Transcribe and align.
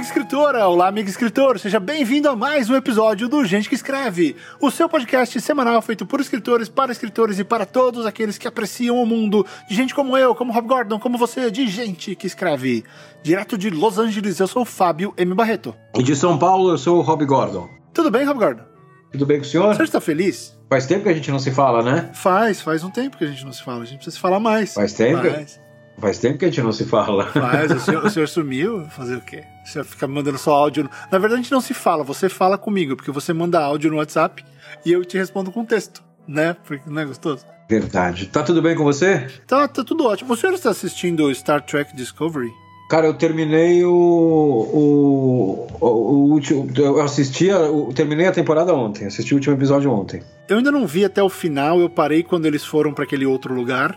amiga 0.00 0.08
escritora! 0.08 0.66
Olá, 0.66 0.88
amigo 0.88 1.10
escritor! 1.10 1.58
Seja 1.58 1.78
bem-vindo 1.78 2.28
a 2.28 2.34
mais 2.34 2.70
um 2.70 2.74
episódio 2.74 3.28
do 3.28 3.44
Gente 3.44 3.68
que 3.68 3.74
Escreve, 3.74 4.34
o 4.58 4.70
seu 4.70 4.88
podcast 4.88 5.38
semanal 5.42 5.82
feito 5.82 6.06
por 6.06 6.20
escritores, 6.20 6.70
para 6.70 6.90
escritores 6.90 7.38
e 7.38 7.44
para 7.44 7.66
todos 7.66 8.06
aqueles 8.06 8.38
que 8.38 8.48
apreciam 8.48 8.96
o 8.96 9.04
mundo, 9.04 9.44
de 9.68 9.74
gente 9.74 9.94
como 9.94 10.16
eu, 10.16 10.34
como 10.34 10.54
Rob 10.54 10.66
Gordon, 10.66 10.98
como 10.98 11.18
você, 11.18 11.50
de 11.50 11.66
gente 11.68 12.14
que 12.14 12.26
escreve. 12.26 12.82
Direto 13.22 13.58
de 13.58 13.68
Los 13.68 13.98
Angeles, 13.98 14.40
eu 14.40 14.48
sou 14.48 14.62
o 14.62 14.64
Fábio 14.64 15.12
M. 15.18 15.34
Barreto. 15.34 15.74
E 15.94 16.02
de 16.02 16.16
São 16.16 16.38
Paulo, 16.38 16.70
eu 16.70 16.78
sou 16.78 16.96
o 16.96 17.02
Rob 17.02 17.22
Gordon. 17.26 17.68
Tudo 17.92 18.10
bem, 18.10 18.24
Rob 18.24 18.38
Gordon? 18.38 18.64
Tudo 19.12 19.26
bem 19.26 19.36
com 19.36 19.44
o 19.44 19.48
senhor? 19.48 19.74
Você 19.74 19.82
está 19.82 20.00
feliz? 20.00 20.58
Faz 20.70 20.86
tempo 20.86 21.02
que 21.02 21.10
a 21.10 21.14
gente 21.14 21.30
não 21.30 21.38
se 21.38 21.50
fala, 21.50 21.82
né? 21.82 22.08
Faz, 22.14 22.62
faz 22.62 22.82
um 22.82 22.90
tempo 22.90 23.18
que 23.18 23.24
a 23.24 23.28
gente 23.28 23.44
não 23.44 23.52
se 23.52 23.62
fala. 23.62 23.82
A 23.82 23.84
gente 23.84 23.96
precisa 23.96 24.16
se 24.16 24.20
falar 24.20 24.40
mais. 24.40 24.72
Faz 24.72 24.94
tempo? 24.94 25.28
Faz. 25.28 25.60
Faz 26.00 26.18
tempo 26.18 26.38
que 26.38 26.46
a 26.46 26.48
gente 26.48 26.62
não 26.62 26.72
se 26.72 26.86
fala. 26.86 27.26
Faz, 27.26 27.70
o 27.70 27.78
senhor, 27.78 28.04
o 28.04 28.08
senhor 28.10 28.26
sumiu, 28.26 28.86
fazer 28.88 29.16
o 29.16 29.20
quê? 29.20 29.44
Senhor 29.70 29.84
fica 29.84 30.06
mandando 30.06 30.38
só 30.38 30.52
áudio. 30.52 30.84
No... 30.84 30.90
Na 31.10 31.18
verdade, 31.18 31.34
a 31.34 31.42
gente 31.42 31.52
não 31.52 31.60
se 31.60 31.74
fala, 31.74 32.04
você 32.04 32.28
fala 32.28 32.58
comigo, 32.58 32.96
porque 32.96 33.10
você 33.10 33.32
manda 33.32 33.60
áudio 33.60 33.90
no 33.90 33.96
WhatsApp 33.96 34.44
e 34.84 34.92
eu 34.92 35.04
te 35.04 35.16
respondo 35.16 35.50
com 35.50 35.64
texto, 35.64 36.02
né? 36.26 36.56
Porque 36.66 36.88
não 36.88 37.02
é 37.02 37.04
gostoso? 37.04 37.44
Verdade. 37.68 38.26
Tá 38.26 38.42
tudo 38.42 38.60
bem 38.60 38.74
com 38.74 38.82
você? 38.82 39.28
Tá, 39.46 39.68
tá 39.68 39.84
tudo 39.84 40.04
ótimo. 40.04 40.32
O 40.32 40.36
senhor 40.36 40.54
está 40.54 40.70
assistindo 40.70 41.32
Star 41.34 41.64
Trek 41.64 41.94
Discovery? 41.94 42.50
Cara, 42.90 43.06
eu 43.06 43.14
terminei 43.14 43.84
o. 43.84 43.92
O, 43.92 45.66
o, 45.80 45.86
o 45.86 46.30
último. 46.32 46.68
Eu 46.76 47.00
assisti. 47.00 47.46
Eu 47.46 47.92
terminei 47.94 48.26
a 48.26 48.32
temporada 48.32 48.74
ontem. 48.74 49.06
Assisti 49.06 49.32
o 49.32 49.36
último 49.36 49.54
episódio 49.54 49.92
ontem. 49.92 50.20
Eu 50.48 50.56
ainda 50.56 50.72
não 50.72 50.84
vi 50.84 51.04
até 51.04 51.22
o 51.22 51.28
final. 51.28 51.78
Eu 51.80 51.88
parei 51.88 52.24
quando 52.24 52.46
eles 52.46 52.64
foram 52.64 52.92
para 52.92 53.04
aquele 53.04 53.24
outro 53.24 53.54
lugar. 53.54 53.96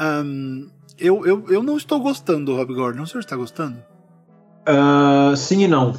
Um, 0.00 0.70
eu, 0.98 1.26
eu, 1.26 1.44
eu 1.50 1.62
não 1.62 1.76
estou 1.76 2.00
gostando 2.00 2.46
do 2.46 2.56
Rob 2.56 2.72
Gordon. 2.72 3.02
O 3.02 3.06
senhor 3.06 3.20
está 3.20 3.36
gostando? 3.36 3.76
Uh, 4.70 5.36
sim 5.36 5.64
e 5.64 5.68
não. 5.68 5.94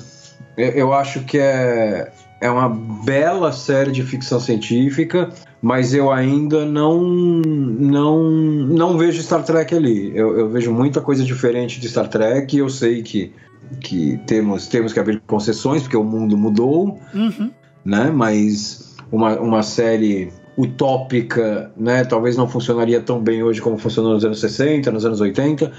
Eu, 0.58 0.70
eu 0.70 0.94
acho 0.94 1.22
que 1.22 1.38
é, 1.38 2.12
é 2.40 2.50
uma 2.50 2.70
bela 2.70 3.52
série 3.52 3.92
de 3.92 4.04
ficção 4.04 4.40
científica, 4.40 5.30
mas 5.62 5.94
eu 5.94 6.12
ainda 6.12 6.66
não 6.66 7.02
não 7.02 8.30
não 8.30 8.98
vejo 8.98 9.22
Star 9.22 9.44
Trek 9.44 9.74
ali. 9.76 10.12
Eu, 10.16 10.38
eu 10.40 10.50
vejo 10.50 10.72
muita 10.72 11.02
coisa 11.02 11.24
diferente 11.24 11.80
de 11.80 11.88
Star 11.90 12.08
Trek 12.08 12.56
e 12.56 12.60
eu 12.60 12.70
sei 12.70 13.02
que, 13.02 13.34
que 13.80 14.20
temos, 14.26 14.68
temos 14.68 14.94
que 14.94 15.00
abrir 15.00 15.22
concessões, 15.28 15.82
porque 15.84 15.98
o 15.98 16.04
mundo 16.04 16.38
mudou, 16.38 17.00
Uhum. 17.14 17.52
né? 17.86 18.12
Mas 18.14 18.96
uma, 19.12 19.40
uma 19.40 19.64
série 19.64 20.32
utópica, 20.58 21.72
né? 21.78 22.04
Talvez 22.04 22.36
não 22.36 22.48
funcionaria 22.48 23.00
tão 23.02 23.20
bem 23.20 23.42
hoje 23.44 23.62
como 23.62 23.78
funcionou 23.78 24.14
nos 24.14 24.26
anos 24.26 24.40
60, 24.40 24.92
nos 24.92 25.06
anos 25.06 25.22
80. 25.22 25.72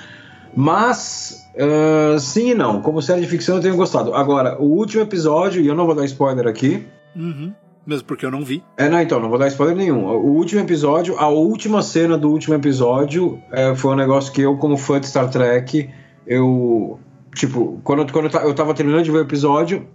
Mas 0.55 1.42
uh, 1.57 2.19
sim 2.19 2.51
e 2.51 2.55
não. 2.55 2.81
Como 2.83 3.01
série 3.03 3.21
de 3.21 3.27
ficção 3.27 3.57
eu 3.57 3.63
tenho 3.63 3.77
gostado. 3.77 4.15
Agora, 4.15 4.61
o 4.61 4.65
último 4.65 5.03
episódio, 5.03 5.61
e 5.63 5.67
eu 5.67 5.75
não 5.75 5.87
vou 5.87 5.95
dar 5.95 6.05
spoiler 6.05 6.47
aqui. 6.47 6.85
Uhum. 7.15 7.53
Mesmo 7.87 8.05
porque 8.07 8.25
eu 8.25 8.31
não 8.31 8.45
vi. 8.45 8.63
É, 8.77 8.89
não, 8.89 9.01
então, 9.01 9.19
não 9.19 9.29
vou 9.29 9.39
dar 9.39 9.49
spoiler 9.49 9.77
nenhum. 9.77 10.07
O 10.07 10.33
último 10.37 10.61
episódio, 10.61 11.19
a 11.19 11.29
última 11.29 11.83
cena 11.83 12.17
do 12.17 12.31
último 12.31 12.55
episódio 12.55 13.41
é, 13.51 13.75
foi 13.75 13.93
um 13.93 13.97
negócio 13.97 14.33
que 14.33 14.41
eu, 14.41 14.57
como 14.57 14.77
fã 14.77 15.01
de 15.01 15.09
Star 15.09 15.29
Trek, 15.31 15.91
eu. 16.27 16.99
Tipo, 17.35 17.81
quando, 17.83 18.13
quando 18.13 18.27
eu, 18.27 18.31
ta- 18.31 18.43
eu 18.45 18.55
tava 18.55 18.75
terminando 18.75 19.03
de 19.03 19.11
ver 19.11 19.19
o 19.19 19.23
episódio, 19.23 19.87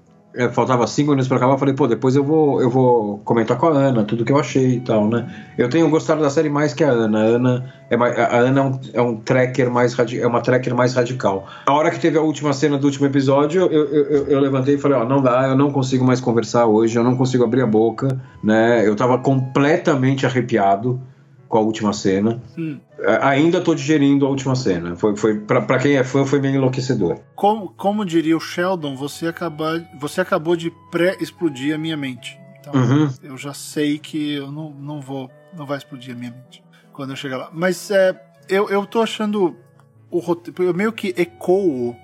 faltava 0.52 0.86
cinco 0.88 1.10
minutos 1.12 1.28
pra 1.28 1.38
acabar, 1.38 1.54
eu 1.54 1.58
falei, 1.58 1.74
pô, 1.74 1.88
depois 1.88 2.16
eu 2.16 2.24
vou, 2.24 2.62
eu 2.62 2.70
vou 2.70 3.20
comentar 3.20 3.58
com 3.58 3.68
a 3.68 3.72
Ana, 3.72 4.04
tudo 4.04 4.24
que 4.24 4.32
eu 4.32 4.40
achei 4.40 4.76
e 4.76 4.80
tal, 4.80 5.08
né? 5.08 5.28
Eu 5.58 5.70
tenho 5.70 5.90
gostado 5.90 6.22
da 6.22 6.30
série 6.30 6.50
mais 6.50 6.74
que 6.74 6.84
a 6.84 6.90
Ana. 6.90 7.20
A 7.20 7.24
Ana 7.24 7.74
é, 7.90 7.98
mais, 7.98 8.18
a 8.18 8.38
Ana 8.38 8.60
é 8.60 8.64
um, 8.64 8.80
é 8.94 9.02
um 9.02 9.16
tracker 9.18 9.72
mais 9.72 9.98
é 10.14 10.28
uma 10.28 10.42
tracker 10.42 10.76
mais 10.76 10.94
radical. 10.94 11.48
A 11.66 11.74
hora 11.74 11.90
que 11.90 12.00
teve 12.00 12.18
a 12.18 12.22
última 12.22 12.54
cena 12.54 12.78
do 12.78 12.86
último 12.86 13.06
episódio, 13.08 13.62
eu, 13.62 13.72
eu, 13.72 14.06
eu, 14.06 14.28
eu 14.28 14.40
levantei 14.40 14.76
e 14.76 14.78
falei, 14.78 14.98
ó, 14.98 15.06
não 15.06 15.22
dá, 15.22 15.48
eu 15.48 15.56
não 15.56 15.72
consigo 15.72 16.06
mais 16.06 16.22
conversar 16.22 16.66
hoje, 16.66 16.98
eu 16.98 17.04
não 17.04 17.16
consigo 17.16 17.44
abrir 17.44 17.62
a 17.62 17.68
boca, 17.68 18.20
né? 18.44 18.88
Eu 18.88 18.96
tava 18.96 19.18
completamente 19.18 20.26
arrepiado 20.26 21.02
com 21.48 21.58
a 21.58 21.62
última 21.62 21.94
cena. 21.94 22.42
Hum. 22.58 22.80
É, 23.00 23.20
Ainda 23.26 23.62
tô 23.62 23.74
digerindo 23.76 24.26
a 24.26 24.30
última 24.30 24.56
cena. 24.56 24.96
Foi, 24.96 25.16
foi 25.16 25.40
pra, 25.40 25.62
pra 25.62 25.78
quem 25.80 25.96
é 25.98 26.04
fã, 26.04 26.26
foi 26.26 26.40
meio 26.42 26.56
enlouquecedor. 26.56 27.20
Como, 27.36 27.70
como 27.70 28.06
diria 28.06 28.36
o 28.36 28.40
Sheldon, 28.40 28.96
você, 28.96 29.34
você 30.00 30.22
acabou 30.22 30.56
de 30.56 30.72
pré-explodir 30.92 31.74
a 31.76 31.78
minha 31.78 31.96
mente. 31.98 32.38
Então, 32.60 32.74
Uhum. 32.74 33.10
eu 33.24 33.38
já 33.38 33.54
sei 33.54 33.98
que 33.98 34.34
eu 34.34 34.52
não, 34.52 34.72
não 34.72 35.00
vou. 35.02 35.30
Não 35.56 35.66
vai 35.66 35.78
explodir 35.78 36.14
a 36.14 36.18
minha 36.18 36.32
mente 36.32 36.64
quando 36.92 37.12
eu 37.12 37.16
chegar 37.16 37.38
lá. 37.38 37.50
Mas 37.54 37.90
é, 37.92 38.20
eu, 38.50 38.70
eu 38.70 38.86
tô 38.86 39.02
achando 39.02 39.56
o 40.12 40.20
roteiro. 40.20 40.64
Eu 40.64 40.74
meio 40.74 40.92
que 40.92 41.14
ecoo 41.18 41.96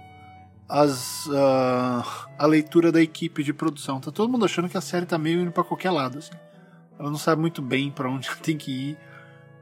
as, 0.69 1.27
ah, 1.33 2.03
a 2.37 2.45
leitura 2.45 2.91
da 2.91 3.01
equipe 3.01 3.43
de 3.43 3.53
produção. 3.53 3.99
Tá 3.99 4.11
todo 4.11 4.31
mundo 4.31 4.45
achando 4.45 4.69
que 4.69 4.77
a 4.77 4.81
série 4.81 5.05
tá 5.05 5.17
meio 5.17 5.41
indo 5.41 5.51
pra 5.51 5.63
qualquer 5.63 5.91
lado. 5.91 6.19
Assim. 6.19 6.31
Ela 6.97 7.09
não 7.09 7.17
sabe 7.17 7.41
muito 7.41 7.61
bem 7.61 7.91
pra 7.91 8.09
onde 8.09 8.29
tem 8.41 8.57
que 8.57 8.71
ir. 8.71 8.97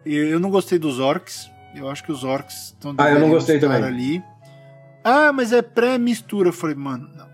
Eu 0.05 0.39
não 0.39 0.49
gostei 0.49 0.79
dos 0.79 0.99
orcs. 0.99 1.49
Eu 1.75 1.89
acho 1.89 2.03
que 2.03 2.11
os 2.11 2.23
orcs 2.23 2.73
estão 2.73 2.93
Ah, 2.97 3.11
eu 3.11 3.19
não 3.19 3.29
gostei 3.29 3.59
também. 3.59 3.83
ali. 3.83 4.23
Ah, 5.03 5.31
mas 5.33 5.51
é 5.53 5.61
pré-mistura. 5.61 6.49
Eu 6.49 6.53
falei, 6.53 6.75
mano, 6.75 7.07
não. 7.15 7.25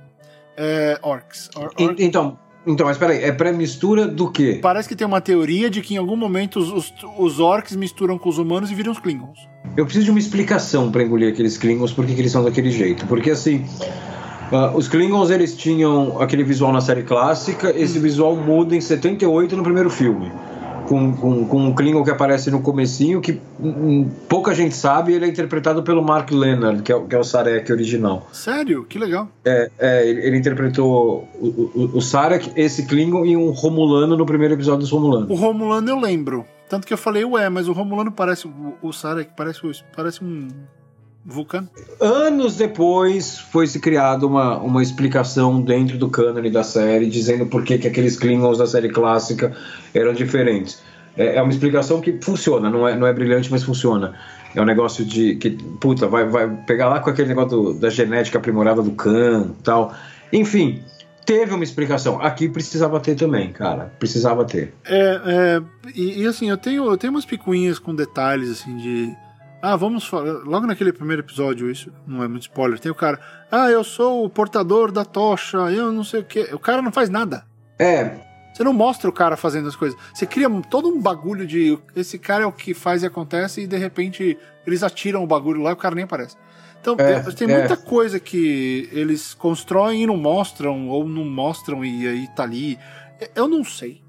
É 0.55 0.97
orcs. 1.01 1.50
Or- 1.55 1.72
então, 1.97 2.38
então, 2.66 2.85
mas 2.88 2.97
peraí, 2.97 3.23
é 3.23 3.31
pré-mistura 3.31 4.07
do 4.07 4.29
quê? 4.31 4.59
Parece 4.61 4.89
que 4.89 4.95
tem 4.95 5.05
uma 5.07 5.22
teoria 5.22 5.69
de 5.69 5.81
que 5.81 5.94
em 5.95 5.97
algum 5.97 6.16
momento 6.16 6.59
os, 6.59 6.72
os, 6.72 6.94
os 7.17 7.39
orcs 7.39 7.75
misturam 7.75 8.17
com 8.17 8.28
os 8.29 8.38
humanos 8.38 8.69
e 8.72 8.75
viram 8.75 8.91
os 8.91 8.99
Klingons. 8.99 9.39
Eu 9.75 9.85
preciso 9.85 10.05
de 10.05 10.11
uma 10.11 10.19
explicação 10.19 10.91
pra 10.91 11.03
engolir 11.03 11.31
aqueles 11.31 11.57
Klingons, 11.57 11.94
por 11.94 12.05
que 12.05 12.13
que 12.13 12.22
eles 12.22 12.31
são 12.31 12.44
daquele 12.44 12.72
jeito. 12.72 13.05
Porque 13.07 13.31
assim, 13.31 13.66
ah, 14.51 14.72
os 14.75 14.88
Klingons 14.88 15.29
eles 15.29 15.55
tinham 15.55 16.19
aquele 16.22 16.44
visual 16.44 16.72
na 16.73 16.81
série 16.81 17.03
clássica, 17.03 17.69
esse 17.78 17.99
visual 17.99 18.35
muda 18.35 18.75
em 18.75 18.81
78 18.81 19.55
no 19.55 19.63
primeiro 19.63 19.89
filme. 19.89 20.31
Com, 20.87 21.13
com, 21.13 21.45
com 21.45 21.57
um 21.65 21.75
Klingon 21.75 22.03
que 22.03 22.09
aparece 22.09 22.49
no 22.49 22.61
comecinho, 22.61 23.19
que 23.19 23.41
hum, 23.59 24.09
pouca 24.29 24.53
gente 24.55 24.73
sabe, 24.75 25.13
ele 25.13 25.25
é 25.25 25.27
interpretado 25.27 25.83
pelo 25.83 26.01
Mark 26.01 26.31
Leonard, 26.31 26.81
que 26.81 26.91
é, 26.91 26.95
o- 26.95 27.05
que 27.05 27.13
é 27.15 27.19
o 27.19 27.23
Sarek 27.23 27.69
original. 27.71 28.27
Sério? 28.31 28.85
Que 28.85 28.97
legal. 28.97 29.27
É, 29.43 29.69
é, 29.77 30.07
ele, 30.09 30.21
ele 30.27 30.37
interpretou 30.37 31.27
o, 31.35 31.47
o, 31.47 31.91
o 31.97 32.01
Sarek, 32.01 32.51
esse 32.55 32.85
Klingon 32.85 33.25
e 33.25 33.35
um 33.35 33.49
Romulano 33.51 34.15
no 34.15 34.25
primeiro 34.25 34.53
episódio 34.53 34.79
dos 34.81 34.91
Romulanos. 34.91 35.29
O 35.29 35.35
Romulano 35.35 35.89
eu 35.89 35.99
lembro. 35.99 36.45
Tanto 36.69 36.85
que 36.87 36.93
eu 36.93 36.97
falei, 36.97 37.23
ué, 37.23 37.49
mas 37.49 37.67
o 37.67 37.73
Romulano 37.73 38.11
parece. 38.11 38.47
O, 38.47 38.73
o 38.81 38.91
Sarek 38.93 39.31
parece, 39.37 39.61
parece 39.95 40.23
um 40.23 40.47
vulcano. 41.27 41.69
Anos 41.99 42.55
depois 42.55 43.38
foi 43.38 43.67
se 43.67 43.79
criada 43.79 44.25
uma, 44.25 44.57
uma 44.57 44.81
explicação 44.81 45.61
dentro 45.61 45.97
do 45.97 46.09
cânone 46.09 46.49
da 46.49 46.63
série, 46.63 47.07
dizendo 47.07 47.45
por 47.45 47.63
que, 47.63 47.77
que 47.77 47.88
aqueles 47.88 48.15
Klingons 48.17 48.57
da 48.57 48.65
série 48.65 48.89
clássica 48.89 49.55
eram 49.93 50.13
diferentes. 50.13 50.81
É, 51.17 51.35
é 51.35 51.41
uma 51.41 51.51
explicação 51.51 51.99
que 51.99 52.17
funciona, 52.21 52.69
não 52.69 52.87
é, 52.87 52.95
não 52.95 53.05
é 53.05 53.11
brilhante, 53.13 53.51
mas 53.51 53.63
funciona. 53.63 54.16
É 54.55 54.61
um 54.61 54.66
negócio 54.66 55.03
de 55.03 55.35
que, 55.35 55.51
puta, 55.81 56.07
vai, 56.07 56.25
vai 56.25 56.47
pegar 56.66 56.87
lá 56.89 56.99
com 56.99 57.09
aquele 57.09 57.27
negócio 57.27 57.49
do- 57.49 57.73
da 57.73 57.89
genética 57.89 58.37
aprimorada 58.37 58.81
do 58.81 58.91
Khan 58.91 59.51
e 59.59 59.63
tal. 59.63 59.93
Enfim, 60.31 60.81
teve 61.25 61.53
uma 61.53 61.63
explicação. 61.63 62.21
Aqui 62.21 62.47
precisava 62.47 62.99
ter 62.99 63.16
também, 63.16 63.51
cara. 63.51 63.91
Precisava 63.99 64.45
ter. 64.45 64.73
É, 64.85 65.21
é, 65.25 65.61
e, 65.95 66.21
e, 66.21 66.25
assim, 66.25 66.49
eu 66.49 66.57
tenho, 66.57 66.85
eu 66.89 66.97
tenho 66.97 67.11
umas 67.11 67.25
picuinhas 67.25 67.77
com 67.79 67.93
detalhes, 67.93 68.49
assim, 68.49 68.77
de. 68.77 69.26
Ah, 69.62 69.75
vamos 69.75 70.06
falar. 70.06 70.44
Logo 70.44 70.68
naquele 70.68 70.94
primeiro 70.94 71.22
episódio, 71.22 71.69
isso 71.69 71.91
não 72.06 72.23
é 72.23 72.28
muito 72.28 72.44
spoiler. 72.44 72.79
Tem 72.79 72.91
o 72.91 72.95
cara. 72.95 73.19
Ah, 73.51 73.69
eu 73.69 73.84
sou 73.84 74.23
o 74.23 74.29
portador 74.29 74.91
da 74.91 75.03
tocha, 75.03 75.57
eu 75.72 75.91
não 75.91 76.03
sei 76.03 76.19
o 76.19 76.23
quê. 76.23 76.50
O 76.53 76.59
cara 76.59 76.81
não 76.81 76.91
faz 76.91 77.09
nada. 77.09 77.44
É, 77.79 78.19
Você 78.53 78.63
não 78.63 78.73
mostra 78.73 79.09
o 79.09 79.13
cara 79.13 79.35
fazendo 79.38 79.67
as 79.67 79.75
coisas. 79.75 80.00
Você 80.13 80.25
cria 80.25 80.50
todo 80.69 80.88
um 80.90 81.01
bagulho 81.01 81.46
de. 81.46 81.78
Esse 81.96 82.17
cara 82.20 82.43
é 82.43 82.47
o 82.47 82.52
que 82.52 82.73
faz 82.73 83.03
e 83.03 83.05
acontece, 83.05 83.61
e 83.61 83.67
de 83.67 83.78
repente 83.78 84.37
eles 84.66 84.84
atiram 84.84 85.23
o 85.23 85.28
bagulho 85.28 85.61
lá 85.61 85.72
e 85.72 85.73
o 85.73 85.78
cara 85.78 85.96
nem 85.96 86.03
aparece. 86.03 86.35
Então, 86.79 86.96
É, 86.99 87.20
tem 87.31 87.49
é. 87.49 87.59
muita 87.59 87.76
coisa 87.76 88.20
que 88.20 88.87
eles 88.91 89.34
constroem 89.34 90.03
e 90.03 90.08
não 90.08 90.17
mostram, 90.17 90.87
ou 90.87 91.08
não 91.08 91.26
mostram 91.26 91.84
e 91.84 92.08
aí 92.08 92.28
tá 92.35 92.43
ali. 92.43 92.78
Eu 93.35 93.47
não 93.47 93.64
sei. 93.64 94.02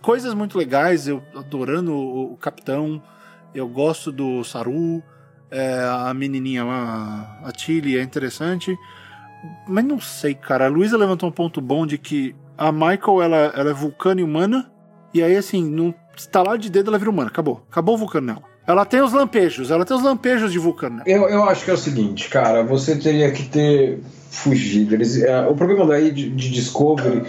Coisas 0.00 0.34
muito 0.34 0.58
legais, 0.58 1.06
eu 1.06 1.22
adorando 1.34 1.92
o, 1.94 2.32
o 2.32 2.36
capitão, 2.36 3.00
eu 3.54 3.68
gosto 3.68 4.10
do 4.10 4.42
Saru, 4.44 5.02
é, 5.50 5.84
a 6.08 6.12
menininha 6.14 6.64
lá, 6.64 7.40
a 7.44 7.52
Tilly, 7.52 7.98
é 7.98 8.02
interessante. 8.02 8.76
Mas 9.68 9.84
não 9.84 10.00
sei, 10.00 10.34
cara. 10.34 10.66
A 10.66 10.68
Luísa 10.68 10.96
levantou 10.96 11.28
um 11.28 11.32
ponto 11.32 11.60
bom 11.60 11.86
de 11.86 11.98
que 11.98 12.34
a 12.56 12.70
Michael 12.72 13.22
ela, 13.22 13.36
ela 13.54 13.70
é 13.70 13.74
vulcana 13.74 14.20
e 14.20 14.24
humana. 14.24 14.70
E 15.12 15.22
aí, 15.22 15.36
assim, 15.36 15.62
num 15.64 15.92
estalar 16.16 16.56
de 16.56 16.70
dedo 16.70 16.90
ela 16.90 16.98
vira 16.98 17.10
humana. 17.10 17.28
Acabou. 17.28 17.64
Acabou 17.70 17.96
o 17.96 17.98
vulcano 17.98 18.26
nela. 18.28 18.42
Ela 18.66 18.84
tem 18.84 19.00
os 19.00 19.12
lampejos. 19.12 19.70
Ela 19.70 19.84
tem 19.84 19.96
os 19.96 20.02
lampejos 20.02 20.52
de 20.52 20.58
vulcano. 20.58 21.02
Eu, 21.04 21.28
eu 21.28 21.44
acho 21.44 21.64
que 21.64 21.70
é 21.70 21.74
o 21.74 21.78
seguinte, 21.78 22.28
cara, 22.28 22.62
você 22.62 22.96
teria 22.96 23.30
que 23.32 23.44
ter 23.44 24.00
fugido. 24.30 24.94
Eles, 24.94 25.20
é, 25.20 25.46
o 25.46 25.54
problema 25.54 25.86
daí 25.86 26.10
de, 26.10 26.30
de 26.30 26.50
Discovery 26.50 27.24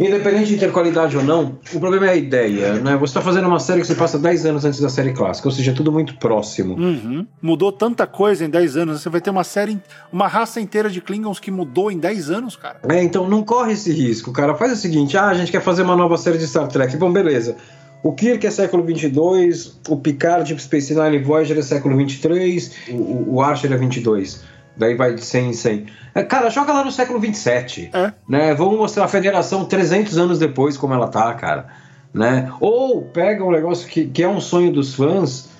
Independente 0.00 0.46
de 0.46 0.56
ter 0.56 0.72
qualidade 0.72 1.14
ou 1.14 1.22
não, 1.22 1.58
o 1.74 1.78
problema 1.78 2.06
é 2.06 2.10
a 2.10 2.16
ideia, 2.16 2.72
né? 2.74 2.96
Você 2.96 3.10
está 3.10 3.20
fazendo 3.20 3.46
uma 3.46 3.58
série 3.60 3.82
que 3.82 3.86
se 3.86 3.94
passa 3.94 4.18
10 4.18 4.46
anos 4.46 4.64
antes 4.64 4.80
da 4.80 4.88
série 4.88 5.12
clássica, 5.12 5.46
ou 5.46 5.52
seja, 5.52 5.72
é 5.72 5.74
tudo 5.74 5.92
muito 5.92 6.16
próximo. 6.16 6.74
Uhum. 6.74 7.26
Mudou 7.42 7.70
tanta 7.70 8.06
coisa 8.06 8.44
em 8.44 8.48
10 8.48 8.78
anos. 8.78 9.02
Você 9.02 9.10
vai 9.10 9.20
ter 9.20 9.28
uma 9.28 9.44
série, 9.44 9.78
uma 10.10 10.26
raça 10.26 10.58
inteira 10.58 10.88
de 10.88 11.02
Klingons 11.02 11.38
que 11.38 11.50
mudou 11.50 11.92
em 11.92 11.98
10 11.98 12.30
anos, 12.30 12.56
cara. 12.56 12.80
É, 12.88 13.02
então 13.02 13.28
não 13.28 13.42
corre 13.42 13.74
esse 13.74 13.92
risco, 13.92 14.32
cara. 14.32 14.54
Faz 14.54 14.72
o 14.72 14.76
seguinte: 14.76 15.18
ah, 15.18 15.28
a 15.28 15.34
gente 15.34 15.52
quer 15.52 15.60
fazer 15.60 15.82
uma 15.82 15.94
nova 15.94 16.16
série 16.16 16.38
de 16.38 16.46
Star 16.46 16.66
Trek. 16.66 16.96
Bom, 16.96 17.12
beleza. 17.12 17.56
O 18.02 18.14
Kirk 18.14 18.46
é 18.46 18.50
século 18.50 18.82
22, 18.82 19.78
o 19.86 19.96
Picard, 19.98 20.48
Deep 20.48 20.62
Space 20.62 20.94
Nine 20.94 21.16
e 21.16 21.22
Voyager 21.22 21.58
é 21.58 21.62
século 21.62 21.94
23, 21.98 22.72
o, 22.92 23.34
o 23.34 23.42
Archer 23.42 23.70
é 23.70 23.76
22. 23.76 24.42
Daí 24.80 24.94
vai 24.94 25.14
de 25.14 25.22
100 25.22 25.50
em 25.50 25.52
100. 25.52 25.86
É, 26.14 26.22
cara, 26.22 26.48
joga 26.48 26.72
lá 26.72 26.82
no 26.82 26.90
século 26.90 27.20
27. 27.20 27.90
É. 27.92 28.12
Né? 28.26 28.54
Vamos 28.54 28.78
mostrar 28.78 29.04
a 29.04 29.08
federação 29.08 29.66
300 29.66 30.16
anos 30.16 30.38
depois 30.38 30.78
como 30.78 30.94
ela 30.94 31.06
tá, 31.06 31.32
cara. 31.34 31.66
Né? 32.14 32.50
Ou 32.58 33.02
pega 33.02 33.44
um 33.44 33.50
negócio 33.50 33.86
que, 33.86 34.06
que 34.06 34.22
é 34.22 34.28
um 34.28 34.40
sonho 34.40 34.72
dos 34.72 34.94
fãs, 34.94 35.50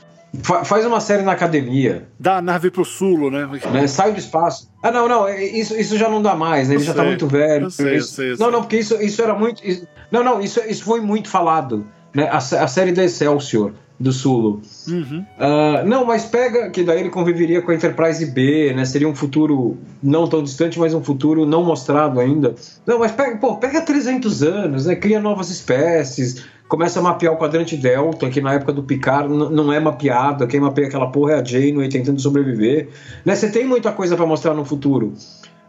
fa 0.43 0.64
faz 0.64 0.87
uma 0.87 1.00
série 1.00 1.22
na 1.22 1.32
academia. 1.32 2.08
Dá 2.19 2.38
a 2.38 2.43
nave 2.43 2.70
pro 2.70 2.82
Sulo, 2.82 3.31
né? 3.31 3.46
né? 3.70 3.87
Sai 3.87 4.11
do 4.12 4.19
espaço. 4.19 4.70
Ah, 4.82 4.90
não, 4.90 5.06
não, 5.06 5.28
é, 5.28 5.44
isso, 5.44 5.76
isso 5.78 5.99
já 5.99 6.08
não 6.08 6.23
dá 6.23 6.34
mais, 6.34 6.69
né? 6.69 6.76
Ele 6.76 6.82
Eu 6.82 6.87
já 6.87 6.93
sei, 6.94 7.02
tá 7.02 7.06
muito 7.06 7.26
velho. 7.26 7.66
eu 7.66 7.70
sei, 7.70 7.87
eu 7.87 7.94
Isso- 7.99 8.14
sei, 8.14 8.26
eu 8.26 8.31
não, 8.31 8.37
sei. 8.38 8.50
não, 8.50 8.61
porque 8.62 8.78
isso, 8.78 8.94
isso 9.02 9.20
era 9.23 9.34
muito. 9.34 9.62
isso- 9.64 9.87
não, 10.11 10.25
não, 10.25 10.40
isso, 10.40 10.61
isso 10.66 10.82
foi 10.82 11.00
muito 11.02 11.28
falado. 11.28 11.87
Né? 12.14 12.26
A, 12.28 12.38
a 12.38 12.66
série 12.66 12.90
da 12.90 13.05
Excelsior, 13.05 13.73
do 14.00 14.12
Sulo. 14.12 14.62
Uhum. 14.88 15.25
Ah, 15.38 15.82
não, 15.85 16.06
mas 16.06 16.25
pega 16.25 16.70
que 16.70 16.82
daí 16.82 17.00
ele 17.00 17.11
conviveria 17.11 17.61
com 17.61 17.70
a 17.70 17.75
Enterprise 17.75 18.25
B, 18.25 18.73
né? 18.75 18.87
Seria 18.87 19.06
um 19.06 19.14
futuro 19.14 19.76
não 20.02 20.26
tão 20.26 20.43
distante, 20.43 20.79
mas 20.79 20.94
um 20.94 21.05
futuro 21.05 21.44
não 21.44 21.62
mostrado 21.62 22.19
ainda. 22.19 22.55
Não, 22.87 22.99
mas 22.99 23.12
pega, 23.12 23.37
pô, 23.37 23.56
pega 23.56 23.82
300 23.82 24.43
anos, 24.43 24.87
né? 24.87 24.97
Cria 24.97 25.20
novas 25.20 25.50
espécies, 25.50 26.47
começa 26.67 26.99
a 26.99 27.02
mapear 27.02 27.35
o 27.35 27.37
quadrante 27.37 27.76
Delta, 27.76 28.31
que 28.31 28.41
na 28.41 28.55
época 28.55 28.73
do 28.73 28.82
Picard 28.82 29.29
não 29.29 29.70
é 29.70 29.79
mapeado, 29.79 30.47
quem 30.47 30.61
mapeia 30.61 30.88
aquela 30.88 31.11
porra 31.11 31.35
é 31.35 31.41
a 31.41 31.44
Janeway 31.44 31.91
tentando 31.91 32.19
sobreviver. 32.20 32.88
Né? 33.25 33.35
Você 33.35 33.50
tem 33.50 33.67
muita 33.67 33.93
coisa 33.93 34.17
pra 34.17 34.25
mostrar 34.25 34.55
no 34.55 34.64
futuro. 34.64 35.12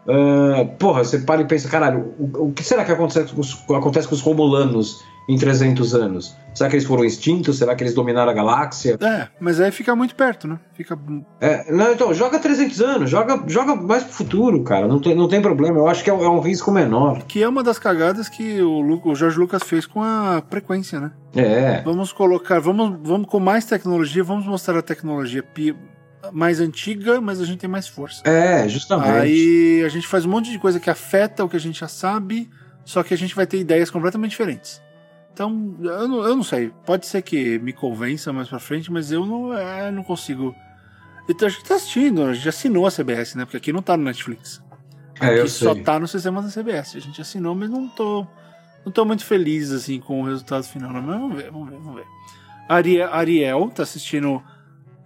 Ah, 0.08 0.66
porra, 0.80 1.04
você 1.04 1.20
para 1.20 1.42
e 1.42 1.46
pensa, 1.46 1.68
caralho, 1.68 2.14
o, 2.18 2.48
o 2.48 2.52
que 2.54 2.64
será 2.64 2.86
que 2.86 2.92
acontece 2.92 3.34
acontece 3.70 4.08
com 4.08 4.16
os 4.16 4.22
Romulanos 4.22 5.04
em 5.30 5.38
300 5.38 5.94
anos? 5.96 6.36
Será 6.54 6.70
que 6.70 6.76
eles 6.76 6.86
foram 6.86 7.06
extintos? 7.06 7.58
Será 7.58 7.74
que 7.76 7.84
eles 7.84 7.94
dominaram 7.94 8.30
a 8.32 8.34
galáxia? 8.34 8.98
É, 9.00 9.28
mas 9.40 9.60
aí 9.62 9.72
fica 9.72 9.96
muito 9.96 10.16
perto, 10.16 10.48
né? 10.48 10.60
Fica. 10.74 11.00
É, 11.40 11.72
não, 11.72 11.94
então, 11.94 12.14
joga 12.14 12.38
300 12.40 12.82
anos, 12.82 13.10
joga, 13.10 13.42
joga 13.48 13.74
mais 13.76 14.04
pro 14.04 14.12
futuro, 14.14 14.62
cara. 14.64 14.88
Não 14.88 15.00
tem, 15.00 15.16
não 15.16 15.30
tem 15.30 15.42
problema. 15.42 15.78
Eu 15.78 15.88
acho 15.88 16.04
que 16.04 16.10
é, 16.10 16.14
um- 16.14 16.24
é 16.24 16.30
um 16.30 16.42
risco 16.42 16.70
menor. 16.72 17.24
Que 17.24 17.42
é 17.42 17.48
uma 17.48 17.64
das 17.64 17.80
cagadas 17.80 18.28
que 18.28 18.62
o, 18.62 18.82
Lu- 18.82 19.02
o 19.06 19.16
Jorge 19.16 19.40
Lucas 19.40 19.64
fez 19.64 19.86
com 19.86 20.02
a 20.04 20.44
frequência, 20.50 21.00
né? 21.00 21.12
É. 21.36 21.82
Vamos 21.84 22.12
colocar, 22.12 22.60
vamos, 22.60 23.00
vamos 23.02 23.28
com 23.28 23.40
mais 23.40 23.64
tecnologia, 23.64 24.24
vamos 24.24 24.46
mostrar 24.46 24.78
a 24.78 24.82
tecnologia 24.82 25.42
pi- 25.42 25.76
mais 26.34 26.60
antiga, 26.60 27.22
mas 27.22 27.40
a 27.40 27.46
gente 27.46 27.60
tem 27.60 27.70
mais 27.70 27.88
força. 27.88 28.22
É, 28.28 28.68
justamente. 28.68 29.10
Aí 29.10 29.84
a 29.86 29.90
gente 29.90 30.06
faz 30.06 30.26
um 30.26 30.30
monte 30.30 30.52
de 30.52 30.60
coisa 30.60 30.80
que 30.80 30.90
afeta 30.90 31.44
o 31.46 31.50
que 31.50 31.56
a 31.56 31.60
gente 31.60 31.80
já 31.80 31.88
sabe, 31.88 32.50
só 32.84 33.02
que 33.04 33.14
a 33.14 33.18
gente 33.18 33.34
vai 33.34 33.48
ter 33.48 33.58
ideias 33.58 33.90
completamente 33.90 34.32
diferentes. 34.32 34.82
Então, 35.34 35.76
eu 35.80 36.08
não, 36.08 36.24
eu 36.28 36.36
não 36.36 36.44
sei. 36.44 36.72
Pode 36.86 37.06
ser 37.06 37.22
que 37.22 37.58
me 37.60 37.72
convença 37.74 38.34
mais 38.34 38.50
pra 38.50 38.60
frente, 38.60 38.92
mas 38.92 39.12
eu 39.12 39.26
não, 39.26 39.54
é, 39.54 39.90
não 39.92 40.04
consigo. 40.04 40.54
Então 41.30 41.48
a 41.48 41.52
gente 41.52 41.64
tá 41.64 41.76
assistindo, 41.76 42.24
a 42.24 42.34
gente 42.34 42.50
assinou 42.50 42.86
a 42.86 42.92
CBS, 42.92 43.36
né? 43.36 43.46
Porque 43.46 43.58
aqui 43.58 43.72
não 43.72 43.82
tá 43.82 43.96
no 43.96 44.04
Netflix. 44.04 44.62
É, 45.20 45.38
eu 45.38 45.42
Aqui 45.42 45.50
só 45.50 45.74
sei. 45.74 45.84
tá 45.84 46.00
no 46.00 46.08
sistema 46.08 46.42
da 46.42 46.50
CBS. 46.50 46.96
A 46.96 47.00
gente 47.00 47.22
assinou, 47.22 47.54
mas 47.56 47.70
não 47.70 47.88
tô, 47.88 48.26
não 48.84 48.92
tô 48.92 49.06
muito 49.06 49.24
feliz 49.24 49.72
assim 49.72 50.00
com 50.00 50.22
o 50.22 50.26
resultado 50.26 50.64
final. 50.64 50.92
Não. 50.92 51.02
Mas 51.02 51.20
vamos 51.20 51.38
ver, 51.38 51.52
vamos 51.52 51.70
ver, 51.70 51.78
vamos 51.78 51.96
ver. 51.96 52.06
Ariel, 52.68 53.14
Ariel 53.14 53.72
tá 53.74 53.84
assistindo 53.84 54.42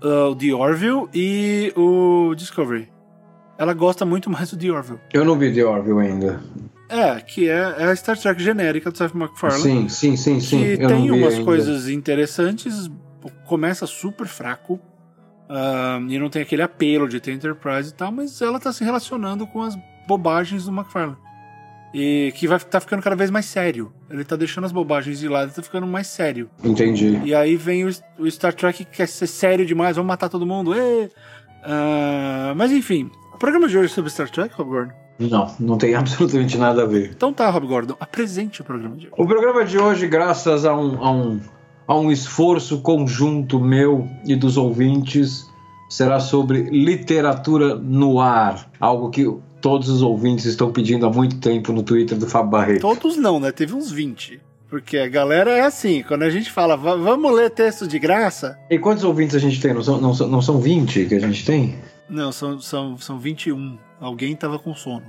uh, 0.01 0.29
o 0.31 0.35
The 0.35 0.53
Orville 0.53 1.07
e 1.13 1.73
o 1.75 2.33
Discovery. 2.35 2.89
Ela 3.57 3.73
gosta 3.73 4.05
muito 4.05 4.29
mais 4.29 4.51
do 4.51 4.57
The 4.57 4.71
Orville. 4.71 4.99
Eu 5.13 5.25
não 5.25 5.37
vi 5.37 5.53
The 5.53 5.65
Orville 5.65 5.99
ainda. 5.99 6.41
É, 6.89 7.19
que 7.19 7.49
é, 7.49 7.75
é 7.77 7.83
a 7.85 7.95
Star 7.95 8.17
Trek 8.17 8.41
genérica 8.41 8.91
do 8.91 8.97
Seth 8.97 9.13
MacFarlane. 9.13 9.89
Sim, 9.89 9.89
sim, 9.89 10.15
sim, 10.15 10.39
sim. 10.39 10.59
que 10.59 10.83
eu 10.83 10.87
tem 10.87 11.11
umas 11.11 11.33
ainda. 11.33 11.45
coisas 11.45 11.89
interessantes, 11.89 12.89
começa 13.45 13.87
super 13.87 14.27
fraco. 14.27 14.79
ah, 15.49 15.99
e 16.07 16.19
não 16.19 16.29
tem 16.29 16.41
aquele 16.41 16.61
apelo 16.61 17.07
de 17.07 17.19
ter 17.19 17.31
Enterprise 17.31 17.89
e 17.89 17.93
tal, 17.93 18.11
mas 18.11 18.41
ela 18.41 18.59
tá 18.59 18.71
se 18.71 18.83
relacionando 18.83 19.47
com 19.47 19.61
as 19.61 19.77
bobagens 20.07 20.65
do 20.65 20.71
McFarlane. 20.71 21.17
E 21.93 22.33
que 22.35 22.45
vai 22.45 22.59
tá 22.59 22.79
ficando 22.81 23.01
cada 23.01 23.15
vez 23.15 23.31
mais 23.31 23.45
sério. 23.45 23.91
Ele 24.09 24.25
tá 24.25 24.35
deixando 24.35 24.65
as 24.65 24.71
bobagens 24.73 25.17
de 25.17 25.29
lado 25.29 25.49
e 25.49 25.53
tá 25.55 25.61
ficando 25.63 25.87
mais 25.87 26.07
sério. 26.07 26.49
Entendi. 26.61 27.21
E 27.23 27.33
aí 27.33 27.55
vem 27.55 27.85
o, 27.85 27.89
o 28.19 28.29
Star 28.29 28.53
Trek 28.53 28.83
que 28.83 28.97
quer 28.97 29.07
ser 29.07 29.27
sério 29.27 29.65
demais, 29.65 29.95
vamos 29.95 30.09
matar 30.09 30.27
todo 30.27 30.45
mundo. 30.45 30.73
Ah, 31.63 32.53
mas 32.55 32.71
enfim, 32.71 33.09
o 33.35 33.39
programa 33.39 33.67
de 33.67 33.77
hoje 33.77 33.91
é 33.91 33.93
sobre 33.95 34.09
Star 34.09 34.29
Trek, 34.29 34.53
Rob 34.55 34.69
Gordon. 34.69 34.93
Não, 35.19 35.53
não 35.59 35.77
tem 35.77 35.93
absolutamente 35.95 36.57
nada 36.57 36.83
a 36.83 36.85
ver. 36.85 37.11
Então 37.15 37.31
tá, 37.33 37.49
Rob 37.49 37.67
Gordon, 37.67 37.95
apresente 37.99 38.61
o 38.61 38.63
programa 38.63 38.95
de 38.95 39.07
hoje. 39.07 39.13
O 39.17 39.25
programa 39.25 39.63
de 39.65 39.77
hoje, 39.77 40.07
graças 40.07 40.65
a 40.65 40.75
um, 40.75 41.03
a 41.03 41.11
um, 41.11 41.39
a 41.87 41.95
um 41.97 42.11
esforço 42.11 42.81
conjunto 42.81 43.59
meu 43.59 44.07
e 44.25 44.35
dos 44.35 44.57
ouvintes, 44.57 45.45
será 45.89 46.19
sobre 46.19 46.63
literatura 46.63 47.75
no 47.75 48.19
ar. 48.19 48.69
Algo 48.79 49.09
que 49.09 49.25
todos 49.61 49.89
os 49.89 50.01
ouvintes 50.01 50.45
estão 50.45 50.71
pedindo 50.71 51.05
há 51.05 51.09
muito 51.11 51.37
tempo 51.39 51.71
no 51.71 51.81
Twitter 51.83 52.17
do 52.17 52.27
Fábio 52.27 52.51
Barreto. 52.51 52.81
Todos 52.81 53.17
não, 53.17 53.39
né? 53.39 53.51
Teve 53.51 53.73
uns 53.73 53.91
20. 53.91 54.39
Porque 54.69 54.97
a 54.97 55.07
galera 55.07 55.51
é 55.51 55.61
assim, 55.61 56.03
quando 56.07 56.23
a 56.23 56.29
gente 56.29 56.51
fala, 56.51 56.75
"Va- 56.75 56.95
vamos 56.95 57.31
ler 57.31 57.49
texto 57.51 57.87
de 57.87 57.97
graça. 57.99 58.57
E 58.69 58.77
quantos 58.79 59.03
ouvintes 59.03 59.35
a 59.35 59.39
gente 59.39 59.61
tem? 59.61 59.73
Não 59.73 59.83
são, 59.83 60.01
não 60.01 60.13
são, 60.13 60.27
não 60.27 60.41
são 60.41 60.59
20 60.59 61.05
que 61.05 61.15
a 61.15 61.19
gente 61.19 61.45
tem? 61.45 61.75
Não, 62.09 62.31
são, 62.31 62.59
são, 62.59 62.97
são 62.97 63.19
21. 63.19 63.77
Alguém 63.99 64.35
tava 64.35 64.59
com 64.59 64.73
sono. 64.75 65.03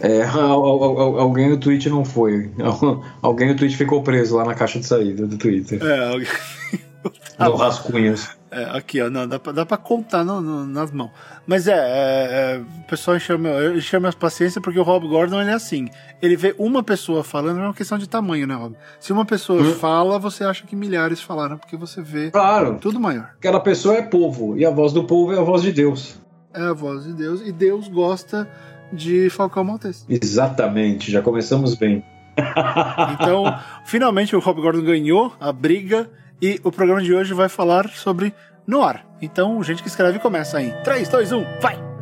É, 0.00 0.22
al- 0.24 0.64
al- 0.64 0.82
al- 1.00 1.18
alguém 1.20 1.48
no 1.50 1.56
Twitch 1.58 1.86
não 1.86 2.04
foi. 2.04 2.50
Alguém 3.22 3.48
no 3.48 3.56
Twitch 3.56 3.74
ficou 3.76 4.02
preso 4.02 4.36
lá 4.36 4.44
na 4.44 4.54
caixa 4.54 4.78
de 4.78 4.86
saída 4.86 5.26
do 5.26 5.36
Twitter. 5.36 5.82
É, 5.82 6.08
alguém. 6.08 6.28
Do 7.38 7.54
Rascunhas. 7.56 8.28
É, 8.56 8.76
aqui, 8.76 9.00
ó, 9.02 9.10
não, 9.10 9.26
dá 9.26 9.38
pra, 9.38 9.52
dá 9.52 9.66
pra 9.66 9.76
contar 9.76 10.22
nas 10.24 10.92
mãos. 10.92 11.10
Mas 11.46 11.66
é, 11.66 11.72
é, 11.72 11.76
é, 11.76 12.58
o 12.80 12.82
pessoal 12.88 13.16
encheu, 13.16 13.36
meu, 13.38 13.76
encheu 13.76 13.98
minhas 14.00 14.14
paciências 14.14 14.62
porque 14.62 14.78
o 14.78 14.82
Rob 14.84 15.08
Gordon 15.08 15.40
ele 15.40 15.50
é 15.50 15.54
assim. 15.54 15.88
Ele 16.22 16.36
vê 16.36 16.54
uma 16.58 16.82
pessoa 16.82 17.24
falando, 17.24 17.58
é 17.60 17.64
uma 17.64 17.74
questão 17.74 17.98
de 17.98 18.08
tamanho, 18.08 18.46
né, 18.46 18.54
Rob? 18.54 18.76
Se 19.00 19.12
uma 19.12 19.24
pessoa 19.24 19.60
Hum. 19.60 19.74
fala, 19.74 20.18
você 20.18 20.44
acha 20.44 20.64
que 20.66 20.76
milhares 20.76 21.20
falaram, 21.20 21.58
porque 21.58 21.76
você 21.76 22.00
vê 22.00 22.30
Claro, 22.30 22.78
tudo 22.80 23.00
maior. 23.00 23.30
aquela 23.38 23.58
pessoa 23.60 23.96
é 23.96 24.02
povo, 24.02 24.56
e 24.56 24.64
a 24.64 24.70
voz 24.70 24.92
do 24.92 25.02
povo 25.04 25.32
é 25.32 25.38
a 25.38 25.42
voz 25.42 25.62
de 25.62 25.72
Deus. 25.72 26.16
É 26.54 26.62
a 26.62 26.72
voz 26.72 27.02
de 27.04 27.12
Deus, 27.12 27.40
e 27.44 27.50
Deus 27.50 27.88
gosta 27.88 28.48
de 28.92 29.28
Falcão 29.30 29.64
Maltese. 29.64 30.04
Exatamente, 30.08 31.10
já 31.10 31.20
começamos 31.20 31.74
bem. 31.74 32.04
Então, 33.14 33.44
finalmente 33.84 34.34
o 34.36 34.40
Rob 34.40 34.60
Gordon 34.60 34.82
ganhou 34.82 35.32
a 35.40 35.52
briga 35.52 36.08
e 36.42 36.60
o 36.64 36.70
programa 36.72 37.00
de 37.02 37.14
hoje 37.14 37.32
vai 37.32 37.48
falar 37.48 37.88
sobre 37.90 38.34
Noir. 38.66 39.04
Então, 39.20 39.62
gente 39.62 39.82
que 39.82 39.88
escreve 39.88 40.18
começa 40.18 40.58
aí. 40.58 40.72
3, 40.82 41.08
2, 41.08 41.32
1, 41.32 41.44
vai! 41.60 41.93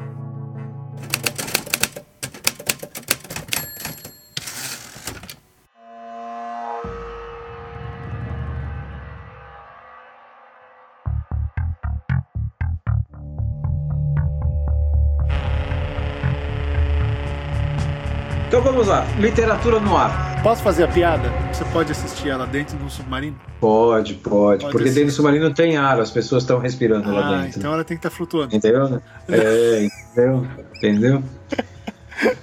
Lá, 18.93 19.07
literatura 19.19 19.81
no 19.81 19.97
ar. 19.97 20.43
Posso 20.43 20.63
fazer 20.63 20.85
a 20.85 20.89
piada? 20.89 21.31
Você 21.51 21.65
pode 21.73 21.91
assistir 21.93 22.29
ela 22.29 22.47
dentro 22.47 22.77
de 22.77 22.85
um 22.85 22.91
submarino? 22.91 23.35
Pode, 23.59 24.13
pode, 24.17 24.65
Pode 24.65 24.71
porque 24.71 24.89
ser. 24.89 24.95
dentro 24.97 25.07
do 25.07 25.13
submarino 25.13 25.55
tem 25.55 25.79
ar, 25.79 25.99
as 25.99 26.11
pessoas 26.11 26.43
estão 26.43 26.59
respirando 26.59 27.11
lá 27.11 27.27
Ah, 27.27 27.41
dentro. 27.41 27.59
então 27.59 27.73
ela 27.73 27.85
tem 27.85 27.97
que 27.97 28.07
estar 28.07 28.15
flutuando. 28.15 28.55
Entendeu? 28.55 29.01
É, 29.31 29.89
entendeu? 30.13 30.47
Entendeu? 30.77 31.23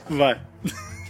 Vai. 0.10 0.38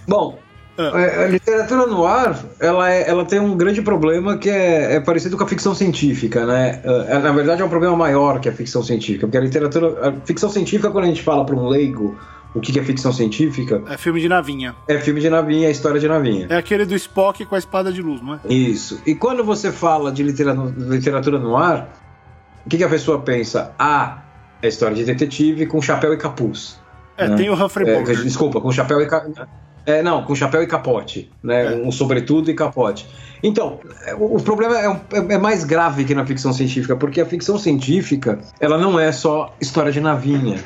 Bom, 0.05 0.37
Ah. 0.77 0.99
é, 0.99 1.23
a 1.23 1.27
literatura 1.29 1.87
no 1.87 2.05
ar, 2.05 2.37
ela, 2.59 2.91
é- 2.91 3.09
ela 3.09 3.23
tem 3.23 3.39
um 3.39 3.55
grande 3.55 3.81
problema 3.81 4.37
que 4.37 4.49
é, 4.49 4.95
é 4.95 4.99
parecido 4.99 5.37
com 5.37 5.45
a 5.45 5.47
ficção 5.47 5.73
científica, 5.73 6.45
né? 6.45 6.81
É, 6.83 7.17
na 7.17 7.31
verdade, 7.31 7.61
é 7.61 7.65
um 7.65 7.69
problema 7.69 7.95
maior 7.95 8.41
que 8.41 8.49
a 8.49 8.51
ficção 8.51 8.83
científica, 8.83 9.25
porque 9.25 9.37
a 9.37 9.41
literatura, 9.41 10.09
a 10.09 10.11
ficção 10.25 10.49
científica, 10.49 10.91
quando 10.91 11.05
a 11.05 11.07
gente 11.07 11.23
fala 11.23 11.45
para 11.45 11.55
um 11.55 11.65
leigo 11.69 12.19
o 12.53 12.59
que 12.59 12.71
que 12.73 12.79
é 12.79 12.83
ficção 12.83 13.13
científica, 13.13 13.81
É 13.87 13.97
filme 13.97 14.19
de 14.19 14.27
navinha. 14.29 14.75
é 14.87 14.97
filme 14.99 15.21
de 15.21 15.29
navinha, 15.29 15.67
é 15.67 15.71
história 15.71 15.99
de 15.99 16.07
navinha. 16.07 16.47
É 16.49 16.57
aquele 16.57 16.85
do 16.85 16.95
Spock 16.95 17.45
com 17.45 17.55
a 17.55 17.57
espada 17.59 17.91
de 17.91 18.01
luz, 18.01 18.21
não 18.21 18.35
é? 18.35 18.39
Isso. 18.49 19.01
E 19.05 19.13
quando 19.15 19.43
você 19.43 19.71
fala 19.71 20.11
de 20.11 20.23
literatura, 20.23 20.73
literatura 20.77 21.39
no 21.39 21.55
ar, 21.55 21.93
o 22.65 22.69
que, 22.69 22.77
que 22.77 22.83
a 22.83 22.89
pessoa 22.89 23.19
pensa? 23.21 23.71
Ah, 23.77 24.19
é 24.61 24.67
história 24.67 24.95
de 24.95 25.05
detetive 25.05 25.65
com 25.65 25.81
chapéu 25.81 26.13
e 26.13 26.17
capuz. 26.17 26.79
É, 27.17 27.27
Né? 27.27 27.35
tem 27.37 27.49
o 27.49 27.53
Humphrey 27.53 27.87
É, 27.89 27.99
Bogart. 27.99 28.21
desculpa, 28.23 28.59
com 28.61 28.71
chapéu 28.71 29.01
e 29.01 29.05
ca... 29.07 29.25
É, 29.85 30.03
não, 30.03 30.23
com 30.23 30.35
chapéu 30.35 30.61
e 30.61 30.67
capote, 30.67 31.31
né? 31.41 31.73
É. 31.73 31.75
Um 31.77 31.91
sobretudo 31.91 32.51
e 32.51 32.53
capote. 32.53 33.07
Então, 33.41 33.79
o, 34.19 34.39
problema 34.39 34.77
é, 34.77 34.85
é, 34.87 35.33
é, 35.33 35.37
mais 35.37 35.63
grave 35.63 36.03
que 36.03 36.13
na 36.13 36.25
ficção 36.25 36.51
científica, 36.53 36.95
porque 36.95 37.19
a 37.21 37.25
ficção 37.25 37.57
científica, 37.57 38.39
ela 38.59 38.77
não 38.77 38.99
é 38.99 39.11
só 39.11 39.55
história 39.59 39.91
de 39.91 39.99
navinha. 40.01 40.59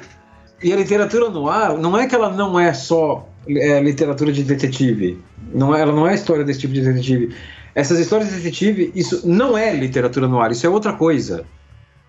E 0.63 0.71
a 0.71 0.75
literatura 0.75 1.29
no 1.29 1.49
ar, 1.49 1.77
não 1.77 1.97
é 1.97 2.07
que 2.07 2.15
ela 2.15 2.31
não 2.31 2.59
é 2.59 2.73
só 2.73 3.27
é, 3.47 3.81
literatura 3.81 4.31
de 4.31 4.43
detetive. 4.43 5.19
Não 5.53 5.75
é, 5.75 5.81
ela 5.81 5.91
não 5.91 6.07
é 6.07 6.15
história 6.15 6.43
desse 6.43 6.61
tipo 6.61 6.73
de 6.73 6.81
detetive. 6.81 7.35
Essas 7.75 7.99
histórias 7.99 8.29
de 8.29 8.37
detetive, 8.37 8.91
isso 8.95 9.27
não 9.27 9.57
é 9.57 9.73
literatura 9.75 10.27
no 10.27 10.39
ar, 10.39 10.51
isso 10.51 10.65
é 10.65 10.69
outra 10.69 10.93
coisa. 10.93 11.45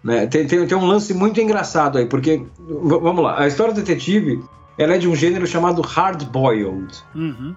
Né? 0.03 0.27
Tem, 0.27 0.47
tem, 0.47 0.67
tem 0.67 0.79
um 0.79 0.85
lance 0.85 1.13
muito 1.15 1.41
engraçado 1.41 1.99
aí, 1.99 2.07
porque, 2.07 2.43
vamos 2.59 3.25
lá, 3.25 3.41
a 3.41 3.47
história 3.47 3.73
do 3.73 3.81
detetive 3.81 4.43
ela 4.79 4.95
é 4.95 4.99
de 4.99 5.09
um 5.09 5.17
gênero 5.17 5.47
chamado 5.47 5.81
hard-boiled. 5.81 6.93
Uhum. 7.15 7.55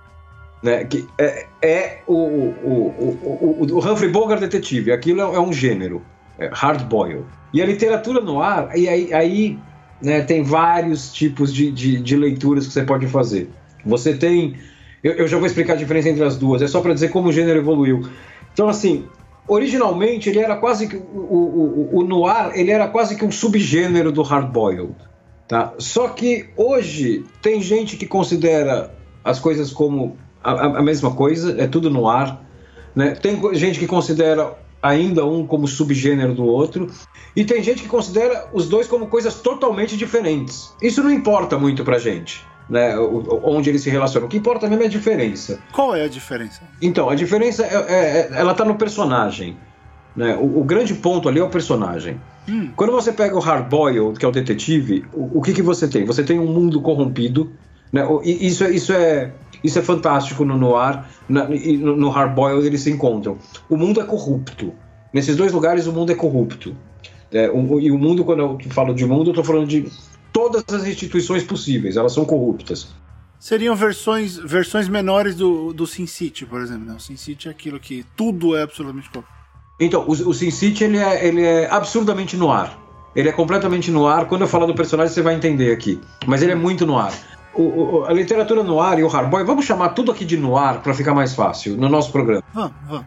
Né, 0.64 0.86
que 0.86 1.08
é, 1.20 1.46
é 1.62 2.00
o, 2.08 2.16
o, 2.16 3.18
o, 3.22 3.68
o, 3.74 3.78
Humphrey 3.78 4.10
Bogart 4.10 4.42
detetive, 4.42 4.92
aquilo 4.92 5.22
é, 5.22 5.36
é 5.36 5.40
um 5.40 5.54
gênero, 5.54 6.02
é 6.40 6.50
hard-boiled. 6.52 7.26
E 7.54 7.62
a 7.62 7.66
literatura 7.66 8.22
no 8.22 8.42
ar, 8.42 8.76
e 8.76 8.90
aí, 8.90 9.14
aí 9.14 9.60
né, 10.02 10.22
tem 10.22 10.44
vários 10.44 11.12
tipos 11.12 11.54
de, 11.54 11.72
de, 11.72 12.00
de, 12.00 12.16
leituras 12.16 12.68
que 12.68 12.74
você 12.74 12.84
pode 12.84 13.08
fazer. 13.08 13.50
Você 13.86 14.16
tem. 14.16 14.56
Eu, 15.04 15.14
eu 15.14 15.28
já 15.28 15.38
vou 15.38 15.46
explicar 15.46 15.74
a 15.74 15.78
diferença 15.78 16.10
entre 16.10 16.24
as 16.24 16.38
duas, 16.38 16.62
é 16.62 16.68
só 16.68 16.82
para 16.82 16.94
dizer 16.94 17.10
como 17.10 17.30
o 17.30 17.32
gênero 17.32 17.60
evoluiu. 17.60 18.08
Então, 18.54 18.68
assim, 18.68 19.06
originalmente 19.48 20.30
ele 20.30 20.40
era 20.40 20.56
quase 20.56 20.88
que. 20.88 20.96
O, 20.96 21.00
o, 21.02 22.00
o, 22.00 22.04
noir 22.04 22.52
ele 22.54 22.72
era 22.72 22.88
quase 22.88 23.16
que 23.16 23.26
um 23.26 23.32
subgênero 23.32 24.12
do 24.12 24.22
hard-boiled. 24.22 24.96
Tá? 25.48 25.74
Só 25.78 26.10
que 26.10 26.50
hoje 26.58 27.24
tem 27.42 27.62
gente 27.62 27.96
que 27.96 28.06
considera 28.06 28.94
as 29.24 29.40
coisas 29.40 29.72
como 29.72 30.18
a, 30.44 30.80
a 30.80 30.82
mesma 30.82 31.14
coisa, 31.14 31.60
é 31.62 31.68
tudo 31.68 31.90
no 31.90 32.08
ar. 32.08 32.46
Né? 32.96 33.12
Tem 33.12 33.40
gente 33.56 33.80
que 33.80 33.88
considera 33.88 34.58
ainda 34.88 35.26
um 35.26 35.46
como 35.46 35.68
subgênero 35.68 36.34
do 36.34 36.46
outro, 36.46 36.90
e 37.36 37.46
tem 37.46 37.62
gente 37.62 37.84
que 37.84 37.90
considera 37.90 38.48
os 38.54 38.68
dois 38.68 38.88
como 38.88 39.08
coisas 39.08 39.36
totalmente 39.36 39.96
diferentes. 39.96 40.74
Isso 40.82 41.04
não 41.04 41.12
importa 41.12 41.58
muito 41.58 41.84
pra 41.84 42.00
gente. 42.00 42.46
Né, 42.70 42.98
onde 43.00 43.70
eles 43.70 43.82
se 43.82 43.90
relacionam. 43.90 44.28
O 44.28 44.30
que 44.30 44.36
importa 44.36 44.68
mesmo 44.68 44.84
é 44.84 44.88
a 44.88 44.90
diferença. 44.90 45.58
Qual 45.72 45.96
é 45.96 46.04
a 46.04 46.08
diferença? 46.10 46.62
Então, 46.82 47.10
a 47.10 47.16
diferença 47.16 47.64
é, 47.64 47.74
é, 47.74 47.96
é 47.96 48.30
ela 48.34 48.52
está 48.52 48.66
no 48.66 48.76
personagem. 48.76 49.56
Né? 50.14 50.36
O, 50.36 50.60
o, 50.60 50.64
grande 50.66 50.94
ponto 50.96 51.30
ali 51.30 51.40
é 51.40 51.44
o 51.44 51.50
personagem. 51.50 52.20
Hum. 52.50 52.72
Quando 52.76 52.92
você 52.92 53.14
pega 53.14 53.38
o 53.38 53.40
Hardboiled, 53.40 54.20
que 54.20 54.26
é 54.26 54.28
o 54.28 54.32
detetive, 54.32 55.06
o, 55.14 55.38
o, 55.38 55.42
que, 55.42 55.54
que 55.54 55.62
você 55.62 55.88
tem? 55.88 56.04
Você 56.04 56.24
tem 56.24 56.40
um 56.40 56.48
mundo 56.48 56.82
corrompido. 56.82 57.54
Né? 57.94 58.06
E 58.26 58.48
isso, 58.48 58.66
é, 58.66 58.72
isso, 58.72 58.92
é, 58.92 59.32
isso 59.64 59.80
é 59.80 59.82
fantástico 59.82 60.46
no 60.46 60.58
Noir. 60.58 61.04
Na, 61.28 61.48
no, 61.48 61.96
no 61.96 62.10
Hardboiled 62.10 62.66
eles 62.66 62.82
se 62.82 62.92
encontram. 62.92 63.38
O 63.70 63.78
mundo 63.78 64.02
é 64.02 64.04
corrupto. 64.04 64.74
Nesses 65.14 65.36
dois 65.36 65.52
lugares 65.52 65.88
o 65.88 65.94
mundo 65.94 66.12
é 66.12 66.16
corrupto. 66.16 66.76
É, 67.32 67.50
o, 67.50 67.80
e 67.80 67.92
o 67.92 67.98
mundo, 67.98 68.24
quando 68.24 68.40
eu 68.40 68.58
falo 68.70 68.94
de 68.94 69.06
mundo, 69.06 69.28
eu 69.28 69.32
estou 69.32 69.44
falando 69.44 69.68
de 69.68 69.92
todas 70.32 70.64
as 70.70 70.86
instituições 70.88 71.44
possíveis. 71.44 71.98
Elas 71.98 72.14
são 72.14 72.26
corruptas. 72.26 72.90
Seriam 73.40 73.76
versões, 73.76 74.38
versões 74.38 74.88
menores 74.88 75.36
do, 75.36 75.72
do 75.74 75.86
Sin 75.86 76.08
City, 76.08 76.46
por 76.46 76.62
exemplo. 76.62 76.86
Né? 76.86 76.96
O 76.96 77.00
Sin 77.00 77.18
City 77.18 77.48
é 77.48 77.52
aquilo 77.52 77.80
que 77.80 78.06
tudo 78.16 78.56
é 78.56 78.64
absolutamente 78.64 79.10
corrupto. 79.10 79.32
Então, 79.80 80.06
o, 80.08 80.12
o 80.12 80.34
Sin 80.34 80.50
City 80.50 80.84
ele 80.84 80.98
é, 80.98 81.28
ele 81.28 81.44
é 81.44 81.70
absurdamente 81.70 82.36
no 82.36 82.52
ar. 82.52 82.78
Ele 83.16 83.30
é 83.30 83.32
completamente 83.32 83.92
no 83.92 84.08
ar. 84.08 84.28
Quando 84.28 84.42
eu 84.42 84.48
falar 84.48 84.66
do 84.66 84.76
personagem, 84.76 85.14
você 85.14 85.22
vai 85.22 85.36
entender 85.36 85.72
aqui. 85.72 86.00
Mas 86.26 86.42
ele 86.42 86.52
é 86.52 86.56
muito 86.56 86.86
no 86.86 86.98
ar. 86.98 87.14
O, 87.58 87.64
o, 87.64 88.06
a 88.06 88.14
literatura 88.14 88.62
no 88.64 88.80
ar 88.80 89.00
e 89.00 89.04
o 89.04 89.08
hardboy, 89.08 89.44
vamos 89.44 89.66
chamar 89.66 89.90
tudo 89.90 90.12
aqui 90.12 90.24
de 90.24 90.38
noir 90.38 90.80
para 90.82 90.94
ficar 90.94 91.16
mais 91.16 91.34
fácil 91.34 91.76
no 91.76 91.90
nosso 91.90 92.12
programa. 92.12 92.44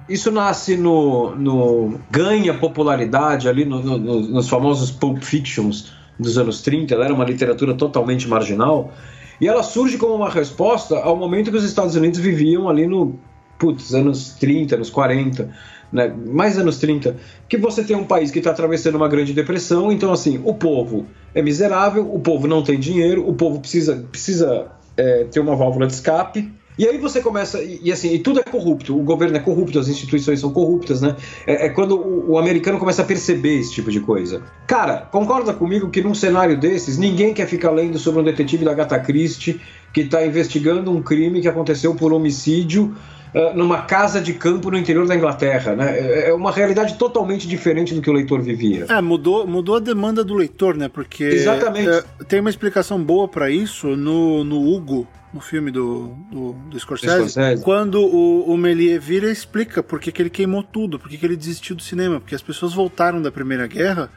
Isso 0.08 0.32
nasce 0.32 0.76
no, 0.76 1.36
no 1.36 2.00
ganha 2.10 2.52
popularidade 2.52 3.48
ali 3.48 3.64
no, 3.64 3.80
no, 3.80 3.98
nos 4.20 4.48
famosos 4.48 4.90
Pulp 4.90 5.22
Fictions 5.22 5.92
dos 6.18 6.36
anos 6.36 6.62
30. 6.62 6.94
Ela 6.94 7.04
era 7.04 7.14
uma 7.14 7.24
literatura 7.24 7.74
totalmente 7.74 8.28
marginal 8.28 8.92
e 9.40 9.48
ela 9.48 9.62
surge 9.62 9.96
como 9.96 10.14
uma 10.14 10.28
resposta 10.28 10.98
ao 10.98 11.16
momento 11.16 11.50
que 11.50 11.56
os 11.56 11.64
Estados 11.64 11.94
Unidos 11.94 12.18
viviam 12.18 12.68
ali 12.68 12.86
no 12.86 13.18
putz, 13.60 13.94
anos 13.94 14.34
30, 14.40 14.74
anos 14.74 14.90
40 14.90 15.48
né, 15.92 16.08
mais 16.08 16.58
anos 16.58 16.78
30, 16.78 17.16
que 17.48 17.56
você 17.56 17.82
tem 17.82 17.96
um 17.96 18.04
país 18.04 18.30
que 18.30 18.38
está 18.38 18.50
atravessando 18.50 18.94
uma 18.94 19.08
grande 19.08 19.32
depressão, 19.32 19.90
então 19.90 20.12
assim, 20.12 20.40
o 20.44 20.54
povo 20.54 21.06
é 21.34 21.42
miserável, 21.42 22.12
o 22.12 22.20
povo 22.20 22.46
não 22.46 22.62
tem 22.62 22.78
dinheiro, 22.78 23.28
o 23.28 23.34
povo 23.34 23.60
precisa, 23.60 23.96
precisa 24.10 24.68
é, 24.96 25.24
ter 25.24 25.40
uma 25.40 25.56
válvula 25.56 25.86
de 25.86 25.94
escape, 25.94 26.52
e 26.78 26.86
aí 26.86 26.96
você 26.96 27.20
começa, 27.20 27.62
e, 27.62 27.80
e, 27.82 27.92
assim, 27.92 28.14
e 28.14 28.18
tudo 28.20 28.40
é 28.40 28.42
corrupto, 28.42 28.98
o 28.98 29.02
governo 29.02 29.36
é 29.36 29.40
corrupto, 29.40 29.78
as 29.78 29.88
instituições 29.88 30.40
são 30.40 30.50
corruptas, 30.50 31.02
né? 31.02 31.14
É, 31.46 31.66
é 31.66 31.68
quando 31.68 31.96
o, 31.96 32.30
o, 32.30 32.38
americano 32.38 32.78
começa 32.78 33.02
a 33.02 33.04
perceber 33.04 33.58
esse 33.58 33.72
tipo 33.72 33.90
de 33.90 34.00
coisa. 34.00 34.42
Cara, 34.66 35.08
concorda 35.10 35.52
comigo 35.52 35.90
que 35.90 36.00
num 36.00 36.14
cenário 36.14 36.58
desses, 36.58 36.96
ninguém 36.96 37.34
quer 37.34 37.46
ficar 37.46 37.70
lendo 37.70 37.98
sobre 37.98 38.20
um 38.20 38.24
detetive 38.24 38.64
da 38.64 38.70
Agatha 38.70 38.98
Christie 38.98 39.60
que 39.92 40.02
está 40.02 40.24
investigando 40.24 40.90
um 40.90 41.02
crime 41.02 41.42
que 41.42 41.48
aconteceu 41.48 41.94
por 41.94 42.14
homicídio 42.14 42.96
uh, 43.34 43.56
numa 43.56 43.82
casa 43.82 44.20
de 44.20 44.34
campo 44.34 44.70
no 44.70 44.78
interior 44.78 45.06
da 45.06 45.14
Inglaterra. 45.14 45.74
Né? 45.74 45.98
É, 45.98 46.30
é 46.30 46.34
uma 46.34 46.52
realidade 46.52 46.94
totalmente 46.94 47.46
diferente 47.46 47.94
do 47.94 48.00
que 48.00 48.10
o 48.10 48.12
leitor 48.12 48.40
vivia. 48.40 48.86
É, 48.88 49.00
mudou, 49.00 49.46
mudou 49.46 49.76
a 49.76 49.80
demanda 49.80 50.22
do 50.24 50.34
leitor, 50.34 50.76
né? 50.76 50.88
Porque 50.88 51.24
Exatamente. 51.24 51.88
É, 51.88 52.24
tem 52.28 52.40
uma 52.40 52.50
explicação 52.50 53.02
boa 53.02 53.28
para 53.28 53.50
isso 53.50 53.96
no, 53.96 54.44
no 54.44 54.60
Hugo, 54.60 55.06
no 55.32 55.40
filme 55.40 55.70
do, 55.70 56.08
do, 56.30 56.52
do 56.52 56.78
Scorsese, 56.78 57.30
Scorsese, 57.30 57.62
quando 57.62 58.00
o, 58.00 58.52
o 58.52 58.56
Melier 58.56 59.00
vira 59.00 59.30
explica 59.30 59.82
por 59.82 60.00
que, 60.00 60.10
que 60.10 60.20
ele 60.20 60.30
queimou 60.30 60.62
tudo, 60.62 60.98
por 60.98 61.08
que, 61.08 61.16
que 61.16 61.24
ele 61.24 61.36
desistiu 61.36 61.76
do 61.76 61.82
cinema, 61.82 62.18
porque 62.18 62.34
as 62.34 62.42
pessoas 62.42 62.72
voltaram 62.72 63.22
da 63.22 63.30
Primeira 63.30 63.66
Guerra 63.66 64.10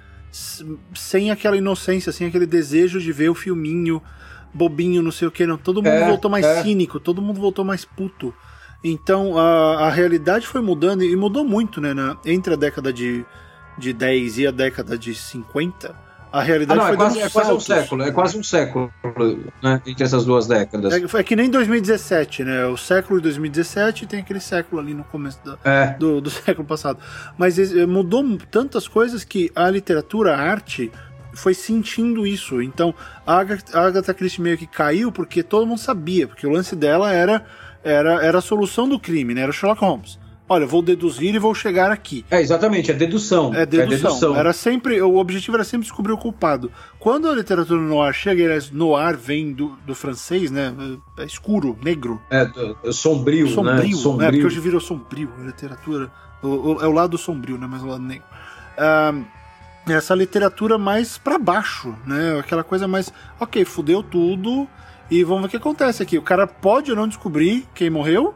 sem 0.96 1.30
aquela 1.30 1.56
inocência, 1.56 2.12
sem 2.12 2.28
aquele 2.28 2.48
desejo 2.48 3.00
de 3.00 3.12
ver 3.12 3.30
o 3.30 3.36
filminho 3.36 4.02
bobinho, 4.54 5.02
não 5.02 5.12
sei 5.12 5.28
o 5.28 5.32
que, 5.32 5.46
não. 5.46 5.58
Todo 5.58 5.78
mundo 5.78 5.94
é, 5.94 6.08
voltou 6.08 6.30
mais 6.30 6.46
é. 6.46 6.64
cínico, 6.64 7.00
todo 7.00 7.22
mundo 7.22 7.40
voltou 7.40 7.64
mais 7.64 7.86
puto. 7.86 8.34
Então 8.84 9.38
a, 9.38 9.88
a 9.88 9.90
realidade 9.90 10.46
foi 10.46 10.62
mudando 10.62 11.04
e 11.04 11.16
mudou 11.16 11.46
muito, 11.46 11.80
né? 11.80 11.94
Na, 11.94 12.18
entre 12.26 12.54
a 12.54 12.58
década 12.58 12.92
de, 12.92 13.26
de 13.78 13.94
10 13.94 14.40
e 14.40 14.48
a 14.48 14.52
década 14.52 14.98
de 14.98 15.16
50, 15.16 15.96
a 16.34 16.42
realidade 16.42 16.80
ah, 16.80 16.84
não, 16.84 16.88
foi 16.88 16.96
é 16.96 16.98
quase, 16.98 17.20
é 17.22 17.30
quase 17.30 17.52
um 17.54 17.60
século, 17.60 18.04
é 18.04 18.12
quase 18.12 18.38
um 18.40 18.44
século, 18.44 18.92
né? 19.62 19.82
Entre 19.86 20.04
essas 20.04 20.26
duas 20.26 20.48
décadas. 20.48 20.92
É, 20.92 21.20
é, 21.20 21.24
que 21.24 21.36
nem 21.36 21.48
2017, 21.50 22.44
né? 22.44 22.66
O 22.66 22.76
século 22.76 23.20
de 23.20 23.26
2017 23.26 24.08
tem 24.08 24.20
aquele 24.20 24.40
século 24.40 24.82
ali 24.82 24.96
no 24.96 25.04
começo 25.04 25.40
da, 25.46 25.58
é. 25.64 25.96
do, 25.98 26.20
do 26.20 26.30
século 26.32 26.68
passado. 26.68 27.00
Mas 27.38 27.58
mudou 27.88 28.26
tantas 28.50 28.88
coisas 28.88 29.24
que 29.24 29.52
a 29.56 29.70
literatura, 29.70 30.36
a 30.36 30.40
arte, 30.40 30.92
foi 31.34 31.54
sentindo 31.54 32.26
isso. 32.26 32.62
Então 32.62 32.96
a 33.26 33.38
Agatha 33.74 34.14
Christie 34.14 34.42
meio 34.42 34.58
que 34.58 34.68
caiu 34.68 35.12
porque 35.12 35.44
todo 35.44 35.68
mundo 35.68 35.80
sabia, 35.80 36.28
porque 36.28 36.48
o 36.48 36.50
lance 36.50 36.76
dela 36.76 37.14
era 37.14 37.46
era, 37.84 38.26
era 38.26 38.38
a 38.38 38.42
solução 38.42 38.88
do 38.88 39.00
crime, 39.00 39.34
né? 39.34 39.42
Era 39.42 39.52
o 39.52 39.54
Sherlock 39.54 39.82
Holmes. 39.82 40.20
Olha, 40.48 40.66
vou 40.66 40.82
deduzir 40.82 41.34
e 41.34 41.40
vou 41.40 41.56
chegar 41.56 41.90
aqui. 41.90 42.26
É, 42.30 42.42
exatamente, 42.42 42.92
é 42.92 42.94
dedução. 42.94 43.54
É 43.56 43.66
dedução. 43.66 43.94
É 43.94 43.98
dedução. 43.98 44.36
Era 44.36 44.52
sempre, 44.52 45.02
o 45.02 45.16
objetivo 45.16 45.56
era 45.56 45.64
sempre 45.64 45.88
descobrir 45.88 46.12
o 46.12 46.18
culpado. 46.18 46.72
Quando 47.00 47.30
a 47.30 47.34
literatura 47.34 47.80
noir 47.80 48.14
chega, 48.14 48.44
aliás, 48.44 48.70
noir 48.70 49.18
vem 49.18 49.54
do, 49.54 49.78
do 49.86 49.96
francês, 49.96 50.52
né? 50.52 50.74
É 51.18 51.24
escuro, 51.24 51.78
negro. 51.82 52.22
É, 52.30 52.46
sombrio, 52.92 53.48
sombrio, 53.48 53.88
né? 53.88 53.94
Sombrio, 53.94 54.18
né? 54.18 54.32
Porque 54.32 54.46
hoje 54.46 54.60
virou 54.60 54.82
sombrio, 54.82 55.30
a 55.40 55.46
literatura. 55.46 56.12
O, 56.42 56.48
o, 56.48 56.82
é 56.82 56.88
o 56.88 56.92
lado 56.92 57.18
sombrio, 57.18 57.58
né? 57.58 57.66
Mas 57.70 57.82
o 57.82 57.88
lado 57.88 58.04
negro. 58.04 58.26
Ah, 58.78 59.14
essa 59.88 60.14
literatura 60.14 60.78
mais 60.78 61.18
para 61.18 61.38
baixo, 61.38 61.96
né? 62.06 62.38
Aquela 62.40 62.64
coisa 62.64 62.88
mais, 62.88 63.12
ok, 63.40 63.66
fudeu 63.66 64.04
tudo, 64.04 64.68
e 65.10 65.24
vamos 65.24 65.42
ver 65.42 65.48
o 65.48 65.50
que 65.52 65.58
acontece 65.58 66.02
aqui. 66.02 66.18
O 66.18 66.22
cara 66.22 66.48
pode 66.48 66.92
ou 66.92 66.98
não 66.98 67.08
descobrir 67.08 67.66
quem 67.74 67.90
morreu, 67.90 68.34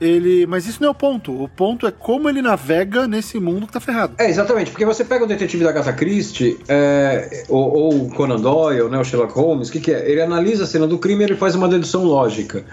ele, 0.00 0.46
mas 0.46 0.66
isso 0.66 0.80
não 0.80 0.88
é 0.88 0.90
o 0.90 0.94
ponto. 0.94 1.42
O 1.42 1.48
ponto 1.48 1.86
é 1.86 1.90
como 1.90 2.28
ele 2.28 2.40
navega 2.40 3.06
nesse 3.06 3.38
mundo 3.38 3.66
que 3.66 3.72
tá 3.72 3.80
ferrado. 3.80 4.14
É, 4.18 4.28
exatamente, 4.30 4.70
porque 4.70 4.86
você 4.86 5.04
pega 5.04 5.24
o 5.24 5.28
detetive 5.28 5.62
da 5.62 5.70
Agatha 5.70 5.92
Christie, 5.92 6.58
é, 6.68 7.44
ou, 7.48 8.06
o 8.06 8.10
Conan 8.10 8.40
Doyle, 8.40 8.88
né, 8.88 8.98
o 8.98 9.04
Sherlock 9.04 9.34
Holmes, 9.34 9.68
o 9.68 9.72
que, 9.72 9.80
que 9.80 9.92
é? 9.92 10.10
Ele 10.10 10.22
analisa 10.22 10.64
a 10.64 10.66
cena 10.66 10.86
do 10.86 10.98
crime 10.98 11.22
e 11.22 11.26
ele 11.26 11.36
faz 11.36 11.54
uma 11.54 11.68
dedução 11.68 12.04
lógica. 12.04 12.64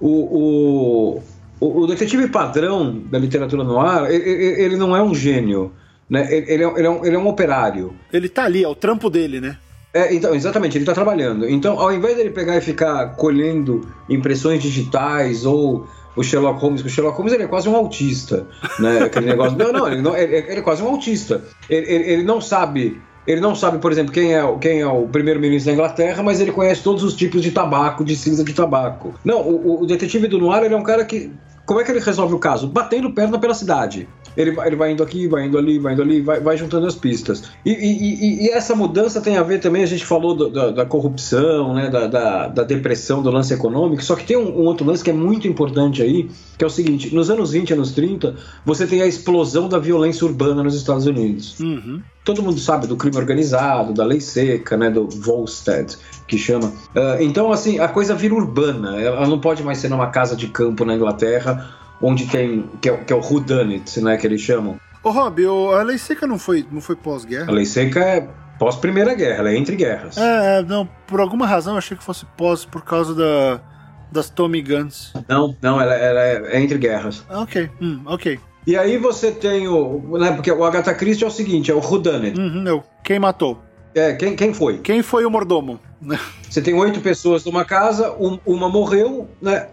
O, 0.00 1.20
o, 1.60 1.82
o 1.82 1.86
detetive 1.86 2.26
padrão 2.28 3.02
da 3.10 3.18
literatura 3.18 3.62
no 3.62 3.78
ar, 3.78 4.10
ele, 4.10 4.24
ele 4.24 4.76
não 4.76 4.96
é 4.96 5.02
um 5.02 5.14
gênio. 5.14 5.72
Né? 6.08 6.26
Ele, 6.30 6.64
é, 6.64 6.72
ele, 6.74 6.86
é 6.86 6.90
um, 6.90 7.04
ele 7.04 7.16
é 7.16 7.18
um 7.18 7.28
operário. 7.28 7.94
Ele 8.12 8.28
tá 8.28 8.44
ali, 8.44 8.64
é 8.64 8.68
o 8.68 8.74
trampo 8.74 9.08
dele, 9.08 9.40
né? 9.40 9.58
É, 9.94 10.14
então, 10.14 10.34
exatamente, 10.34 10.76
ele 10.76 10.84
está 10.84 10.94
trabalhando. 10.94 11.48
Então, 11.48 11.78
ao 11.78 11.92
invés 11.92 12.16
dele 12.16 12.30
pegar 12.30 12.56
e 12.56 12.60
ficar 12.60 13.14
colhendo 13.16 13.86
impressões 14.08 14.62
digitais 14.62 15.44
ou 15.44 15.86
o 16.16 16.22
Sherlock 16.22 16.60
Holmes, 16.60 16.82
que 16.82 16.88
o 16.88 16.90
Sherlock 16.90 17.16
Holmes 17.16 17.32
ele 17.34 17.42
é 17.44 17.46
quase 17.46 17.68
um 17.68 17.76
autista, 17.76 18.46
né? 18.78 19.00
Aquele 19.04 19.26
negócio. 19.26 19.56
Não, 19.56 19.72
não, 19.72 19.86
ele, 19.86 20.02
não, 20.02 20.16
ele, 20.16 20.34
ele 20.36 20.58
é 20.58 20.62
quase 20.62 20.82
um 20.82 20.88
autista. 20.88 21.42
Ele, 21.68 21.86
ele, 21.90 22.10
ele 22.10 22.22
não 22.22 22.40
sabe 22.40 23.00
Ele 23.26 23.40
não 23.40 23.54
sabe, 23.54 23.78
por 23.78 23.92
exemplo, 23.92 24.12
quem 24.12 24.34
é, 24.34 24.56
quem 24.60 24.80
é 24.80 24.86
o 24.86 25.06
primeiro-ministro 25.06 25.70
da 25.70 25.74
Inglaterra, 25.74 26.22
mas 26.22 26.40
ele 26.40 26.52
conhece 26.52 26.82
todos 26.82 27.04
os 27.04 27.14
tipos 27.14 27.40
de 27.40 27.50
tabaco, 27.52 28.04
de 28.04 28.16
cinza 28.16 28.42
de 28.42 28.52
tabaco. 28.52 29.14
Não, 29.24 29.40
o, 29.40 29.82
o 29.82 29.86
detetive 29.86 30.26
do 30.26 30.38
Noir 30.38 30.64
ele 30.64 30.74
é 30.74 30.76
um 30.76 30.82
cara 30.82 31.04
que. 31.04 31.30
Como 31.64 31.80
é 31.80 31.84
que 31.84 31.92
ele 31.92 32.00
resolve 32.00 32.34
o 32.34 32.38
caso? 32.38 32.66
Batendo 32.66 33.12
perna 33.12 33.38
pela 33.38 33.54
cidade. 33.54 34.08
Ele, 34.36 34.56
ele 34.64 34.76
vai 34.76 34.92
indo 34.92 35.02
aqui, 35.02 35.26
vai 35.26 35.46
indo 35.46 35.58
ali, 35.58 35.78
vai 35.78 35.92
indo 35.92 36.02
ali, 36.02 36.20
vai, 36.20 36.40
vai 36.40 36.56
juntando 36.56 36.86
as 36.86 36.94
pistas. 36.94 37.44
E, 37.64 37.70
e, 37.70 38.46
e, 38.46 38.50
essa 38.50 38.74
mudança 38.74 39.20
tem 39.20 39.36
a 39.36 39.42
ver 39.42 39.60
também, 39.60 39.82
a 39.82 39.86
gente 39.86 40.04
falou 40.04 40.34
do, 40.34 40.50
da, 40.50 40.70
da, 40.70 40.86
corrupção, 40.86 41.74
né, 41.74 41.90
da, 41.90 42.06
da, 42.06 42.48
da, 42.48 42.62
depressão, 42.62 43.22
do 43.22 43.30
lance 43.30 43.52
econômico, 43.52 44.02
só 44.02 44.14
que 44.16 44.24
tem 44.24 44.36
um, 44.36 44.60
um, 44.60 44.64
outro 44.64 44.86
lance 44.86 45.04
que 45.04 45.10
é 45.10 45.12
muito 45.12 45.46
importante 45.46 46.02
aí, 46.02 46.30
que 46.56 46.64
é 46.64 46.66
o 46.66 46.70
seguinte: 46.70 47.14
nos 47.14 47.30
anos 47.30 47.52
20 47.52 47.74
anos 47.74 47.92
30, 47.92 48.34
você 48.64 48.86
tem 48.86 49.02
a 49.02 49.06
explosão 49.06 49.68
da 49.68 49.78
violência 49.78 50.26
urbana 50.26 50.62
nos 50.62 50.74
Estados 50.74 51.06
Unidos. 51.06 51.58
Uhum. 51.60 52.00
Todo 52.24 52.42
mundo 52.42 52.60
sabe 52.60 52.86
do 52.86 52.96
crime 52.96 53.16
organizado, 53.16 53.92
da 53.92 54.04
lei 54.04 54.20
seca, 54.20 54.76
né, 54.76 54.88
do 54.88 55.08
Volstead, 55.08 55.96
que 56.26 56.38
chama. 56.38 56.68
Uh, 56.68 57.20
então, 57.20 57.50
assim, 57.50 57.80
a 57.80 57.88
coisa 57.88 58.14
vira 58.14 58.34
urbana. 58.34 59.00
Ela 59.00 59.26
não 59.26 59.40
pode 59.40 59.62
mais 59.64 59.78
ser 59.78 59.88
numa 59.88 60.06
casa 60.06 60.36
de 60.36 60.46
campo 60.46 60.84
na 60.84 60.94
Inglaterra 60.94 61.81
onde 62.02 62.26
tem. 62.26 62.68
que 62.80 62.90
é, 62.90 62.96
que 62.96 63.12
é 63.12 63.16
o 63.16 63.20
Whodunit, 63.20 64.00
né? 64.00 64.16
Que 64.16 64.26
eles 64.26 64.40
chamam. 64.40 64.78
Ô, 65.02 65.10
Rob, 65.10 65.44
a 65.46 65.82
lei 65.82 65.98
seca 65.98 66.26
não 66.26 66.38
foi, 66.38 66.66
não 66.70 66.80
foi 66.80 66.94
pós-guerra? 66.94 67.48
A 67.48 67.52
lei 67.52 67.64
seca 67.64 68.00
é 68.00 68.28
pós-primeira 68.58 69.14
guerra, 69.14 69.38
ela 69.38 69.50
é 69.50 69.56
entre 69.56 69.74
guerras. 69.74 70.16
É, 70.16 70.58
é, 70.58 70.62
não, 70.62 70.88
por 71.06 71.20
alguma 71.20 71.46
razão 71.46 71.74
eu 71.74 71.78
achei 71.78 71.96
que 71.96 72.04
fosse 72.04 72.24
pós, 72.36 72.64
por 72.64 72.82
causa 72.82 73.12
da, 73.14 73.60
das 74.12 74.30
Tommy 74.30 74.62
Guns. 74.62 75.12
Não, 75.28 75.56
não, 75.60 75.80
ela, 75.80 75.94
ela 75.94 76.20
é, 76.20 76.56
é, 76.56 76.60
entre 76.60 76.78
guerras. 76.78 77.24
Ah, 77.28 77.40
ok, 77.40 77.68
hum, 77.80 78.02
ok. 78.06 78.38
E 78.64 78.76
aí 78.76 78.96
você 78.96 79.32
tem 79.32 79.66
o. 79.66 80.16
Né, 80.16 80.30
porque 80.32 80.52
o 80.52 80.64
Agatha 80.64 80.94
Christie 80.94 81.24
é 81.24 81.26
o 81.26 81.30
seguinte: 81.30 81.72
é 81.72 81.74
o 81.74 81.80
Whodunit. 81.80 82.38
Uhum, 82.38 82.78
é 82.78 82.82
quem 83.02 83.18
matou. 83.18 83.60
É, 83.94 84.12
quem, 84.12 84.36
quem 84.36 84.54
foi? 84.54 84.78
Quem 84.78 85.02
foi 85.02 85.26
o 85.26 85.30
mordomo? 85.30 85.80
Você 86.48 86.62
tem 86.62 86.74
oito 86.74 87.00
pessoas 87.00 87.44
numa 87.44 87.64
casa, 87.64 88.12
um, 88.12 88.38
uma 88.46 88.68
morreu, 88.68 89.28
né? 89.40 89.68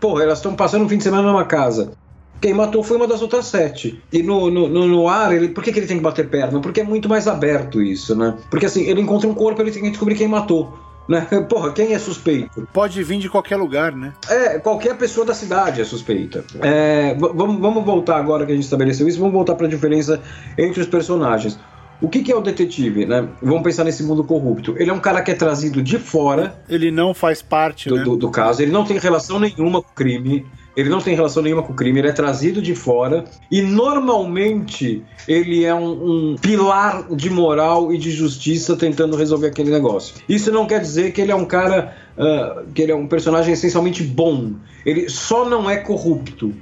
Porra, 0.00 0.22
elas 0.22 0.38
estão 0.38 0.54
passando 0.54 0.84
um 0.84 0.88
fim 0.88 0.96
de 0.96 1.04
semana 1.04 1.30
numa 1.30 1.44
casa. 1.44 1.92
Quem 2.40 2.54
matou 2.54 2.82
foi 2.82 2.96
uma 2.96 3.06
das 3.06 3.20
outras 3.20 3.46
sete. 3.46 4.02
E 4.10 4.22
no, 4.22 4.50
no, 4.50 4.68
no, 4.68 5.08
ar, 5.08 5.32
ele, 5.32 5.48
por 5.48 5.62
que, 5.62 5.72
que 5.72 5.78
ele 5.78 5.86
tem 5.86 5.98
que 5.98 6.02
bater 6.02 6.28
perna? 6.28 6.58
Porque 6.60 6.80
é 6.80 6.84
muito 6.84 7.08
mais 7.08 7.28
aberto 7.28 7.82
isso, 7.82 8.16
né? 8.16 8.34
Porque 8.50 8.64
assim, 8.64 8.82
ele 8.84 9.02
encontra 9.02 9.28
um 9.28 9.34
corpo, 9.34 9.60
ele 9.60 9.70
tem 9.70 9.82
que 9.82 9.90
descobrir 9.90 10.14
quem 10.14 10.26
matou. 10.26 10.72
Né? 11.06 11.26
Porra, 11.50 11.72
quem 11.72 11.92
é 11.92 11.98
suspeito? 11.98 12.66
Pode 12.72 13.02
vir 13.02 13.18
de 13.18 13.28
qualquer 13.28 13.56
lugar, 13.56 13.92
né? 13.92 14.14
É, 14.28 14.58
qualquer 14.58 14.96
pessoa 14.96 15.26
da 15.26 15.34
cidade 15.34 15.80
é 15.80 15.84
suspeita. 15.84 16.44
É, 16.60 17.14
vamos, 17.14 17.60
vamos 17.60 17.84
voltar 17.84 18.16
agora 18.16 18.46
que 18.46 18.52
a 18.52 18.54
gente 18.54 18.64
estabeleceu 18.64 19.06
isso, 19.06 19.18
vamos 19.18 19.34
voltar 19.34 19.54
para 19.54 19.66
a 19.66 19.68
diferença 19.68 20.22
entre 20.56 20.80
os 20.80 20.86
personagens. 20.86 21.58
O 22.00 22.08
que, 22.08 22.22
que, 22.22 22.32
é 22.32 22.36
o 22.36 22.40
detetive, 22.40 23.04
né? 23.04 23.28
Vamos 23.42 23.62
pensar 23.62 23.84
nesse 23.84 24.02
mundo 24.02 24.24
corrupto. 24.24 24.74
Ele 24.78 24.90
é 24.90 24.92
um 24.92 25.00
cara 25.00 25.20
que 25.22 25.30
é 25.30 25.34
trazido 25.34 25.82
de 25.82 25.98
fora. 25.98 26.62
Ele 26.68 26.90
não 26.90 27.12
faz 27.12 27.42
parte 27.42 27.88
do, 27.88 27.96
né? 27.96 28.02
do, 28.04 28.16
do 28.16 28.30
caso. 28.30 28.62
Ele 28.62 28.72
não 28.72 28.84
tem 28.84 28.98
relação 28.98 29.38
nenhuma 29.38 29.82
com 29.82 29.90
o 29.90 29.94
crime. 29.94 30.46
Ele 30.76 30.88
não 30.88 31.00
tem 31.00 31.14
relação 31.14 31.42
nenhuma 31.42 31.62
com 31.62 31.72
o 31.72 31.76
crime, 31.76 31.98
ele 31.98 32.08
é 32.08 32.12
trazido 32.12 32.62
de 32.62 32.74
fora 32.74 33.24
e 33.50 33.60
normalmente 33.60 35.02
ele 35.26 35.64
é 35.64 35.74
um, 35.74 36.30
um, 36.30 36.36
pilar 36.36 37.06
de 37.14 37.28
moral 37.28 37.92
e 37.92 37.98
de 37.98 38.10
justiça 38.10 38.76
tentando 38.76 39.16
resolver 39.16 39.48
aquele 39.48 39.70
negócio. 39.70 40.14
Isso 40.28 40.50
não 40.52 40.66
quer 40.66 40.80
dizer 40.80 41.12
que 41.12 41.20
ele 41.20 41.32
é 41.32 41.34
um 41.34 41.44
cara, 41.44 41.94
uh, 42.16 42.72
que 42.72 42.82
ele 42.82 42.92
é 42.92 42.94
um 42.94 43.08
personagem 43.08 43.52
essencialmente 43.52 44.02
bom. 44.04 44.52
Ele 44.86 45.08
só 45.08 45.48
não 45.48 45.68
é 45.68 45.76
corrupto. 45.76 46.54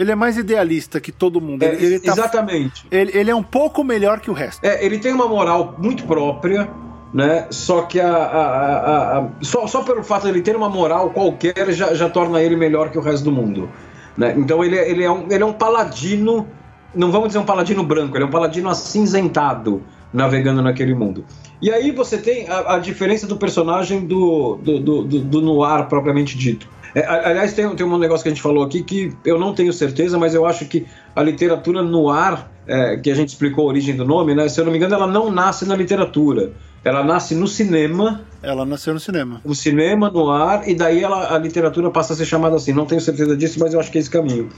Ele 0.00 0.12
é 0.12 0.14
mais 0.14 0.38
idealista 0.38 0.98
que 0.98 1.12
todo 1.12 1.42
mundo. 1.42 1.62
É, 1.62 1.74
ele, 1.74 1.84
ele 1.84 2.00
tá, 2.00 2.12
exatamente. 2.12 2.86
Ele, 2.90 3.10
ele, 3.14 3.30
é 3.30 3.34
um 3.34 3.42
pouco 3.42 3.84
melhor 3.84 4.18
que 4.18 4.30
o 4.30 4.32
resto. 4.32 4.64
É, 4.64 4.82
ele 4.82 4.98
tem 4.98 5.12
uma 5.12 5.28
moral 5.28 5.74
muito 5.76 6.04
própria, 6.04 6.70
né? 7.12 7.46
Só 7.50 7.82
que 7.82 8.00
a, 8.00 8.10
a, 8.10 9.18
a, 9.18 9.28
só, 9.42 9.66
só 9.66 9.82
pelo 9.82 10.02
fato 10.02 10.22
de 10.22 10.30
ele 10.30 10.40
ter 10.40 10.56
uma 10.56 10.70
moral 10.70 11.10
qualquer 11.10 11.70
já, 11.72 11.92
já 11.92 12.08
torna 12.08 12.40
ele 12.40 12.56
melhor 12.56 12.90
que 12.90 12.96
o 12.96 13.02
resto 13.02 13.24
do 13.24 13.30
mundo. 13.30 13.68
Né? 14.16 14.34
Então 14.38 14.64
ele, 14.64 14.78
ele, 14.78 15.04
é 15.04 15.10
um, 15.10 15.26
ele 15.30 15.42
é 15.42 15.46
um 15.46 15.52
paladino, 15.52 16.48
não 16.94 17.12
vamos 17.12 17.28
dizer 17.28 17.40
um 17.40 17.44
paladino 17.44 17.84
branco, 17.84 18.16
ele 18.16 18.24
é 18.24 18.26
um 18.26 18.30
paladino 18.30 18.70
acinzentado 18.70 19.82
navegando 20.12 20.62
naquele 20.62 20.94
mundo. 20.94 21.24
E 21.60 21.70
aí 21.70 21.90
você 21.90 22.18
tem 22.18 22.48
a, 22.48 22.74
a 22.74 22.78
diferença 22.78 23.26
do 23.26 23.36
personagem 23.36 24.06
do, 24.06 24.56
do, 24.62 24.80
do, 24.80 25.02
do, 25.04 25.18
do 25.20 25.40
noir 25.40 25.86
propriamente 25.86 26.36
dito. 26.36 26.66
É, 26.94 27.06
aliás, 27.06 27.52
tem, 27.52 27.68
tem 27.76 27.86
um 27.86 27.98
negócio 27.98 28.22
que 28.22 28.28
a 28.28 28.32
gente 28.32 28.42
falou 28.42 28.64
aqui 28.64 28.82
que 28.82 29.12
eu 29.24 29.38
não 29.38 29.54
tenho 29.54 29.72
certeza, 29.72 30.18
mas 30.18 30.34
eu 30.34 30.44
acho 30.44 30.64
que 30.64 30.86
a 31.14 31.22
literatura 31.22 31.82
no 31.82 32.08
ar, 32.08 32.50
é, 32.66 32.96
que 32.96 33.10
a 33.10 33.14
gente 33.14 33.28
explicou 33.28 33.64
a 33.64 33.68
origem 33.68 33.94
do 33.94 34.04
nome, 34.04 34.34
né? 34.34 34.48
Se 34.48 34.60
eu 34.60 34.64
não 34.64 34.72
me 34.72 34.78
engano, 34.78 34.94
ela 34.94 35.06
não 35.06 35.30
nasce 35.30 35.64
na 35.66 35.76
literatura. 35.76 36.52
Ela 36.82 37.04
nasce 37.04 37.34
no 37.34 37.46
cinema. 37.46 38.22
Ela 38.42 38.64
nasceu 38.64 38.94
no 38.94 39.00
cinema. 39.00 39.40
O 39.44 39.54
cinema 39.54 40.10
no 40.10 40.30
ar, 40.30 40.68
e 40.68 40.74
daí 40.74 41.04
ela, 41.04 41.34
a 41.34 41.38
literatura 41.38 41.90
passa 41.90 42.14
a 42.14 42.16
ser 42.16 42.24
chamada 42.24 42.56
assim. 42.56 42.72
Não 42.72 42.86
tenho 42.86 43.00
certeza 43.00 43.36
disso, 43.36 43.60
mas 43.60 43.74
eu 43.74 43.80
acho 43.80 43.90
que 43.90 43.98
é 43.98 44.00
esse 44.00 44.10
caminho. 44.10 44.48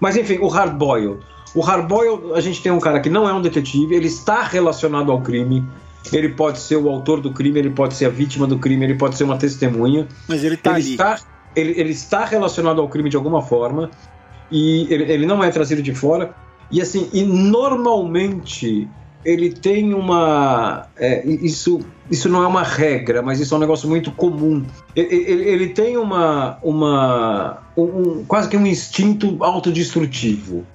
Mas 0.00 0.16
enfim, 0.16 0.38
o 0.40 0.48
hardboil. 0.48 1.20
O 1.54 1.60
hardboil, 1.60 2.34
a 2.34 2.40
gente 2.40 2.62
tem 2.62 2.72
um 2.72 2.80
cara 2.80 3.00
que 3.00 3.10
não 3.10 3.28
é 3.28 3.32
um 3.34 3.42
detetive, 3.42 3.94
ele 3.94 4.06
está 4.06 4.42
relacionado 4.42 5.12
ao 5.12 5.20
crime. 5.20 5.64
Ele 6.12 6.30
pode 6.30 6.58
ser 6.58 6.76
o 6.76 6.88
autor 6.88 7.20
do 7.20 7.32
crime, 7.32 7.58
ele 7.58 7.70
pode 7.70 7.94
ser 7.94 8.06
a 8.06 8.08
vítima 8.08 8.46
do 8.46 8.58
crime, 8.58 8.84
ele 8.84 8.94
pode 8.94 9.16
ser 9.16 9.24
uma 9.24 9.36
testemunha. 9.36 10.08
Mas 10.28 10.42
ele 10.42 10.56
está 10.56 10.78
ele. 10.78 10.90
Está 10.90 11.18
ele, 11.54 11.74
ele 11.78 11.90
está 11.90 12.24
relacionado 12.24 12.80
ao 12.80 12.88
crime 12.88 13.10
de 13.10 13.16
alguma 13.16 13.42
forma 13.42 13.90
e 14.50 14.86
ele, 14.92 15.04
ele 15.10 15.26
não 15.26 15.42
é 15.42 15.50
trazido 15.50 15.82
de 15.82 15.94
fora. 15.94 16.34
E 16.70 16.80
assim, 16.80 17.08
e 17.12 17.22
normalmente 17.22 18.88
ele 19.24 19.50
tem 19.50 19.94
uma. 19.94 20.86
É, 20.96 21.26
isso, 21.26 21.80
isso 22.10 22.28
não 22.28 22.42
é 22.42 22.46
uma 22.46 22.62
regra, 22.62 23.22
mas 23.22 23.40
isso 23.40 23.54
é 23.54 23.56
um 23.56 23.60
negócio 23.60 23.88
muito 23.88 24.10
comum. 24.10 24.64
Ele, 24.96 25.14
ele, 25.14 25.48
ele 25.48 25.68
tem 25.68 25.96
uma. 25.96 26.58
uma 26.62 27.62
um, 27.76 27.82
um, 27.82 28.24
quase 28.26 28.48
que 28.48 28.56
um 28.56 28.66
instinto 28.66 29.42
autodestrutivo. 29.42 30.66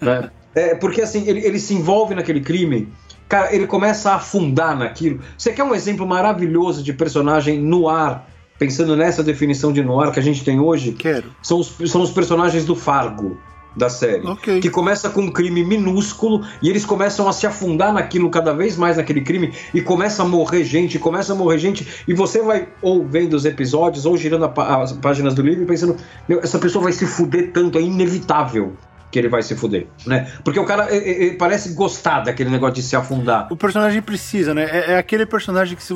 Né? 0.00 0.30
É, 0.54 0.74
porque 0.74 1.02
assim, 1.02 1.28
ele, 1.28 1.44
ele 1.44 1.58
se 1.58 1.74
envolve 1.74 2.14
naquele 2.14 2.40
crime. 2.40 2.92
Cara, 3.28 3.54
ele 3.54 3.66
começa 3.66 4.12
a 4.12 4.16
afundar 4.16 4.76
naquilo. 4.76 5.20
Você 5.36 5.52
quer 5.52 5.64
um 5.64 5.74
exemplo 5.74 6.06
maravilhoso 6.06 6.82
de 6.82 6.92
personagem 6.92 7.58
no 7.58 7.88
ar 7.88 8.28
pensando 8.58 8.96
nessa 8.96 9.22
definição 9.22 9.72
de 9.72 9.82
noir 9.82 10.12
que 10.12 10.20
a 10.20 10.22
gente 10.22 10.44
tem 10.44 10.60
hoje, 10.60 10.92
Quero. 10.92 11.34
São, 11.42 11.58
os, 11.58 11.76
são 11.86 12.02
os 12.02 12.10
personagens 12.10 12.64
do 12.64 12.76
Fargo 12.76 13.36
da 13.76 13.90
série, 13.90 14.24
okay. 14.24 14.60
que 14.60 14.70
começa 14.70 15.10
com 15.10 15.22
um 15.22 15.32
crime 15.32 15.64
minúsculo 15.64 16.46
e 16.62 16.70
eles 16.70 16.84
começam 16.84 17.28
a 17.28 17.32
se 17.32 17.44
afundar 17.44 17.92
naquilo 17.92 18.30
cada 18.30 18.54
vez 18.54 18.76
mais 18.76 18.96
naquele 18.96 19.22
crime 19.22 19.52
e 19.74 19.82
começa 19.82 20.22
a 20.22 20.24
morrer 20.24 20.62
gente, 20.62 20.96
começa 20.96 21.32
a 21.32 21.36
morrer 21.36 21.58
gente 21.58 22.04
e 22.06 22.14
você 22.14 22.40
vai 22.40 22.68
ou 22.80 23.04
vendo 23.04 23.34
os 23.34 23.44
episódios 23.44 24.06
ou 24.06 24.16
girando 24.16 24.44
as 24.44 24.92
páginas 24.92 25.34
do 25.34 25.42
livro 25.42 25.66
pensando, 25.66 25.96
meu, 26.28 26.38
essa 26.38 26.60
pessoa 26.60 26.84
vai 26.84 26.92
se 26.92 27.04
fuder 27.04 27.50
tanto, 27.52 27.76
é 27.76 27.82
inevitável 27.82 28.76
que 29.14 29.18
ele 29.20 29.28
vai 29.28 29.44
se 29.44 29.54
fuder, 29.54 29.86
né? 30.04 30.28
Porque 30.42 30.58
o 30.58 30.64
cara 30.64 30.92
ele, 30.92 31.08
ele 31.08 31.36
parece 31.36 31.72
gostar 31.72 32.22
daquele 32.22 32.50
negócio 32.50 32.74
de 32.74 32.82
se 32.82 32.96
afundar. 32.96 33.46
O 33.48 33.56
personagem 33.56 34.02
precisa, 34.02 34.52
né? 34.52 34.64
É, 34.64 34.94
é 34.94 34.98
aquele 34.98 35.24
personagem 35.24 35.76
que 35.76 35.84
se, 35.84 35.94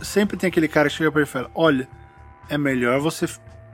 sempre 0.00 0.38
tem 0.38 0.48
aquele 0.48 0.66
cara 0.66 0.88
que 0.88 0.94
chega 0.96 1.12
pra 1.12 1.20
ele 1.20 1.28
e 1.28 1.30
fala: 1.30 1.50
Olha, 1.54 1.86
é 2.48 2.56
melhor 2.56 3.00
você 3.00 3.26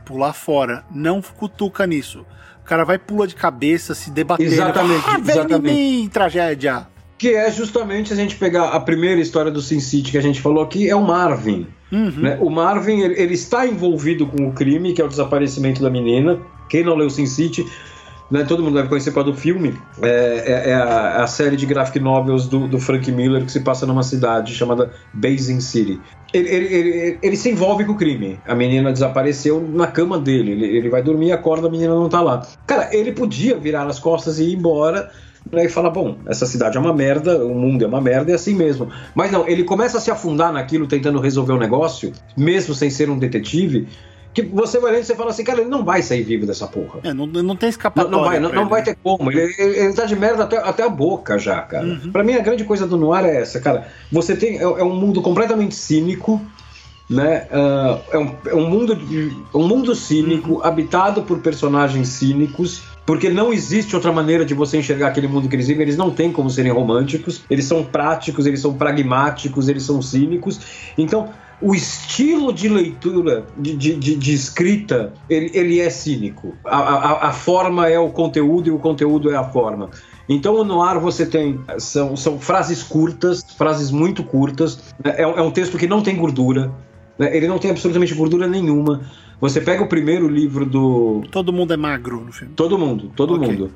pular 0.05 0.33
fora. 0.33 0.85
Não 0.90 1.22
cutuca 1.22 1.87
nisso. 1.87 2.26
O 2.62 2.64
cara 2.64 2.83
vai 2.83 2.98
pula 2.98 3.29
de 3.29 3.37
cabeça, 3.37 3.94
se 3.94 4.11
debater. 4.11 4.44
Exatamente. 4.44 5.05
Ah, 5.07 5.18
vem 5.18 5.37
exatamente. 5.37 5.72
Mim, 5.72 6.11
tragédia. 6.12 6.88
Que 7.16 7.37
é 7.37 7.48
justamente 7.48 8.12
a 8.12 8.16
gente 8.16 8.35
pegar 8.35 8.70
a 8.70 8.81
primeira 8.81 9.20
história 9.20 9.53
do 9.53 9.62
Sin 9.62 9.79
City 9.79 10.11
que 10.11 10.18
a 10.18 10.22
gente 10.22 10.40
falou 10.40 10.64
aqui, 10.64 10.90
é 10.90 10.96
o 10.96 11.03
Marvin. 11.03 11.68
Uhum. 11.92 12.11
Né? 12.11 12.38
O 12.40 12.50
Marvin 12.50 13.03
ele, 13.03 13.22
ele, 13.22 13.35
está 13.35 13.64
envolvido 13.64 14.26
com 14.26 14.48
o 14.48 14.53
crime, 14.53 14.92
que 14.92 15.00
é 15.00 15.05
o 15.05 15.09
desaparecimento 15.09 15.81
da 15.81 15.88
menina. 15.88 16.40
Quem 16.68 16.83
não 16.83 16.96
leu 16.96 17.09
Sin 17.09 17.26
City, 17.26 17.64
né, 18.30 18.44
todo 18.44 18.62
mundo 18.62 18.74
deve 18.74 18.88
conhecer 18.88 19.10
por 19.10 19.16
causa 19.16 19.32
do 19.32 19.36
filme. 19.36 19.76
É, 20.00 20.08
é, 20.08 20.70
é 20.70 20.74
a, 20.74 21.24
a, 21.24 21.26
série 21.26 21.56
de 21.56 21.66
graphic 21.66 21.98
novels 21.98 22.46
do, 22.46 22.68
do, 22.68 22.78
Frank 22.78 23.10
Miller 23.10 23.44
que 23.44 23.52
se 23.52 23.60
passa 23.60 23.86
numa 23.86 24.02
cidade 24.02 24.54
chamada 24.54 24.90
Basin 25.12 25.60
City 25.60 26.00
ele, 26.32 26.48
ele, 26.48 26.74
ele, 26.74 27.18
ele, 27.22 27.36
se 27.36 27.50
envolve 27.50 27.84
com 27.84 27.92
o 27.92 27.96
crime. 27.96 28.38
A 28.46 28.54
menina 28.54 28.92
desapareceu 28.92 29.60
na 29.60 29.86
cama 29.86 30.18
dele. 30.18 30.52
Ele, 30.52 30.88
vai 30.88 31.02
dormir, 31.02 31.32
acorda, 31.32 31.66
a 31.66 31.70
menina 31.70 31.94
não 31.94 32.08
tá 32.08 32.20
lá. 32.20 32.46
Cara, 32.66 32.88
ele 32.92 33.12
podia 33.12 33.56
virar 33.56 33.86
as 33.86 33.98
costas 33.98 34.38
e 34.38 34.44
ir 34.44 34.54
embora 34.54 35.10
né, 35.50 35.64
e 35.64 35.68
falar: 35.68 35.90
bom, 35.90 36.18
essa 36.26 36.46
cidade 36.46 36.76
é 36.76 36.80
uma 36.80 36.94
merda, 36.94 37.44
o 37.44 37.54
mundo 37.54 37.84
é 37.84 37.88
uma 37.88 38.00
merda, 38.00 38.30
é 38.30 38.34
assim 38.34 38.54
mesmo. 38.54 38.88
Mas 39.14 39.32
não, 39.32 39.46
ele 39.48 39.64
começa 39.64 39.98
a 39.98 40.00
se 40.00 40.10
afundar 40.10 40.52
naquilo 40.52 40.86
tentando 40.86 41.18
resolver 41.18 41.52
o 41.52 41.58
negócio, 41.58 42.12
mesmo 42.36 42.74
sem 42.74 42.90
ser 42.90 43.10
um 43.10 43.18
detetive 43.18 43.88
que 44.42 44.55
você 44.55 44.79
vai 44.79 44.92
lendo 44.92 45.03
e 45.03 45.07
você 45.07 45.14
fala 45.14 45.31
assim, 45.31 45.44
cara, 45.44 45.61
ele 45.61 45.70
não 45.70 45.85
vai 45.85 46.03
sair 46.03 46.22
vivo 46.22 46.46
dessa 46.46 46.66
porra. 46.66 47.00
É, 47.03 47.12
não, 47.12 47.26
não 47.26 47.57
tem 47.57 47.68
escapatória. 47.68 48.11
Não, 48.11 48.18
não 48.18 48.29
vai, 48.29 48.40
não, 48.40 48.53
não, 48.53 48.68
vai 48.68 48.83
ter 48.83 48.96
como. 49.03 49.31
Ele, 49.31 49.55
ele, 49.59 49.79
ele 49.79 49.92
tá 49.92 50.05
de 50.05 50.16
merda 50.16 50.44
até, 50.44 50.59
até 50.59 50.83
a 50.83 50.88
boca 50.88 51.38
já, 51.38 51.61
cara. 51.62 51.87
Uhum. 51.87 52.12
Pra 52.12 52.22
mim, 52.24 52.35
a 52.35 52.40
grande 52.40 52.64
coisa 52.64 52.87
do 52.87 52.96
Noir 52.96 53.24
é 53.24 53.40
essa, 53.40 53.61
cara. 53.61 53.88
Você 54.11 54.37
tem. 54.37 54.59
É, 54.59 54.62
é 54.62 54.85
um 54.85 54.94
mundo 54.94 55.22
completamente 55.22 55.74
cínico, 55.74 56.40
né? 57.09 57.46
Uh, 57.50 58.00
é, 58.12 58.18
um, 58.18 58.37
é 58.46 58.55
um 58.55 58.68
mundo, 58.68 58.98
um 59.55 59.66
mundo 59.66 59.94
cínico, 59.94 60.55
uhum. 60.55 60.64
habitado 60.64 61.22
por 61.22 61.40
personagens 61.40 62.09
cínicos 62.09 62.83
porque 63.11 63.29
não 63.29 63.53
existe 63.53 63.96
outra 63.96 64.12
maneira 64.12 64.44
de 64.44 64.55
você 64.55 64.79
enxergar 64.79 65.09
aquele 65.09 65.26
mundo 65.26 65.48
que 65.48 65.57
eles 65.57 65.66
vivem. 65.66 65.83
Eles 65.83 65.96
não 65.96 66.12
têm 66.12 66.31
como 66.31 66.48
serem 66.48 66.70
românticos, 66.70 67.42
eles 67.50 67.64
são 67.64 67.83
práticos, 67.83 68.46
eles 68.46 68.61
são 68.61 68.72
pragmáticos, 68.74 69.68
eles 69.68 69.83
são 69.83 70.00
cínicos. 70.00 70.61
Então, 70.96 71.29
o 71.61 71.75
estilo 71.75 72.53
de 72.53 72.68
leitura, 72.68 73.44
de, 73.57 73.77
de, 73.77 73.94
de, 73.94 74.35
escrita, 74.35 75.12
ele, 75.29 75.51
ele, 75.53 75.81
é 75.81 75.90
cínico. 75.90 76.55
A, 76.64 76.79
a, 76.79 77.29
a, 77.29 77.33
forma 77.33 77.88
é 77.88 77.99
o 77.99 78.09
conteúdo 78.09 78.68
e 78.68 78.70
o 78.70 78.79
conteúdo 78.79 79.31
é 79.31 79.37
a 79.37 79.44
forma. 79.44 79.90
Então, 80.29 80.64
no 80.64 80.83
ar 80.83 80.99
você 80.99 81.27
tem 81.27 81.61
são, 81.79 82.16
são 82.16 82.38
frases 82.38 82.83
curtas, 82.83 83.44
frases 83.59 83.90
muito 83.90 84.23
curtas. 84.23 84.94
Né? 85.05 85.14
É, 85.18 85.23
é 85.23 85.42
um 85.42 85.51
texto 85.51 85.77
que 85.77 85.87
não 85.87 86.03
tem 86.03 86.16
gordura. 86.16 86.73
Né? 87.18 87.37
Ele 87.37 87.46
não 87.46 87.59
tem 87.59 87.70
absolutamente 87.70 88.14
gordura 88.14 88.46
nenhuma. 88.46 89.03
Você 89.40 89.61
pega 89.61 89.83
o 89.83 89.88
primeiro 89.88 90.29
livro 90.29 90.64
do. 90.64 91.23
Todo 91.31 91.53
mundo 91.53 91.73
é 91.75 91.77
magro 91.77 92.20
no 92.20 92.33
filme. 92.33 92.55
Todo 92.55 92.79
mundo, 92.79 93.11
todo 93.14 93.35
okay. 93.35 93.49
mundo. 93.49 93.70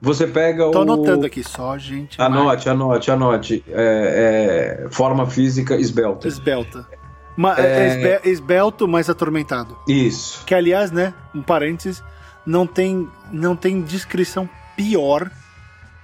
Você 0.00 0.26
pega 0.26 0.64
Tô 0.64 0.70
o. 0.70 0.72
Tô 0.72 0.80
anotando 0.80 1.26
aqui 1.26 1.44
só, 1.44 1.78
gente. 1.78 2.20
Anote, 2.20 2.68
magro. 2.68 2.84
anote, 2.84 3.10
anote. 3.10 3.64
É, 3.68 4.84
é, 4.84 4.88
forma 4.90 5.26
física 5.26 5.76
esbelta. 5.76 6.26
Esbelta. 6.26 6.86
Ma 7.36 7.54
é... 7.58 8.20
é 8.24 8.28
esbelto, 8.28 8.86
mas 8.86 9.08
atormentado. 9.08 9.78
Isso. 9.88 10.44
Que, 10.44 10.54
aliás, 10.54 10.90
né, 10.90 11.14
um 11.34 11.42
parênteses, 11.42 12.02
não 12.44 12.66
tem, 12.66 13.08
não 13.30 13.56
tem 13.56 13.80
descrição 13.82 14.48
pior 14.76 15.30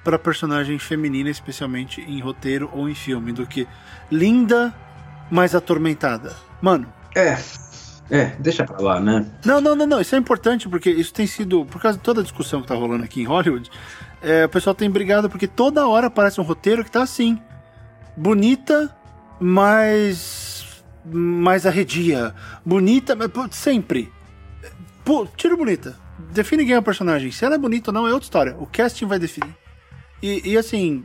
para 0.04 0.18
personagem 0.18 0.78
feminina, 0.78 1.28
especialmente 1.28 2.00
em 2.00 2.20
roteiro 2.20 2.70
ou 2.72 2.88
em 2.88 2.94
filme, 2.94 3.32
do 3.32 3.46
que 3.46 3.68
linda, 4.10 4.74
mas 5.30 5.54
atormentada. 5.54 6.34
Mano. 6.62 6.90
É. 7.14 7.36
É, 8.10 8.32
deixa 8.38 8.64
pra 8.64 8.80
lá, 8.80 9.00
né? 9.00 9.26
Não, 9.44 9.60
não, 9.60 9.76
não, 9.76 9.86
não. 9.86 10.00
Isso 10.00 10.14
é 10.14 10.18
importante 10.18 10.66
porque 10.68 10.88
isso 10.88 11.12
tem 11.12 11.26
sido. 11.26 11.66
Por 11.66 11.80
causa 11.80 11.98
de 11.98 12.04
toda 12.04 12.20
a 12.20 12.22
discussão 12.22 12.62
que 12.62 12.68
tá 12.68 12.74
rolando 12.74 13.04
aqui 13.04 13.20
em 13.20 13.24
Hollywood, 13.24 13.70
é, 14.22 14.46
o 14.46 14.48
pessoal 14.48 14.74
tem 14.74 14.90
brigado 14.90 15.28
porque 15.28 15.46
toda 15.46 15.86
hora 15.86 16.06
aparece 16.06 16.40
um 16.40 16.44
roteiro 16.44 16.82
que 16.82 16.90
tá 16.90 17.02
assim. 17.02 17.38
Bonita, 18.16 18.94
mas. 19.38 20.64
Mais 21.12 21.66
arredia. 21.66 22.34
Bonita, 22.64 23.16
mas 23.16 23.30
sempre. 23.54 24.12
Pô, 25.04 25.26
tira 25.36 25.56
bonita. 25.56 25.98
Define 26.32 26.64
quem 26.64 26.74
é 26.74 26.78
o 26.78 26.82
personagem. 26.82 27.30
Se 27.30 27.44
ela 27.44 27.54
é 27.54 27.58
bonita 27.58 27.90
ou 27.90 27.94
não 27.94 28.06
é 28.06 28.12
outra 28.12 28.26
história. 28.26 28.56
O 28.58 28.66
casting 28.66 29.06
vai 29.06 29.18
definir. 29.18 29.56
E, 30.22 30.52
e 30.52 30.58
assim. 30.58 31.04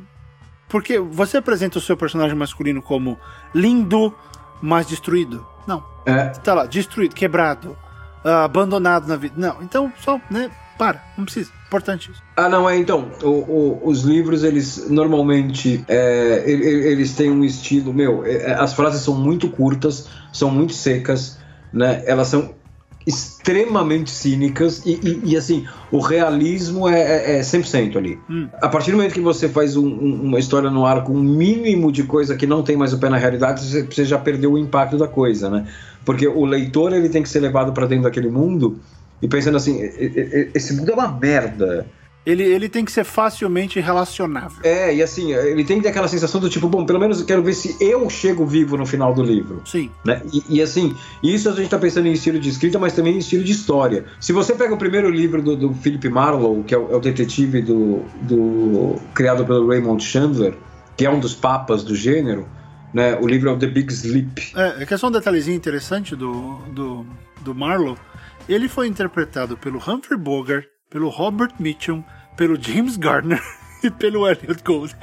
Porque 0.68 1.00
você 1.00 1.38
apresenta 1.38 1.78
o 1.78 1.82
seu 1.82 1.96
personagem 1.96 2.36
masculino 2.36 2.82
como 2.82 3.20
lindo, 3.54 4.16
mas 4.62 4.88
destruído 4.88 5.46
não. 5.68 5.84
É. 6.06 6.30
Tá 6.30 6.54
lá, 6.54 6.66
destruído, 6.66 7.16
quebrado, 7.16 7.78
abandonado 8.24 9.08
na 9.08 9.16
vida. 9.16 9.36
Não, 9.38 9.62
então 9.62 9.92
só, 10.00 10.20
né? 10.30 10.52
Para, 10.78 11.04
não 11.18 11.26
precisa. 11.26 11.52
Importante 11.74 12.12
isso. 12.12 12.22
Ah, 12.38 12.48
não, 12.48 12.70
é 12.70 12.78
então. 12.78 13.10
O, 13.24 13.30
o, 13.30 13.82
os 13.86 14.04
livros, 14.04 14.44
eles 14.44 14.88
normalmente 14.92 15.84
é, 15.88 16.44
eles 16.46 17.16
têm 17.16 17.32
um 17.32 17.44
estilo. 17.44 17.92
Meu, 17.92 18.24
é, 18.24 18.54
as 18.54 18.76
frases 18.76 19.02
são 19.02 19.16
muito 19.16 19.50
curtas, 19.50 20.08
são 20.32 20.52
muito 20.52 20.72
secas, 20.72 21.40
né? 21.74 22.04
Elas 22.06 22.28
são 22.28 22.54
extremamente 23.08 24.12
cínicas 24.12 24.86
e, 24.86 25.00
e, 25.04 25.32
e, 25.32 25.36
assim, 25.36 25.66
o 25.92 26.00
realismo 26.00 26.88
é, 26.88 27.02
é, 27.02 27.38
é 27.40 27.42
100% 27.42 27.98
ali. 27.98 28.20
Hum. 28.30 28.48
A 28.62 28.70
partir 28.70 28.92
do 28.92 28.98
momento 28.98 29.14
que 29.14 29.20
você 29.20 29.50
faz 29.50 29.76
um, 29.76 29.88
um, 29.88 30.22
uma 30.26 30.40
história 30.40 30.70
no 30.70 30.86
ar 30.86 31.04
com 31.04 31.14
um 31.14 31.24
mínimo 31.24 31.92
de 31.92 32.04
coisa 32.04 32.38
que 32.38 32.46
não 32.46 32.62
tem 32.62 32.78
mais 32.78 32.94
o 32.94 33.00
pé 33.00 33.10
na 33.10 33.18
realidade, 33.18 33.66
você, 33.66 33.82
você 33.82 34.06
já 34.06 34.20
perdeu 34.20 34.54
o 34.54 34.58
impacto 34.60 34.96
da 34.96 35.08
coisa, 35.08 35.50
né? 35.50 35.68
Porque 36.06 36.28
o 36.28 36.46
leitor 36.46 36.94
ele 36.94 37.10
tem 37.10 37.24
que 37.24 37.30
ser 37.30 37.40
levado 37.40 37.74
para 37.74 37.88
dentro 37.88 38.04
daquele 38.04 38.30
mundo 38.30 38.80
e 39.24 39.28
pensando 39.28 39.58
assim, 39.58 39.80
esse 40.54 40.74
mundo 40.74 40.92
é 40.92 40.94
uma 40.94 41.08
merda 41.08 41.88
ele, 42.26 42.44
ele 42.44 42.70
tem 42.70 42.86
que 42.86 42.92
ser 42.92 43.04
facilmente 43.04 43.80
relacionável. 43.80 44.58
É, 44.64 44.96
e 44.96 45.04
assim, 45.04 45.34
ele 45.34 45.64
tem 45.66 45.78
que 45.78 45.84
ter 45.84 45.90
aquela 45.90 46.08
sensação 46.08 46.40
do 46.40 46.50
tipo, 46.50 46.70
bom, 46.70 46.86
pelo 46.86 47.00
menos 47.00 47.20
eu 47.20 47.26
quero 47.26 47.44
ver 47.44 47.54
se 47.54 47.76
eu 47.82 48.10
chego 48.10 48.46
vivo 48.46 48.78
no 48.78 48.86
final 48.86 49.14
do 49.14 49.22
livro. 49.22 49.62
Sim. 49.66 49.92
Né? 50.06 50.22
E, 50.32 50.58
e 50.58 50.62
assim, 50.62 50.96
isso 51.22 51.50
a 51.50 51.52
gente 51.54 51.70
tá 51.70 51.78
pensando 51.78 52.08
em 52.08 52.14
estilo 52.14 52.40
de 52.40 52.48
escrita, 52.48 52.80
mas 52.80 52.94
também 52.94 53.16
em 53.16 53.18
estilo 53.18 53.44
de 53.44 53.52
história. 53.52 54.06
Se 54.22 54.32
você 54.32 54.56
pega 54.56 54.74
o 54.74 54.78
primeiro 54.78 55.10
livro 55.10 55.42
do, 55.42 55.56
do 55.56 55.74
Philip 55.74 56.08
Marlowe, 56.08 56.64
que 56.64 56.74
é 56.74 56.78
o, 56.78 56.94
é 56.94 56.96
o 56.96 57.00
detetive 57.00 57.62
do, 57.62 58.04
do, 58.22 58.96
criado 59.14 59.46
pelo 59.46 59.68
Raymond 59.68 60.02
Chandler, 60.02 60.54
que 60.96 61.06
é 61.06 61.10
um 61.10 61.20
dos 61.20 61.34
papas 61.34 61.84
do 61.84 61.94
gênero, 61.94 62.48
né? 62.94 63.18
O 63.20 63.28
livro 63.28 63.50
é 63.50 63.54
o 63.54 63.58
The 63.58 63.68
Big 63.68 63.92
Sleep. 63.92 64.54
É, 64.56 64.86
é 64.90 64.98
só 64.98 65.08
um 65.08 65.12
detalhezinho 65.12 65.58
interessante 65.58 66.16
do, 66.16 66.60
do, 66.70 67.06
do 67.42 67.54
Marlowe. 67.54 67.98
Ele 68.48 68.68
foi 68.68 68.88
interpretado 68.88 69.58
pelo 69.58 69.78
Humphrey 69.78 70.20
Bogart, 70.20 70.66
pelo 70.90 71.10
Robert 71.10 71.54
Mitchum, 71.60 72.04
pelo 72.36 72.62
James 72.62 72.98
Gardner 72.98 73.42
e 73.82 73.90
pelo 73.90 74.28
Elliot 74.28 74.62
Gould. 74.64 74.96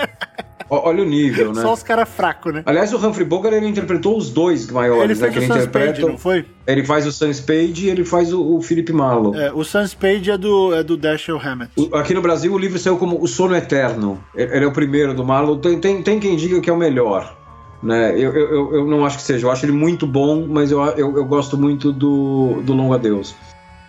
Olha 0.68 1.02
o 1.02 1.06
nível, 1.06 1.50
né? 1.54 1.62
Só 1.62 1.72
os 1.72 1.82
caras 1.82 2.08
fracos, 2.08 2.52
né? 2.52 2.62
Aliás, 2.66 2.92
o 2.92 2.96
Humphrey 2.96 3.26
Bogart 3.26 3.54
ele 3.54 3.66
interpretou 3.66 4.16
os 4.16 4.30
dois 4.30 4.70
maiores, 4.70 5.18
ele 5.18 5.26
né? 5.26 5.32
Que 5.32 5.38
ele 5.38 5.46
interpreta. 5.46 6.00
não 6.02 6.18
foi? 6.18 6.44
Ele 6.66 6.84
faz 6.84 7.06
o 7.06 7.12
Sam 7.12 7.32
Spade 7.32 7.86
e 7.86 7.90
ele 7.90 8.04
faz 8.04 8.32
o, 8.32 8.56
o 8.56 8.60
Philip 8.60 8.92
Marlowe. 8.92 9.36
É, 9.36 9.52
o 9.52 9.64
Sam 9.64 9.86
Spade 9.86 10.30
é 10.30 10.38
do, 10.38 10.74
é 10.74 10.82
do 10.82 10.96
Dashiell 10.96 11.40
Hammett. 11.42 11.72
O, 11.76 11.96
aqui 11.96 12.12
no 12.12 12.22
Brasil 12.22 12.52
o 12.52 12.58
livro 12.58 12.78
saiu 12.78 12.98
como 12.98 13.20
O 13.20 13.26
Sono 13.26 13.56
Eterno. 13.56 14.22
Ele 14.34 14.64
é 14.64 14.68
o 14.68 14.72
primeiro 14.72 15.14
do 15.14 15.24
Marlowe. 15.24 15.60
Tem, 15.60 15.80
tem, 15.80 16.02
tem 16.02 16.20
quem 16.20 16.36
diga 16.36 16.60
que 16.60 16.68
é 16.68 16.72
o 16.72 16.76
melhor. 16.76 17.39
Né? 17.82 18.12
Eu, 18.12 18.32
eu, 18.34 18.74
eu 18.74 18.86
não 18.86 19.04
acho 19.04 19.18
que 19.18 19.22
seja. 19.22 19.46
Eu 19.46 19.50
acho 19.50 19.64
ele 19.64 19.72
muito 19.72 20.06
bom, 20.06 20.46
mas 20.46 20.70
eu, 20.70 20.82
eu, 20.82 21.16
eu 21.16 21.24
gosto 21.24 21.56
muito 21.56 21.92
do, 21.92 22.60
do 22.62 22.72
Longo 22.72 22.94
Adeus, 22.94 23.34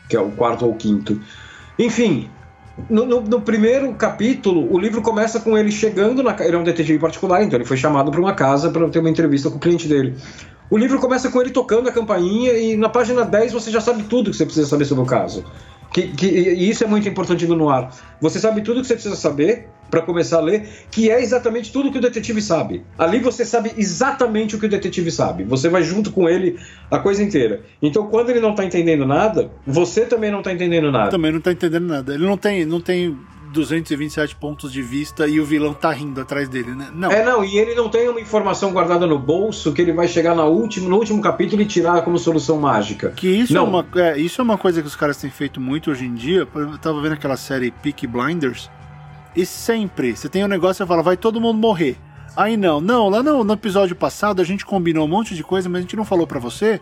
que 0.07 0.15
é 0.15 0.19
o 0.19 0.31
quarto 0.31 0.65
ou 0.65 0.73
quinto. 0.75 1.19
Enfim, 1.77 2.29
no, 2.89 3.05
no, 3.05 3.21
no, 3.21 3.41
primeiro 3.41 3.93
capítulo, 3.93 4.73
o 4.73 4.79
livro 4.79 5.01
começa 5.01 5.39
com 5.39 5.57
ele 5.57 5.71
chegando 5.71 6.23
na 6.23 6.35
Ele 6.39 6.55
é 6.55 6.59
um 6.59 6.63
detetive 6.63 6.99
particular, 6.99 7.43
então 7.43 7.57
ele 7.57 7.65
foi 7.65 7.77
chamado 7.77 8.11
para 8.11 8.19
uma 8.19 8.33
casa 8.33 8.69
para 8.69 8.87
ter 8.89 8.99
uma 8.99 9.09
entrevista 9.09 9.49
com 9.49 9.57
o 9.57 9.59
cliente 9.59 9.87
dele. 9.87 10.15
O 10.69 10.77
livro 10.77 10.99
começa 10.99 11.29
com 11.29 11.41
ele 11.41 11.49
tocando 11.49 11.89
a 11.89 11.91
campainha 11.91 12.53
e 12.53 12.77
na 12.77 12.87
página 12.87 13.25
10 13.25 13.51
você 13.51 13.69
já 13.69 13.81
sabe 13.81 14.03
tudo 14.03 14.31
que 14.31 14.37
você 14.37 14.45
precisa 14.45 14.67
saber 14.67 14.85
sobre 14.85 15.03
o 15.03 15.07
caso. 15.07 15.43
Que, 15.91 16.07
que, 16.07 16.25
e 16.25 16.69
isso 16.69 16.85
é 16.85 16.87
muito 16.87 17.07
importante 17.09 17.45
no 17.45 17.57
noir. 17.57 17.89
Você 18.21 18.39
sabe 18.39 18.61
tudo 18.61 18.79
que 18.79 18.87
você 18.87 18.93
precisa 18.93 19.17
saber 19.17 19.67
para 19.91 20.01
começar 20.01 20.37
a 20.37 20.41
ler, 20.41 20.67
que 20.89 21.11
é 21.11 21.21
exatamente 21.21 21.71
tudo 21.71 21.91
que 21.91 21.97
o 21.97 22.01
detetive 22.01 22.41
sabe. 22.41 22.83
Ali 22.97 23.19
você 23.19 23.45
sabe 23.45 23.73
exatamente 23.77 24.55
o 24.55 24.59
que 24.59 24.65
o 24.65 24.69
detetive 24.69 25.11
sabe. 25.11 25.43
Você 25.43 25.67
vai 25.67 25.83
junto 25.83 26.11
com 26.11 26.29
ele 26.29 26.57
a 26.89 26.97
coisa 26.97 27.21
inteira. 27.21 27.61
Então, 27.81 28.07
quando 28.07 28.29
ele 28.29 28.39
não 28.39 28.55
tá 28.55 28.63
entendendo 28.63 29.05
nada, 29.05 29.51
você 29.67 30.05
também 30.05 30.31
não 30.31 30.41
tá 30.41 30.53
entendendo 30.53 30.89
nada. 30.91 31.11
Também 31.11 31.31
não 31.31 31.41
tá 31.41 31.51
entendendo 31.51 31.85
nada. 31.85 32.13
Ele 32.13 32.25
não 32.25 32.37
tem, 32.37 32.65
não 32.65 32.79
tem 32.79 33.17
227 33.51 34.35
pontos 34.37 34.71
de 34.71 34.81
vista 34.81 35.27
e 35.27 35.39
o 35.39 35.45
vilão 35.45 35.73
tá 35.73 35.91
rindo 35.91 36.21
atrás 36.21 36.47
dele, 36.47 36.71
né? 36.71 36.89
Não. 36.93 37.11
É, 37.11 37.23
não, 37.23 37.43
e 37.43 37.57
ele 37.57 37.75
não 37.75 37.89
tem 37.89 38.07
uma 38.07 38.19
informação 38.19 38.71
guardada 38.71 39.05
no 39.05 39.19
bolso 39.19 39.73
que 39.73 39.81
ele 39.81 39.91
vai 39.91 40.07
chegar 40.07 40.33
na 40.33 40.45
último, 40.45 40.89
no 40.89 40.97
último 40.97 41.21
capítulo 41.21 41.61
e 41.61 41.65
tirar 41.65 42.01
como 42.03 42.17
solução 42.17 42.59
mágica. 42.59 43.09
Que 43.09 43.27
isso, 43.27 43.53
não. 43.53 43.65
É 43.65 43.67
uma, 43.67 43.87
é, 43.95 44.17
isso 44.17 44.41
é 44.41 44.43
uma 44.43 44.57
coisa 44.57 44.81
que 44.81 44.87
os 44.87 44.95
caras 44.95 45.17
têm 45.17 45.29
feito 45.29 45.59
muito 45.59 45.91
hoje 45.91 46.05
em 46.05 46.13
dia. 46.13 46.47
Eu 46.55 46.77
tava 46.77 47.01
vendo 47.01 47.13
aquela 47.13 47.37
série 47.37 47.71
Peak 47.71 48.07
Blinders 48.07 48.69
e 49.35 49.45
sempre, 49.45 50.15
você 50.15 50.27
tem 50.27 50.43
um 50.43 50.47
negócio 50.47 50.83
e 50.83 50.87
fala, 50.87 51.01
vai 51.01 51.17
todo 51.17 51.41
mundo 51.41 51.57
morrer. 51.57 51.97
Aí 52.35 52.55
não, 52.55 52.79
não, 52.79 53.09
lá 53.09 53.21
no, 53.21 53.43
no 53.43 53.53
episódio 53.53 53.95
passado 53.95 54.41
a 54.41 54.45
gente 54.45 54.65
combinou 54.65 55.05
um 55.05 55.09
monte 55.09 55.35
de 55.35 55.43
coisa, 55.43 55.67
mas 55.67 55.79
a 55.79 55.81
gente 55.81 55.95
não 55.95 56.05
falou 56.05 56.25
para 56.25 56.39
você. 56.39 56.79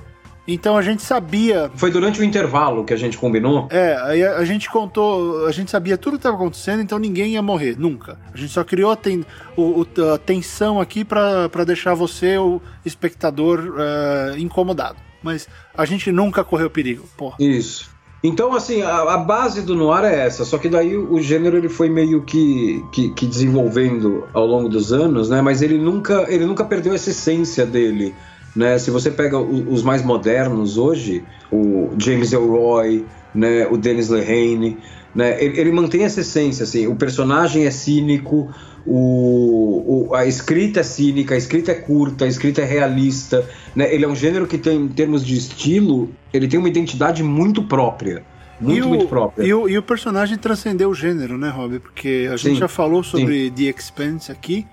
Então 0.47 0.75
a 0.75 0.81
gente 0.81 1.03
sabia. 1.03 1.69
Foi 1.75 1.91
durante 1.91 2.19
o 2.19 2.23
intervalo 2.23 2.83
que 2.83 2.93
a 2.93 2.97
gente 2.97 3.17
combinou? 3.17 3.67
É, 3.69 3.95
aí 4.01 4.23
a, 4.23 4.37
a 4.37 4.45
gente 4.45 4.69
contou, 4.69 5.45
a 5.45 5.51
gente 5.51 5.69
sabia 5.69 5.97
tudo 5.97 6.13
que 6.13 6.19
estava 6.19 6.35
acontecendo, 6.35 6.81
então 6.81 6.97
ninguém 6.97 7.33
ia 7.33 7.41
morrer, 7.41 7.77
nunca. 7.77 8.19
A 8.33 8.37
gente 8.37 8.51
só 8.51 8.63
criou 8.63 8.91
a, 8.91 8.95
ten, 8.95 9.23
o, 9.55 9.85
a 10.13 10.17
tensão 10.17 10.81
aqui 10.81 11.05
para 11.05 11.63
deixar 11.65 11.93
você, 11.93 12.37
o 12.37 12.59
espectador, 12.83 13.59
uh, 13.59 14.37
incomodado. 14.37 14.97
Mas 15.21 15.47
a 15.77 15.85
gente 15.85 16.11
nunca 16.11 16.43
correu 16.43 16.69
perigo, 16.69 17.07
porra. 17.15 17.35
Isso. 17.39 17.91
Então, 18.21 18.53
assim, 18.53 18.81
a, 18.81 19.13
a, 19.13 19.17
base 19.17 19.61
do 19.61 19.75
noir 19.75 20.03
é 20.03 20.25
essa, 20.25 20.43
só 20.43 20.57
que 20.57 20.67
daí 20.67 20.97
o 20.97 21.21
gênero 21.21 21.55
ele 21.55 21.69
foi 21.69 21.89
meio 21.89 22.21
que, 22.21 22.83
que, 22.91 23.09
que, 23.11 23.25
desenvolvendo 23.25 24.27
ao 24.33 24.45
longo 24.45 24.67
dos 24.67 24.91
anos, 24.91 25.29
né? 25.29 25.41
Mas 25.41 25.61
ele 25.61 25.77
nunca, 25.77 26.25
ele 26.27 26.45
nunca 26.45 26.65
perdeu 26.65 26.93
essa 26.93 27.11
essência 27.11 27.65
dele, 27.65 28.13
né? 28.53 28.77
Se 28.77 28.91
você 28.91 29.09
pega 29.09 29.37
o, 29.37 29.71
os 29.71 29.83
mais 29.83 30.03
modernos 30.03 30.77
hoje, 30.77 31.23
o 31.49 31.91
James 31.97 32.33
Elroy, 32.33 33.05
né? 33.33 33.65
O 33.67 33.77
Dennis 33.77 34.09
Lehane, 34.09 34.77
né? 35.15 35.41
Ele, 35.41 35.57
ele 35.57 35.71
mantém 35.71 36.03
essa 36.03 36.19
essência, 36.19 36.63
assim, 36.63 36.87
o 36.87 36.95
personagem 36.95 37.65
é 37.65 37.71
cínico, 37.71 38.49
o, 38.91 40.07
o, 40.09 40.15
a 40.15 40.25
escrita 40.25 40.79
é 40.79 40.83
cínica, 40.83 41.35
a 41.35 41.37
escrita 41.37 41.71
é 41.71 41.75
curta, 41.75 42.25
a 42.25 42.27
escrita 42.27 42.61
é 42.61 42.65
realista. 42.65 43.47
Né? 43.75 43.93
Ele 43.93 44.03
é 44.03 44.07
um 44.07 44.15
gênero 44.15 44.47
que 44.47 44.57
tem, 44.57 44.81
em 44.81 44.87
termos 44.87 45.23
de 45.23 45.37
estilo, 45.37 46.09
ele 46.33 46.47
tem 46.47 46.59
uma 46.59 46.67
identidade 46.67 47.21
muito 47.21 47.61
própria. 47.61 48.23
Muito, 48.59 48.85
o, 48.85 48.89
muito 48.89 49.07
própria. 49.07 49.45
E 49.45 49.53
o, 49.53 49.69
e 49.69 49.77
o, 49.77 49.83
personagem 49.83 50.39
transcendeu 50.39 50.89
o 50.89 50.95
gênero, 50.95 51.37
né, 51.37 51.49
Rob? 51.49 51.79
Porque 51.79 52.27
a 52.27 52.35
gente 52.35 52.55
sim, 52.55 52.59
já 52.59 52.67
falou 52.67 53.03
sobre 53.03 53.45
sim. 53.45 53.51
The 53.51 53.79
Expanse 53.79 54.31
aqui, 54.31 54.65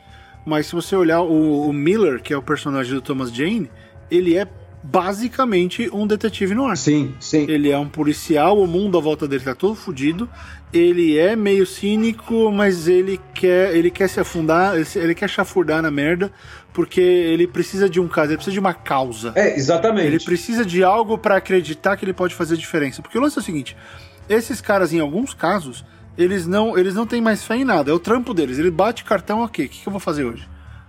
mas 0.46 0.66
se 0.66 0.74
você 0.74 0.96
olhar 0.96 1.20
o, 1.20 1.68
o, 1.68 1.72
Miller, 1.72 2.22
que 2.22 2.32
é 2.32 2.36
o 2.36 2.42
personagem 2.42 2.94
do 2.94 3.02
Thomas 3.02 3.30
Jane, 3.30 3.70
ele 4.10 4.34
é 4.34 4.48
basicamente 4.82 5.90
um 5.92 6.06
detetive 6.06 6.54
no 6.54 6.64
ar. 6.64 6.76
Sim, 6.76 7.14
sim. 7.20 7.44
Ele 7.48 7.70
é 7.70 7.78
um 7.78 7.88
policial, 7.88 8.58
o 8.58 8.66
mundo 8.66 8.96
à 8.96 9.00
volta 9.00 9.28
dele 9.28 9.44
tá 9.44 9.54
todo 9.54 9.74
fodido. 9.74 10.28
Ele 10.76 11.18
é 11.18 11.34
meio 11.34 11.66
cínico, 11.66 12.52
mas 12.52 12.86
ele 12.86 13.18
quer, 13.32 13.74
ele 13.74 13.90
quer 13.90 14.08
se 14.08 14.20
afundar, 14.20 14.74
ele 14.94 15.14
quer 15.14 15.28
chafurdar 15.28 15.80
na 15.80 15.90
merda, 15.90 16.30
porque 16.72 17.00
ele 17.00 17.46
precisa 17.46 17.88
de 17.88 17.98
um 17.98 18.06
caso, 18.06 18.32
ele 18.32 18.36
precisa 18.36 18.52
de 18.52 18.60
uma 18.60 18.74
causa. 18.74 19.32
É, 19.34 19.56
exatamente. 19.56 20.06
Ele 20.06 20.20
precisa 20.20 20.64
de 20.64 20.84
algo 20.84 21.16
para 21.16 21.36
acreditar 21.36 21.96
que 21.96 22.04
ele 22.04 22.12
pode 22.12 22.34
fazer 22.34 22.56
diferença. 22.56 23.00
Porque 23.00 23.16
o 23.16 23.20
lance 23.22 23.38
é 23.38 23.40
o 23.40 23.44
seguinte: 23.44 23.74
esses 24.28 24.60
caras, 24.60 24.92
em 24.92 25.00
alguns 25.00 25.32
casos, 25.32 25.84
eles 26.18 26.46
não, 26.46 26.76
eles 26.76 26.94
não 26.94 27.06
têm 27.06 27.20
mais 27.20 27.42
fé 27.42 27.56
em 27.56 27.64
nada. 27.64 27.90
É 27.90 27.94
o 27.94 27.98
trampo 27.98 28.34
deles. 28.34 28.58
Ele 28.58 28.70
bate 28.70 29.04
cartão, 29.04 29.40
ok, 29.40 29.64
o 29.64 29.68
que, 29.68 29.82
que 29.82 29.88
eu 29.88 29.90
vou 29.90 30.00
fazer 30.00 30.24
hoje? 30.24 30.48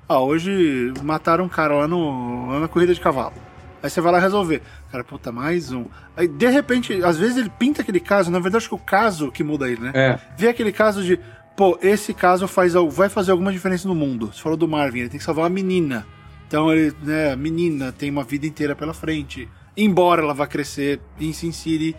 Ah, 0.09 0.19
hoje 0.19 0.93
mataram 1.03 1.45
um 1.45 1.49
cara 1.49 1.75
lá, 1.75 1.87
no, 1.87 2.47
lá 2.49 2.59
na 2.59 2.67
corrida 2.67 2.93
de 2.93 2.99
cavalo. 2.99 3.33
Aí 3.81 3.89
você 3.89 4.01
vai 4.01 4.11
lá 4.11 4.19
resolver. 4.19 4.61
Cara, 4.91 5.03
puta, 5.03 5.31
mais 5.31 5.71
um. 5.71 5.85
Aí, 6.15 6.27
de 6.27 6.47
repente, 6.47 7.03
às 7.03 7.17
vezes 7.17 7.37
ele 7.37 7.49
pinta 7.49 7.81
aquele 7.81 7.99
caso, 7.99 8.31
na 8.31 8.39
verdade, 8.39 8.57
acho 8.57 8.69
que 8.69 8.75
o 8.75 8.79
caso 8.79 9.31
que 9.31 9.43
muda 9.43 9.69
ele, 9.69 9.81
né? 9.81 9.91
É. 9.93 10.19
Vê 10.37 10.47
aquele 10.47 10.71
caso 10.71 11.03
de, 11.03 11.19
pô, 11.57 11.77
esse 11.81 12.13
caso 12.13 12.47
faz, 12.47 12.73
vai 12.91 13.09
fazer 13.09 13.31
alguma 13.31 13.51
diferença 13.51 13.87
no 13.87 13.95
mundo. 13.95 14.27
Você 14.33 14.41
falou 14.41 14.57
do 14.57 14.67
Marvin, 14.67 14.99
ele 14.99 15.09
tem 15.09 15.19
que 15.19 15.25
salvar 15.25 15.43
uma 15.43 15.49
menina. 15.49 16.07
Então 16.47 16.71
ele, 16.71 16.95
né, 17.03 17.33
a 17.33 17.35
menina 17.35 17.91
tem 17.91 18.09
uma 18.09 18.23
vida 18.23 18.47
inteira 18.47 18.75
pela 18.75 18.93
frente. 18.93 19.49
Embora 19.75 20.21
ela 20.21 20.33
vá 20.33 20.47
crescer 20.47 21.01
em 21.19 21.33
Sin 21.33 21.51
City 21.51 21.95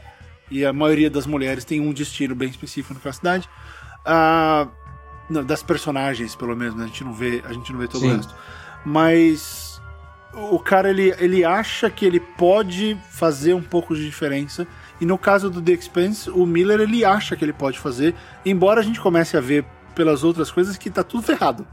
e 0.51 0.65
a 0.65 0.73
maioria 0.73 1.11
das 1.11 1.27
mulheres 1.27 1.65
tem 1.65 1.81
um 1.81 1.93
destino 1.93 2.35
bem 2.35 2.49
específico 2.49 2.95
naquela 2.95 3.13
cidade. 3.13 3.49
Ah, 4.05 4.67
não, 5.29 5.45
das 5.45 5.63
personagens, 5.63 6.35
pelo 6.35 6.57
menos, 6.57 6.75
né? 6.75 6.85
a 6.85 6.87
gente 6.87 7.05
não 7.05 7.13
vê, 7.13 7.43
a 7.45 7.53
gente 7.53 7.71
não 7.71 7.79
vê 7.79 7.87
todo 7.87 8.01
Sim. 8.01 8.13
o 8.13 8.17
resto. 8.17 8.35
Mas 8.87 9.68
o 10.39 10.59
cara 10.59 10.91
ele, 10.91 11.15
ele 11.19 11.45
acha 11.45 11.91
que 11.91 12.05
ele 12.05 12.21
pode 12.21 12.97
fazer 13.11 13.55
um 13.55 13.63
pouco 13.63 13.95
de 13.95 14.05
diferença. 14.05 14.67
E 15.01 15.07
no 15.07 15.17
caso 15.17 15.49
do 15.49 15.63
The 15.63 15.73
Expanse, 15.73 16.31
o 16.31 16.45
Miller 16.45 16.81
ele 16.81 17.05
acha 17.05 17.37
que 17.37 17.45
ele 17.45 17.53
pode 17.53 17.79
fazer, 17.79 18.15
embora 18.45 18.81
a 18.81 18.83
gente 18.83 19.01
comece 19.01 19.37
a 19.37 19.41
ver 19.41 19.65
pelas 19.95 20.25
outras 20.25 20.51
coisas 20.51 20.77
que 20.77 20.91
tá 20.91 21.03
tudo 21.05 21.23
ferrado. 21.23 21.67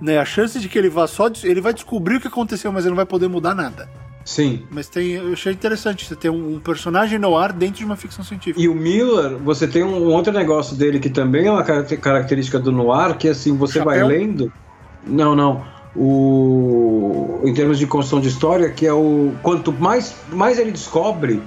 Né? 0.00 0.18
A 0.18 0.24
chance 0.24 0.58
de 0.58 0.68
que 0.68 0.78
ele 0.78 0.88
vá 0.88 1.06
só 1.06 1.30
ele 1.42 1.60
vai 1.60 1.72
descobrir 1.74 2.16
o 2.16 2.20
que 2.20 2.28
aconteceu, 2.28 2.72
mas 2.72 2.84
ele 2.84 2.90
não 2.90 2.96
vai 2.96 3.06
poder 3.06 3.28
mudar 3.28 3.54
nada. 3.54 3.88
Sim. 4.24 4.64
Mas 4.70 4.88
tem, 4.88 5.12
eu 5.12 5.32
achei 5.32 5.52
interessante 5.52 6.06
você 6.06 6.14
ter 6.14 6.30
um, 6.30 6.54
um 6.56 6.60
personagem 6.60 7.18
no 7.18 7.36
ar 7.36 7.52
dentro 7.52 7.78
de 7.78 7.84
uma 7.84 7.96
ficção 7.96 8.24
científica. 8.24 8.60
E 8.60 8.68
o 8.68 8.74
Miller, 8.74 9.38
você 9.38 9.66
tem 9.66 9.82
um 9.82 10.04
outro 10.04 10.32
negócio 10.32 10.76
dele 10.76 11.00
que 11.00 11.10
também 11.10 11.46
é 11.46 11.50
uma 11.50 11.64
caracter- 11.64 11.98
característica 11.98 12.58
do 12.58 12.70
noir, 12.70 13.16
que 13.16 13.28
assim, 13.28 13.56
você 13.56 13.78
Chapéu? 13.78 14.06
vai 14.06 14.18
lendo. 14.18 14.52
Não, 15.06 15.34
não. 15.34 15.64
O 15.96 17.40
em 17.44 17.54
termos 17.54 17.78
de 17.78 17.86
construção 17.86 18.20
de 18.20 18.28
história, 18.28 18.70
que 18.70 18.86
é 18.86 18.92
o 18.92 19.32
quanto 19.42 19.72
mais 19.72 20.14
mais 20.30 20.58
ele 20.58 20.70
descobre, 20.70 21.42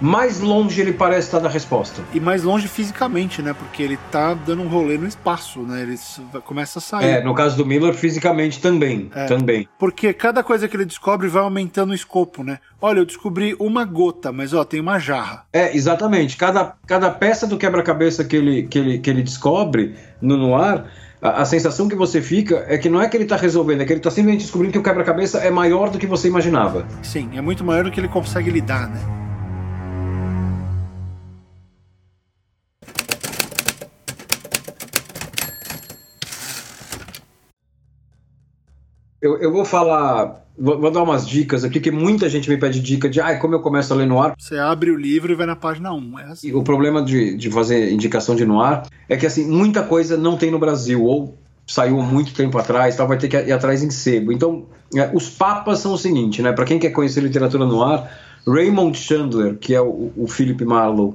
mais 0.00 0.40
longe 0.40 0.80
ele 0.80 0.92
parece 0.92 1.26
estar 1.28 1.38
da 1.38 1.48
resposta. 1.48 2.02
E 2.14 2.20
mais 2.20 2.42
longe 2.42 2.68
fisicamente, 2.68 3.42
né? 3.42 3.52
Porque 3.52 3.82
ele 3.82 3.98
tá 4.10 4.34
dando 4.34 4.62
um 4.62 4.68
rolê 4.68 4.96
no 4.98 5.06
espaço, 5.06 5.60
né? 5.60 5.82
Ele 5.82 5.96
começa 6.44 6.78
a 6.78 6.82
sair. 6.82 7.04
É, 7.06 7.24
no 7.24 7.34
caso 7.34 7.56
do 7.56 7.66
Miller, 7.66 7.94
fisicamente 7.94 8.60
também, 8.60 9.10
É. 9.14 9.26
também. 9.26 9.68
Porque 9.78 10.12
cada 10.12 10.42
coisa 10.42 10.68
que 10.68 10.76
ele 10.76 10.84
descobre 10.84 11.28
vai 11.28 11.42
aumentando 11.42 11.90
o 11.90 11.94
escopo, 11.94 12.44
né? 12.44 12.58
Olha, 12.80 13.00
eu 13.00 13.06
descobri 13.06 13.56
uma 13.58 13.84
gota, 13.84 14.30
mas 14.32 14.52
ó, 14.54 14.64
tem 14.64 14.80
uma 14.80 14.98
jarra. 14.98 15.44
É, 15.52 15.76
exatamente. 15.76 16.36
Cada, 16.36 16.74
cada 16.86 17.10
peça 17.10 17.46
do 17.46 17.56
quebra-cabeça 17.56 18.24
que 18.24 18.36
ele, 18.36 18.62
que, 18.64 18.78
ele, 18.78 18.98
que 18.98 19.10
ele 19.10 19.22
descobre 19.22 19.96
no 20.20 20.36
noir, 20.36 20.84
a, 21.20 21.42
a 21.42 21.44
sensação 21.44 21.88
que 21.88 21.94
você 21.94 22.22
fica 22.22 22.64
é 22.68 22.78
que 22.78 22.88
não 22.88 23.00
é 23.00 23.08
que 23.08 23.16
ele 23.16 23.24
está 23.24 23.36
resolvendo, 23.36 23.80
é 23.80 23.84
que 23.84 23.92
ele 23.92 24.00
está 24.00 24.10
simplesmente 24.10 24.42
descobrindo 24.42 24.72
que 24.72 24.78
o 24.78 24.82
quebra-cabeça 24.82 25.38
é 25.38 25.50
maior 25.50 25.90
do 25.90 25.98
que 25.98 26.06
você 26.06 26.28
imaginava. 26.28 26.86
Sim, 27.02 27.30
é 27.34 27.40
muito 27.40 27.64
maior 27.64 27.84
do 27.84 27.90
que 27.90 28.00
ele 28.00 28.08
consegue 28.08 28.50
lidar, 28.50 28.88
né? 28.88 29.27
Eu, 39.20 39.36
eu 39.38 39.52
vou 39.52 39.64
falar, 39.64 40.44
vou, 40.56 40.78
vou 40.80 40.90
dar 40.90 41.02
umas 41.02 41.26
dicas 41.26 41.64
aqui, 41.64 41.80
que 41.80 41.90
muita 41.90 42.28
gente 42.28 42.48
me 42.48 42.56
pede 42.56 42.80
dica 42.80 43.08
de 43.08 43.20
ah, 43.20 43.36
como 43.38 43.54
eu 43.54 43.60
começo 43.60 43.92
a 43.92 43.96
ler 43.96 44.06
noir. 44.06 44.34
Você 44.38 44.56
abre 44.56 44.90
o 44.90 44.96
livro 44.96 45.32
e 45.32 45.34
vai 45.34 45.46
na 45.46 45.56
página 45.56 45.92
1. 45.92 46.18
É 46.18 46.24
assim. 46.24 46.48
E 46.48 46.54
o 46.54 46.62
problema 46.62 47.02
de, 47.02 47.36
de 47.36 47.50
fazer 47.50 47.90
indicação 47.90 48.36
de 48.36 48.44
noir 48.44 48.82
é 49.08 49.16
que 49.16 49.26
assim, 49.26 49.46
muita 49.46 49.82
coisa 49.82 50.16
não 50.16 50.36
tem 50.36 50.50
no 50.50 50.58
Brasil, 50.58 51.02
ou 51.02 51.36
saiu 51.66 52.00
há 52.00 52.02
muito 52.02 52.32
tempo 52.32 52.56
atrás, 52.58 52.96
tal, 52.96 53.06
vai 53.06 53.18
ter 53.18 53.28
que 53.28 53.36
ir 53.36 53.52
atrás 53.52 53.82
em 53.82 53.90
sebo. 53.90 54.32
Então, 54.32 54.66
é, 54.94 55.10
os 55.12 55.28
papas 55.28 55.80
são 55.80 55.92
o 55.92 55.98
seguinte, 55.98 56.40
né? 56.40 56.52
Para 56.52 56.64
quem 56.64 56.78
quer 56.78 56.90
conhecer 56.90 57.20
literatura 57.20 57.66
noir, 57.66 58.04
Raymond 58.46 58.96
Chandler, 58.96 59.56
que 59.56 59.74
é 59.74 59.80
o, 59.80 60.12
o 60.16 60.26
Philip 60.26 60.64
Marlowe, 60.64 61.14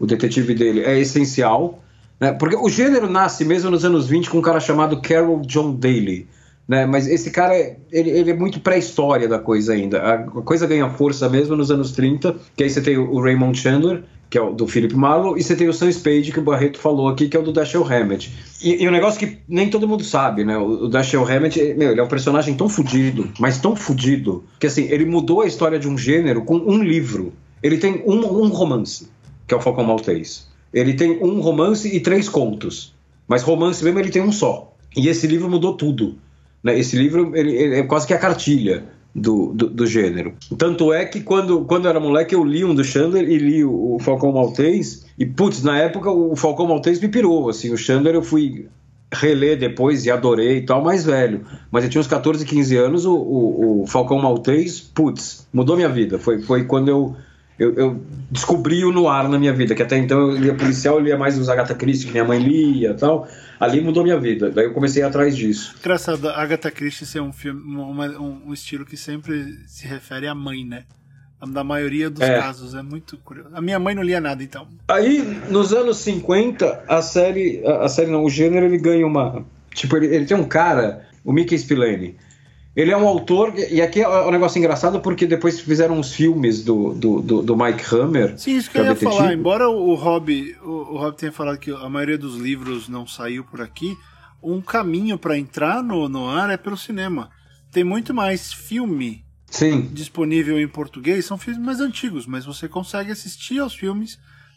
o 0.00 0.06
detetive 0.06 0.54
dele, 0.54 0.80
é 0.80 0.98
essencial, 0.98 1.78
né? 2.18 2.32
Porque 2.32 2.56
o 2.56 2.68
gênero 2.68 3.08
nasce 3.08 3.44
mesmo 3.44 3.70
nos 3.70 3.84
anos 3.84 4.08
20 4.08 4.30
com 4.30 4.38
um 4.38 4.42
cara 4.42 4.58
chamado 4.58 5.00
Carol 5.00 5.40
John 5.42 5.74
Daly. 5.74 6.26
Né, 6.66 6.86
mas 6.86 7.08
esse 7.08 7.30
cara, 7.30 7.54
ele, 7.90 8.10
ele 8.10 8.30
é 8.30 8.34
muito 8.34 8.60
pré-história 8.60 9.28
da 9.28 9.38
coisa 9.38 9.72
ainda. 9.72 9.98
A 10.00 10.18
coisa 10.42 10.66
ganha 10.66 10.88
força 10.90 11.28
mesmo 11.28 11.56
nos 11.56 11.70
anos 11.70 11.92
30, 11.92 12.36
que 12.56 12.62
aí 12.62 12.70
você 12.70 12.80
tem 12.80 12.96
o 12.96 13.20
Raymond 13.20 13.58
Chandler, 13.58 14.04
que 14.30 14.38
é 14.38 14.40
o 14.40 14.54
do 14.54 14.66
Philip 14.66 14.96
Marlowe, 14.96 15.38
e 15.38 15.42
você 15.42 15.54
tem 15.54 15.68
o 15.68 15.74
Sam 15.74 15.92
Spade, 15.92 16.32
que 16.32 16.38
o 16.38 16.42
Barreto 16.42 16.78
falou 16.78 17.08
aqui, 17.08 17.28
que 17.28 17.36
é 17.36 17.40
o 17.40 17.42
do 17.42 17.52
Dashiell 17.52 17.84
Hammett. 17.84 18.32
E, 18.62 18.82
e 18.82 18.88
um 18.88 18.90
negócio 18.90 19.20
que 19.20 19.38
nem 19.46 19.68
todo 19.68 19.86
mundo 19.86 20.02
sabe, 20.02 20.42
né? 20.44 20.56
O, 20.56 20.84
o 20.84 20.88
Dashiell 20.88 21.28
Hammett, 21.28 21.74
meu, 21.74 21.90
ele 21.90 22.00
é 22.00 22.02
um 22.02 22.08
personagem 22.08 22.54
tão 22.54 22.66
fudido, 22.66 23.30
mas 23.38 23.58
tão 23.58 23.76
fudido, 23.76 24.44
que 24.58 24.66
assim, 24.66 24.84
ele 24.84 25.04
mudou 25.04 25.42
a 25.42 25.46
história 25.46 25.78
de 25.78 25.86
um 25.86 25.98
gênero 25.98 26.44
com 26.44 26.56
um 26.56 26.82
livro. 26.82 27.34
Ele 27.62 27.76
tem 27.76 28.02
um, 28.06 28.20
um 28.20 28.48
romance, 28.48 29.10
que 29.46 29.52
é 29.52 29.56
o 29.56 29.60
Falcão 29.60 29.84
Maltês. 29.84 30.48
Ele 30.72 30.94
tem 30.94 31.22
um 31.22 31.40
romance 31.40 31.94
e 31.94 32.00
três 32.00 32.26
contos. 32.26 32.94
Mas 33.28 33.42
romance 33.42 33.84
mesmo 33.84 33.98
ele 33.98 34.10
tem 34.10 34.22
um 34.22 34.32
só. 34.32 34.74
E 34.96 35.08
esse 35.08 35.26
livro 35.26 35.50
mudou 35.50 35.74
tudo. 35.74 36.16
Né? 36.62 36.78
Esse 36.78 36.96
livro 36.96 37.32
ele, 37.34 37.54
ele 37.54 37.74
é 37.76 37.82
quase 37.82 38.06
que 38.06 38.14
a 38.14 38.18
cartilha 38.18 38.84
do, 39.14 39.52
do, 39.52 39.68
do, 39.68 39.86
gênero. 39.86 40.34
Tanto 40.56 40.92
é 40.92 41.04
que 41.04 41.20
quando, 41.20 41.64
quando 41.64 41.84
eu 41.84 41.90
era 41.90 42.00
moleque 42.00 42.34
eu 42.34 42.44
li 42.44 42.64
um 42.64 42.74
do 42.74 42.82
Chandler 42.82 43.28
e 43.28 43.36
li 43.36 43.64
o, 43.64 43.96
o 43.96 43.98
Falcão 43.98 44.32
Maltês. 44.32 45.06
E 45.18 45.26
putz, 45.26 45.62
na 45.62 45.78
época 45.78 46.10
o 46.10 46.34
Falcão 46.34 46.66
Maltês 46.66 47.00
me 47.00 47.08
pirou. 47.08 47.48
Assim, 47.48 47.72
o 47.72 47.76
Chandler 47.76 48.14
eu 48.14 48.22
fui 48.22 48.66
reler 49.12 49.58
depois 49.58 50.06
e 50.06 50.10
adorei 50.10 50.58
e 50.58 50.62
tal, 50.62 50.82
mais 50.82 51.04
velho. 51.04 51.42
Mas 51.70 51.84
eu 51.84 51.90
tinha 51.90 52.00
uns 52.00 52.06
14, 52.06 52.44
15 52.44 52.76
anos, 52.76 53.04
o, 53.04 53.14
o, 53.14 53.82
o 53.82 53.86
Falcão 53.86 54.18
Maltês, 54.18 54.80
putz, 54.80 55.46
mudou 55.52 55.76
minha 55.76 55.88
vida. 55.88 56.18
Foi, 56.18 56.40
foi 56.40 56.64
quando 56.64 56.88
eu, 56.88 57.14
eu, 57.58 57.74
eu, 57.74 58.00
descobri 58.30 58.84
o 58.84 58.90
noir 58.90 59.28
na 59.28 59.38
minha 59.38 59.52
vida, 59.52 59.74
que 59.74 59.82
até 59.82 59.98
então 59.98 60.18
eu 60.18 60.36
lia 60.36 60.54
policial, 60.54 60.96
eu 60.96 61.02
lia 61.02 61.18
mais 61.18 61.38
os 61.38 61.50
Agatha 61.50 61.74
Christie, 61.74 62.06
que 62.06 62.12
minha 62.12 62.24
mãe 62.24 62.38
lia 62.38 62.90
e 62.90 62.94
tal. 62.94 63.28
Ali 63.62 63.80
mudou 63.80 64.02
minha 64.02 64.18
vida, 64.18 64.50
daí 64.50 64.64
eu 64.64 64.72
comecei 64.72 65.04
atrás 65.04 65.36
disso. 65.36 65.76
Engraçado, 65.78 66.28
Agatha 66.28 66.68
Christie 66.68 67.06
ser 67.06 67.22
um 67.22 67.32
filme, 67.32 67.60
uma, 67.62 68.08
um, 68.08 68.48
um, 68.48 68.52
estilo 68.52 68.84
que 68.84 68.96
sempre 68.96 69.56
se 69.68 69.86
refere 69.86 70.26
à 70.26 70.34
mãe, 70.34 70.64
né? 70.64 70.82
Da 71.48 71.62
maioria 71.62 72.10
dos 72.10 72.22
é. 72.22 72.40
casos, 72.40 72.74
é 72.74 72.82
muito 72.82 73.16
curioso. 73.18 73.50
A 73.54 73.60
minha 73.60 73.78
mãe 73.78 73.94
não 73.94 74.02
lia 74.02 74.20
nada, 74.20 74.42
então. 74.42 74.66
Aí, 74.88 75.22
nos 75.48 75.72
anos 75.72 75.98
50, 75.98 76.86
a 76.88 77.02
série, 77.02 77.64
a, 77.64 77.84
a 77.84 77.88
série 77.88 78.10
não, 78.10 78.24
o 78.24 78.30
gênero 78.30 78.66
ele 78.66 78.78
ganha 78.78 79.06
uma. 79.06 79.46
Tipo, 79.72 79.96
ele, 79.96 80.06
ele 80.06 80.26
tem 80.26 80.36
um 80.36 80.44
cara, 80.44 81.06
o 81.24 81.32
Mickey 81.32 81.56
Spillane. 81.56 82.16
Ele 82.74 82.90
é 82.90 82.96
um 82.96 83.06
autor, 83.06 83.52
e 83.58 83.82
aqui 83.82 84.00
é 84.00 84.08
um 84.08 84.30
negócio 84.30 84.58
engraçado 84.58 84.98
porque 85.00 85.26
depois 85.26 85.60
fizeram 85.60 85.98
uns 85.98 86.12
filmes 86.12 86.64
do, 86.64 86.94
do, 86.94 87.20
do, 87.20 87.42
do 87.42 87.56
Mike 87.56 87.84
Hammer. 87.94 88.38
Sim, 88.38 88.56
isso 88.56 88.70
que, 88.70 88.78
eu 88.78 88.84
ia 88.84 88.96
falar. 88.96 89.34
Embora 89.34 89.68
o 89.68 89.94
Rob, 89.94 90.56
o, 90.62 90.70
o 90.70 90.96
Rob 90.96 91.14
tenha 91.14 91.30
falado 91.30 91.58
que 91.58 91.70
a 91.70 91.88
maioria 91.90 92.16
dos 92.16 92.36
livros 92.36 92.88
não 92.88 93.06
saiu 93.06 93.44
por 93.44 93.60
aqui, 93.60 93.94
um 94.42 94.62
caminho 94.62 95.18
para 95.18 95.38
entrar 95.38 95.82
no, 95.82 96.08
no 96.08 96.28
ar 96.28 96.48
é 96.48 96.56
pelo 96.56 96.76
cinema. 96.76 97.30
Tem 97.70 97.84
muito 97.84 98.14
mais 98.14 98.54
filme 98.54 99.22
Sim. 99.46 99.82
disponível 99.92 100.58
em 100.58 100.66
português, 100.66 101.26
são 101.26 101.36
filmes 101.36 101.62
mais 101.62 101.78
antigos, 101.78 102.26
mas 102.26 102.46
você 102.46 102.66
consegue 102.66 103.12
assistir 103.12 103.58
aos 103.58 103.74
filmes 103.74 104.14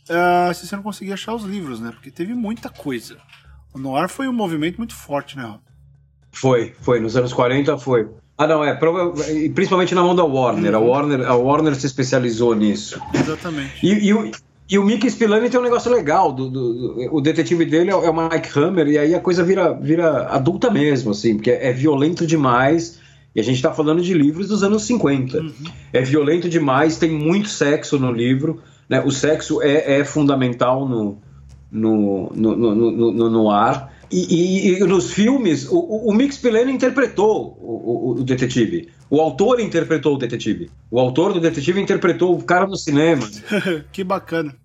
uh, 0.10 0.54
se 0.54 0.66
você 0.66 0.76
não 0.76 0.84
conseguir 0.84 1.12
achar 1.12 1.36
os 1.36 1.44
livros, 1.44 1.82
né? 1.82 1.92
Porque 1.92 2.10
teve 2.10 2.34
muita 2.34 2.70
coisa. 2.70 3.18
O 3.74 3.78
noir 3.78 4.08
foi 4.08 4.28
um 4.30 4.34
movimento 4.34 4.78
muito 4.78 4.96
forte, 4.96 5.36
né, 5.36 5.44
Rob? 5.44 5.65
Foi, 6.36 6.74
foi. 6.82 7.00
Nos 7.00 7.16
anos 7.16 7.34
40 7.34 7.78
foi. 7.78 8.08
Ah, 8.38 8.46
não, 8.46 8.64
é. 8.64 8.78
Principalmente 9.54 9.96
na 9.96 10.04
mão 10.04 10.14
da 10.14 10.26
Warner. 10.26 10.74
Uhum. 10.74 10.78
A 10.78 10.80
Warner, 10.80 11.28
a 11.28 11.36
Warner 11.36 11.76
se 11.76 11.86
especializou 11.86 12.54
nisso. 12.54 13.00
Exatamente. 13.14 13.74
E, 13.82 14.08
e, 14.08 14.14
o, 14.14 14.30
e 14.70 14.78
o 14.78 14.84
Mickey 14.84 15.10
Spillane 15.10 15.50
tem 15.50 15.60
um 15.60 15.64
negócio 15.64 15.90
legal. 15.90 16.34
Do, 16.34 16.50
do, 16.50 16.74
do, 16.74 17.16
o 17.16 17.22
detetive 17.22 17.64
dele 17.64 17.92
é, 17.92 17.96
o 17.96 18.14
Mike 18.14 18.60
Hammer, 18.60 18.88
e 18.88 18.98
aí 18.98 19.16
a 19.16 19.20
coisa 19.22 19.44
vira, 19.44 19.72
vira 19.74 20.28
adulta 20.28 20.70
mesmo, 20.70 21.12
assim, 21.12 21.36
porque 21.36 21.52
é 21.52 21.72
violento 21.72 22.28
demais. 22.28 23.00
E 23.34 23.40
a 23.40 23.44
gente 23.44 23.56
está 23.56 23.74
falando 23.74 24.02
de 24.02 24.14
livros 24.14 24.50
dos 24.50 24.64
anos 24.64 24.84
50. 24.84 25.38
Uhum. 25.38 25.54
É 25.94 26.02
violento 26.02 26.50
demais, 26.50 26.98
tem 26.98 27.12
muito 27.12 27.48
sexo 27.48 27.98
no 27.98 28.12
livro. 28.12 28.62
Né? 28.90 29.02
O 29.02 29.12
sexo 29.12 29.62
é, 29.62 30.00
é 30.00 30.04
fundamental 30.04 30.88
no, 30.88 31.18
no, 31.72 32.32
no, 32.34 32.56
no, 32.56 33.12
no, 33.12 33.30
no 33.30 33.50
ar. 33.50 33.95
E, 34.12 34.74
e, 34.74 34.74
e 34.76 34.80
nos 34.82 35.12
filmes, 35.12 35.68
o, 35.68 35.80
o 35.80 36.14
Mix 36.14 36.38
Pilene 36.38 36.72
interpretou 36.72 37.58
o, 37.60 38.12
o, 38.12 38.20
o, 38.20 38.24
detetive. 38.24 38.90
O 39.10 39.20
autor 39.20 39.60
interpretou 39.60 40.16
o 40.16 40.18
detetive. 40.18 40.70
O 40.92 41.00
autor 41.00 41.34
do 41.34 41.40
detetive 41.40 41.82
interpretou 41.82 42.38
o 42.38 42.44
cara 42.44 42.68
no 42.68 42.76
cinema. 42.76 43.28
que 43.92 44.04
bacana. 44.04 44.56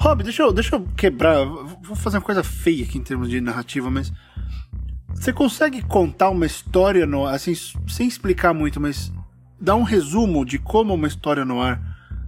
Rob, 0.00 0.22
deixa 0.22 0.42
eu, 0.42 0.52
deixa 0.52 0.76
eu 0.76 0.86
quebrar. 0.96 1.44
Vou 1.44 1.94
fazer 1.94 2.16
uma 2.16 2.22
coisa 2.22 2.42
feia 2.42 2.84
aqui 2.84 2.96
em 2.96 3.02
termos 3.02 3.28
de 3.28 3.40
narrativa, 3.40 3.90
mas. 3.90 4.10
Você 5.18 5.32
consegue 5.32 5.82
contar 5.82 6.30
uma 6.30 6.46
história 6.46 7.04
no 7.04 7.26
assim, 7.26 7.52
sem 7.88 8.06
explicar 8.06 8.54
muito, 8.54 8.80
mas 8.80 9.12
dar 9.60 9.74
um 9.74 9.82
resumo 9.82 10.44
de 10.44 10.58
como 10.58 10.94
uma 10.94 11.08
história 11.08 11.44
no 11.44 11.60
ar 11.60 11.80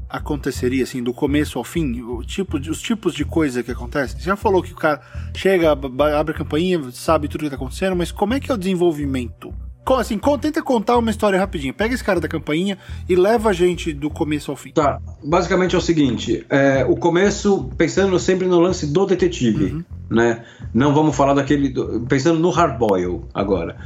aconteceria, 0.08 0.82
assim, 0.82 1.02
do 1.02 1.14
começo 1.14 1.56
ao 1.56 1.64
fim? 1.64 2.02
O 2.02 2.24
tipo 2.24 2.58
de, 2.58 2.68
os 2.68 2.82
tipos 2.82 3.14
de 3.14 3.24
coisa 3.24 3.62
que 3.62 3.70
acontecem? 3.70 4.18
Você 4.18 4.24
já 4.24 4.36
falou 4.36 4.60
que 4.60 4.72
o 4.72 4.76
cara 4.76 5.00
chega, 5.34 5.70
abre 5.70 6.34
a 6.34 6.36
campainha, 6.36 6.82
sabe 6.92 7.28
tudo 7.28 7.44
que 7.44 7.50
tá 7.50 7.56
acontecendo, 7.56 7.94
mas 7.94 8.10
como 8.10 8.34
é 8.34 8.40
que 8.40 8.50
é 8.50 8.54
o 8.54 8.58
desenvolvimento? 8.58 9.54
Assim, 9.98 10.20
tenta 10.40 10.62
contar 10.62 10.98
uma 10.98 11.10
história 11.10 11.38
rapidinho. 11.38 11.74
Pega 11.74 11.94
esse 11.94 12.04
cara 12.04 12.20
da 12.20 12.28
campainha 12.28 12.78
e 13.08 13.16
leva 13.16 13.50
a 13.50 13.52
gente 13.52 13.92
do 13.92 14.08
começo 14.08 14.50
ao 14.50 14.56
fim. 14.56 14.70
Tá. 14.70 15.00
Basicamente 15.24 15.74
é 15.74 15.78
o 15.78 15.80
seguinte: 15.80 16.46
é, 16.48 16.84
o 16.88 16.96
começo, 16.96 17.68
pensando 17.76 18.16
sempre 18.18 18.46
no 18.46 18.60
lance 18.60 18.86
do 18.86 19.04
detetive, 19.04 19.64
uhum. 19.64 19.84
Né? 20.10 20.44
Não 20.74 20.92
vamos 20.92 21.14
falar 21.14 21.34
daquele. 21.34 21.72
Pensando 22.08 22.40
no 22.40 22.50
Hardboil 22.50 23.28
agora. 23.32 23.76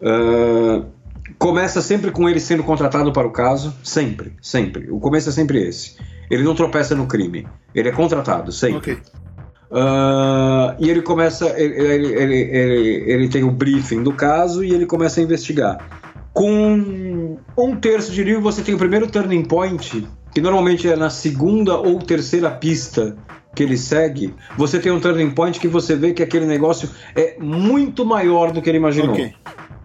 Uh, 0.00 0.84
começa 1.38 1.80
sempre 1.80 2.10
com 2.10 2.28
ele 2.28 2.38
sendo 2.38 2.62
contratado 2.62 3.12
para 3.12 3.26
o 3.26 3.32
caso. 3.32 3.74
Sempre, 3.82 4.34
sempre. 4.42 4.90
O 4.90 5.00
começo 5.00 5.30
é 5.30 5.32
sempre 5.32 5.66
esse. 5.66 5.96
Ele 6.30 6.42
não 6.42 6.54
tropeça 6.54 6.94
no 6.94 7.06
crime. 7.06 7.48
Ele 7.74 7.88
é 7.88 7.92
contratado, 7.92 8.52
sempre. 8.52 8.92
Ok. 8.92 8.98
Uh, 9.70 10.74
e 10.80 10.90
ele 10.90 11.00
começa, 11.00 11.48
ele, 11.56 11.74
ele, 11.76 12.06
ele, 12.08 13.12
ele, 13.12 13.28
tem 13.28 13.44
o 13.44 13.52
briefing 13.52 14.02
do 14.02 14.12
caso 14.12 14.64
e 14.64 14.72
ele 14.72 14.84
começa 14.84 15.20
a 15.20 15.22
investigar. 15.22 15.78
Com 16.32 17.38
um 17.56 17.76
terço 17.76 18.10
de 18.12 18.24
livro, 18.24 18.42
você 18.42 18.62
tem 18.62 18.74
o 18.74 18.78
primeiro 18.78 19.06
turning 19.08 19.44
point, 19.44 20.08
que 20.32 20.40
normalmente 20.40 20.88
é 20.88 20.96
na 20.96 21.08
segunda 21.08 21.76
ou 21.76 22.00
terceira 22.00 22.50
pista 22.50 23.16
que 23.54 23.62
ele 23.62 23.76
segue. 23.76 24.34
Você 24.56 24.78
tem 24.78 24.92
um 24.92 25.00
turning 25.00 25.30
point 25.30 25.58
que 25.58 25.68
você 25.68 25.96
vê 25.96 26.12
que 26.12 26.22
aquele 26.22 26.46
negócio 26.46 26.88
é 27.14 27.36
muito 27.38 28.04
maior 28.04 28.52
do 28.52 28.62
que 28.62 28.68
ele 28.68 28.78
imaginou. 28.78 29.12
Okay. 29.12 29.34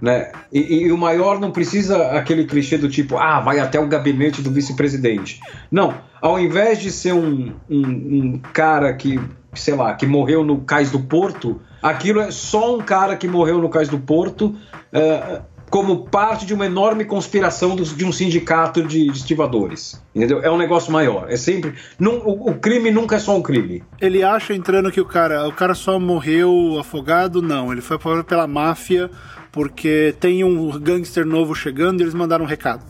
Né? 0.01 0.31
E, 0.51 0.83
e, 0.83 0.91
o 0.91 0.97
maior 0.97 1.39
não 1.39 1.51
precisa 1.51 2.11
aquele 2.11 2.45
clichê 2.45 2.77
do 2.77 2.89
tipo, 2.89 3.17
ah, 3.17 3.39
vai 3.39 3.59
até 3.59 3.79
o 3.79 3.87
gabinete 3.87 4.41
do 4.41 4.51
vice-presidente. 4.51 5.39
Não, 5.71 5.95
ao 6.21 6.39
invés 6.39 6.79
de 6.79 6.91
ser 6.91 7.13
um, 7.13 7.53
um, 7.69 7.81
um 7.81 8.41
cara 8.53 8.93
que 8.93 9.19
sei 9.55 9.73
lá, 9.73 9.93
que 9.93 10.05
morreu 10.05 10.43
no 10.43 10.61
cais 10.61 10.91
do 10.91 10.99
Porto, 10.99 11.61
aquilo 11.81 12.19
é 12.19 12.31
só 12.31 12.75
um 12.75 12.81
cara 12.81 13.15
que 13.15 13.27
morreu 13.27 13.59
no 13.59 13.69
cais 13.69 13.89
do 13.89 13.97
Porto 13.97 14.47
uh, 14.47 15.41
como 15.75 16.05
parte 16.05 16.45
de 16.45 16.53
uma 16.53 16.65
enorme 16.65 17.03
conspiração 17.03 17.75
de 17.75 18.05
um 18.05 18.11
sindicato 18.13 18.81
de 18.81 19.11
estivadores. 19.11 20.01
Entendeu? 20.15 20.39
É 20.41 20.49
um 20.49 20.57
negócio 20.57 20.89
maior. 20.89 21.29
É 21.29 21.35
sempre. 21.35 21.73
Num, 21.99 22.15
o, 22.19 22.51
o, 22.51 22.55
crime 22.55 22.89
nunca 22.89 23.17
é 23.17 23.19
só 23.19 23.35
um 23.35 23.41
crime. 23.41 23.83
Ele 23.99 24.23
acha 24.23 24.53
entrando 24.53 24.89
que 24.89 25.01
o 25.01 25.05
cara, 25.05 25.45
o 25.45 25.51
cara 25.51 25.73
só 25.73 25.99
morreu 25.99 26.77
afogado? 26.79 27.41
Não. 27.41 27.73
Ele 27.73 27.81
foi 27.81 27.97
pela 28.23 28.47
máfia 28.47 29.11
porque 29.51 30.15
tem 30.17 30.45
um 30.45 30.79
gangster 30.79 31.25
novo 31.25 31.53
chegando 31.53 31.99
e 31.99 32.03
eles 32.03 32.13
mandaram 32.13 32.45
um 32.45 32.47
recado. 32.47 32.85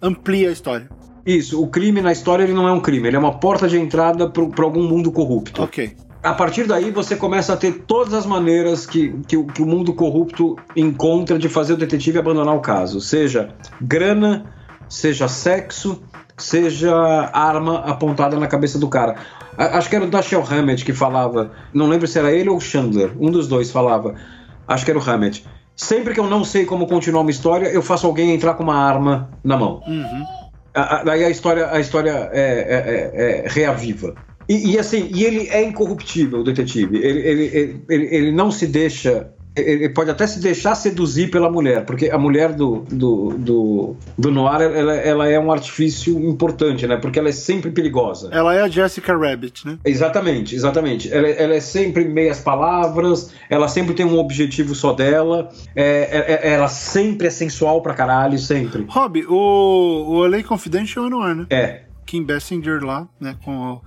Amplia 0.00 0.48
a 0.48 0.52
história. 0.52 0.88
Isso, 1.26 1.62
o 1.62 1.66
crime 1.66 2.00
na 2.00 2.12
história 2.12 2.44
ele 2.44 2.54
não 2.54 2.66
é 2.66 2.72
um 2.72 2.80
crime, 2.80 3.08
ele 3.08 3.16
é 3.16 3.18
uma 3.18 3.38
porta 3.38 3.68
de 3.68 3.78
entrada 3.78 4.30
para 4.30 4.64
algum 4.64 4.88
mundo 4.88 5.12
corrupto. 5.12 5.62
Ok. 5.62 5.94
A 6.22 6.32
partir 6.32 6.68
daí 6.68 6.92
você 6.92 7.16
começa 7.16 7.52
a 7.52 7.56
ter 7.56 7.82
todas 7.86 8.14
as 8.14 8.24
maneiras 8.24 8.86
que, 8.86 9.12
que, 9.26 9.42
que 9.42 9.62
o 9.62 9.66
mundo 9.66 9.92
corrupto 9.92 10.56
encontra 10.76 11.36
de 11.36 11.48
fazer 11.48 11.72
o 11.72 11.76
detetive 11.76 12.18
abandonar 12.18 12.54
o 12.54 12.60
caso. 12.60 13.00
Seja 13.00 13.50
grana, 13.80 14.44
seja 14.88 15.26
sexo, 15.26 16.00
seja 16.38 16.94
arma 17.32 17.80
apontada 17.80 18.38
na 18.38 18.46
cabeça 18.46 18.78
do 18.78 18.88
cara. 18.88 19.16
Acho 19.56 19.90
que 19.90 19.96
era 19.96 20.04
o 20.04 20.08
Dashiell 20.08 20.44
Hammett 20.48 20.84
que 20.84 20.92
falava, 20.92 21.50
não 21.74 21.88
lembro 21.88 22.06
se 22.06 22.18
era 22.18 22.30
ele 22.30 22.48
ou 22.48 22.56
o 22.56 22.60
Chandler, 22.60 23.12
um 23.18 23.30
dos 23.30 23.48
dois 23.48 23.72
falava. 23.72 24.14
Acho 24.66 24.84
que 24.84 24.92
era 24.92 25.00
o 25.00 25.02
Hammett. 25.02 25.44
Sempre 25.74 26.14
que 26.14 26.20
eu 26.20 26.28
não 26.28 26.44
sei 26.44 26.64
como 26.64 26.86
continuar 26.86 27.22
uma 27.22 27.30
história, 27.30 27.66
eu 27.66 27.82
faço 27.82 28.06
alguém 28.06 28.32
entrar 28.32 28.54
com 28.54 28.62
uma 28.62 28.76
arma 28.76 29.30
na 29.42 29.56
mão. 29.56 29.82
Uhum. 29.86 30.24
Daí 31.04 31.24
a, 31.24 31.30
história, 31.30 31.70
a 31.70 31.80
história 31.80 32.30
é, 32.32 32.40
é, 32.40 33.42
é, 33.42 33.44
é 33.44 33.48
reaviva. 33.48 34.14
E, 34.48 34.72
e, 34.72 34.78
assim, 34.78 35.08
e 35.12 35.24
ele 35.24 35.48
é 35.48 35.62
incorruptível, 35.62 36.40
o 36.40 36.44
detetive. 36.44 36.98
Ele, 36.98 37.20
ele, 37.20 37.82
ele, 37.88 38.16
ele 38.16 38.32
não 38.32 38.50
se 38.50 38.66
deixa 38.66 39.32
ele 39.54 39.88
pode 39.90 40.10
até 40.10 40.26
se 40.26 40.40
deixar 40.40 40.74
seduzir 40.74 41.30
pela 41.30 41.50
mulher, 41.50 41.84
porque 41.84 42.08
a 42.10 42.16
mulher 42.16 42.52
do, 42.54 42.84
do, 42.90 43.34
do, 43.36 43.96
do 44.16 44.30
Noir 44.30 44.62
ela, 44.62 44.94
ela, 44.94 45.28
é 45.28 45.38
um 45.38 45.52
artifício 45.52 46.18
importante, 46.18 46.86
né? 46.86 46.96
Porque 46.96 47.18
ela 47.18 47.28
é 47.28 47.32
sempre 47.32 47.70
perigosa. 47.70 48.30
Ela 48.32 48.54
é 48.54 48.62
a 48.62 48.68
Jessica 48.68 49.16
Rabbit, 49.16 49.66
né? 49.66 49.78
Exatamente, 49.84 50.54
exatamente. 50.54 51.12
Ela, 51.12 51.28
ela 51.28 51.54
é 51.54 51.60
sempre 51.60 52.06
meias 52.06 52.40
palavras, 52.40 53.34
ela 53.50 53.68
sempre 53.68 53.94
tem 53.94 54.06
um 54.06 54.18
objetivo 54.18 54.74
só 54.74 54.94
dela, 54.94 55.50
é, 55.76 56.40
é, 56.42 56.48
é 56.48 56.54
ela 56.54 56.68
sempre 56.68 57.26
é 57.26 57.30
sensual 57.30 57.82
pra 57.82 57.92
caralho, 57.92 58.38
sempre. 58.38 58.86
Rob, 58.88 59.22
o, 59.26 60.14
o 60.14 60.26
LA 60.26 60.42
Confidential 60.42 61.06
é 61.06 61.10
Noir, 61.10 61.34
né? 61.34 61.46
É. 61.50 61.82
Kim 62.06 62.24
Basinger 62.24 62.82
lá, 62.82 63.06
né? 63.20 63.36
Com 63.44 63.74
o 63.74 63.80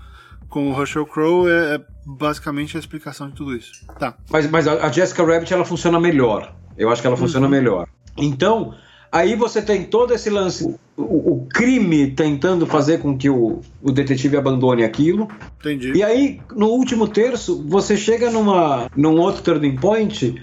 com 0.55 0.69
o 0.69 0.71
Russell 0.71 1.05
Crowe 1.05 1.51
é, 1.51 1.75
é, 1.75 1.81
basicamente 2.05 2.77
a 2.77 2.79
explicação 2.79 3.27
de 3.27 3.35
tudo 3.35 3.53
isso. 3.53 3.85
Tá. 3.99 4.15
Mas, 4.29 4.49
mas 4.49 4.65
a, 4.65 4.89
Jessica 4.89 5.21
Rabbit 5.25 5.53
ela 5.53 5.65
funciona 5.65 5.99
melhor. 5.99 6.55
Eu 6.77 6.89
acho 6.89 7.01
que 7.01 7.07
ela 7.07 7.17
funciona 7.17 7.45
uhum. 7.45 7.51
melhor. 7.51 7.89
Então, 8.17 8.73
aí 9.11 9.35
você 9.35 9.61
tem 9.61 9.83
todo 9.83 10.13
esse 10.13 10.29
lance, 10.29 10.63
o, 10.95 11.03
o, 11.03 11.47
crime 11.53 12.11
tentando 12.11 12.65
fazer 12.65 12.99
com 12.99 13.17
que 13.17 13.29
o, 13.29 13.59
o 13.83 13.91
detetive 13.91 14.37
abandone 14.37 14.85
aquilo. 14.85 15.27
Entendi. 15.59 15.91
E 15.91 16.01
aí, 16.01 16.39
no 16.55 16.67
último 16.67 17.09
terço, 17.09 17.61
você 17.67 17.97
chega 17.97 18.31
numa, 18.31 18.89
num 18.95 19.19
outro 19.19 19.41
turning 19.41 19.75
point 19.75 20.41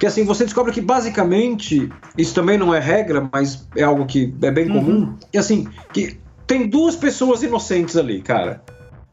que 0.00 0.04
assim 0.04 0.24
você 0.24 0.42
descobre 0.42 0.72
que 0.72 0.80
basicamente 0.80 1.88
isso 2.18 2.34
também 2.34 2.58
não 2.58 2.74
é 2.74 2.80
regra, 2.80 3.30
mas 3.32 3.68
é 3.76 3.84
algo 3.84 4.04
que 4.04 4.34
é 4.42 4.50
bem 4.50 4.66
comum. 4.66 4.96
Uhum. 4.96 5.16
Que 5.30 5.38
assim 5.38 5.68
que 5.92 6.18
tem 6.44 6.66
duas 6.66 6.96
pessoas 6.96 7.44
inocentes 7.44 7.96
ali, 7.96 8.20
cara. 8.20 8.60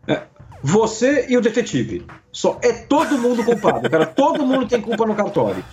É, 0.07 0.23
você 0.63 1.25
e 1.29 1.37
o 1.37 1.41
detetive. 1.41 2.05
Só 2.31 2.59
é 2.61 2.71
todo 2.71 3.17
mundo 3.17 3.43
culpado, 3.43 3.89
cara. 3.89 4.05
Todo 4.05 4.45
mundo 4.45 4.67
tem 4.67 4.81
culpa 4.81 5.05
no 5.05 5.15
cartório. 5.15 5.63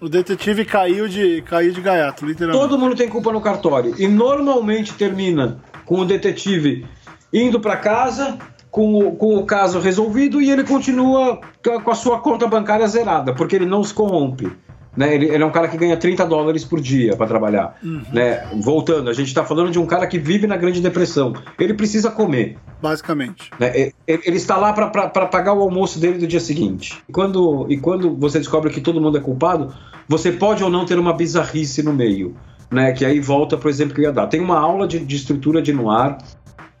O 0.00 0.08
detetive 0.08 0.64
caiu 0.64 1.08
de 1.08 1.42
caiu 1.42 1.72
de 1.72 1.80
gaiato, 1.80 2.24
literalmente. 2.24 2.62
Todo 2.62 2.78
mundo 2.78 2.94
tem 2.94 3.08
culpa 3.08 3.32
no 3.32 3.40
cartório 3.40 3.94
e 3.98 4.06
normalmente 4.06 4.94
termina 4.94 5.58
com 5.84 6.00
o 6.00 6.04
detetive 6.04 6.86
indo 7.32 7.60
para 7.60 7.76
casa 7.76 8.38
com 8.70 8.98
o, 8.98 9.16
com 9.16 9.36
o 9.36 9.46
caso 9.46 9.80
resolvido 9.80 10.40
e 10.40 10.50
ele 10.50 10.62
continua 10.62 11.40
com 11.82 11.90
a 11.90 11.94
sua 11.94 12.20
conta 12.20 12.46
bancária 12.46 12.86
zerada, 12.86 13.34
porque 13.34 13.56
ele 13.56 13.64
não 13.64 13.82
se 13.82 13.94
corrompe. 13.94 14.52
Né? 14.96 15.14
Ele, 15.14 15.26
ele, 15.26 15.42
é 15.42 15.46
um 15.46 15.50
cara 15.50 15.68
que 15.68 15.76
ganha 15.76 15.96
30 15.96 16.24
dólares 16.26 16.64
por 16.64 16.80
dia 16.80 17.16
para 17.16 17.26
trabalhar. 17.26 17.76
Uhum. 17.82 18.02
Né? 18.12 18.46
Voltando, 18.62 19.10
a 19.10 19.12
gente 19.12 19.28
está 19.28 19.44
falando 19.44 19.70
de 19.70 19.78
um 19.78 19.86
cara 19.86 20.06
que 20.06 20.18
vive 20.18 20.46
na 20.46 20.56
Grande 20.56 20.80
Depressão. 20.80 21.34
Ele 21.58 21.74
precisa 21.74 22.10
comer. 22.10 22.56
Basicamente. 22.80 23.50
Né? 23.58 23.72
Ele, 23.76 23.94
ele, 24.06 24.36
está 24.36 24.56
lá 24.56 24.72
para 24.72 25.26
pagar 25.26 25.52
o 25.52 25.60
almoço 25.60 25.98
dele 25.98 26.18
do 26.18 26.26
dia 26.26 26.40
seguinte. 26.40 27.02
E 27.08 27.12
quando, 27.12 27.66
e 27.68 27.76
quando 27.76 28.16
você 28.16 28.38
descobre 28.38 28.72
que 28.72 28.80
todo 28.80 29.00
mundo 29.00 29.18
é 29.18 29.20
culpado, 29.20 29.74
você 30.08 30.32
pode 30.32 30.64
ou 30.64 30.70
não 30.70 30.86
ter 30.86 30.98
uma 30.98 31.12
bizarrice 31.12 31.82
no 31.82 31.92
meio. 31.92 32.34
Né? 32.70 32.92
Que 32.92 33.04
aí 33.04 33.20
volta 33.20 33.56
para 33.56 33.66
o 33.66 33.70
exemplo 33.70 33.94
que 33.94 34.00
eu 34.00 34.04
ia 34.04 34.12
dar. 34.12 34.26
Tem 34.26 34.40
uma 34.40 34.58
aula 34.58 34.88
de, 34.88 34.98
de 34.98 35.16
estrutura 35.16 35.60
de 35.60 35.72
noir 35.72 36.16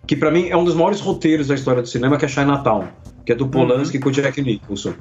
que 0.06 0.14
para 0.14 0.30
mim 0.30 0.48
é 0.48 0.56
um 0.56 0.64
dos 0.64 0.74
maiores 0.74 1.00
roteiros 1.00 1.48
da 1.48 1.54
história 1.54 1.82
do 1.82 1.88
cinema, 1.88 2.16
que 2.16 2.24
é 2.24 2.28
Chinatown, 2.28 2.84
que 3.24 3.32
é 3.32 3.34
do 3.34 3.48
Polanski 3.48 3.96
uhum. 3.96 4.04
com 4.04 4.08
o 4.08 4.12
Jack 4.12 4.40
Nicholson. 4.40 4.94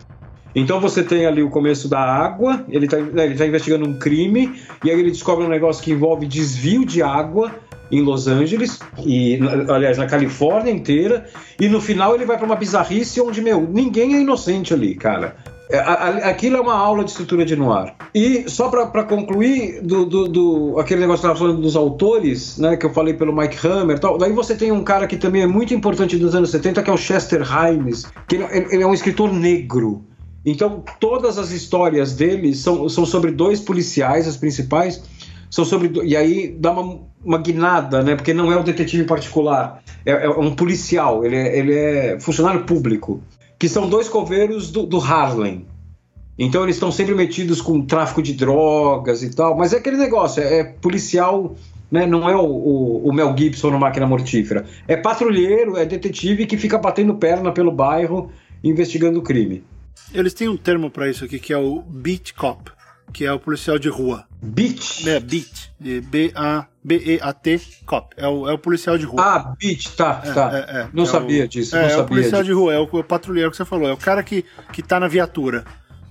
Então 0.55 0.79
você 0.79 1.03
tem 1.03 1.25
ali 1.25 1.43
o 1.43 1.49
começo 1.49 1.89
da 1.89 1.99
água, 1.99 2.63
ele 2.69 2.85
está 2.85 2.97
né, 2.97 3.29
tá 3.35 3.45
investigando 3.45 3.85
um 3.85 3.99
crime, 3.99 4.53
e 4.83 4.89
aí 4.89 4.97
ele 4.99 5.11
descobre 5.11 5.45
um 5.45 5.49
negócio 5.49 5.83
que 5.83 5.91
envolve 5.91 6.25
desvio 6.25 6.85
de 6.85 7.03
água 7.03 7.51
em 7.91 8.01
Los 8.01 8.27
Angeles, 8.27 8.79
e 9.05 9.39
aliás, 9.69 9.97
na 9.97 10.07
Califórnia 10.07 10.71
inteira, 10.71 11.25
e 11.59 11.67
no 11.67 11.79
final 11.79 12.15
ele 12.15 12.25
vai 12.25 12.37
para 12.37 12.45
uma 12.45 12.55
bizarrice 12.55 13.21
onde, 13.21 13.41
meu, 13.41 13.61
ninguém 13.61 14.15
é 14.15 14.21
inocente 14.21 14.73
ali, 14.73 14.95
cara. 14.95 15.35
É, 15.69 15.79
aquilo 15.79 16.57
é 16.57 16.61
uma 16.61 16.75
aula 16.75 17.03
de 17.03 17.09
estrutura 17.09 17.43
de 17.43 17.55
noir. 17.55 17.93
E 18.13 18.47
só 18.47 18.69
para 18.69 19.03
concluir 19.03 19.81
do, 19.81 20.05
do, 20.05 20.27
do, 20.27 20.79
aquele 20.79 21.01
negócio 21.01 21.21
que 21.21 21.27
eu 21.27 21.31
estava 21.31 21.47
falando 21.47 21.61
dos 21.61 21.75
autores, 21.75 22.57
né, 22.59 22.77
que 22.77 22.85
eu 22.85 22.93
falei 22.93 23.15
pelo 23.15 23.35
Mike 23.35 23.67
Hammer 23.67 23.97
tal, 23.99 24.17
daí 24.17 24.31
você 24.31 24.55
tem 24.55 24.71
um 24.71 24.83
cara 24.83 25.07
que 25.07 25.17
também 25.17 25.41
é 25.41 25.47
muito 25.47 25.73
importante 25.73 26.17
dos 26.17 26.35
anos 26.35 26.51
70, 26.51 26.83
que 26.83 26.89
é 26.89 26.93
o 26.93 26.97
Chester 26.97 27.41
Himes, 27.41 28.05
que 28.27 28.35
ele, 28.35 28.45
ele 28.71 28.83
é 28.83 28.87
um 28.87 28.93
escritor 28.93 29.33
negro. 29.33 30.05
Então, 30.45 30.83
todas 30.99 31.39
as 31.39 31.51
histórias 31.51 32.13
dele 32.13 32.53
são, 32.53 32.87
são 32.87 33.05
sobre 33.05 33.31
dois 33.31 33.59
policiais, 33.59 34.27
as 34.27 34.37
principais, 34.37 35.01
são 35.49 35.65
sobre. 35.65 35.91
E 36.03 36.15
aí 36.15 36.55
dá 36.59 36.71
uma, 36.71 36.99
uma 37.23 37.37
guinada, 37.39 38.03
né? 38.03 38.15
Porque 38.15 38.33
não 38.33 38.51
é 38.51 38.57
um 38.57 38.63
detetive 38.63 39.05
particular, 39.05 39.81
é, 40.05 40.11
é 40.11 40.29
um 40.29 40.53
policial, 40.53 41.25
ele 41.25 41.35
é, 41.35 41.57
ele 41.57 41.73
é 41.73 42.19
funcionário 42.19 42.63
público. 42.63 43.23
Que 43.57 43.69
são 43.69 43.89
dois 43.89 44.09
coveiros 44.09 44.69
do, 44.69 44.85
do 44.85 44.99
Harlem. 44.99 45.65
Então 46.37 46.63
eles 46.63 46.75
estão 46.75 46.91
sempre 46.91 47.15
metidos 47.15 47.61
com 47.61 47.81
tráfico 47.81 48.21
de 48.21 48.33
drogas 48.33 49.23
e 49.23 49.33
tal, 49.33 49.57
mas 49.57 49.71
é 49.71 49.77
aquele 49.77 49.95
negócio, 49.95 50.43
é, 50.43 50.59
é 50.59 50.63
policial, 50.65 51.55
né? 51.89 52.05
não 52.05 52.29
é 52.29 52.35
o, 52.35 52.43
o, 52.43 53.09
o, 53.09 53.13
Mel 53.13 53.33
Gibson 53.37 53.71
no 53.71 53.79
Máquina 53.79 54.05
Mortífera. 54.05 54.65
É 54.85 54.97
patrulheiro, 54.97 55.77
é 55.77 55.85
detetive 55.85 56.45
que 56.45 56.57
fica 56.57 56.77
batendo 56.77 57.15
perna 57.15 57.53
pelo 57.53 57.71
bairro 57.71 58.29
investigando 58.61 59.19
o 59.19 59.21
crime. 59.21 59.63
Eles 60.13 60.33
têm 60.33 60.47
um 60.47 60.57
termo 60.57 60.89
para 60.89 61.09
isso 61.09 61.25
aqui 61.25 61.39
que 61.39 61.53
é 61.53 61.57
o 61.57 61.81
beat 61.81 62.33
cop, 62.33 62.71
que 63.11 63.25
é 63.25 63.31
o 63.31 63.39
policial 63.39 63.77
de 63.77 63.89
rua. 63.89 64.25
Beat? 64.41 65.07
É, 65.07 65.19
beat. 65.19 65.71
B-A-B-E-A-T, 65.79 67.61
cop. 67.85 68.13
É 68.17 68.27
o, 68.27 68.47
é 68.47 68.53
o 68.53 68.57
policial 68.57 68.97
de 68.97 69.05
rua. 69.05 69.21
Ah, 69.21 69.55
beat, 69.59 69.95
tá, 69.95 70.21
é, 70.23 70.31
tá. 70.31 70.51
É, 70.53 70.57
é, 70.57 70.89
não 70.93 71.03
é 71.03 71.07
sabia 71.07 71.45
o, 71.45 71.47
disso. 71.47 71.75
É, 71.75 71.91
é 71.91 71.97
o 71.97 72.05
policial 72.05 72.41
disso. 72.41 72.53
de 72.53 72.59
rua, 72.59 72.73
é 72.73 72.79
o, 72.79 72.83
o 72.83 73.03
patrulheiro 73.03 73.49
que 73.51 73.57
você 73.57 73.65
falou. 73.65 73.89
É 73.89 73.93
o 73.93 73.97
cara 73.97 74.21
que, 74.21 74.45
que 74.71 74.83
tá 74.83 74.99
na 74.99 75.07
viatura. 75.07 75.65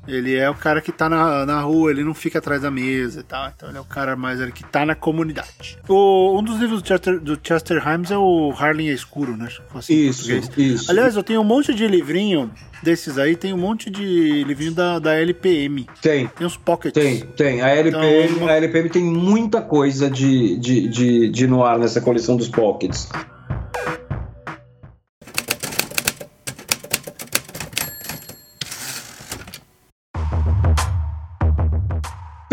Ele 0.07 0.35
é 0.35 0.49
o 0.49 0.55
cara 0.55 0.81
que 0.81 0.93
tá 0.93 1.09
na, 1.09 1.47
na 1.47 1.61
rua, 1.61 1.91
ele 1.91 2.05
não 2.05 2.15
fica 2.15 2.39
atrás 2.39 2.63
da 2.63 2.71
mesa 2.71 3.21
e 3.21 3.23
tal. 3.23 3.51
Então 3.55 3.69
ele 3.69 3.79
é 3.79 3.81
o 3.81 3.85
cara 3.85 4.17
mais 4.17 4.41
ali 4.41 4.53
que 4.53 4.65
tá 4.65 4.85
na 4.85 4.95
comunidade. 4.95 5.79
O, 5.89 6.39
um 6.39 6.43
dos 6.43 6.59
livros 6.59 6.83
do 6.83 6.89
Chester, 6.89 7.21
do 7.21 7.39
Chester 7.43 7.83
Himes 7.87 8.11
é 8.11 8.19
o 8.19 8.53
Harlem 8.57 8.91
é 8.91 8.93
Escuro, 8.93 9.37
né? 9.37 9.49
Assim, 9.75 9.95
isso, 9.95 10.31
isso. 10.57 10.91
Aliás, 10.91 11.17
eu 11.17 11.23
tenho 11.23 11.41
um 11.41 11.45
monte 11.45 11.75
de 11.75 11.87
livrinho 11.87 12.51
desses 12.83 13.19
aí, 13.19 13.35
tem 13.35 13.53
um 13.53 13.59
monte 13.59 13.91
de 13.91 14.45
livrinho 14.45 14.73
da, 14.73 14.99
da 14.99 15.15
LPM. 15.15 15.87
Tem. 16.03 16.27
Tem 16.29 16.47
uns 16.47 16.57
pockets. 16.57 16.93
Tem, 16.93 17.21
tem. 17.21 17.63
A 17.63 17.71
LPM, 17.71 18.35
então, 18.35 18.49
a 18.49 18.53
LPM 18.53 18.91
tem 18.91 19.03
muita 19.03 19.63
coisa 19.63 20.11
de, 20.11 20.57
de, 20.59 20.89
de, 20.89 21.29
de 21.31 21.47
noir 21.47 21.79
nessa 21.79 22.01
coleção 22.01 22.37
dos 22.37 22.49
pockets. 22.49 23.09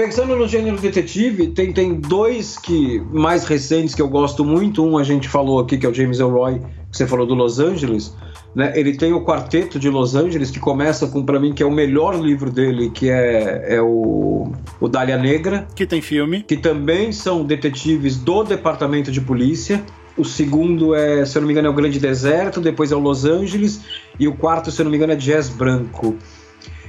Pensando 0.01 0.35
no 0.35 0.47
gênero 0.47 0.77
detetive, 0.77 1.49
tem, 1.49 1.71
tem 1.71 1.93
dois 1.93 2.57
que 2.57 2.99
mais 3.11 3.45
recentes 3.45 3.93
que 3.93 4.01
eu 4.01 4.09
gosto 4.09 4.43
muito. 4.43 4.83
Um 4.83 4.97
a 4.97 5.03
gente 5.03 5.29
falou 5.29 5.59
aqui, 5.59 5.77
que 5.77 5.85
é 5.85 5.89
o 5.89 5.93
James 5.93 6.19
Elroy, 6.19 6.59
que 6.89 6.97
você 6.97 7.05
falou 7.05 7.27
do 7.27 7.35
Los 7.35 7.59
Angeles. 7.59 8.17
Né? 8.55 8.73
Ele 8.75 8.97
tem 8.97 9.13
o 9.13 9.23
Quarteto 9.23 9.77
de 9.77 9.91
Los 9.91 10.15
Angeles, 10.15 10.49
que 10.49 10.59
começa 10.59 11.05
com, 11.05 11.23
para 11.23 11.39
mim, 11.39 11.53
que 11.53 11.61
é 11.61 11.65
o 11.67 11.71
melhor 11.71 12.19
livro 12.19 12.49
dele, 12.49 12.89
que 12.89 13.11
é, 13.11 13.75
é 13.75 13.79
o, 13.79 14.51
o 14.79 14.87
Dália 14.87 15.19
Negra. 15.19 15.67
Que 15.75 15.85
tem 15.85 16.01
filme. 16.01 16.41
Que 16.41 16.57
também 16.57 17.11
são 17.11 17.45
detetives 17.45 18.17
do 18.17 18.43
Departamento 18.43 19.11
de 19.11 19.21
Polícia. 19.21 19.83
O 20.17 20.25
segundo 20.25 20.95
é, 20.95 21.23
se 21.27 21.37
eu 21.37 21.41
não 21.41 21.47
me 21.47 21.53
engano, 21.53 21.67
é 21.67 21.71
o 21.71 21.75
Grande 21.75 21.99
Deserto, 21.99 22.59
depois 22.59 22.91
é 22.91 22.95
o 22.95 22.99
Los 22.99 23.23
Angeles, 23.23 23.81
e 24.19 24.27
o 24.27 24.33
quarto, 24.33 24.71
se 24.71 24.81
eu 24.81 24.83
não 24.83 24.89
me 24.89 24.97
engano, 24.97 25.13
é 25.13 25.15
Jazz 25.15 25.47
Branco. 25.47 26.17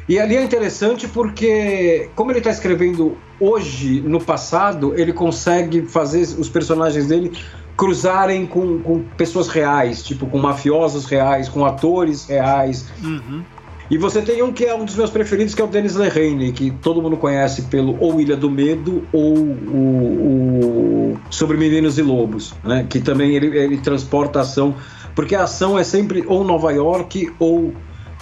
E 0.09 0.19
ali 0.19 0.37
é 0.37 0.43
interessante 0.43 1.07
porque, 1.07 2.09
como 2.15 2.33
ele 2.33 2.39
está 2.39 2.51
escrevendo 2.51 3.17
hoje, 3.39 4.01
no 4.01 4.21
passado, 4.21 4.95
ele 4.97 5.13
consegue 5.13 5.83
fazer 5.83 6.23
os 6.39 6.49
personagens 6.49 7.07
dele 7.07 7.33
cruzarem 7.77 8.47
com, 8.47 8.81
com 8.81 9.03
pessoas 9.17 9.49
reais, 9.49 10.03
tipo 10.03 10.27
com 10.27 10.39
mafiosos 10.39 11.07
reais, 11.07 11.49
com 11.49 11.65
atores 11.65 12.27
reais. 12.27 12.87
Uhum. 13.03 13.43
E 13.91 13.99
você 13.99 14.23
tem 14.23 14.43
um 14.43 14.53
que 14.53 14.65
é 14.65 14.75
um 14.75 14.85
dos 14.85 14.97
meus 14.97 15.11
preferidos, 15.11 15.55
que 15.55 15.61
é 15.61 15.65
o 15.65 15.69
Dennis 15.69 15.97
Lehane, 15.97 16.53
que 16.53 16.71
todo 16.71 17.03
mundo 17.03 17.17
conhece 17.17 17.63
pelo 17.63 17.97
ou 18.01 18.21
Ilha 18.21 18.37
do 18.37 18.51
Medo 18.51 19.07
ou 19.13 19.37
o, 19.37 21.13
o 21.13 21.19
Sobre 21.29 21.57
Meninos 21.57 21.99
e 21.99 22.03
Lobos, 22.03 22.55
né? 22.65 22.87
Que 22.89 23.01
também 23.01 23.35
ele, 23.35 23.57
ele 23.57 23.79
transporta 23.79 24.39
a 24.39 24.43
ação, 24.43 24.75
porque 25.15 25.35
a 25.35 25.43
ação 25.43 25.79
é 25.79 25.85
sempre 25.85 26.25
ou 26.27 26.43
Nova 26.43 26.73
York 26.73 27.33
ou 27.39 27.75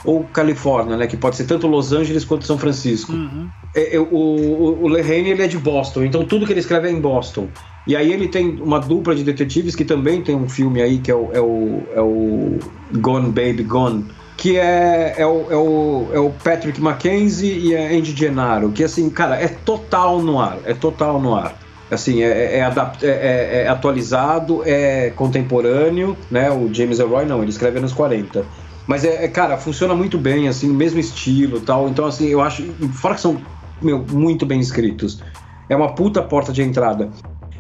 ou 0.04 0.24
Califórnia, 0.24 0.96
né? 0.96 1.06
Que 1.06 1.16
pode 1.16 1.36
ser 1.36 1.44
tanto 1.44 1.66
Los 1.66 1.92
Angeles 1.92 2.24
quanto 2.24 2.46
São 2.46 2.58
Francisco. 2.58 3.12
Uhum. 3.12 3.48
É, 3.74 3.96
é, 3.96 4.00
o, 4.00 4.78
o, 4.82 4.88
Lehane, 4.88 5.30
ele 5.30 5.42
é 5.42 5.46
de 5.46 5.58
Boston, 5.58 6.04
então 6.04 6.24
tudo 6.24 6.46
que 6.46 6.52
ele 6.52 6.60
escreve 6.60 6.88
é 6.88 6.90
em 6.90 7.00
Boston. 7.00 7.48
E 7.86 7.96
aí 7.96 8.12
ele 8.12 8.28
tem 8.28 8.60
uma 8.60 8.78
dupla 8.78 9.14
de 9.14 9.24
detetives 9.24 9.74
que 9.74 9.84
também 9.84 10.22
tem 10.22 10.34
um 10.34 10.48
filme 10.48 10.82
aí 10.82 10.98
que 10.98 11.10
é 11.10 11.14
o, 11.14 11.30
é 11.32 11.40
o, 11.40 11.82
é 11.94 12.00
o 12.00 12.58
Gone 12.98 13.28
Baby 13.28 13.62
Gone, 13.62 14.06
que 14.36 14.56
é, 14.56 15.14
é, 15.18 15.26
o, 15.26 15.46
é, 15.50 15.56
o, 15.56 16.08
é 16.12 16.18
o 16.18 16.30
Patrick 16.30 16.80
Mackenzie 16.80 17.68
e 17.68 17.76
a 17.76 17.90
Andy 17.90 18.14
Gennaro, 18.14 18.70
que 18.70 18.84
assim, 18.84 19.08
cara, 19.08 19.36
é 19.36 19.48
total 19.48 20.20
no 20.20 20.40
ar, 20.40 20.58
é 20.64 20.74
total 20.74 21.20
no 21.20 21.34
ar 21.34 21.58
assim, 21.90 22.22
é, 22.22 22.58
é, 22.58 22.62
adapt, 22.62 23.04
é, 23.04 23.64
é, 23.64 23.68
atualizado, 23.68 24.62
é 24.64 25.10
contemporâneo, 25.10 26.16
né? 26.30 26.50
O 26.50 26.72
James 26.72 27.00
Elroy 27.00 27.26
não, 27.26 27.42
ele 27.42 27.50
escreve 27.50 27.78
anos 27.78 27.92
40. 27.92 28.44
Mas 28.90 29.04
é, 29.04 29.24
é, 29.24 29.28
cara, 29.28 29.56
funciona 29.56 29.94
muito 29.94 30.18
bem, 30.18 30.48
assim, 30.48 30.68
mesmo 30.68 30.98
estilo 30.98 31.60
tal. 31.60 31.88
Então, 31.88 32.06
assim, 32.06 32.26
eu 32.26 32.40
acho. 32.40 32.64
Fora 32.94 33.14
que 33.14 33.20
são, 33.20 33.40
meu, 33.80 34.04
muito 34.10 34.44
bem 34.44 34.58
escritos. 34.58 35.22
É 35.68 35.76
uma 35.76 35.94
puta 35.94 36.20
porta 36.20 36.52
de 36.52 36.60
entrada. 36.60 37.08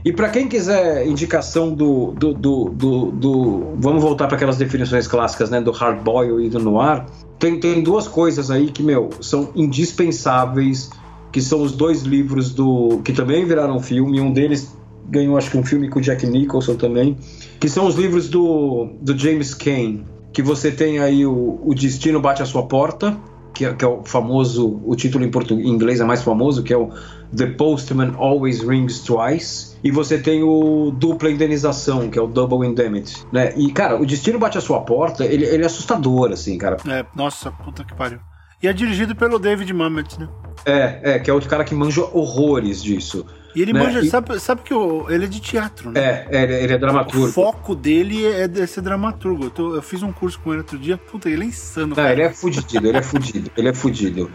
E 0.04 0.12
para 0.12 0.28
quem 0.28 0.48
quiser 0.48 1.06
indicação 1.06 1.72
do, 1.72 2.10
do, 2.10 2.34
do, 2.34 2.64
do, 2.70 3.10
do 3.12 3.74
vamos 3.76 4.02
voltar 4.02 4.26
para 4.26 4.34
aquelas 4.34 4.56
definições 4.56 5.06
clássicas, 5.06 5.50
né, 5.50 5.60
do 5.60 5.70
hard 5.70 6.02
boil 6.02 6.40
e 6.40 6.48
do 6.48 6.58
noir, 6.58 7.04
tem, 7.38 7.60
tem 7.60 7.80
duas 7.80 8.08
coisas 8.08 8.50
aí 8.50 8.68
que, 8.68 8.82
meu, 8.82 9.10
são 9.20 9.50
indispensáveis, 9.54 10.90
que 11.30 11.40
são 11.40 11.62
os 11.62 11.70
dois 11.70 12.02
livros 12.02 12.52
do 12.52 13.00
que 13.04 13.12
também 13.12 13.44
viraram 13.44 13.78
filme, 13.78 14.20
um 14.20 14.32
deles 14.32 14.76
ganhou 15.08 15.38
acho 15.38 15.48
que 15.48 15.56
um 15.58 15.64
filme 15.64 15.88
com 15.88 16.00
o 16.00 16.02
Jack 16.02 16.26
Nicholson 16.26 16.74
também, 16.74 17.16
que 17.60 17.68
são 17.68 17.86
os 17.86 17.94
livros 17.94 18.28
do, 18.28 18.88
do 19.00 19.16
James 19.16 19.54
Cain, 19.54 20.04
que 20.32 20.42
você 20.42 20.70
tem 20.70 20.98
aí 20.98 21.26
o, 21.26 21.60
o 21.64 21.74
Destino 21.74 22.20
Bate 22.20 22.42
à 22.42 22.46
Sua 22.46 22.66
Porta, 22.66 23.16
que 23.52 23.64
é, 23.64 23.74
que 23.74 23.84
é, 23.84 23.88
o 23.88 24.02
famoso, 24.04 24.80
o 24.84 24.94
título 24.94 25.24
em, 25.24 25.30
português, 25.30 25.66
em 25.66 25.70
inglês 25.70 26.00
é 26.00 26.04
mais 26.04 26.22
famoso, 26.22 26.62
que 26.62 26.72
é 26.72 26.76
o 26.76 26.90
The 27.36 27.46
Postman 27.46 28.14
Always 28.16 28.62
Rings 28.62 29.00
Twice, 29.00 29.76
e 29.82 29.90
você 29.90 30.18
tem 30.18 30.42
o 30.42 30.90
Dupla 30.90 31.30
Indenização, 31.30 32.08
que 32.08 32.18
é 32.18 32.22
o 32.22 32.26
Double 32.26 32.66
Indemnity, 32.66 33.24
né? 33.32 33.52
E, 33.56 33.72
cara, 33.72 34.00
o 34.00 34.06
Destino 34.06 34.38
Bate 34.38 34.58
à 34.58 34.60
Sua 34.60 34.80
Porta, 34.80 35.24
ele, 35.24 35.44
ele 35.44 35.62
é 35.62 35.66
assustador, 35.66 36.32
assim, 36.32 36.56
cara. 36.58 36.76
É, 36.88 37.04
nossa, 37.14 37.50
puta 37.50 37.84
que 37.84 37.94
pariu. 37.94 38.20
E 38.62 38.68
é 38.68 38.72
dirigido 38.72 39.16
pelo 39.16 39.38
David 39.38 39.72
Mamet, 39.72 40.20
né? 40.20 40.28
É, 40.66 41.14
é, 41.14 41.18
que 41.18 41.30
é 41.30 41.32
outro 41.32 41.48
cara 41.48 41.64
que 41.64 41.74
manja 41.74 42.02
horrores 42.12 42.82
disso. 42.82 43.24
E 43.54 43.62
ele 43.62 43.72
né? 43.72 43.82
manja, 43.82 44.00
e... 44.00 44.08
sabe, 44.08 44.38
sabe 44.38 44.62
que 44.62 44.72
ele 44.74 45.24
é 45.24 45.28
de 45.28 45.40
teatro, 45.40 45.90
né? 45.90 46.00
É, 46.00 46.26
é 46.30 46.64
ele 46.64 46.72
é 46.72 46.78
dramaturgo. 46.78 47.26
O 47.26 47.32
foco 47.32 47.74
dele 47.74 48.24
é, 48.26 48.44
é 48.44 48.66
ser 48.66 48.80
dramaturgo. 48.80 49.44
Eu, 49.44 49.50
tô, 49.50 49.74
eu, 49.74 49.82
fiz 49.82 50.02
um 50.02 50.12
curso 50.12 50.38
com 50.40 50.50
ele 50.50 50.58
outro 50.58 50.78
dia, 50.78 50.96
puta, 50.96 51.28
ele 51.28 51.44
é 51.44 51.46
insano. 51.46 51.94
Não, 51.96 52.08
ele 52.08 52.22
é 52.22 52.30
fudido, 52.30 52.86
ele 52.86 52.98
é 52.98 53.02
fudido, 53.02 53.50
ele 53.56 53.68
é 53.68 53.74
fudido. 53.74 54.30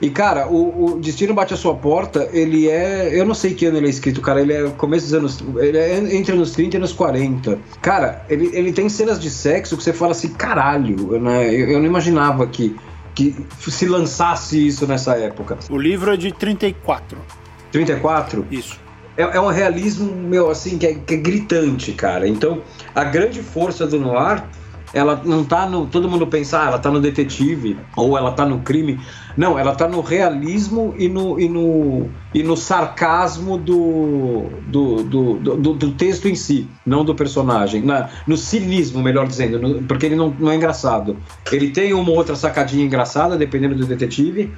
E, 0.00 0.10
cara, 0.10 0.48
o, 0.48 0.96
o, 0.96 1.00
Destino 1.00 1.34
Bate 1.34 1.54
a 1.54 1.56
Sua 1.56 1.74
Porta, 1.74 2.28
ele 2.32 2.68
é. 2.68 3.18
Eu 3.18 3.24
não 3.24 3.34
sei 3.34 3.54
que 3.54 3.66
ano 3.66 3.78
ele 3.78 3.86
é 3.86 3.90
escrito, 3.90 4.20
cara. 4.20 4.40
Ele 4.40 4.52
é 4.52 4.70
começo 4.70 5.06
dos 5.06 5.14
anos. 5.14 5.44
Ele 5.56 5.78
é 5.78 6.14
entre 6.14 6.34
anos 6.34 6.52
30 6.52 6.76
e 6.76 6.78
anos 6.78 6.92
40. 6.92 7.58
Cara, 7.80 8.24
ele, 8.28 8.50
ele 8.52 8.72
tem 8.72 8.88
cenas 8.88 9.20
de 9.20 9.30
sexo 9.30 9.76
que 9.76 9.82
você 9.82 9.92
fala 9.92 10.12
assim, 10.12 10.28
caralho, 10.28 11.18
né? 11.20 11.48
Eu, 11.48 11.70
eu 11.70 11.78
não 11.78 11.86
imaginava 11.86 12.46
que, 12.46 12.76
que 13.14 13.34
se 13.58 13.86
lançasse 13.86 14.66
isso 14.66 14.86
nessa 14.86 15.16
época. 15.16 15.58
O 15.70 15.78
livro 15.78 16.12
é 16.12 16.16
de 16.16 16.32
34. 16.32 17.18
34? 17.74 18.46
Isso. 18.52 18.78
É, 19.16 19.22
é 19.22 19.40
um 19.40 19.48
realismo, 19.48 20.14
meu, 20.14 20.48
assim, 20.48 20.78
que 20.78 20.86
é, 20.86 20.94
que 20.94 21.14
é 21.14 21.16
gritante, 21.16 21.90
cara. 21.92 22.28
Então, 22.28 22.62
a 22.94 23.02
grande 23.02 23.42
força 23.42 23.84
do 23.84 23.98
noir 23.98 24.44
ela 24.94 25.20
não 25.24 25.44
tá 25.44 25.68
no. 25.68 25.86
Todo 25.86 26.08
mundo 26.08 26.26
pensa, 26.26 26.62
ah, 26.62 26.66
ela 26.68 26.78
tá 26.78 26.90
no 26.90 27.00
detetive, 27.00 27.76
ou 27.96 28.16
ela 28.16 28.30
tá 28.32 28.46
no 28.46 28.60
crime. 28.60 29.00
Não, 29.36 29.58
ela 29.58 29.74
tá 29.74 29.88
no 29.88 30.00
realismo 30.00 30.94
e 30.96 31.08
no, 31.08 31.38
e 31.40 31.48
no, 31.48 32.08
e 32.32 32.42
no 32.42 32.56
sarcasmo 32.56 33.58
do 33.58 34.44
do, 34.68 35.02
do, 35.02 35.34
do, 35.34 35.74
do 35.74 35.92
texto 35.92 36.28
em 36.28 36.36
si, 36.36 36.68
não 36.86 37.04
do 37.04 37.14
personagem. 37.14 37.82
Na, 37.82 38.08
no 38.26 38.36
cinismo, 38.36 39.02
melhor 39.02 39.26
dizendo, 39.26 39.58
no, 39.58 39.82
porque 39.82 40.06
ele 40.06 40.16
não, 40.16 40.30
não 40.38 40.52
é 40.52 40.54
engraçado. 40.54 41.16
Ele 41.50 41.70
tem 41.70 41.92
uma 41.92 42.10
outra 42.12 42.36
sacadinha 42.36 42.84
engraçada, 42.84 43.36
dependendo 43.36 43.74
do 43.74 43.84
detetive, 43.84 44.52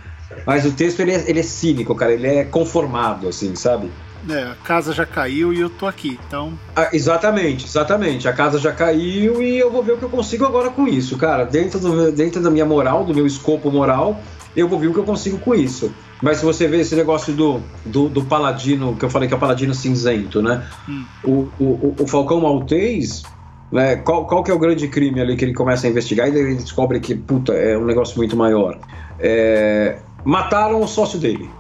mas 0.47 0.67
o 0.67 0.73
texto 0.73 1.01
ele 1.01 1.13
é, 1.13 1.25
ele 1.27 1.41
é 1.41 1.43
cínico, 1.43 1.95
cara, 1.95 2.13
ele 2.13 2.27
é 2.27 2.45
conformado, 2.45 3.29
assim, 3.29 3.57
sabe? 3.57 3.91
É, 4.29 4.43
a 4.43 4.55
casa 4.65 4.93
já 4.93 5.07
caiu 5.07 5.53
e 5.53 5.61
eu 5.61 5.71
tô 5.71 5.87
aqui, 5.87 6.19
então. 6.27 6.53
Ah, 6.75 6.89
exatamente, 6.93 7.65
exatamente. 7.65 8.29
A 8.29 8.33
casa 8.33 8.59
já 8.59 8.73
caiu 8.73 9.43
e 9.43 9.59
eu 9.59 9.71
vou 9.71 9.83
ver 9.83 9.93
o 9.93 9.99
que 9.99 10.05
eu 10.05 10.11
consigo 10.11 10.45
agora 10.45 10.71
com 10.71 10.87
isso, 10.87 11.17
cara. 11.17 11.45
Dentro, 11.45 11.79
do, 11.79 12.13
dentro 12.13 12.43
da 12.43 12.51
minha 12.51 12.65
moral, 12.65 13.05
do 13.05 13.15
meu 13.15 13.27
escopo 13.27 13.71
moral, 13.71 14.21
eu 14.57 14.69
vou 14.69 14.79
ver 14.79 14.89
o 14.89 14.93
que 14.93 14.99
eu 14.99 15.05
consigo 15.05 15.39
com 15.39 15.55
isso. 15.55 15.93
Mas 16.23 16.39
se 16.39 16.45
você 16.45 16.67
vê 16.67 16.81
esse 16.81 16.97
negócio 16.97 17.33
do, 17.33 17.61
do, 17.85 18.09
do 18.09 18.25
paladino, 18.25 18.97
que 18.97 19.05
eu 19.05 19.11
falei 19.11 19.29
que 19.29 19.35
é 19.35 19.37
o 19.37 19.41
paladino 19.41 19.75
cinzento, 19.75 20.43
né? 20.43 20.67
Hum. 20.89 21.05
O, 21.23 21.49
o, 21.63 21.95
o 22.01 22.07
Falcão 22.07 22.41
Maltês, 22.41 23.23
né? 23.71 23.97
Qual, 23.97 24.27
qual 24.27 24.43
que 24.43 24.51
é 24.51 24.55
o 24.55 24.59
grande 24.59 24.89
crime 24.89 25.21
ali 25.21 25.37
que 25.37 25.45
ele 25.45 25.55
começa 25.55 25.87
a 25.87 25.91
investigar 25.91 26.29
e 26.29 26.37
ele 26.37 26.55
descobre 26.55 27.01
que, 27.01 27.15
puta, 27.15 27.53
é 27.53 27.77
um 27.77 27.85
negócio 27.85 28.17
muito 28.17 28.37
maior. 28.37 28.79
É, 29.19 29.99
mataram 30.25 30.81
o 30.81 30.89
sócio 30.89 31.19
dele. 31.19 31.51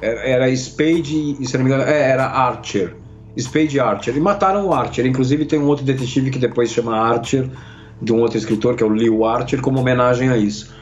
Era, 0.00 0.20
era 0.20 0.56
Spade 0.56 1.36
se 1.46 1.56
não 1.56 1.64
me 1.64 1.70
engano, 1.70 1.88
é, 1.88 2.10
era 2.10 2.26
Archer. 2.26 2.96
Spade 3.38 3.80
Archer. 3.80 4.16
E 4.16 4.20
mataram 4.20 4.66
o 4.66 4.72
Archer. 4.72 5.06
Inclusive 5.06 5.44
tem 5.44 5.58
um 5.58 5.66
outro 5.66 5.84
detetive 5.84 6.30
que 6.30 6.38
depois 6.38 6.70
chama 6.70 6.96
Archer, 6.96 7.48
de 8.00 8.12
um 8.12 8.20
outro 8.20 8.38
escritor, 8.38 8.76
que 8.76 8.82
é 8.82 8.86
o 8.86 8.90
Leo 8.90 9.24
Archer, 9.24 9.60
como 9.60 9.80
homenagem 9.80 10.28
a 10.28 10.36
isso. 10.36 10.72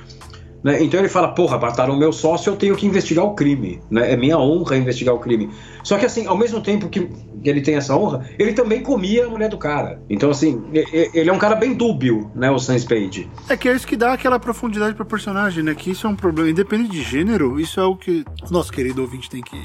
Né? 0.63 0.83
Então 0.83 1.01
ele 1.01 1.09
fala, 1.09 1.29
porra, 1.29 1.59
mataram 1.59 1.95
o 1.95 1.99
meu 1.99 2.13
sócio, 2.13 2.51
eu 2.51 2.57
tenho 2.57 2.77
que 2.77 2.87
investigar 2.87 3.25
o 3.25 3.35
crime. 3.35 3.81
Né? 3.91 4.13
É 4.13 4.17
minha 4.17 4.39
honra 4.39 4.77
investigar 4.77 5.15
o 5.15 5.19
crime. 5.19 5.51
Só 5.83 5.99
que 5.99 6.07
assim, 6.07 6.27
ao 6.27 6.37
mesmo 6.37 6.61
tempo 6.61 6.89
que 6.89 7.09
ele 7.49 7.61
tem 7.61 7.75
essa 7.75 7.97
honra, 7.97 8.29
ele 8.39 8.53
também 8.53 8.83
comia 8.83 9.27
a 9.27 9.29
mulher 9.29 9.49
do 9.49 9.59
cara. 9.59 10.03
Então 10.09 10.31
assim, 10.31 10.63
ele 10.73 11.29
é 11.29 11.33
um 11.33 11.39
cara 11.39 11.55
bem 11.55 11.75
dúbio, 11.75 12.31
né, 12.35 12.51
o 12.51 12.59
Sam 12.59 12.79
Spade. 12.79 13.31
É 13.49 13.57
que 13.57 13.69
é 13.69 13.75
isso 13.75 13.87
que 13.87 13.97
dá 13.97 14.13
aquela 14.13 14.39
profundidade 14.39 14.95
pro 14.95 15.05
personagem, 15.05 15.63
né? 15.63 15.75
Que 15.75 15.91
isso 15.91 16.07
é 16.07 16.11
um 16.11 16.17
problema, 16.17 16.51
independente 16.51 16.91
de 16.91 17.03
gênero, 17.03 17.59
isso 17.59 17.81
é 17.81 17.85
o 17.85 17.97
que 17.97 18.25
nosso 18.51 18.73
querido 18.73 19.03
ouvinte 19.03 19.29
tem 19.31 19.43
que 19.43 19.57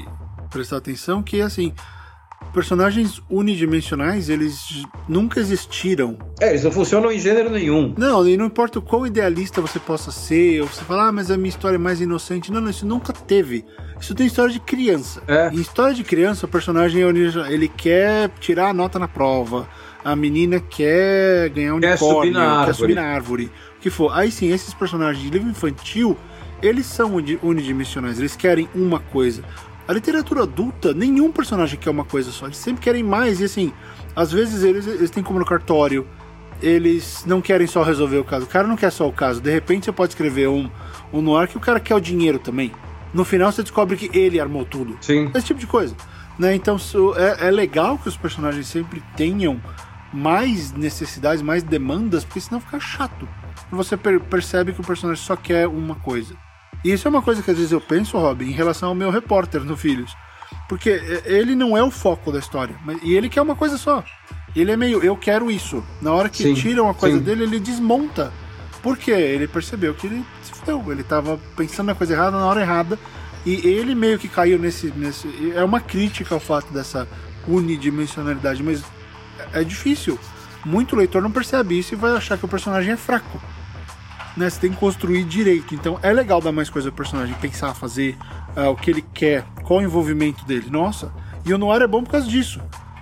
prestar 0.50 0.78
atenção, 0.78 1.22
que 1.22 1.40
assim, 1.40 1.72
personagens 2.52 3.22
unidimensionais, 3.30 4.28
eles 4.28 4.84
nunca 5.08 5.40
existiram. 5.40 6.18
É, 6.40 6.50
eles 6.50 6.64
não 6.64 6.72
funcionam 6.72 7.12
em 7.12 7.18
gênero 7.18 7.50
nenhum. 7.50 7.94
Não, 7.96 8.26
e 8.26 8.36
não 8.36 8.46
importa 8.46 8.78
o 8.78 8.82
quão 8.82 9.06
idealista 9.06 9.60
você 9.60 9.78
possa 9.78 10.10
ser, 10.10 10.62
ou 10.62 10.68
você 10.68 10.82
fala, 10.82 11.08
ah, 11.08 11.12
mas 11.12 11.30
a 11.30 11.36
minha 11.36 11.48
história 11.48 11.76
é 11.76 11.78
mais 11.78 12.00
inocente. 12.00 12.50
Não, 12.50 12.60
não, 12.60 12.70
isso 12.70 12.86
nunca 12.86 13.12
teve. 13.12 13.64
Isso 14.00 14.14
tem 14.14 14.26
história 14.26 14.52
de 14.52 14.60
criança. 14.60 15.22
É. 15.26 15.48
Em 15.48 15.60
história 15.60 15.94
de 15.94 16.04
criança, 16.04 16.46
o 16.46 16.48
personagem 16.48 17.02
ele 17.02 17.68
quer 17.68 18.30
tirar 18.40 18.70
a 18.70 18.74
nota 18.74 18.98
na 18.98 19.08
prova. 19.08 19.68
A 20.04 20.14
menina 20.14 20.60
quer 20.60 21.50
ganhar 21.50 21.74
um 21.74 21.80
quer 21.80 21.90
unicórnio, 21.90 22.16
subir 22.16 22.30
na 22.32 22.64
quer 22.64 22.74
subir 22.74 22.94
na 22.94 23.02
árvore. 23.02 23.50
O 23.76 23.80
que 23.80 23.90
for. 23.90 24.10
Aí 24.12 24.30
sim, 24.30 24.52
esses 24.52 24.72
personagens 24.72 25.22
de 25.22 25.30
livro 25.30 25.48
infantil, 25.48 26.16
eles 26.62 26.86
são 26.86 27.14
unidimensionais, 27.42 28.18
eles 28.18 28.36
querem 28.36 28.68
uma 28.74 29.00
coisa. 29.00 29.42
A 29.88 29.92
literatura 29.94 30.42
adulta, 30.42 30.92
nenhum 30.92 31.32
personagem 31.32 31.78
quer 31.78 31.88
uma 31.88 32.04
coisa 32.04 32.30
só. 32.30 32.44
Eles 32.44 32.58
sempre 32.58 32.82
querem 32.82 33.02
mais. 33.02 33.40
E 33.40 33.44
assim, 33.44 33.72
às 34.14 34.30
vezes 34.30 34.62
eles, 34.62 34.86
eles 34.86 35.10
têm 35.10 35.22
como 35.22 35.38
no 35.38 35.46
cartório. 35.46 36.06
Eles 36.60 37.24
não 37.26 37.40
querem 37.40 37.66
só 37.66 37.82
resolver 37.82 38.18
o 38.18 38.24
caso. 38.24 38.44
O 38.44 38.48
cara 38.48 38.68
não 38.68 38.76
quer 38.76 38.92
só 38.92 39.08
o 39.08 39.12
caso. 39.12 39.40
De 39.40 39.50
repente 39.50 39.86
você 39.86 39.92
pode 39.92 40.12
escrever 40.12 40.46
um, 40.46 40.68
um 41.10 41.22
noir 41.22 41.48
que 41.48 41.56
o 41.56 41.60
cara 41.60 41.80
quer 41.80 41.94
o 41.94 42.00
dinheiro 42.00 42.38
também. 42.38 42.70
No 43.14 43.24
final 43.24 43.50
você 43.50 43.62
descobre 43.62 43.96
que 43.96 44.16
ele 44.16 44.38
armou 44.38 44.62
tudo. 44.66 44.98
Sim. 45.00 45.30
Esse 45.34 45.46
tipo 45.46 45.60
de 45.60 45.66
coisa. 45.66 45.96
Né? 46.38 46.54
Então 46.54 46.76
é, 47.16 47.48
é 47.48 47.50
legal 47.50 47.96
que 47.96 48.08
os 48.08 48.16
personagens 48.16 48.66
sempre 48.66 49.02
tenham 49.16 49.58
mais 50.12 50.70
necessidades, 50.72 51.40
mais 51.40 51.62
demandas, 51.62 52.24
porque 52.24 52.40
senão 52.40 52.60
fica 52.60 52.78
chato. 52.78 53.26
Você 53.70 53.96
per 53.96 54.20
percebe 54.20 54.74
que 54.74 54.80
o 54.82 54.84
personagem 54.84 55.22
só 55.22 55.34
quer 55.34 55.66
uma 55.66 55.94
coisa. 55.94 56.34
Isso 56.84 57.08
é 57.08 57.10
uma 57.10 57.22
coisa 57.22 57.42
que 57.42 57.50
às 57.50 57.56
vezes 57.56 57.72
eu 57.72 57.80
penso, 57.80 58.18
Robin, 58.18 58.46
em 58.46 58.52
relação 58.52 58.90
ao 58.90 58.94
meu 58.94 59.10
repórter 59.10 59.62
no 59.62 59.76
Filhos. 59.76 60.14
Porque 60.68 60.90
ele 61.24 61.54
não 61.54 61.76
é 61.76 61.82
o 61.82 61.90
foco 61.90 62.30
da 62.30 62.38
história. 62.38 62.76
Mas, 62.84 62.98
e 63.02 63.14
ele 63.14 63.28
quer 63.28 63.42
uma 63.42 63.56
coisa 63.56 63.76
só. 63.76 64.04
Ele 64.54 64.70
é 64.70 64.76
meio, 64.76 65.02
eu 65.02 65.16
quero 65.16 65.50
isso. 65.50 65.84
Na 66.00 66.12
hora 66.12 66.28
que 66.28 66.42
sim, 66.42 66.54
tiram 66.54 66.84
uma 66.84 66.94
coisa 66.94 67.18
sim. 67.18 67.22
dele, 67.22 67.44
ele 67.44 67.60
desmonta. 67.60 68.32
Por 68.82 68.96
quê? 68.96 69.10
Ele 69.10 69.48
percebeu 69.48 69.94
que 69.94 70.06
ele 70.06 70.24
se 70.42 70.52
fudeu. 70.52 70.84
Ele 70.90 71.00
estava 71.00 71.38
pensando 71.56 71.86
na 71.86 71.94
coisa 71.94 72.12
errada 72.12 72.38
na 72.38 72.46
hora 72.46 72.60
errada. 72.60 72.98
E 73.44 73.66
ele 73.66 73.94
meio 73.94 74.18
que 74.18 74.28
caiu 74.28 74.58
nesse. 74.58 74.92
nesse 74.96 75.52
é 75.54 75.64
uma 75.64 75.80
crítica 75.80 76.34
ao 76.34 76.40
fato 76.40 76.72
dessa 76.72 77.08
unidimensionalidade, 77.46 78.62
mas 78.62 78.82
é 79.52 79.64
difícil. 79.64 80.18
Muito 80.64 80.96
leitor 80.96 81.22
não 81.22 81.30
percebe 81.30 81.78
isso 81.78 81.94
e 81.94 81.96
vai 81.96 82.12
achar 82.12 82.36
que 82.36 82.44
o 82.44 82.48
personagem 82.48 82.92
é 82.92 82.96
fraco 82.96 83.40
né? 84.38 84.48
Você 84.48 84.60
tem 84.60 84.70
que 84.70 84.76
construir 84.76 85.24
direito. 85.24 85.74
Então 85.74 85.98
é 86.02 86.12
legal 86.12 86.40
dar 86.40 86.52
mais 86.52 86.70
coisa 86.70 86.90
pro 86.90 87.04
personagem, 87.04 87.34
pensar, 87.40 87.74
fazer 87.74 88.16
uh, 88.56 88.70
o 88.70 88.76
que 88.76 88.90
ele 88.90 89.04
quer, 89.12 89.44
qual 89.64 89.80
o 89.80 89.82
envolvimento 89.82 90.44
dele. 90.46 90.68
Nossa, 90.70 91.12
e 91.44 91.52
o 91.52 91.58
Noir 91.58 91.82
é 91.82 91.86
bom 91.86 92.02
por 92.02 92.12
causa 92.12 92.26
disso. 92.26 92.60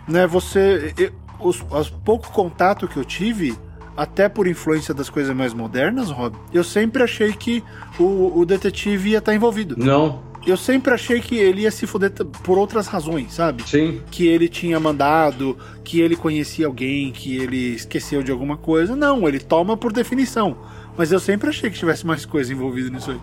Né? 0.08 0.26
Você. 0.26 0.94
Eu, 0.96 1.12
os, 1.38 1.62
os 1.70 1.90
pouco 1.90 2.32
contato 2.32 2.88
que 2.88 2.96
eu 2.96 3.04
tive, 3.04 3.54
até 3.96 4.28
por 4.28 4.46
influência 4.46 4.94
das 4.94 5.10
coisas 5.10 5.36
mais 5.36 5.52
modernas, 5.52 6.10
Rob, 6.10 6.34
eu 6.52 6.64
sempre 6.64 7.02
achei 7.02 7.32
que 7.32 7.62
o, 7.98 8.38
o 8.38 8.44
detetive 8.46 9.10
ia 9.10 9.18
estar 9.18 9.34
envolvido. 9.34 9.76
Não. 9.78 10.24
Eu 10.46 10.56
sempre 10.56 10.94
achei 10.94 11.20
que 11.20 11.34
ele 11.34 11.62
ia 11.62 11.70
se 11.72 11.88
foder 11.88 12.12
por 12.12 12.56
outras 12.56 12.86
razões, 12.86 13.32
sabe? 13.32 13.68
Sim. 13.68 14.00
Que 14.12 14.28
ele 14.28 14.48
tinha 14.48 14.78
mandado, 14.78 15.58
que 15.82 16.00
ele 16.00 16.14
conhecia 16.14 16.66
alguém, 16.66 17.10
que 17.10 17.36
ele 17.36 17.74
esqueceu 17.74 18.22
de 18.22 18.30
alguma 18.30 18.56
coisa. 18.56 18.94
Não, 18.94 19.26
ele 19.26 19.40
toma 19.40 19.76
por 19.76 19.92
definição. 19.92 20.56
Mas 20.96 21.12
eu 21.12 21.20
sempre 21.20 21.48
achei 21.50 21.70
que 21.70 21.78
tivesse 21.78 22.06
mais 22.06 22.24
coisa 22.24 22.52
envolvida 22.52 22.88
nisso 22.90 23.10
aí. 23.10 23.20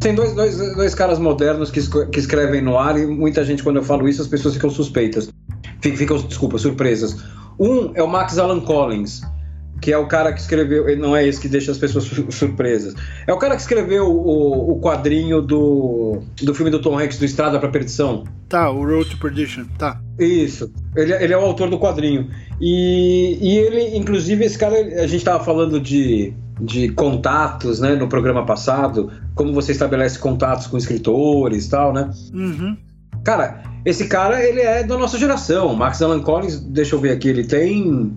Tem 0.00 0.16
dois, 0.16 0.34
dois, 0.34 0.56
dois 0.74 0.94
caras 0.96 1.20
modernos 1.20 1.70
que, 1.70 1.80
que 2.10 2.18
escrevem 2.18 2.60
no 2.60 2.76
ar 2.76 2.98
e 2.98 3.06
muita 3.06 3.44
gente, 3.44 3.62
quando 3.62 3.76
eu 3.76 3.84
falo 3.84 4.08
isso, 4.08 4.20
as 4.20 4.26
pessoas 4.26 4.54
ficam 4.54 4.68
suspeitas. 4.68 5.30
Ficam, 5.80 6.16
desculpa, 6.16 6.58
surpresas. 6.58 7.22
Um 7.58 7.92
é 7.94 8.02
o 8.02 8.08
Max 8.08 8.36
Alan 8.38 8.60
Collins, 8.60 9.22
que 9.82 9.92
é 9.92 9.98
o 9.98 10.06
cara 10.06 10.32
que 10.32 10.40
escreveu, 10.40 10.96
não 10.96 11.14
é 11.14 11.26
esse 11.26 11.40
que 11.40 11.48
deixa 11.48 11.72
as 11.72 11.76
pessoas 11.76 12.08
surpresas. 12.30 12.94
É 13.26 13.32
o 13.32 13.36
cara 13.36 13.56
que 13.56 13.62
escreveu 13.62 14.06
o, 14.06 14.74
o 14.74 14.80
quadrinho 14.80 15.42
do, 15.42 16.22
do 16.40 16.54
filme 16.54 16.70
do 16.70 16.80
Tom 16.80 16.96
Hanks, 16.96 17.18
do 17.18 17.24
Estrada 17.24 17.58
para 17.58 17.68
Perdição. 17.68 18.22
Tá, 18.48 18.70
o 18.70 18.86
Road 18.86 19.10
to 19.10 19.18
Perdition, 19.18 19.64
tá. 19.76 20.00
Isso. 20.20 20.72
Ele, 20.94 21.12
ele 21.12 21.32
é 21.32 21.36
o 21.36 21.40
autor 21.40 21.68
do 21.68 21.80
quadrinho. 21.80 22.30
E, 22.60 23.36
e 23.42 23.58
ele, 23.58 23.98
inclusive, 23.98 24.44
esse 24.44 24.56
cara, 24.56 24.76
a 25.02 25.06
gente 25.08 25.24
tava 25.24 25.42
falando 25.42 25.80
de, 25.80 26.32
de 26.60 26.90
contatos, 26.90 27.80
né, 27.80 27.96
no 27.96 28.08
programa 28.08 28.46
passado, 28.46 29.10
como 29.34 29.52
você 29.52 29.72
estabelece 29.72 30.16
contatos 30.16 30.68
com 30.68 30.78
escritores 30.78 31.66
e 31.66 31.70
tal, 31.70 31.92
né? 31.92 32.08
Uhum. 32.32 32.76
Cara, 33.24 33.64
esse 33.84 34.06
cara, 34.06 34.40
ele 34.44 34.60
é 34.60 34.84
da 34.84 34.96
nossa 34.96 35.18
geração. 35.18 35.74
Max 35.74 36.00
Alan 36.00 36.20
Collins, 36.20 36.60
deixa 36.60 36.94
eu 36.94 37.00
ver 37.00 37.10
aqui, 37.10 37.28
ele 37.28 37.44
tem 37.44 38.14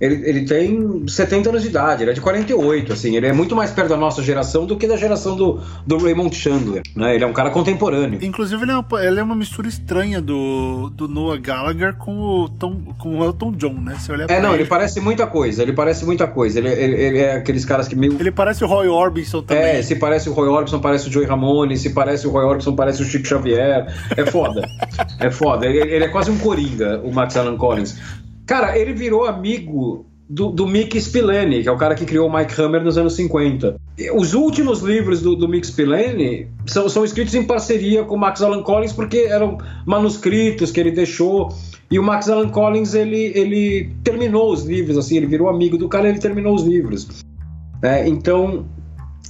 ele, 0.00 0.22
ele 0.26 0.44
tem 0.46 1.06
70 1.06 1.50
anos 1.50 1.62
de 1.62 1.68
idade, 1.68 2.02
ele 2.02 2.10
é 2.10 2.14
de 2.14 2.22
48, 2.22 2.92
assim, 2.92 3.16
ele 3.16 3.26
é 3.26 3.32
muito 3.32 3.54
mais 3.54 3.70
perto 3.70 3.90
da 3.90 3.96
nossa 3.98 4.22
geração 4.22 4.64
do 4.64 4.76
que 4.76 4.86
da 4.86 4.96
geração 4.96 5.36
do, 5.36 5.60
do 5.86 5.98
Raymond 5.98 6.34
Chandler, 6.34 6.82
né? 6.96 7.14
Ele 7.14 7.22
é 7.22 7.26
um 7.26 7.34
cara 7.34 7.50
contemporâneo. 7.50 8.18
Inclusive, 8.22 8.62
ele 8.62 8.72
é 8.72 8.76
uma, 8.76 9.04
ele 9.04 9.20
é 9.20 9.22
uma 9.22 9.34
mistura 9.34 9.68
estranha 9.68 10.20
do, 10.22 10.90
do 10.94 11.06
Noah 11.06 11.38
Gallagher 11.38 11.94
com 11.96 12.18
o, 12.18 12.48
Tom, 12.48 12.80
com 12.98 13.18
o 13.18 13.24
Elton 13.24 13.52
John, 13.52 13.74
né? 13.74 13.96
Se 13.98 14.10
olhar 14.10 14.30
é, 14.30 14.40
não, 14.40 14.54
ele, 14.54 14.62
ele 14.62 14.68
parece 14.68 15.00
muita 15.00 15.26
coisa, 15.26 15.62
ele 15.62 15.74
parece 15.74 16.06
muita 16.06 16.26
coisa. 16.26 16.58
Ele, 16.58 16.68
ele, 16.68 16.94
ele, 16.94 17.18
é 17.18 17.34
aqueles 17.34 17.66
caras 17.66 17.86
que 17.86 17.94
meio. 17.94 18.16
Ele 18.18 18.30
parece 18.30 18.64
o 18.64 18.66
Roy 18.66 18.88
Orbison 18.88 19.42
também. 19.42 19.62
É, 19.62 19.82
se 19.82 19.96
parece 19.96 20.30
o 20.30 20.32
Roy 20.32 20.48
Orbison, 20.48 20.80
parece 20.80 21.08
o 21.08 21.12
Joey 21.12 21.26
Ramone, 21.26 21.76
se 21.76 21.90
parece 21.90 22.26
o 22.26 22.30
Roy 22.30 22.44
Orbison, 22.44 22.74
parece 22.74 23.02
o 23.02 23.04
Chico 23.04 23.26
Xavier. 23.26 23.86
É 24.16 24.24
foda. 24.24 24.66
é 25.20 25.30
foda. 25.30 25.66
Ele, 25.66 25.78
ele 25.78 26.04
é 26.04 26.08
quase 26.08 26.30
um 26.30 26.38
coringa, 26.38 27.00
o 27.04 27.12
Max 27.12 27.36
Alan 27.36 27.58
Collins. 27.58 27.98
Cara, 28.50 28.76
ele 28.76 28.92
virou 28.92 29.26
amigo 29.26 30.06
do, 30.28 30.50
do 30.50 30.66
Mick 30.66 31.00
Spillane, 31.00 31.62
que 31.62 31.68
é 31.68 31.70
o 31.70 31.76
cara 31.76 31.94
que 31.94 32.04
criou 32.04 32.28
o 32.28 32.36
Mike 32.36 32.60
Hammer 32.60 32.82
nos 32.82 32.98
anos 32.98 33.12
50. 33.12 33.76
Os 34.12 34.34
últimos 34.34 34.80
livros 34.80 35.22
do, 35.22 35.36
do 35.36 35.46
Mick 35.46 35.64
Spillane 35.64 36.48
são, 36.66 36.88
são 36.88 37.04
escritos 37.04 37.32
em 37.36 37.44
parceria 37.44 38.02
com 38.02 38.16
o 38.16 38.18
Max 38.18 38.42
Alan 38.42 38.60
Collins, 38.64 38.92
porque 38.92 39.18
eram 39.18 39.56
manuscritos 39.86 40.72
que 40.72 40.80
ele 40.80 40.90
deixou. 40.90 41.54
E 41.88 41.96
o 41.96 42.02
Max 42.02 42.28
Alan 42.28 42.48
Collins, 42.48 42.92
ele, 42.92 43.30
ele 43.36 43.92
terminou 44.02 44.52
os 44.52 44.64
livros, 44.64 44.98
assim, 44.98 45.18
ele 45.18 45.26
virou 45.26 45.48
amigo 45.48 45.78
do 45.78 45.88
cara 45.88 46.08
ele 46.08 46.18
terminou 46.18 46.52
os 46.52 46.64
livros. 46.64 47.22
É, 47.80 48.08
então, 48.08 48.66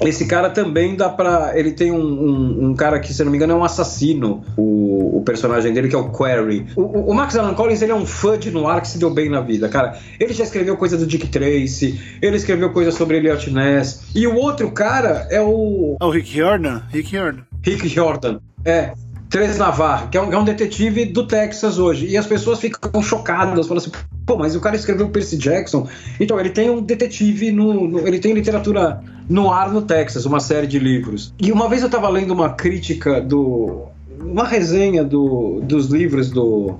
esse 0.00 0.26
cara 0.26 0.48
também 0.48 0.96
dá 0.96 1.08
pra. 1.08 1.52
Ele 1.58 1.72
tem 1.72 1.92
um, 1.92 1.98
um, 1.98 2.64
um, 2.66 2.74
cara 2.74 2.98
que, 2.98 3.12
se 3.12 3.22
não 3.22 3.30
me 3.30 3.36
engano, 3.36 3.52
é 3.52 3.56
um 3.56 3.64
assassino, 3.64 4.42
o, 4.56 5.18
o 5.18 5.22
personagem 5.22 5.72
dele, 5.72 5.88
que 5.88 5.94
é 5.94 5.98
o 5.98 6.10
Query. 6.10 6.66
O, 6.74 7.10
o, 7.10 7.14
Max 7.14 7.36
Allan 7.36 7.54
Collins 7.54 7.82
ele 7.82 7.92
é 7.92 7.94
um 7.94 8.06
fã 8.06 8.38
de 8.38 8.50
noir 8.50 8.80
que 8.80 8.88
se 8.88 8.98
deu 8.98 9.10
bem 9.10 9.28
na 9.28 9.40
vida, 9.40 9.68
cara. 9.68 9.98
Ele 10.18 10.32
já 10.32 10.44
escreveu 10.44 10.76
coisa 10.76 10.96
do 10.96 11.06
Dick 11.06 11.28
Tracy, 11.28 12.00
ele 12.22 12.36
escreveu 12.36 12.70
coisa 12.70 12.90
sobre 12.90 13.18
Elliot 13.18 13.50
Ness. 13.50 14.02
E 14.14 14.26
o 14.26 14.36
outro 14.36 14.70
cara 14.70 15.26
é 15.30 15.40
o. 15.40 15.96
É 16.00 16.04
o 16.04 16.10
Rick 16.10 16.34
Jordan? 16.34 16.82
Rick 16.90 17.10
Jordan. 17.10 17.42
Rick 17.62 17.88
Jordan. 17.88 18.38
É. 18.64 18.92
Tres 19.30 19.58
Navarre, 19.58 20.08
que 20.08 20.18
é 20.18 20.20
um, 20.20 20.32
é 20.32 20.36
um, 20.36 20.42
detetive 20.42 21.04
do 21.04 21.24
Texas 21.24 21.78
hoje. 21.78 22.08
E 22.08 22.16
as 22.16 22.26
pessoas 22.26 22.58
ficam 22.58 23.00
chocadas, 23.00 23.68
falam 23.68 23.80
assim, 23.80 23.92
pô, 24.26 24.36
mas 24.36 24.56
o 24.56 24.60
cara 24.60 24.74
escreveu 24.74 25.08
Percy 25.08 25.38
Jackson. 25.38 25.88
Então, 26.18 26.38
ele 26.40 26.50
tem 26.50 26.68
um 26.68 26.82
detetive 26.82 27.52
no. 27.52 27.86
no 27.86 27.98
ele 28.00 28.18
tem 28.18 28.32
literatura 28.32 29.00
no 29.28 29.52
ar 29.52 29.72
no 29.72 29.82
Texas, 29.82 30.26
uma 30.26 30.40
série 30.40 30.66
de 30.66 30.80
livros. 30.80 31.32
E 31.40 31.52
uma 31.52 31.68
vez 31.68 31.80
eu 31.82 31.86
estava 31.86 32.08
lendo 32.08 32.32
uma 32.32 32.50
crítica 32.50 33.20
do. 33.20 33.84
uma 34.18 34.44
resenha 34.44 35.04
do, 35.04 35.60
dos 35.62 35.86
livros 35.86 36.28
do. 36.28 36.74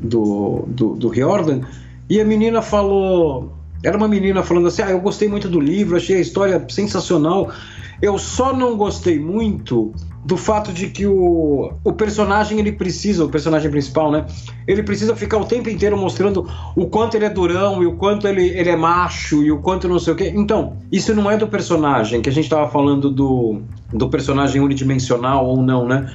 do, 0.00 0.64
do, 0.68 0.94
do 0.94 1.08
Riordan, 1.08 1.60
e 2.08 2.18
a 2.22 2.24
menina 2.24 2.62
falou. 2.62 3.52
Era 3.84 3.98
uma 3.98 4.08
menina 4.08 4.42
falando 4.42 4.68
assim: 4.68 4.80
ah, 4.80 4.90
eu 4.90 5.00
gostei 5.00 5.28
muito 5.28 5.46
do 5.46 5.60
livro, 5.60 5.94
achei 5.94 6.16
a 6.16 6.20
história 6.20 6.64
sensacional. 6.70 7.52
Eu 8.00 8.18
só 8.18 8.56
não 8.56 8.78
gostei 8.78 9.20
muito 9.20 9.92
do 10.24 10.36
fato 10.36 10.72
de 10.72 10.88
que 10.88 11.06
o, 11.06 11.72
o 11.82 11.92
personagem 11.92 12.58
ele 12.58 12.72
precisa, 12.72 13.24
o 13.24 13.28
personagem 13.28 13.70
principal, 13.70 14.10
né? 14.10 14.24
Ele 14.66 14.82
precisa 14.82 15.16
ficar 15.16 15.38
o 15.38 15.44
tempo 15.44 15.68
inteiro 15.68 15.96
mostrando 15.96 16.48
o 16.76 16.86
quanto 16.86 17.16
ele 17.16 17.24
é 17.24 17.30
durão 17.30 17.82
e 17.82 17.86
o 17.86 17.96
quanto 17.96 18.28
ele, 18.28 18.48
ele 18.48 18.70
é 18.70 18.76
macho 18.76 19.42
e 19.42 19.50
o 19.50 19.58
quanto 19.58 19.88
não 19.88 19.98
sei 19.98 20.12
o 20.12 20.16
quê. 20.16 20.32
Então, 20.34 20.76
isso 20.92 21.12
não 21.14 21.28
é 21.30 21.36
do 21.36 21.48
personagem, 21.48 22.22
que 22.22 22.28
a 22.28 22.32
gente 22.32 22.44
estava 22.44 22.70
falando 22.70 23.10
do, 23.10 23.62
do 23.92 24.08
personagem 24.08 24.60
unidimensional 24.60 25.44
ou 25.44 25.60
não, 25.60 25.86
né? 25.86 26.12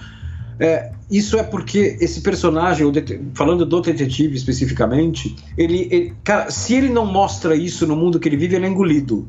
É, 0.60 0.91
isso 1.12 1.38
é 1.38 1.43
porque 1.43 1.97
esse 2.01 2.22
personagem, 2.22 2.86
falando 3.34 3.66
do 3.66 3.82
detetive 3.82 4.36
especificamente, 4.36 5.36
ele, 5.58 5.88
ele, 5.91 6.14
cara, 6.24 6.49
se 6.49 6.76
ele 6.76 6.89
não 6.89 7.05
mostra 7.05 7.55
isso 7.55 7.86
no 7.86 7.95
mundo 7.95 8.20
que 8.20 8.28
ele 8.28 8.38
vive, 8.38 8.55
ele 8.55 8.66
é 8.66 8.70
engolido. 8.70 9.28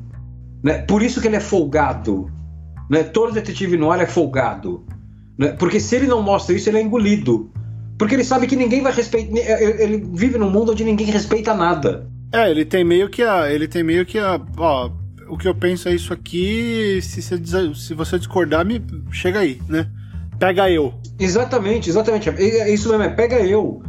Né? 0.62 0.78
Por 0.78 1.02
isso 1.02 1.20
que 1.20 1.26
ele 1.26 1.36
é 1.36 1.40
folgado. 1.40 2.30
Né? 2.88 3.02
Todo 3.02 3.32
detetive 3.32 3.76
no 3.76 3.90
ar 3.90 4.00
é 4.00 4.06
folgado. 4.06 4.84
Né? 5.36 5.52
Porque 5.52 5.78
se 5.78 5.96
ele 5.96 6.06
não 6.06 6.22
mostra 6.22 6.54
isso, 6.54 6.68
ele 6.68 6.78
é 6.78 6.82
engolido. 6.82 7.50
Porque 7.98 8.14
ele 8.14 8.24
sabe 8.24 8.46
que 8.46 8.56
ninguém 8.56 8.82
vai 8.82 8.92
respeitar. 8.92 9.38
Ele 9.38 10.04
vive 10.12 10.38
num 10.38 10.50
mundo 10.50 10.72
onde 10.72 10.84
ninguém 10.84 11.06
respeita 11.06 11.52
nada. 11.54 12.08
É, 12.32 12.50
ele 12.50 12.64
tem 12.64 12.84
meio 12.84 13.08
que 13.08 13.22
a. 13.22 13.52
Ele 13.52 13.66
tem 13.66 13.82
meio 13.82 14.06
que 14.06 14.18
a. 14.18 14.40
Ó, 14.56 14.90
o 15.28 15.36
que 15.36 15.48
eu 15.48 15.54
penso 15.54 15.88
é 15.88 15.94
isso 15.94 16.12
aqui. 16.12 17.00
Se 17.02 17.20
você, 17.20 17.74
se 17.74 17.94
você 17.94 18.18
discordar, 18.18 18.64
me 18.64 18.80
chega 19.10 19.40
aí, 19.40 19.60
né? 19.68 19.88
Pega 20.38 20.70
eu. 20.70 20.94
Exatamente, 21.18 21.90
exatamente. 21.90 22.30
É 22.30 22.72
isso 22.72 22.88
mesmo, 22.88 23.02
é 23.02 23.08
pega 23.08 23.40
eu. 23.40 23.82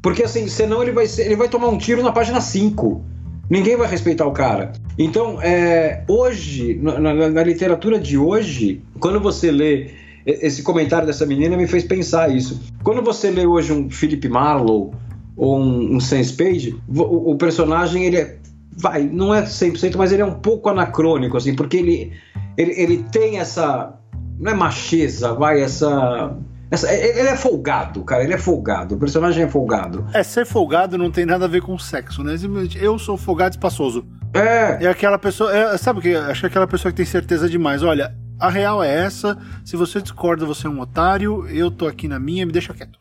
Porque 0.00 0.22
assim, 0.22 0.46
senão 0.46 0.82
ele 0.82 0.92
vai, 0.92 1.06
ser, 1.06 1.26
ele 1.26 1.34
vai 1.34 1.48
tomar 1.48 1.68
um 1.68 1.78
tiro 1.78 2.02
na 2.02 2.12
página 2.12 2.40
5. 2.40 3.04
Ninguém 3.48 3.76
vai 3.76 3.88
respeitar 3.88 4.26
o 4.26 4.32
cara. 4.32 4.72
Então, 4.98 5.40
é, 5.40 6.04
hoje, 6.08 6.78
na, 6.82 6.98
na, 6.98 7.28
na, 7.28 7.42
literatura 7.42 7.98
de 7.98 8.18
hoje, 8.18 8.82
quando 8.98 9.20
você 9.20 9.50
lê 9.50 9.90
esse 10.26 10.62
comentário 10.62 11.06
dessa 11.06 11.24
menina, 11.24 11.56
me 11.56 11.66
fez 11.66 11.84
pensar 11.84 12.34
isso. 12.34 12.60
Quando 12.82 13.02
você 13.02 13.30
lê 13.30 13.46
hoje 13.46 13.72
um 13.72 13.88
Philip 13.88 14.28
Marlowe 14.28 14.90
ou 15.36 15.58
um, 15.60 15.96
um 15.96 16.00
Sense 16.00 16.32
Page, 16.32 16.76
o, 16.88 17.30
o, 17.30 17.36
personagem, 17.36 18.04
ele 18.04 18.16
é, 18.16 18.36
vai, 18.76 19.04
não 19.04 19.32
é 19.32 19.42
100%, 19.42 19.96
mas 19.96 20.10
ele 20.10 20.22
é 20.22 20.26
um 20.26 20.34
pouco 20.34 20.68
anacrônico, 20.68 21.36
assim, 21.36 21.54
porque 21.54 21.76
ele, 21.76 22.12
ele, 22.56 22.72
ele 22.72 23.04
tem 23.12 23.38
essa, 23.38 23.94
não 24.40 24.50
é 24.50 24.54
macheza, 24.54 25.32
vai, 25.34 25.60
essa 25.60 26.36
essa, 26.70 26.92
ele 26.92 27.28
é 27.28 27.36
folgado, 27.36 28.02
cara. 28.02 28.24
Ele 28.24 28.34
é 28.34 28.38
folgado. 28.38 28.96
O 28.96 28.98
personagem 28.98 29.44
é 29.44 29.48
folgado. 29.48 30.06
É, 30.12 30.22
ser 30.22 30.44
folgado 30.44 30.98
não 30.98 31.10
tem 31.10 31.24
nada 31.24 31.44
a 31.44 31.48
ver 31.48 31.62
com 31.62 31.78
sexo, 31.78 32.24
né? 32.24 32.34
Eu 32.74 32.98
sou 32.98 33.16
folgado 33.16 33.54
espaçoso. 33.54 34.04
É. 34.34 34.84
É 34.84 34.88
aquela 34.88 35.18
pessoa. 35.18 35.56
É, 35.56 35.76
sabe 35.78 36.00
o 36.00 36.02
que? 36.02 36.14
Acho 36.14 36.40
que 36.40 36.46
é 36.46 36.48
aquela 36.48 36.66
pessoa 36.66 36.90
que 36.90 36.96
tem 36.96 37.06
certeza 37.06 37.48
demais. 37.48 37.82
Olha, 37.82 38.14
a 38.38 38.50
real 38.50 38.82
é 38.82 38.92
essa. 38.92 39.38
Se 39.64 39.76
você 39.76 40.02
discorda, 40.02 40.44
você 40.44 40.66
é 40.66 40.70
um 40.70 40.80
otário. 40.80 41.46
Eu 41.48 41.70
tô 41.70 41.86
aqui 41.86 42.08
na 42.08 42.18
minha, 42.18 42.44
me 42.44 42.52
deixa 42.52 42.74
quieto. 42.74 42.98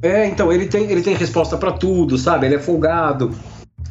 É, 0.00 0.26
então, 0.26 0.52
ele 0.52 0.66
tem, 0.66 0.88
ele 0.90 1.02
tem 1.02 1.14
resposta 1.14 1.56
para 1.56 1.72
tudo, 1.72 2.16
sabe? 2.16 2.46
Ele 2.46 2.54
é 2.54 2.60
folgado. 2.60 3.32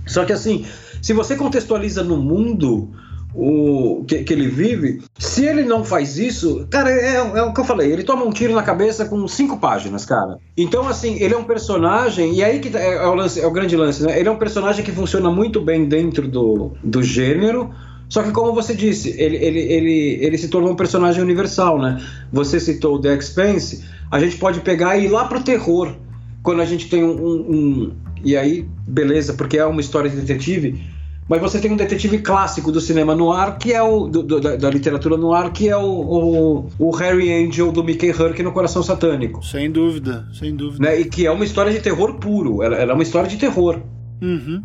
Só 0.05 0.23
que 0.23 0.31
assim, 0.31 0.65
se 1.01 1.11
você 1.11 1.35
contextualiza 1.35 2.01
no 2.01 2.15
mundo 2.15 2.93
o 3.39 4.03
que, 4.03 4.23
que, 4.23 4.33
ele 4.33 4.47
vive, 4.47 4.99
se 5.19 5.45
ele 5.45 5.61
não 5.61 5.85
faz 5.85 6.17
isso, 6.17 6.65
cara, 6.71 6.89
é, 6.89 7.17
é, 7.17 7.41
o 7.43 7.53
que 7.53 7.61
eu 7.61 7.65
falei, 7.65 7.91
ele 7.91 8.03
toma 8.03 8.25
um 8.25 8.31
tiro 8.31 8.55
na 8.55 8.63
cabeça 8.63 9.05
com 9.05 9.27
cinco 9.27 9.59
páginas, 9.59 10.05
cara. 10.05 10.39
Então, 10.57 10.87
assim, 10.87 11.21
ele 11.21 11.35
é 11.35 11.37
um 11.37 11.43
personagem, 11.43 12.33
e 12.33 12.43
aí 12.43 12.57
que 12.57 12.71
tá, 12.71 12.79
é, 12.79 12.95
é, 12.95 13.05
o, 13.05 13.13
lance, 13.13 13.39
é 13.39 13.45
o 13.45 13.51
grande 13.51 13.75
lance, 13.75 14.01
né? 14.01 14.19
Ele 14.19 14.27
é 14.27 14.31
um 14.31 14.39
personagem 14.39 14.83
que 14.83 14.91
funciona 14.91 15.29
muito 15.29 15.61
bem 15.61 15.85
dentro 15.85 16.27
do, 16.27 16.71
do 16.83 17.03
gênero, 17.03 17.69
só 18.09 18.23
que, 18.23 18.31
como 18.31 18.55
você 18.55 18.73
disse, 18.73 19.09
ele, 19.21 19.37
ele, 19.37 19.59
ele, 19.59 20.17
ele 20.19 20.37
se 20.39 20.47
tornou 20.47 20.71
um 20.71 20.75
personagem 20.75 21.21
universal, 21.21 21.79
né? 21.79 22.03
Você 22.33 22.59
citou 22.59 22.95
o 22.95 22.99
The 22.99 23.15
Expanse, 23.15 23.85
a 24.09 24.19
gente 24.19 24.37
pode 24.37 24.61
pegar 24.61 24.97
e 24.97 25.05
ir 25.05 25.09
lá 25.09 25.25
pro 25.25 25.43
terror, 25.43 25.93
quando 26.41 26.63
a 26.63 26.65
gente 26.65 26.89
tem 26.89 27.03
um, 27.03 27.11
um, 27.11 27.51
um 27.51 27.91
e 28.23 28.35
aí, 28.35 28.67
beleza, 28.87 29.33
porque 29.33 29.59
é 29.59 29.65
uma 29.65 29.79
história 29.79 30.09
de 30.09 30.15
detetive 30.15 30.96
mas 31.27 31.41
você 31.41 31.59
tem 31.59 31.71
um 31.71 31.75
detetive 31.75 32.19
clássico 32.19 32.71
do 32.71 32.79
cinema 32.79 33.13
noir, 33.15 33.57
que 33.57 33.73
é 33.73 33.81
o. 33.81 34.07
Do, 34.07 34.23
do, 34.23 34.39
da, 34.39 34.55
da, 34.55 34.69
literatura 34.69 35.17
noir, 35.17 35.51
que 35.51 35.67
é 35.67 35.75
o, 35.75 35.81
o, 35.83 36.69
o, 36.79 36.91
Harry 36.91 37.31
Angel 37.31 37.71
do 37.71 37.83
Mickey 37.83 38.09
Herc 38.09 38.41
no 38.41 38.51
Coração 38.51 38.81
Satânico. 38.81 39.45
Sem 39.45 39.69
dúvida, 39.69 40.27
sem 40.33 40.55
dúvida. 40.55 40.83
Né? 40.83 41.01
E 41.01 41.05
que 41.05 41.25
é 41.25 41.31
uma 41.31 41.43
história 41.43 41.71
de 41.71 41.79
terror 41.79 42.15
puro. 42.15 42.63
Ela, 42.63 42.77
ela 42.77 42.91
é 42.91 42.93
uma 42.93 43.03
história 43.03 43.29
de 43.29 43.37
terror. 43.37 43.81
Uhum. 44.21 44.63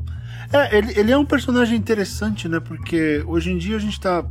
É, 0.53 0.79
ele, 0.79 0.93
ele 0.99 1.13
é 1.13 1.17
um 1.17 1.25
personagem 1.25 1.77
interessante, 1.77 2.49
né? 2.49 2.61
Porque 2.61 3.25
hoje 3.27 3.51
em 3.51 3.59
dia 3.59 3.77
a 3.77 3.81
gente 3.81 3.99
tá 3.99 4.25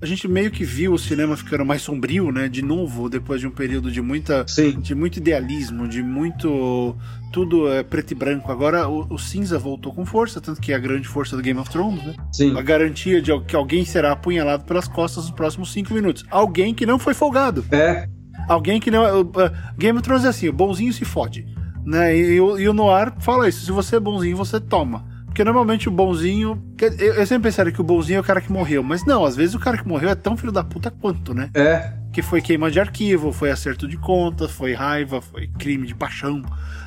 a 0.00 0.04
gente 0.04 0.28
meio 0.28 0.50
que 0.50 0.64
viu 0.64 0.92
o 0.92 0.98
cinema 0.98 1.36
ficando 1.36 1.64
mais 1.64 1.80
sombrio, 1.80 2.30
né? 2.30 2.48
De 2.48 2.60
novo, 2.60 3.08
depois 3.08 3.40
de 3.40 3.46
um 3.46 3.50
período 3.50 3.90
de 3.90 4.02
muita, 4.02 4.44
Sim. 4.46 4.78
de 4.78 4.94
muito 4.94 5.16
idealismo, 5.16 5.88
de 5.88 6.02
muito 6.02 6.94
tudo 7.32 7.68
é 7.72 7.82
preto 7.82 8.10
e 8.10 8.14
branco. 8.14 8.52
Agora 8.52 8.86
o, 8.88 9.06
o, 9.14 9.18
cinza 9.18 9.58
voltou 9.58 9.94
com 9.94 10.04
força, 10.04 10.40
tanto 10.40 10.60
que 10.60 10.72
é 10.72 10.74
a 10.74 10.78
grande 10.78 11.08
força 11.08 11.34
do 11.34 11.42
Game 11.42 11.58
of 11.58 11.70
Thrones, 11.70 12.04
né? 12.04 12.14
Sim. 12.30 12.56
A 12.58 12.62
garantia 12.62 13.22
de 13.22 13.38
que 13.44 13.56
alguém 13.56 13.84
será 13.86 14.12
apunhalado 14.12 14.64
pelas 14.64 14.86
costas 14.86 15.24
nos 15.24 15.32
próximos 15.32 15.72
cinco 15.72 15.94
minutos. 15.94 16.24
Alguém 16.30 16.74
que 16.74 16.84
não 16.84 16.98
foi 16.98 17.14
folgado. 17.14 17.64
É. 17.70 18.06
Alguém 18.48 18.78
que 18.78 18.90
não. 18.90 19.22
Uh, 19.22 19.32
Game 19.78 19.98
of 19.98 20.04
Thrones 20.04 20.26
é 20.26 20.28
assim, 20.28 20.48
o 20.48 20.52
bonzinho 20.52 20.92
se 20.92 21.06
fode. 21.06 21.46
Né? 21.86 22.16
E, 22.16 22.20
e, 22.32 22.36
e 22.36 22.68
o 22.68 22.74
Noir 22.74 23.14
fala 23.20 23.48
isso: 23.48 23.64
se 23.64 23.72
você 23.72 23.96
é 23.96 24.00
bonzinho, 24.00 24.36
você 24.36 24.60
toma. 24.60 25.15
Porque 25.36 25.44
normalmente 25.44 25.86
o 25.86 25.92
bonzinho. 25.92 26.58
Eu, 26.80 27.12
eu 27.12 27.26
sempre 27.26 27.50
pensaria 27.50 27.70
que 27.70 27.78
o 27.78 27.84
bonzinho 27.84 28.16
é 28.16 28.20
o 28.20 28.24
cara 28.24 28.40
que 28.40 28.50
morreu. 28.50 28.82
Mas 28.82 29.04
não, 29.04 29.22
às 29.22 29.36
vezes 29.36 29.54
o 29.54 29.58
cara 29.58 29.76
que 29.76 29.86
morreu 29.86 30.08
é 30.08 30.14
tão 30.14 30.34
filho 30.34 30.50
da 30.50 30.64
puta 30.64 30.90
quanto, 30.90 31.34
né? 31.34 31.50
É. 31.52 31.92
Que 32.10 32.22
foi 32.22 32.40
queima 32.40 32.70
de 32.70 32.80
arquivo, 32.80 33.30
foi 33.30 33.50
acerto 33.50 33.86
de 33.86 33.98
contas, 33.98 34.50
foi 34.50 34.72
raiva, 34.72 35.20
foi 35.20 35.48
crime 35.58 35.86
de 35.86 35.94
paixão 35.94 36.42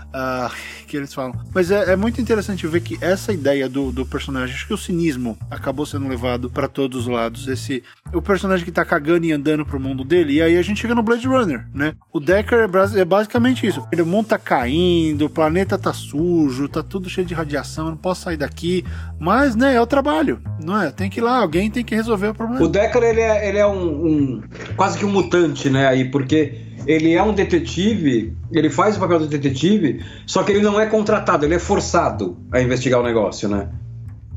uh, 0.10 0.54
que 0.88 0.98
eles 0.98 1.14
falam. 1.14 1.34
Mas 1.54 1.72
é, 1.72 1.94
é, 1.94 1.96
muito 1.96 2.20
interessante 2.20 2.66
ver 2.68 2.82
que 2.82 2.98
essa 3.02 3.32
ideia 3.32 3.70
do, 3.70 3.92
do 3.92 4.06
personagem, 4.06 4.56
acho 4.56 4.68
que 4.68 4.74
o 4.74 4.78
cinismo 4.78 5.38
acabou 5.50 5.86
sendo 5.86 6.08
levado 6.08 6.50
para 6.50 6.68
todos 6.68 7.02
os 7.02 7.08
lados. 7.08 7.48
Esse 7.48 7.84
o 8.14 8.22
personagem 8.22 8.66
que 8.66 8.72
tá 8.72 8.84
cagando 8.84 9.26
e 9.26 9.32
andando 9.32 9.66
pro 9.66 9.80
mundo 9.80 10.04
dele, 10.04 10.34
e 10.34 10.42
aí 10.42 10.58
a 10.58 10.62
gente 10.62 10.82
chega 10.82 10.96
no 10.96 11.04
Blade 11.04 11.28
Runner, 11.28 11.68
né? 11.74 11.94
O 12.12 12.20
Decker 12.20 12.60
é, 12.60 13.00
é 13.00 13.06
basicamente 13.06 13.66
isso. 13.66 13.86
O 13.92 14.06
mundo 14.06 14.28
tá 14.28 14.38
caindo, 14.38 15.26
o 15.26 15.30
planeta 15.30 15.78
tá 15.78 15.94
sujo, 15.94 16.68
tá 16.68 16.82
tudo 16.82 17.10
cheio 17.10 17.28
de 17.28 17.34
radiação, 17.34 17.86
eu 17.86 17.92
não 17.92 17.98
posso 17.98 18.24
sair 18.24 18.38
daqui. 18.38 18.84
Mas, 19.20 19.56
né, 19.56 19.76
é 19.76 19.82
o 19.82 19.88
trabalho, 19.88 20.42
não 20.64 20.82
é? 20.82 20.92
Tem 20.92 21.10
que 21.10 21.20
ir 21.20 21.24
lá, 21.24 21.38
alguém 21.38 21.70
tem 21.70 21.84
que 21.84 21.94
resolver 21.94 22.30
o 22.30 22.34
problema. 22.34 22.64
O 22.64 22.68
Decker, 22.68 23.04
ele 23.04 23.22
é, 23.22 23.50
ele 23.50 23.58
é 23.58 23.68
um, 23.68 24.06
um 24.06 24.42
quase 24.76 24.98
que 24.98 25.06
um 25.06 25.12
mutante, 25.12 25.70
né, 25.70 25.88
aí, 25.88 26.06
porque 26.06 26.69
ele 26.86 27.14
é 27.14 27.24
um 27.24 27.34
detetive, 27.34 28.34
ele 28.52 28.70
faz 28.70 28.98
o 28.98 29.00
papel 29.00 29.20
do 29.20 29.28
detetive, 29.28 30.04
só 30.26 30.44
que 30.44 30.52
ele 30.52 30.62
não 30.62 30.80
é 30.80 30.86
contratado, 30.86 31.46
ele 31.46 31.56
é 31.56 31.60
forçado 31.60 32.38
a 32.52 32.62
investigar 32.62 33.00
o 33.00 33.04
negócio, 33.04 33.48
né? 33.48 33.70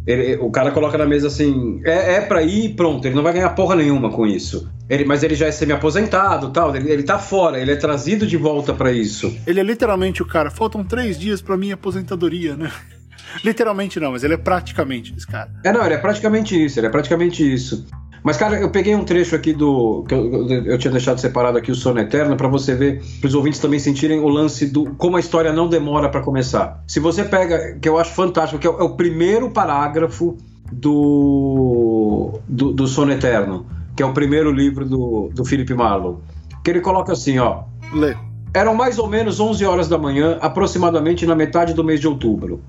Ele, 0.07 0.37
o 0.37 0.51
cara 0.51 0.73
coloca 0.73 0.99
na 0.99 1.07
mesa 1.07 1.29
assim, 1.29 1.81
é, 1.85 2.15
é 2.15 2.21
pra 2.21 2.43
ir 2.43 2.65
e 2.65 2.75
pronto, 2.75 3.07
ele 3.07 3.15
não 3.15 3.23
vai 3.23 3.33
ganhar 3.33 3.51
porra 3.51 3.77
nenhuma 3.77 4.11
com 4.11 4.27
isso. 4.27 4.69
Ele, 4.91 5.05
mas 5.05 5.23
ele 5.23 5.35
já 5.35 5.47
é 5.47 5.53
semi-aposentado 5.53 6.51
tal, 6.51 6.75
ele, 6.75 6.91
ele 6.91 7.03
tá 7.05 7.19
fora, 7.19 7.61
ele 7.61 7.71
é 7.71 7.77
trazido 7.77 8.27
de 8.27 8.37
volta 8.37 8.75
para 8.75 8.91
isso. 8.91 9.35
Ele 9.47 9.61
é 9.61 9.63
literalmente 9.63 10.21
o 10.21 10.27
cara, 10.27 10.51
faltam 10.51 10.83
três 10.83 11.19
dias 11.19 11.41
para 11.41 11.57
minha 11.57 11.75
aposentadoria, 11.75 12.57
né? 12.57 12.71
Literalmente 13.43 13.99
não, 13.99 14.13
mas 14.13 14.25
ele 14.25 14.35
é 14.35 14.37
praticamente 14.37 15.15
esse 15.17 15.27
cara. 15.27 15.51
É, 15.65 15.73
não, 15.73 15.83
ele 15.87 15.95
é 15.95 15.99
praticamente 15.99 16.63
isso, 16.63 16.79
ele 16.79 16.89
é 16.89 16.91
praticamente 16.91 17.43
isso. 17.43 17.87
Mas, 18.23 18.37
cara, 18.37 18.61
eu 18.61 18.71
peguei 18.71 18.95
um 18.95 19.05
trecho 19.05 19.35
aqui 19.35 19.53
do. 19.53 20.05
que 20.09 20.15
eu, 20.15 20.49
eu 20.49 20.79
tinha 20.79 20.93
deixado 20.93 21.19
separado 21.19 21.59
aqui 21.59 21.73
o 21.73 21.75
Sono 21.75 21.99
Eterno, 21.99 22.37
para 22.37 22.47
você 22.47 22.75
ver, 22.75 23.03
para 23.21 23.27
os 23.27 23.35
ouvintes 23.35 23.59
também 23.59 23.81
sentirem 23.81 24.21
o 24.21 24.29
lance 24.29 24.67
do 24.67 24.95
como 24.95 25.17
a 25.17 25.21
história 25.21 25.53
não 25.53 25.69
demora 25.69 26.09
para 26.09 26.21
começar. 26.21 26.83
Se 26.87 27.01
você 27.01 27.25
pega, 27.25 27.77
que 27.81 27.89
eu 27.89 27.99
acho 27.99 28.13
fantástico, 28.13 28.61
que 28.61 28.67
é, 28.67 28.71
é 28.71 28.85
o 28.85 28.91
primeiro 28.91 29.51
parágrafo 29.51 30.37
do, 30.71 32.39
do, 32.49 32.73
do 32.73 32.87
Sono 32.87 33.13
Eterno, 33.13 33.67
que 33.97 34.03
é 34.03 34.07
o 34.07 34.13
primeiro 34.13 34.53
livro 34.53 34.85
do, 34.85 35.29
do 35.35 35.45
Philip 35.45 35.75
Marlowe, 35.75 36.19
que 36.65 36.71
ele 36.71 36.81
coloca 36.81 37.13
assim, 37.13 37.39
ó. 37.39 37.65
Lê. 37.93 38.15
Eram 38.55 38.75
mais 38.75 38.99
ou 38.99 39.09
menos 39.09 39.41
11 39.41 39.65
horas 39.65 39.89
da 39.89 39.99
manhã, 39.99 40.39
aproximadamente 40.41 41.27
na 41.27 41.35
metade 41.35 41.75
do 41.75 41.83
mês 41.83 42.01
de 42.01 42.07
outubro. 42.07 42.63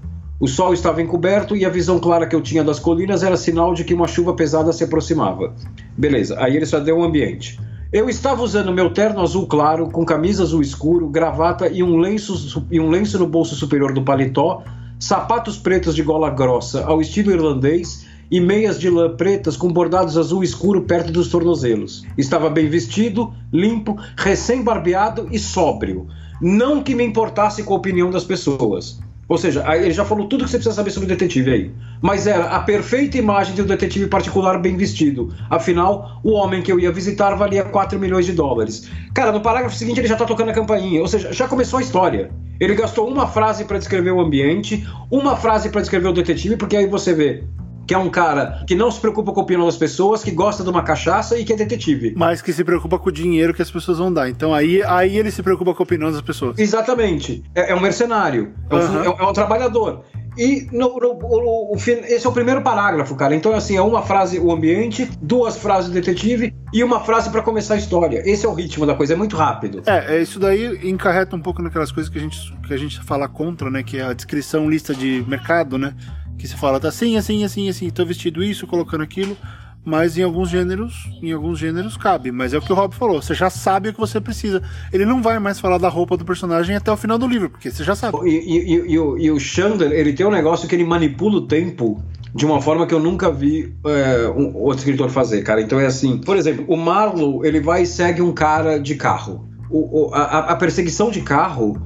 O 0.43 0.47
sol 0.49 0.73
estava 0.73 1.01
encoberto 1.01 1.55
e 1.55 1.63
a 1.63 1.69
visão 1.69 1.97
clara 1.97 2.27
que 2.27 2.35
eu 2.35 2.41
tinha 2.41 2.65
das 2.65 2.77
colinas 2.77 3.23
era 3.23 3.37
sinal 3.37 3.73
de 3.73 3.85
que 3.85 3.93
uma 3.93 4.09
chuva 4.09 4.33
pesada 4.33 4.73
se 4.73 4.83
aproximava. 4.83 5.55
Beleza, 5.97 6.35
aí 6.37 6.57
ele 6.57 6.65
só 6.65 6.81
deu 6.81 6.97
um 6.97 7.03
ambiente. 7.05 7.57
Eu 7.93 8.09
estava 8.09 8.43
usando 8.43 8.73
meu 8.73 8.89
terno 8.89 9.21
azul 9.21 9.47
claro, 9.47 9.89
com 9.89 10.03
camisa 10.03 10.43
azul 10.43 10.61
escuro, 10.61 11.07
gravata 11.07 11.69
e 11.69 11.81
um 11.81 11.95
lenço, 11.95 12.67
e 12.69 12.77
um 12.77 12.89
lenço 12.89 13.17
no 13.17 13.25
bolso 13.25 13.55
superior 13.55 13.93
do 13.93 14.03
paletó, 14.03 14.61
sapatos 14.99 15.57
pretos 15.57 15.95
de 15.95 16.03
gola 16.03 16.29
grossa 16.29 16.83
ao 16.83 16.99
estilo 16.99 17.31
irlandês 17.31 18.05
e 18.29 18.41
meias 18.41 18.77
de 18.77 18.89
lã 18.89 19.15
pretas 19.15 19.55
com 19.55 19.71
bordados 19.71 20.17
azul 20.17 20.43
escuro 20.43 20.81
perto 20.81 21.09
dos 21.09 21.29
tornozelos. 21.29 22.05
Estava 22.17 22.49
bem 22.49 22.67
vestido, 22.67 23.33
limpo, 23.49 23.97
recém-barbeado 24.17 25.25
e 25.31 25.39
sóbrio. 25.39 26.09
Não 26.41 26.83
que 26.83 26.95
me 26.95 27.05
importasse 27.05 27.63
com 27.63 27.73
a 27.73 27.77
opinião 27.77 28.11
das 28.11 28.25
pessoas. 28.25 28.99
Ou 29.27 29.37
seja, 29.37 29.63
ele 29.75 29.93
já 29.93 30.03
falou 30.03 30.27
tudo 30.27 30.43
que 30.43 30.49
você 30.49 30.57
precisa 30.57 30.75
saber 30.75 30.91
sobre 30.91 31.05
o 31.05 31.09
detetive 31.09 31.51
aí. 31.51 31.71
Mas 32.01 32.27
era 32.27 32.45
a 32.45 32.59
perfeita 32.59 33.17
imagem 33.17 33.55
de 33.55 33.61
um 33.61 33.65
detetive 33.65 34.07
particular 34.07 34.59
bem 34.59 34.75
vestido. 34.75 35.33
Afinal, 35.49 36.19
o 36.23 36.31
homem 36.31 36.61
que 36.61 36.71
eu 36.71 36.79
ia 36.79 36.91
visitar 36.91 37.33
valia 37.35 37.63
4 37.63 37.97
milhões 37.97 38.25
de 38.25 38.33
dólares. 38.33 38.89
Cara, 39.13 39.31
no 39.31 39.41
parágrafo 39.41 39.75
seguinte 39.75 39.99
ele 39.99 40.07
já 40.07 40.15
tá 40.15 40.25
tocando 40.25 40.49
a 40.49 40.53
campainha. 40.53 41.01
Ou 41.01 41.07
seja, 41.07 41.31
já 41.31 41.47
começou 41.47 41.79
a 41.79 41.81
história. 41.81 42.31
Ele 42.59 42.75
gastou 42.75 43.09
uma 43.09 43.27
frase 43.27 43.65
para 43.65 43.77
descrever 43.77 44.11
o 44.11 44.19
ambiente, 44.19 44.85
uma 45.09 45.35
frase 45.35 45.69
para 45.69 45.81
descrever 45.81 46.09
o 46.09 46.13
detetive, 46.13 46.57
porque 46.57 46.77
aí 46.77 46.85
você 46.85 47.13
vê 47.13 47.43
que 47.87 47.93
é 47.93 47.97
um 47.97 48.09
cara 48.09 48.63
que 48.67 48.75
não 48.75 48.89
se 48.91 48.99
preocupa 48.99 49.31
com 49.31 49.39
a 49.39 49.43
opinião 49.43 49.65
das 49.65 49.77
pessoas, 49.77 50.23
que 50.23 50.31
gosta 50.31 50.63
de 50.63 50.69
uma 50.69 50.83
cachaça 50.83 51.37
e 51.37 51.43
que 51.43 51.53
é 51.53 51.55
detetive. 51.55 52.13
Mas 52.15 52.41
que 52.41 52.53
se 52.53 52.63
preocupa 52.63 52.97
com 52.97 53.09
o 53.09 53.11
dinheiro 53.11 53.53
que 53.53 53.61
as 53.61 53.71
pessoas 53.71 53.97
vão 53.97 54.11
dar. 54.11 54.29
Então 54.29 54.53
aí, 54.53 54.81
aí 54.83 55.17
ele 55.17 55.31
se 55.31 55.43
preocupa 55.43 55.73
com 55.73 55.83
a 55.83 55.85
opinião 55.85 56.11
das 56.11 56.21
pessoas. 56.21 56.57
Exatamente. 56.57 57.43
É, 57.55 57.71
é 57.71 57.75
um 57.75 57.79
mercenário, 57.79 58.53
é 58.69 58.75
um, 58.75 58.79
uhum. 58.79 59.03
é, 59.03 59.23
é 59.23 59.27
um 59.27 59.33
trabalhador. 59.33 60.03
E 60.37 60.67
no, 60.71 60.97
no, 60.99 61.13
no, 61.19 61.75
esse 61.75 62.25
é 62.25 62.29
o 62.29 62.33
primeiro 62.33 62.61
parágrafo, 62.61 63.15
cara. 63.15 63.35
Então, 63.35 63.53
assim, 63.53 63.75
é 63.77 63.81
uma 63.81 64.01
frase 64.01 64.39
o 64.39 64.51
ambiente, 64.51 65.09
duas 65.21 65.57
frases 65.57 65.89
o 65.89 65.93
detetive 65.93 66.53
e 66.73 66.83
uma 66.83 66.99
frase 67.01 67.29
para 67.29 67.41
começar 67.41 67.75
a 67.75 67.77
história. 67.77 68.21
Esse 68.25 68.45
é 68.45 68.49
o 68.49 68.53
ritmo 68.53 68.85
da 68.85 68.95
coisa, 68.95 69.13
é 69.13 69.15
muito 69.15 69.35
rápido. 69.35 69.83
É, 69.85 70.15
é, 70.15 70.21
isso 70.21 70.39
daí 70.39 70.89
encarreta 70.89 71.35
um 71.35 71.39
pouco 71.39 71.61
naquelas 71.61 71.91
coisas 71.91 72.11
que 72.11 72.17
a 72.17 72.21
gente, 72.21 72.37
que 72.67 72.73
a 72.73 72.77
gente 72.77 72.99
fala 73.03 73.27
contra, 73.27 73.69
né? 73.69 73.83
Que 73.83 73.99
é 73.99 74.03
a 74.03 74.13
descrição, 74.13 74.69
lista 74.69 74.93
de 74.93 75.23
mercado, 75.27 75.77
né? 75.77 75.93
Que 76.37 76.47
você 76.47 76.55
fala, 76.55 76.79
tá 76.79 76.89
assim, 76.89 77.17
assim, 77.17 77.43
assim, 77.43 77.69
assim, 77.69 77.89
tô 77.89 78.05
vestido 78.05 78.43
isso, 78.43 78.67
colocando 78.67 79.03
aquilo, 79.03 79.37
mas 79.85 80.17
em 80.17 80.23
alguns 80.23 80.49
gêneros, 80.49 81.09
em 81.21 81.31
alguns 81.31 81.59
gêneros 81.59 81.97
cabe. 81.97 82.31
Mas 82.31 82.53
é 82.53 82.57
o 82.57 82.61
que 82.61 82.71
o 82.71 82.75
Rob 82.75 82.95
falou, 82.95 83.21
você 83.21 83.33
já 83.33 83.49
sabe 83.49 83.89
o 83.89 83.93
que 83.93 83.99
você 83.99 84.21
precisa. 84.21 84.61
Ele 84.91 85.05
não 85.05 85.21
vai 85.21 85.39
mais 85.39 85.59
falar 85.59 85.77
da 85.77 85.89
roupa 85.89 86.15
do 86.15 86.25
personagem 86.25 86.75
até 86.75 86.91
o 86.91 86.97
final 86.97 87.17
do 87.17 87.27
livro, 87.27 87.49
porque 87.49 87.69
você 87.69 87.83
já 87.83 87.95
sabe. 87.95 88.17
E, 88.23 88.29
e, 88.29 88.75
e, 88.75 88.93
e 88.93 89.29
o, 89.31 89.35
o 89.35 89.39
Chandler, 89.39 89.91
ele 89.91 90.13
tem 90.13 90.25
um 90.25 90.31
negócio 90.31 90.67
que 90.67 90.75
ele 90.75 90.85
manipula 90.85 91.37
o 91.37 91.47
tempo 91.47 92.01
de 92.33 92.45
uma 92.45 92.61
forma 92.61 92.87
que 92.87 92.93
eu 92.93 92.99
nunca 92.99 93.31
vi 93.31 93.75
é, 93.85 94.27
um 94.29 94.55
outro 94.55 94.79
escritor 94.79 95.09
fazer, 95.09 95.43
cara. 95.43 95.61
Então 95.61 95.79
é 95.79 95.85
assim, 95.85 96.17
por 96.17 96.35
exemplo, 96.35 96.65
o 96.67 96.75
Marlowe, 96.75 97.45
ele 97.45 97.59
vai 97.59 97.83
e 97.83 97.85
segue 97.85 98.21
um 98.21 98.33
cara 98.33 98.79
de 98.79 98.95
carro. 98.95 99.47
O, 99.69 100.07
o, 100.07 100.13
a, 100.13 100.51
a 100.51 100.55
perseguição 100.55 101.11
de 101.11 101.21
carro 101.21 101.79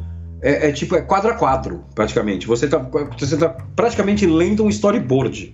é, 0.48 0.70
é, 0.70 0.72
tipo, 0.72 0.96
é 0.96 1.02
quadro 1.02 1.30
a 1.30 1.34
quadro, 1.34 1.84
praticamente. 1.94 2.48
Você 2.48 2.70
tá, 2.70 2.78
você 3.20 3.36
tá 3.36 3.50
praticamente 3.76 4.26
lendo 4.26 4.64
um 4.64 4.70
storyboard. 4.70 5.54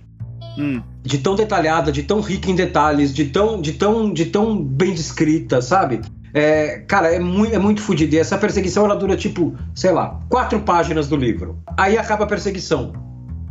Hum. 0.56 0.80
De 1.02 1.18
tão 1.18 1.34
detalhada, 1.34 1.90
de 1.90 2.04
tão 2.04 2.20
rica 2.20 2.48
em 2.48 2.54
detalhes, 2.54 3.12
de 3.12 3.24
tão, 3.24 3.60
de 3.60 3.72
tão, 3.72 4.12
de 4.12 4.26
tão 4.26 4.56
bem 4.56 4.94
descrita, 4.94 5.60
sabe? 5.60 6.00
É, 6.32 6.78
cara, 6.86 7.12
é 7.12 7.18
muito, 7.18 7.52
é 7.52 7.58
muito 7.58 7.80
fodido. 7.80 8.14
E 8.14 8.18
essa 8.18 8.38
perseguição 8.38 8.84
ela 8.84 8.94
dura, 8.94 9.16
tipo, 9.16 9.56
sei 9.74 9.90
lá, 9.90 10.20
quatro 10.28 10.60
páginas 10.60 11.08
do 11.08 11.16
livro. 11.16 11.58
Aí 11.76 11.98
acaba 11.98 12.22
a 12.22 12.28
perseguição. 12.28 12.92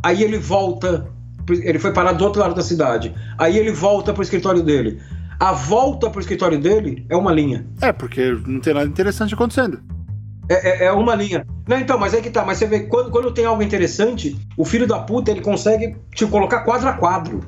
Aí 0.02 0.22
ele 0.22 0.38
volta. 0.38 1.06
Ele 1.46 1.78
foi 1.78 1.92
parar 1.92 2.12
do 2.12 2.24
outro 2.24 2.40
lado 2.40 2.54
da 2.54 2.62
cidade. 2.62 3.14
Aí 3.36 3.58
ele 3.58 3.70
volta 3.70 4.14
pro 4.14 4.22
escritório 4.22 4.62
dele. 4.62 4.98
A 5.38 5.52
volta 5.52 6.08
pro 6.08 6.20
escritório 6.22 6.58
dele 6.58 7.04
é 7.10 7.16
uma 7.16 7.32
linha. 7.32 7.66
É, 7.82 7.92
porque 7.92 8.34
não 8.46 8.60
tem 8.60 8.72
nada 8.72 8.86
interessante 8.86 9.34
acontecendo. 9.34 9.82
É, 10.48 10.84
é, 10.84 10.84
é, 10.86 10.92
uma 10.92 11.14
linha. 11.14 11.46
Não, 11.66 11.78
então, 11.78 11.98
mas 11.98 12.14
é 12.14 12.20
que 12.20 12.30
tá. 12.30 12.44
Mas 12.44 12.58
você 12.58 12.66
vê, 12.66 12.80
quando, 12.80 13.10
quando 13.10 13.32
tem 13.32 13.44
algo 13.44 13.62
interessante, 13.62 14.36
o 14.56 14.64
filho 14.64 14.86
da 14.86 14.98
puta, 14.98 15.30
ele 15.30 15.40
consegue 15.40 15.96
te 16.14 16.26
colocar 16.26 16.60
quadro 16.60 16.88
a 16.88 16.92
quadro. 16.92 17.40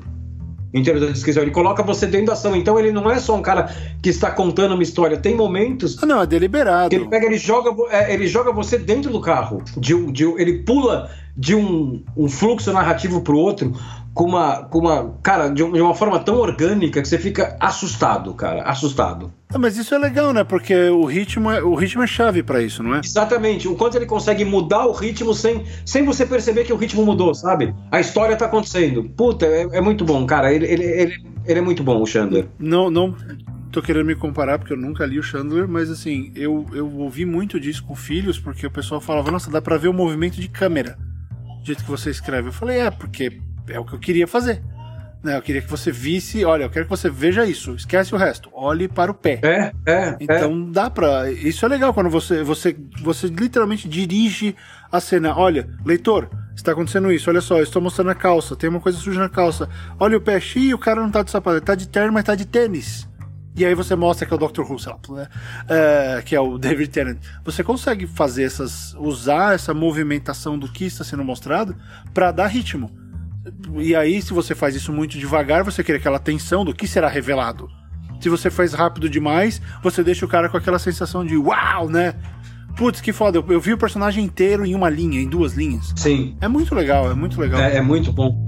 Em 0.73 0.83
termos 0.83 1.01
da 1.01 1.11
descrição, 1.11 1.43
ele 1.43 1.51
coloca 1.51 1.81
você 1.81 2.05
dentro 2.05 2.27
da 2.27 2.33
ação. 2.33 2.55
Então 2.55 2.77
ele 2.77 2.91
não 2.91 3.09
é 3.09 3.19
só 3.19 3.35
um 3.35 3.41
cara 3.41 3.73
que 4.01 4.09
está 4.09 4.29
contando 4.29 4.73
uma 4.73 4.83
história. 4.83 5.17
Tem 5.17 5.33
momentos. 5.35 5.97
Ah, 6.01 6.05
não, 6.05 6.21
é 6.21 6.25
deliberado. 6.25 6.93
ele 6.93 7.07
pega, 7.07 7.25
ele 7.25 7.37
joga, 7.37 7.71
é, 7.89 8.13
ele 8.13 8.27
joga 8.27 8.51
você 8.51 8.77
dentro 8.77 9.11
do 9.11 9.21
carro. 9.21 9.63
De, 9.77 10.11
de, 10.11 10.23
ele 10.23 10.63
pula 10.63 11.09
de 11.37 11.55
um, 11.55 12.03
um 12.15 12.27
fluxo 12.27 12.73
narrativo 12.73 13.21
pro 13.21 13.37
outro 13.37 13.73
com 14.17 14.23
uma, 14.23 14.63
com 14.63 14.79
uma 14.79 15.13
cara, 15.21 15.47
de 15.47 15.61
uma 15.61 15.93
forma 15.93 16.19
tão 16.19 16.39
orgânica 16.39 17.03
que 17.03 17.07
você 17.07 17.19
fica 17.19 17.55
assustado, 17.59 18.33
cara, 18.33 18.63
assustado. 18.63 19.31
Ah, 19.53 19.59
mas 19.59 19.77
isso 19.77 19.93
é 19.93 19.97
legal, 19.99 20.33
né? 20.33 20.43
Porque 20.43 20.73
o 20.89 21.05
ritmo 21.05 21.51
é, 21.51 21.61
o 21.61 21.75
ritmo 21.75 22.01
é 22.01 22.07
chave 22.07 22.41
para 22.41 22.59
isso, 22.59 22.81
não 22.81 22.95
é? 22.95 23.01
Exatamente. 23.03 23.67
O 23.67 23.75
quanto 23.75 23.95
ele 23.95 24.07
consegue 24.07 24.43
mudar 24.43 24.87
o 24.87 24.91
ritmo 24.91 25.35
sem, 25.35 25.63
sem 25.85 26.03
você 26.03 26.25
perceber 26.25 26.63
que 26.63 26.73
o 26.73 26.75
ritmo 26.75 27.05
mudou, 27.05 27.35
sabe? 27.35 27.75
A 27.91 27.99
história 27.99 28.35
tá 28.35 28.47
acontecendo. 28.47 29.03
Puta, 29.03 29.45
é, 29.45 29.67
é 29.73 29.81
muito 29.81 30.03
bom, 30.03 30.25
cara. 30.25 30.51
Ele, 30.51 30.65
ele, 30.65 30.83
ele, 30.83 31.23
ele, 31.45 31.59
é 31.59 31.61
muito 31.61 31.83
bom, 31.83 32.01
o 32.01 32.05
Chandler. 32.07 32.47
Não, 32.57 32.89
não 32.89 33.15
tô 33.71 33.83
querendo 33.83 34.07
me 34.07 34.15
comparar 34.15 34.57
porque 34.57 34.73
eu 34.73 34.77
nunca 34.77 35.05
li 35.05 35.19
o 35.19 35.23
Chandler, 35.23 35.67
mas 35.67 35.91
assim, 35.91 36.31
eu, 36.35 36.65
eu 36.73 36.91
ouvi 36.97 37.23
muito 37.23 37.59
disso 37.59 37.83
com 37.83 37.95
filhos 37.95 38.39
porque 38.39 38.65
o 38.65 38.71
pessoal 38.71 38.99
falava, 38.99 39.29
nossa, 39.29 39.51
dá 39.51 39.61
pra 39.61 39.77
ver 39.77 39.89
o 39.89 39.93
movimento 39.93 40.41
de 40.41 40.47
câmera 40.47 40.97
do 41.59 41.65
jeito 41.67 41.83
que 41.83 41.91
você 41.91 42.09
escreve. 42.09 42.47
Eu 42.47 42.53
falei, 42.53 42.79
é, 42.79 42.89
porque 42.89 43.45
é 43.69 43.79
o 43.79 43.85
que 43.85 43.93
eu 43.93 43.99
queria 43.99 44.27
fazer. 44.27 44.61
Né? 45.23 45.35
Eu 45.35 45.41
queria 45.41 45.61
que 45.61 45.69
você 45.69 45.91
visse, 45.91 46.45
olha, 46.45 46.63
eu 46.63 46.69
quero 46.69 46.85
que 46.85 46.89
você 46.89 47.09
veja 47.09 47.45
isso, 47.45 47.75
esquece 47.75 48.13
o 48.13 48.17
resto, 48.17 48.49
olhe 48.53 48.87
para 48.87 49.11
o 49.11 49.13
pé. 49.13 49.39
É, 49.43 49.71
é. 49.85 50.17
Então 50.19 50.67
é. 50.69 50.71
dá 50.71 50.89
pra. 50.89 51.31
Isso 51.31 51.65
é 51.65 51.69
legal 51.69 51.93
quando 51.93 52.09
você, 52.09 52.43
você, 52.43 52.75
você 53.01 53.27
literalmente 53.27 53.89
dirige 53.89 54.55
a 54.91 54.99
cena. 54.99 55.35
Olha, 55.35 55.67
leitor, 55.85 56.29
está 56.55 56.71
acontecendo 56.71 57.11
isso, 57.11 57.29
olha 57.29 57.41
só, 57.41 57.61
estou 57.61 57.81
mostrando 57.81 58.11
a 58.11 58.15
calça, 58.15 58.55
tem 58.55 58.69
uma 58.69 58.79
coisa 58.79 58.97
suja 58.97 59.19
na 59.19 59.29
calça. 59.29 59.67
Olha 59.99 60.17
o 60.17 60.21
pé, 60.21 60.39
e 60.55 60.73
o 60.73 60.79
cara 60.79 61.01
não 61.01 61.11
tá 61.11 61.23
de 61.23 61.31
sapato, 61.31 61.57
ele 61.57 61.65
tá 61.65 61.75
de 61.75 61.87
terno, 61.87 62.13
mas 62.13 62.23
tá 62.23 62.35
de 62.35 62.45
tênis. 62.45 63.07
E 63.57 63.65
aí 63.65 63.73
você 63.73 63.95
mostra 63.95 64.27
que 64.27 64.31
é 64.31 64.35
o 64.35 64.39
Dr. 64.39 64.61
Who, 64.61 64.77
sei 64.77 64.93
lá, 64.93 65.15
né? 65.15 65.27
É, 65.67 66.21
que 66.23 66.35
é 66.35 66.39
o 66.39 66.59
David 66.59 66.91
Tennant. 66.91 67.17
Você 67.43 67.63
consegue 67.63 68.05
fazer 68.05 68.43
essas. 68.43 68.93
usar 68.93 69.55
essa 69.55 69.73
movimentação 69.73 70.59
do 70.59 70.71
que 70.71 70.85
está 70.85 71.03
sendo 71.03 71.23
mostrado 71.23 71.75
para 72.13 72.31
dar 72.31 72.45
ritmo. 72.45 72.91
E 73.77 73.95
aí, 73.95 74.21
se 74.21 74.33
você 74.33 74.53
faz 74.55 74.75
isso 74.75 74.91
muito 74.91 75.17
devagar, 75.17 75.63
você 75.63 75.83
cria 75.83 75.97
aquela 75.97 76.19
tensão 76.19 76.65
do 76.65 76.73
que 76.73 76.87
será 76.87 77.07
revelado. 77.07 77.69
Se 78.19 78.29
você 78.29 78.49
faz 78.49 78.73
rápido 78.73 79.09
demais, 79.09 79.61
você 79.83 80.03
deixa 80.03 80.25
o 80.25 80.29
cara 80.29 80.49
com 80.49 80.57
aquela 80.57 80.79
sensação 80.79 81.25
de 81.25 81.37
uau, 81.37 81.89
né? 81.89 82.15
Putz, 82.75 83.01
que 83.01 83.11
foda, 83.11 83.37
eu, 83.39 83.45
eu 83.49 83.59
vi 83.59 83.73
o 83.73 83.77
personagem 83.77 84.23
inteiro 84.23 84.65
em 84.65 84.75
uma 84.75 84.89
linha, 84.89 85.19
em 85.19 85.27
duas 85.27 85.53
linhas. 85.53 85.93
Sim. 85.95 86.37
É 86.39 86.47
muito 86.47 86.75
legal, 86.75 87.09
é 87.09 87.15
muito 87.15 87.39
legal. 87.39 87.59
É, 87.59 87.77
é 87.77 87.81
muito 87.81 88.11
bom. 88.11 88.47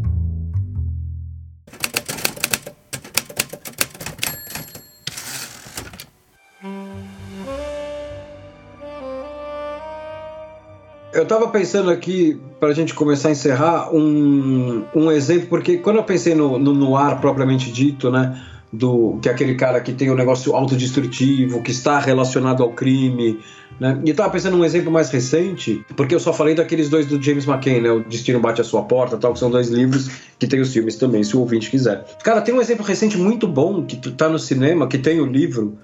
Eu 11.12 11.24
estava 11.24 11.47
pensando 11.47 11.89
aqui, 11.89 12.39
para 12.60 12.70
a 12.70 12.74
gente 12.74 12.93
começar 12.93 13.30
a 13.30 13.32
encerrar, 13.32 13.93
um, 13.93 14.84
um 14.93 15.12
exemplo, 15.12 15.47
porque 15.47 15.78
quando 15.78 15.95
eu 15.95 16.03
pensei 16.03 16.36
no, 16.36 16.60
no 16.60 16.74
noir 16.74 17.18
propriamente 17.20 17.72
dito, 17.72 18.12
né, 18.12 18.39
do 18.72 19.18
que 19.20 19.28
é 19.28 19.32
aquele 19.32 19.55
cara 19.55 19.82
que 19.82 19.91
tem 19.91 20.12
um 20.12 20.16
negócio 20.16 20.55
autodestrutivo, 20.55 21.64
que 21.64 21.72
está 21.72 21.97
relacionado 21.97 22.62
ao 22.62 22.72
crime, 22.74 23.39
né, 23.80 23.99
e 24.05 24.12
estava 24.12 24.30
pensando 24.30 24.55
num 24.55 24.64
exemplo 24.64 24.91
mais 24.91 25.10
recente, 25.10 25.84
porque 25.97 26.14
eu 26.14 26.20
só 26.20 26.32
falei 26.32 26.53
daqueles 26.53 26.89
dois 26.89 27.07
do 27.07 27.20
James 27.20 27.47
McCain, 27.47 27.82
né, 27.82 27.89
O 27.89 28.03
Destino 28.03 28.39
Bate 28.39 28.62
a 28.62 28.64
Sua 28.64 28.84
Porta, 28.84 29.18
tal, 29.18 29.34
que 29.34 29.39
são 29.39 29.49
dois 29.49 29.70
livros 29.70 30.10
que 30.38 30.45
tem 30.45 30.60
os 30.60 30.72
filmes 30.72 30.95
também, 30.95 31.24
se 31.24 31.36
o 31.36 31.39
ouvinte 31.39 31.72
quiser. 31.72 32.05
Cara, 32.24 32.39
tem 32.39 32.53
um 32.53 32.62
exemplo 32.62 32.86
recente 32.86 33.18
muito 33.18 33.47
bom, 33.47 33.84
que 33.84 33.97
tá 34.12 34.30
no 34.30 34.38
cinema, 34.38 34.88
que 34.88 34.99
tem 34.99 35.20
o 35.20 35.26
livro, 35.26 35.76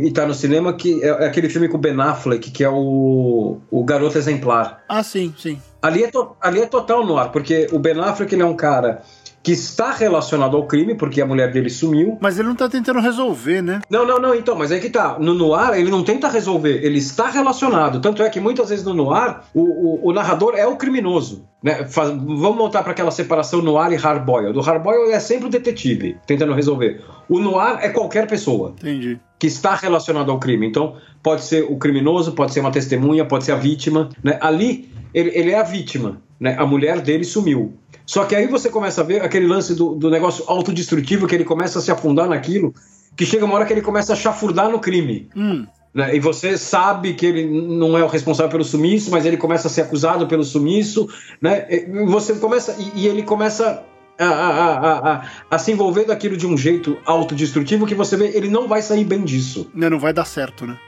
e 0.00 0.10
tá 0.10 0.26
no 0.26 0.34
cinema, 0.34 0.72
que 0.72 1.02
é, 1.02 1.08
é, 1.08 1.26
aquele 1.26 1.48
filme 1.48 1.68
com 1.68 1.76
o 1.76 1.80
Ben 1.80 1.98
Affleck, 2.00 2.50
que 2.50 2.64
é 2.64 2.68
o, 2.68 3.58
o 3.70 3.84
Garoto 3.84 4.18
Exemplar. 4.18 4.84
Ah, 4.88 5.02
sim, 5.02 5.34
sim. 5.36 5.60
Ali 5.80 6.04
é, 6.04 6.10
to, 6.10 6.36
ali 6.40 6.60
é 6.60 6.66
total 6.66 7.04
no 7.04 7.16
ar, 7.16 7.30
porque 7.30 7.68
o 7.72 7.78
Ben 7.78 7.98
Affleck 8.00 8.34
ele 8.34 8.42
é 8.42 8.46
um 8.46 8.56
cara 8.56 9.02
que 9.46 9.52
está 9.52 9.92
relacionado 9.92 10.56
ao 10.56 10.66
crime, 10.66 10.96
porque 10.96 11.20
a 11.20 11.24
mulher 11.24 11.52
dele 11.52 11.70
sumiu. 11.70 12.18
Mas 12.20 12.36
ele 12.36 12.48
não 12.48 12.56
tá 12.56 12.68
tentando 12.68 12.98
resolver, 12.98 13.62
né? 13.62 13.80
Não, 13.88 14.04
não, 14.04 14.18
não, 14.18 14.34
então, 14.34 14.56
mas 14.56 14.72
é 14.72 14.80
que 14.80 14.90
tá. 14.90 15.20
No 15.20 15.34
noir, 15.34 15.78
ele 15.78 15.88
não 15.88 16.02
tenta 16.02 16.26
resolver, 16.26 16.84
ele 16.84 16.98
está 16.98 17.28
relacionado. 17.28 18.00
Tanto 18.00 18.24
é 18.24 18.28
que 18.28 18.40
muitas 18.40 18.70
vezes 18.70 18.84
no 18.84 18.92
noir, 18.92 19.36
o, 19.54 19.62
o, 19.62 20.08
o 20.08 20.12
narrador 20.12 20.54
é 20.56 20.66
o 20.66 20.74
criminoso. 20.74 21.46
Né? 21.62 21.84
Faz, 21.84 22.10
vamos 22.10 22.56
voltar 22.56 22.82
para 22.82 22.90
aquela 22.90 23.12
separação 23.12 23.62
noir 23.62 23.92
e 23.92 23.94
hardboiled. 23.94 24.52
Do 24.52 24.60
hardboiled 24.60 25.12
é 25.12 25.20
sempre 25.20 25.46
o 25.46 25.48
detetive 25.48 26.16
tentando 26.26 26.52
resolver. 26.52 27.04
O 27.28 27.38
noir 27.38 27.78
é 27.82 27.88
qualquer 27.90 28.26
pessoa. 28.26 28.74
Entendi. 28.80 29.16
Que 29.38 29.46
está 29.46 29.76
relacionado 29.76 30.32
ao 30.32 30.40
crime. 30.40 30.66
Então, 30.66 30.96
pode 31.22 31.44
ser 31.44 31.62
o 31.70 31.76
criminoso, 31.76 32.32
pode 32.32 32.52
ser 32.52 32.58
uma 32.58 32.72
testemunha, 32.72 33.24
pode 33.24 33.44
ser 33.44 33.52
a 33.52 33.56
vítima. 33.56 34.08
Né? 34.24 34.36
Ali, 34.40 34.90
ele, 35.14 35.30
ele 35.32 35.52
é 35.52 35.60
a 35.60 35.62
vítima. 35.62 36.20
Né? 36.38 36.56
A 36.58 36.66
mulher 36.66 37.00
dele 37.00 37.24
sumiu. 37.24 37.74
Só 38.06 38.24
que 38.24 38.34
aí 38.36 38.46
você 38.46 38.70
começa 38.70 39.00
a 39.00 39.04
ver 39.04 39.22
aquele 39.22 39.46
lance 39.46 39.74
do, 39.74 39.96
do 39.96 40.08
negócio 40.08 40.44
autodestrutivo, 40.46 41.26
que 41.26 41.34
ele 41.34 41.44
começa 41.44 41.80
a 41.80 41.82
se 41.82 41.90
afundar 41.90 42.28
naquilo, 42.28 42.72
que 43.16 43.26
chega 43.26 43.44
uma 43.44 43.56
hora 43.56 43.66
que 43.66 43.72
ele 43.72 43.82
começa 43.82 44.12
a 44.12 44.16
chafurdar 44.16 44.70
no 44.70 44.78
crime. 44.78 45.28
Hum. 45.36 45.66
Né? 45.92 46.14
E 46.14 46.20
você 46.20 46.56
sabe 46.56 47.14
que 47.14 47.26
ele 47.26 47.46
não 47.46 47.98
é 47.98 48.04
o 48.04 48.06
responsável 48.06 48.50
pelo 48.50 48.64
sumiço, 48.64 49.10
mas 49.10 49.26
ele 49.26 49.36
começa 49.36 49.66
a 49.66 49.70
ser 49.70 49.82
acusado 49.82 50.26
pelo 50.26 50.44
sumiço, 50.44 51.08
né? 51.40 51.66
E 51.70 52.04
você 52.04 52.34
começa 52.34 52.76
e, 52.78 53.00
e 53.00 53.06
ele 53.08 53.22
começa 53.22 53.82
a, 54.18 54.24
a, 54.26 55.12
a, 55.14 55.22
a, 55.50 55.58
se 55.58 55.72
envolver 55.72 56.04
daquilo 56.04 56.36
de 56.36 56.46
um 56.46 56.56
jeito 56.56 56.98
autodestrutivo 57.04 57.86
que 57.86 57.94
você 57.94 58.16
vê, 58.16 58.30
ele 58.34 58.48
não 58.48 58.68
vai 58.68 58.82
sair 58.82 59.04
bem 59.04 59.24
disso. 59.24 59.70
Não, 59.74 59.90
não 59.90 59.98
vai 59.98 60.12
dar 60.12 60.26
certo, 60.26 60.66
né? 60.66 60.78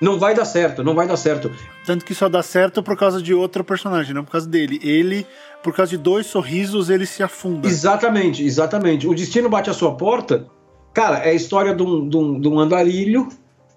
Não 0.00 0.18
vai 0.18 0.34
dar 0.34 0.44
certo, 0.44 0.84
não 0.84 0.94
vai 0.94 1.06
dar 1.06 1.16
certo. 1.16 1.50
Tanto 1.84 2.04
que 2.04 2.14
só 2.14 2.28
dá 2.28 2.42
certo 2.42 2.82
por 2.82 2.96
causa 2.96 3.20
de 3.20 3.34
outro 3.34 3.64
personagem, 3.64 4.14
não 4.14 4.24
por 4.24 4.32
causa 4.32 4.48
dele. 4.48 4.78
Ele, 4.82 5.26
por 5.62 5.74
causa 5.74 5.90
de 5.90 5.98
dois 5.98 6.26
sorrisos, 6.26 6.88
ele 6.88 7.04
se 7.04 7.22
afunda. 7.22 7.66
Exatamente, 7.66 8.44
exatamente. 8.44 9.08
O 9.08 9.14
destino 9.14 9.48
bate 9.48 9.70
a 9.70 9.74
sua 9.74 9.96
porta. 9.96 10.46
Cara, 10.94 11.18
é 11.18 11.30
a 11.30 11.34
história 11.34 11.74
de 11.74 11.82
um, 11.82 12.08
de 12.08 12.16
um, 12.16 12.40
de 12.40 12.48
um 12.48 12.60
andarilho 12.60 13.28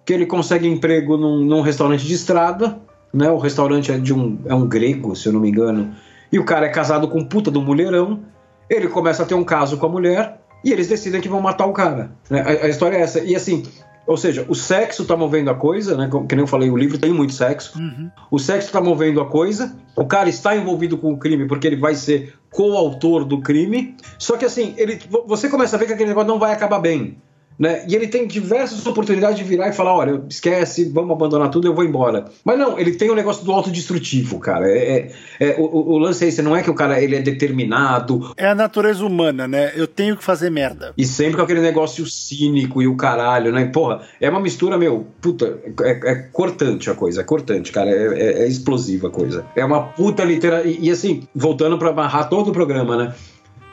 que 0.06 0.14
ele 0.14 0.26
consegue 0.26 0.68
emprego 0.68 1.18
num, 1.18 1.44
num 1.44 1.62
restaurante 1.62 2.06
de 2.06 2.14
estrada. 2.14 2.80
Né? 3.14 3.30
O 3.30 3.38
restaurante 3.38 3.92
é 3.92 3.98
de 3.98 4.14
um, 4.14 4.38
é 4.46 4.54
um 4.54 4.68
grego, 4.68 5.16
se 5.16 5.28
eu 5.28 5.34
não 5.34 5.40
me 5.40 5.50
engano. 5.50 5.94
E 6.32 6.40
o 6.40 6.46
cara 6.46 6.68
é 6.68 6.70
casado 6.70 7.08
com 7.08 7.20
um 7.20 7.26
puta 7.26 7.50
do 7.50 7.62
mulherão. 7.62 8.20
Ele 8.70 8.88
começa 8.88 9.24
a 9.24 9.26
ter 9.26 9.36
um 9.36 9.44
caso 9.44 9.78
com 9.78 9.88
a 9.88 9.90
mulher 9.90 10.42
e 10.64 10.72
eles 10.72 10.88
decidem 10.88 11.20
que 11.20 11.28
vão 11.28 11.42
matar 11.42 11.66
o 11.66 11.74
cara. 11.74 12.12
Né? 12.30 12.42
A, 12.42 12.66
a, 12.66 12.70
história 12.70 12.98
é 12.98 13.02
essa. 13.02 13.20
E 13.20 13.36
assim, 13.36 13.64
ou 14.06 14.18
seja, 14.18 14.46
o 14.48 14.56
sexo 14.56 15.06
tá 15.06 15.16
movendo 15.16 15.50
a 15.50 15.56
coisa, 15.56 15.96
né? 15.96 16.08
Como, 16.08 16.28
que 16.28 16.36
nem 16.36 16.44
eu 16.44 16.48
falei, 16.48 16.70
o 16.70 16.78
livro 16.78 16.98
tem 16.98 17.14
muito 17.14 17.34
sexo. 17.34 17.80
Uhum. 17.80 18.10
O 18.30 18.40
sexo 18.40 18.72
tá 18.72 18.82
movendo 18.82 19.22
a 19.22 19.26
coisa. 19.26 19.76
O 19.96 20.06
cara 20.06 20.28
está 20.28 20.56
envolvido 20.56 20.98
com 20.98 21.14
o 21.14 21.18
crime 21.18 21.48
porque 21.48 21.68
ele 21.68 21.76
vai 21.76 21.96
ser 21.96 22.34
coautor 22.52 23.24
do 23.24 23.42
crime. 23.42 23.96
Só 24.18 24.38
que 24.38 24.46
assim, 24.46 24.74
ele, 24.78 25.00
você 25.26 25.50
começa 25.50 25.76
a 25.76 25.80
ver 25.80 25.86
que 25.86 25.94
aquele 25.94 26.10
negócio 26.10 26.28
não 26.28 26.40
vai 26.40 26.52
acabar 26.52 26.80
bem. 26.80 27.18
Né? 27.62 27.86
E 27.88 27.96
ele 27.96 28.08
tem 28.08 28.26
diversas 28.26 28.84
oportunidades 28.88 29.38
de 29.38 29.44
virar 29.44 29.70
e 29.70 29.72
falar: 29.72 29.94
olha, 29.94 30.24
esquece, 30.28 30.90
vamos 30.90 31.12
abandonar 31.12 31.52
tudo, 31.52 31.68
eu 31.68 31.76
vou 31.76 31.86
embora. 31.86 32.26
Mas 32.44 32.58
não, 32.58 32.80
ele 32.80 32.96
tem 32.96 33.08
o 33.08 33.14
um 33.14 33.16
negócio 33.16 33.46
do 33.46 33.52
autodestrutivo, 33.52 34.40
cara. 34.40 34.68
É, 34.68 35.12
é, 35.40 35.50
é 35.50 35.56
o, 35.60 35.66
o, 35.66 35.98
lance 36.00 36.26
é 36.26 36.28
esse, 36.28 36.42
não 36.42 36.58
é 36.58 36.64
que 36.64 36.72
o 36.72 36.74
cara 36.74 37.00
ele 37.00 37.16
é 37.16 37.22
determinado. 37.22 38.34
É 38.36 38.48
a 38.48 38.56
natureza 38.56 39.06
humana, 39.06 39.48
né? 39.48 39.74
Eu 39.76 39.86
tenho 39.86 40.18
que 40.18 40.24
fazer 40.24 40.50
merda. 40.50 40.92
E 40.98 41.06
sempre 41.06 41.36
com 41.36 41.44
aquele 41.44 41.62
negócio 41.62 42.04
cínico 42.08 42.82
e 42.82 42.88
o 42.88 42.96
caralho, 42.96 43.52
né? 43.52 43.66
Porra, 43.66 44.02
é 44.20 44.28
uma 44.28 44.40
mistura, 44.40 44.76
meu, 44.76 45.06
puta, 45.22 45.60
é, 45.84 46.12
é 46.12 46.16
cortante 46.16 46.90
a 46.90 46.96
coisa, 46.96 47.22
é 47.22 47.24
cortante, 47.24 47.72
cara. 47.72 47.92
É, 47.92 48.08
é, 48.08 48.42
é 48.42 48.48
explosiva 48.48 49.10
a 49.10 49.12
coisa. 49.12 49.46
É 49.56 49.64
uma 49.64 49.84
puta 49.84 50.24
literatura. 50.24 50.68
E, 50.68 50.88
e 50.88 50.90
assim, 50.90 51.28
voltando 51.36 51.78
para 51.78 51.92
amarrar 51.92 52.28
todo 52.28 52.50
o 52.50 52.52
programa, 52.52 52.98
né? 52.98 53.14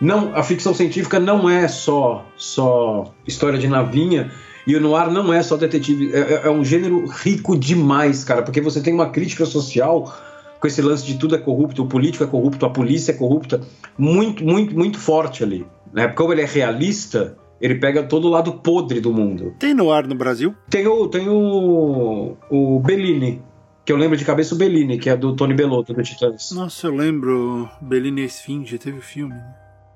Não, 0.01 0.34
a 0.34 0.42
ficção 0.42 0.72
científica 0.72 1.18
não 1.18 1.49
é 1.49 1.66
só 1.66 2.26
só 2.36 3.12
história 3.26 3.59
de 3.59 3.68
navinha 3.68 4.30
e 4.66 4.76
o 4.76 4.80
noir 4.80 5.11
não 5.11 5.32
é 5.32 5.42
só 5.42 5.57
detetive, 5.57 6.12
é, 6.12 6.18
é, 6.18 6.46
é, 6.46 6.51
um 6.51 6.62
gênero 6.62 7.07
rico 7.07 7.57
demais, 7.57 8.22
cara, 8.22 8.42
porque 8.42 8.61
você 8.61 8.82
tem 8.82 8.92
uma 8.92 9.09
crítica 9.09 9.46
social 9.46 10.14
com 10.61 10.66
esse 10.66 10.82
lance 10.82 11.07
de 11.07 11.18
tudo 11.18 11.34
é 11.34 11.38
corrupto, 11.38 11.84
o 11.84 11.86
político 11.86 12.22
é 12.22 12.26
corrupto, 12.26 12.66
a 12.66 12.70
polícia 12.70 13.12
é 13.12 13.14
corrupta, 13.14 13.62
muito, 13.96 14.44
muito, 14.44 14.76
muito 14.76 14.99
forte 14.99 15.42
ali. 15.42 15.66
Né? 15.92 16.09
Como 16.09 16.32
ele 16.32 16.42
é 16.42 16.44
realista, 16.44 17.36
ele 17.61 17.76
pega 17.76 18.03
todo 18.03 18.26
o 18.26 18.30
lado 18.30 18.53
podre 18.55 19.01
do 19.01 19.12
mundo. 19.12 19.55
Tem 19.59 19.72
noir 19.72 20.07
no 20.07 20.14
Brasil? 20.14 20.55
Tem 20.68 20.86
o, 20.86 21.09
tem 21.09 21.28
o, 21.28 22.36
o 22.51 22.80
Bellini, 22.80 23.40
que 23.84 23.92
eu 23.92 23.96
lembro 23.96 24.16
de 24.16 24.24
cabeça 24.24 24.55
o 24.55 24.59
Bellini, 24.59 24.99
que 24.99 25.09
é 25.09 25.16
do 25.16 25.34
Tony 25.34 25.55
Bellotto, 25.55 25.94
do 25.94 26.03
Titãs. 26.03 26.51
Nossa, 26.53 26.88
eu 26.88 26.94
lembro. 26.94 27.68
Bellini 27.80 28.24
Esfinge, 28.24 28.78
teve 28.78 29.01
filme. 29.01 29.36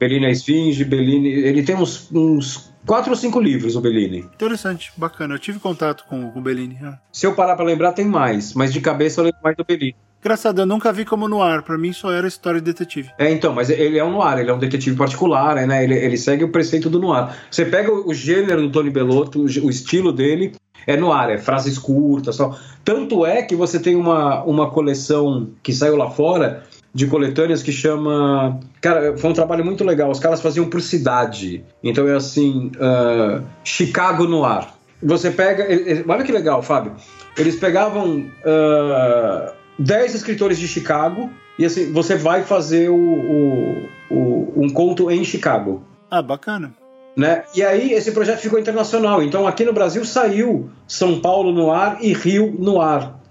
Bellini 0.03 0.27
a 0.27 0.31
Esfinge, 0.31 0.85
Bellini. 0.85 1.29
Ele 1.29 1.63
tem 1.63 1.77
uns, 1.77 2.11
uns 2.13 2.73
quatro 2.85 3.11
ou 3.11 3.17
cinco 3.17 3.39
livros, 3.39 3.77
o 3.77 3.81
Bellini. 3.81 4.27
Interessante, 4.35 4.91
bacana. 4.97 5.37
Eu 5.37 5.39
tive 5.39 5.61
contato 5.61 6.05
com, 6.09 6.29
com 6.29 6.41
o 6.41 6.43
Bellini. 6.43 6.77
Ah. 6.83 6.99
Se 7.13 7.25
eu 7.25 7.37
parar 7.37 7.55
pra 7.55 7.65
lembrar, 7.65 7.93
tem 7.93 8.05
mais, 8.05 8.53
mas 8.53 8.73
de 8.73 8.81
cabeça 8.81 9.21
eu 9.21 9.27
lembro 9.27 9.39
mais 9.45 9.57
do 9.57 9.65
Bellini. 9.65 9.95
Engraçado, 10.21 10.61
eu 10.61 10.67
nunca 10.67 10.93
vi 10.93 11.05
como 11.05 11.29
noir. 11.29 11.63
Pra 11.63 11.79
mim 11.79 11.93
só 11.93 12.11
era 12.11 12.27
história 12.27 12.61
de 12.61 12.65
detetive. 12.65 13.11
É, 13.17 13.31
então, 13.31 13.53
mas 13.53 13.71
ele 13.71 13.97
é 13.97 14.05
um 14.05 14.11
noir, 14.11 14.39
ele 14.39 14.51
é 14.51 14.55
um 14.55 14.59
detetive 14.59 14.97
particular, 14.97 15.55
né? 15.67 15.85
Ele, 15.85 15.95
ele 15.95 16.17
segue 16.17 16.43
o 16.43 16.49
preceito 16.49 16.91
do 16.91 16.99
noir. 16.99 17.29
Você 17.49 17.65
pega 17.65 17.93
o, 17.93 18.09
o 18.09 18.13
gênero 18.13 18.63
do 18.63 18.73
Tony 18.73 18.91
Bellotto, 18.91 19.39
o, 19.39 19.45
o 19.45 19.71
estilo 19.71 20.13
dele, 20.13 20.53
é 20.85 20.97
noir, 20.97 21.31
é 21.31 21.39
frases 21.39 21.79
curtas, 21.79 22.35
só. 22.35 22.59
Tanto 22.85 23.25
é 23.25 23.43
que 23.43 23.55
você 23.55 23.79
tem 23.79 23.95
uma, 23.95 24.43
uma 24.43 24.69
coleção 24.69 25.51
que 25.63 25.73
saiu 25.73 25.97
lá 25.97 26.11
fora 26.11 26.65
de 26.95 27.07
coletâneas 27.07 27.63
que 27.63 27.73
chama. 27.73 28.61
Cara, 28.81 29.17
foi 29.17 29.31
um 29.31 29.35
trabalho 29.35 29.65
muito 29.65 29.85
legal. 29.85 30.11
Os 30.11 30.19
caras 30.19 30.41
faziam 30.41 30.69
por 30.69 30.81
cidade. 30.81 31.65
Então 31.83 32.09
é 32.09 32.15
assim: 32.15 32.71
uh, 32.77 33.43
Chicago 33.65 34.25
no 34.25 34.45
ar. 34.45 34.75
Você 35.03 35.31
pega. 35.31 35.67
Olha 36.07 36.25
que 36.25 36.33
legal, 36.33 36.63
Fábio. 36.63 36.93
Eles 37.37 37.57
pegavam 37.57 38.31
uh, 38.45 39.53
10 39.79 40.15
escritores 40.15 40.59
de 40.59 40.69
Chicago 40.69 41.31
e 41.59 41.65
assim, 41.65 41.93
você 41.93 42.17
vai 42.17 42.43
fazer 42.43 42.91
o, 42.91 42.97
o, 42.97 43.89
o, 44.11 44.53
um 44.57 44.71
conto 44.71 45.11
em 45.11 45.25
Chicago. 45.25 45.83
Ah, 46.11 46.23
bacana. 46.23 46.75
Né? 47.17 47.45
E 47.55 47.63
aí 47.63 47.93
esse 47.93 48.13
projeto 48.13 48.41
ficou 48.41 48.59
internacional. 48.59 49.23
Então 49.23 49.47
aqui 49.47 49.65
no 49.65 49.73
Brasil 49.73 50.05
saiu 50.05 50.71
São 50.87 51.21
Paulo 51.21 51.53
no 51.53 51.71
ar 51.71 51.99
e 52.01 52.13
Rio 52.13 52.55
no 52.59 52.81
ar. 52.81 53.22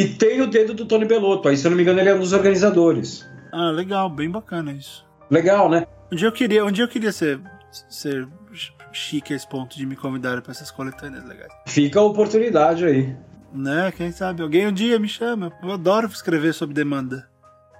E 0.00 0.08
tem 0.08 0.40
o 0.40 0.46
dedo 0.46 0.72
do 0.72 0.86
Tony 0.86 1.04
Belotto. 1.04 1.46
Aí, 1.46 1.58
se 1.58 1.66
eu 1.66 1.70
não 1.70 1.76
me 1.76 1.82
engano, 1.82 2.00
ele 2.00 2.08
é 2.08 2.14
um 2.14 2.20
dos 2.20 2.32
organizadores. 2.32 3.28
Ah, 3.52 3.70
legal, 3.70 4.08
bem 4.08 4.30
bacana 4.30 4.72
isso. 4.72 5.06
Legal, 5.30 5.68
né? 5.68 5.86
Um 6.10 6.16
dia 6.16 6.26
eu 6.26 6.32
queria, 6.32 6.64
um 6.64 6.72
dia 6.72 6.84
eu 6.84 6.88
queria 6.88 7.12
ser, 7.12 7.38
ser 7.86 8.26
chique 8.94 9.34
a 9.34 9.36
esse 9.36 9.46
ponto 9.46 9.76
de 9.76 9.84
me 9.84 9.94
convidar 9.94 10.40
para 10.40 10.52
essas 10.52 10.70
coletâneas 10.70 11.22
legais. 11.28 11.52
Fica 11.66 12.00
a 12.00 12.02
oportunidade 12.02 12.82
aí. 12.86 13.14
Né, 13.52 13.92
quem 13.94 14.10
sabe? 14.10 14.40
Alguém 14.40 14.66
um 14.66 14.72
dia 14.72 14.98
me 14.98 15.06
chama. 15.08 15.52
Eu 15.62 15.70
adoro 15.70 16.06
escrever 16.06 16.54
sob 16.54 16.72
demanda. 16.72 17.28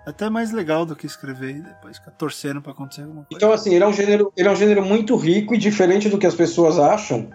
Até 0.06 0.28
mais 0.28 0.52
legal 0.52 0.84
do 0.84 0.94
que 0.94 1.06
escrever 1.06 1.56
e 1.56 1.62
depois 1.62 1.96
ficar 1.96 2.10
torcendo 2.10 2.60
para 2.60 2.72
acontecer 2.72 3.00
alguma 3.00 3.24
coisa. 3.24 3.34
Então, 3.34 3.50
assim, 3.50 3.74
ele 3.74 3.84
é, 3.84 3.86
um 3.86 3.94
gênero, 3.94 4.30
ele 4.36 4.46
é 4.46 4.50
um 4.50 4.56
gênero 4.56 4.84
muito 4.84 5.16
rico 5.16 5.54
e 5.54 5.58
diferente 5.58 6.10
do 6.10 6.18
que 6.18 6.26
as 6.26 6.34
pessoas 6.34 6.78
acham. 6.78 7.30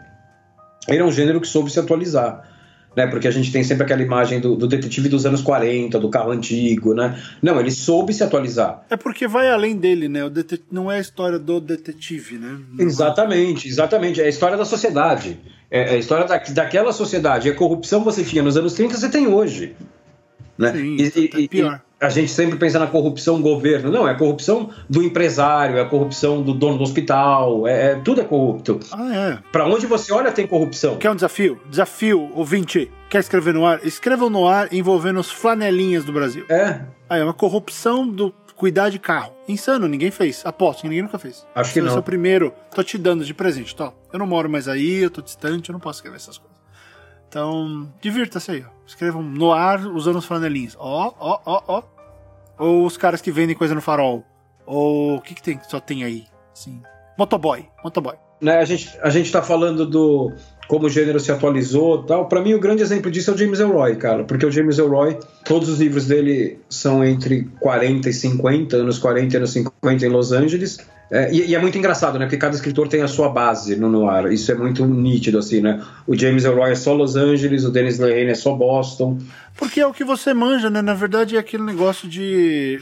Ele 0.88 0.99
é 0.99 1.03
um 1.03 1.11
gênero 1.11 1.41
que 1.41 1.47
soube 1.47 1.71
se 1.71 1.79
atualizar 1.79 2.53
né? 2.95 3.07
Porque 3.07 3.27
a 3.27 3.31
gente 3.31 3.51
tem 3.51 3.63
sempre 3.63 3.83
aquela 3.83 4.01
imagem 4.01 4.39
do, 4.39 4.55
do, 4.55 4.67
detetive 4.67 5.09
dos 5.09 5.25
anos 5.25 5.41
40, 5.41 5.99
do 5.99 6.09
carro 6.09 6.31
antigo, 6.31 6.93
né? 6.93 7.19
Não, 7.41 7.59
ele 7.59 7.71
soube 7.71 8.13
se 8.13 8.23
atualizar. 8.23 8.85
É 8.89 8.95
porque 8.95 9.27
vai 9.27 9.49
além 9.49 9.75
dele, 9.75 10.07
né? 10.07 10.23
O 10.23 10.29
det... 10.29 10.61
Não 10.71 10.91
é 10.91 10.97
a 10.97 11.01
história 11.01 11.37
do 11.37 11.59
detetive, 11.59 12.37
né? 12.37 12.57
Não 12.71 12.85
exatamente, 12.85 13.67
exatamente. 13.67 14.21
É 14.21 14.25
a 14.25 14.29
história 14.29 14.57
da 14.57 14.65
sociedade. 14.65 15.39
É, 15.69 15.81
é 15.81 15.95
a 15.95 15.97
história 15.97 16.25
da, 16.25 16.37
daquela 16.37 16.93
sociedade. 16.93 17.49
A 17.49 17.53
corrupção 17.53 18.03
você 18.03 18.23
tinha 18.23 18.43
nos 18.43 18.55
anos 18.55 18.73
30, 18.73 18.97
você 18.97 19.09
tem 19.09 19.27
hoje. 19.27 19.75
Né? 20.57 20.71
Sim, 20.71 20.95
e, 20.97 21.43
e, 21.43 21.47
pior. 21.49 21.81
E, 21.94 21.94
a 21.99 22.09
gente 22.09 22.29
sempre 22.29 22.57
pensa 22.57 22.77
na 22.77 22.87
corrupção 22.87 23.41
governo. 23.41 23.91
Não, 23.91 24.07
é 24.07 24.11
a 24.11 24.15
corrupção 24.15 24.69
do 24.89 25.01
empresário, 25.01 25.77
é 25.77 25.81
a 25.81 25.85
corrupção 25.85 26.41
do 26.41 26.53
dono 26.53 26.77
do 26.77 26.83
hospital, 26.83 27.67
é, 27.67 27.91
é 27.91 27.95
tudo 27.95 28.21
é 28.21 28.23
corrupto. 28.23 28.79
Ah, 28.91 29.15
é. 29.15 29.39
Para 29.51 29.65
onde 29.65 29.85
você 29.85 30.11
olha 30.13 30.31
tem 30.31 30.45
corrupção. 30.45 30.97
Quer 30.97 31.11
um 31.11 31.15
desafio? 31.15 31.59
Desafio, 31.69 32.31
ouvinte. 32.33 32.91
Quer 33.09 33.19
escrever 33.19 33.53
no 33.53 33.65
ar? 33.65 33.85
Escreva 33.85 34.29
no 34.29 34.47
ar 34.47 34.73
envolvendo 34.73 35.19
os 35.19 35.31
flanelinhas 35.31 36.03
do 36.03 36.11
Brasil. 36.11 36.45
É. 36.49 36.81
Ah, 37.09 37.17
é 37.17 37.23
uma 37.23 37.33
corrupção 37.33 38.07
do 38.07 38.33
cuidar 38.55 38.89
de 38.89 38.99
carro. 38.99 39.33
Insano, 39.47 39.87
ninguém 39.87 40.11
fez. 40.11 40.45
Aposto 40.45 40.81
que 40.81 40.87
ninguém 40.87 41.03
nunca 41.03 41.19
fez. 41.19 41.45
Acho 41.53 41.71
que 41.73 41.79
Esse 41.79 41.87
não. 41.87 41.95
é 41.95 41.99
o 41.99 42.03
primeiro. 42.03 42.53
Tô 42.73 42.83
te 42.83 42.97
dando 42.97 43.23
de 43.23 43.33
presente, 43.33 43.75
tá? 43.75 43.91
Eu 44.11 44.19
não 44.19 44.25
moro 44.27 44.49
mais 44.49 44.67
aí, 44.67 45.03
eu 45.03 45.09
tô 45.09 45.21
distante, 45.21 45.69
eu 45.69 45.73
não 45.73 45.79
posso 45.79 45.97
escrever 45.97 46.17
essas 46.17 46.37
coisas. 46.37 46.55
Então, 47.27 47.91
divirta-se 48.01 48.51
aí, 48.51 48.65
ó. 48.67 48.74
Escrevam 48.86 49.21
no 49.23 49.51
ar 49.51 49.86
usando 49.88 50.17
os 50.17 50.25
flanelinhas. 50.25 50.75
Ó, 50.79 51.13
ó, 51.19 51.39
ó, 51.45 51.63
ó. 51.67 51.83
Ou 52.57 52.86
os 52.86 52.97
caras 52.97 53.21
que 53.21 53.31
vendem 53.31 53.55
coisa 53.55 53.75
no 53.75 53.81
farol. 53.81 54.23
Ou 54.65 55.17
o 55.17 55.21
que, 55.21 55.33
que 55.33 55.43
tem 55.43 55.59
só 55.67 55.79
tem 55.79 56.03
aí? 56.03 56.25
Sim. 56.53 56.81
Motoboy. 57.17 57.67
Motoboy. 57.83 58.15
Né, 58.41 58.57
a, 58.57 58.65
gente, 58.65 58.97
a 59.01 59.09
gente 59.09 59.31
tá 59.31 59.41
falando 59.41 59.86
do 59.86 60.31
como 60.67 60.88
o 60.88 60.89
gênero 60.89 61.19
se 61.19 61.31
atualizou 61.31 62.03
tal. 62.03 62.27
Para 62.27 62.41
mim, 62.41 62.53
o 62.53 62.59
grande 62.59 62.81
exemplo 62.81 63.09
disso 63.09 63.31
é 63.31 63.33
o 63.33 63.38
James 63.38 63.59
Elroy, 63.59 63.95
cara. 63.95 64.23
Porque 64.23 64.45
o 64.45 64.51
James 64.51 64.77
Elroy, 64.77 65.17
todos 65.43 65.69
os 65.69 65.79
livros 65.79 66.07
dele 66.07 66.59
são 66.69 67.03
entre 67.03 67.43
40 67.59 68.09
e 68.09 68.13
50, 68.13 68.77
anos 68.77 68.99
40 68.99 69.33
e 69.33 69.38
anos 69.38 69.51
50 69.51 70.05
em 70.05 70.09
Los 70.09 70.31
Angeles. 70.31 70.79
É, 71.12 71.32
e, 71.32 71.49
e, 71.49 71.56
é 71.56 71.60
muito 71.60 71.78
engraçado, 71.78 72.18
né? 72.18 72.26
Porque 72.26 72.38
cada 72.38 72.56
escritor 72.56 72.88
tem 72.88 73.01
a 73.01 73.08
sua 73.08 73.30
base 73.30 73.76
no 73.76 73.89
noir. 73.89 74.32
Isso 74.32 74.51
é 74.51 74.56
muito 74.56 74.86
nítido, 74.86 75.38
assim, 75.38 75.62
né? 75.62 75.84
O 76.08 76.16
James 76.16 76.43
Elroy 76.43 76.72
é 76.72 76.76
só 76.76 76.93
Los 76.93 77.16
Angeles, 77.16 77.64
o 77.64 77.72
Dennis 77.72 77.99
Lehane 77.99 78.32
é 78.32 78.36
só 78.36 78.53
Boston. 78.56 79.20
Porque 79.56 79.80
é 79.80 79.88
o 79.88 79.93
que 79.93 80.03
você 80.03 80.34
manja, 80.34 80.70
né? 80.70 80.82
Na 80.82 80.93
verdade, 80.93 81.36
é 81.36 81.39
aquele 81.39 81.64
negócio 81.64 82.08
de. 82.08 82.80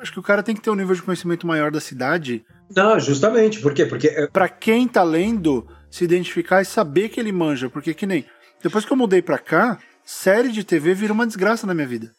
Acho 0.00 0.12
que 0.12 0.18
o 0.18 0.22
cara 0.22 0.42
tem 0.42 0.54
que 0.54 0.62
ter 0.62 0.70
um 0.70 0.74
nível 0.74 0.94
de 0.94 1.02
conhecimento 1.02 1.46
maior 1.46 1.70
da 1.70 1.80
cidade. 1.80 2.44
Não, 2.74 2.98
justamente. 2.98 3.60
Por 3.60 3.72
quê? 3.72 3.86
Porque. 3.86 4.08
É... 4.08 4.26
Pra 4.26 4.48
quem 4.48 4.88
tá 4.88 5.02
lendo, 5.02 5.66
se 5.90 6.04
identificar 6.04 6.62
e 6.62 6.64
saber 6.64 7.08
que 7.08 7.20
ele 7.20 7.32
manja. 7.32 7.68
Porque 7.68 7.94
que 7.94 8.06
nem. 8.06 8.24
Depois 8.62 8.84
que 8.84 8.92
eu 8.92 8.96
mudei 8.96 9.22
pra 9.22 9.38
cá, 9.38 9.78
série 10.04 10.50
de 10.50 10.64
TV 10.64 10.92
vira 10.92 11.12
uma 11.12 11.26
desgraça 11.26 11.66
na 11.66 11.74
minha 11.74 11.86
vida 11.86 12.12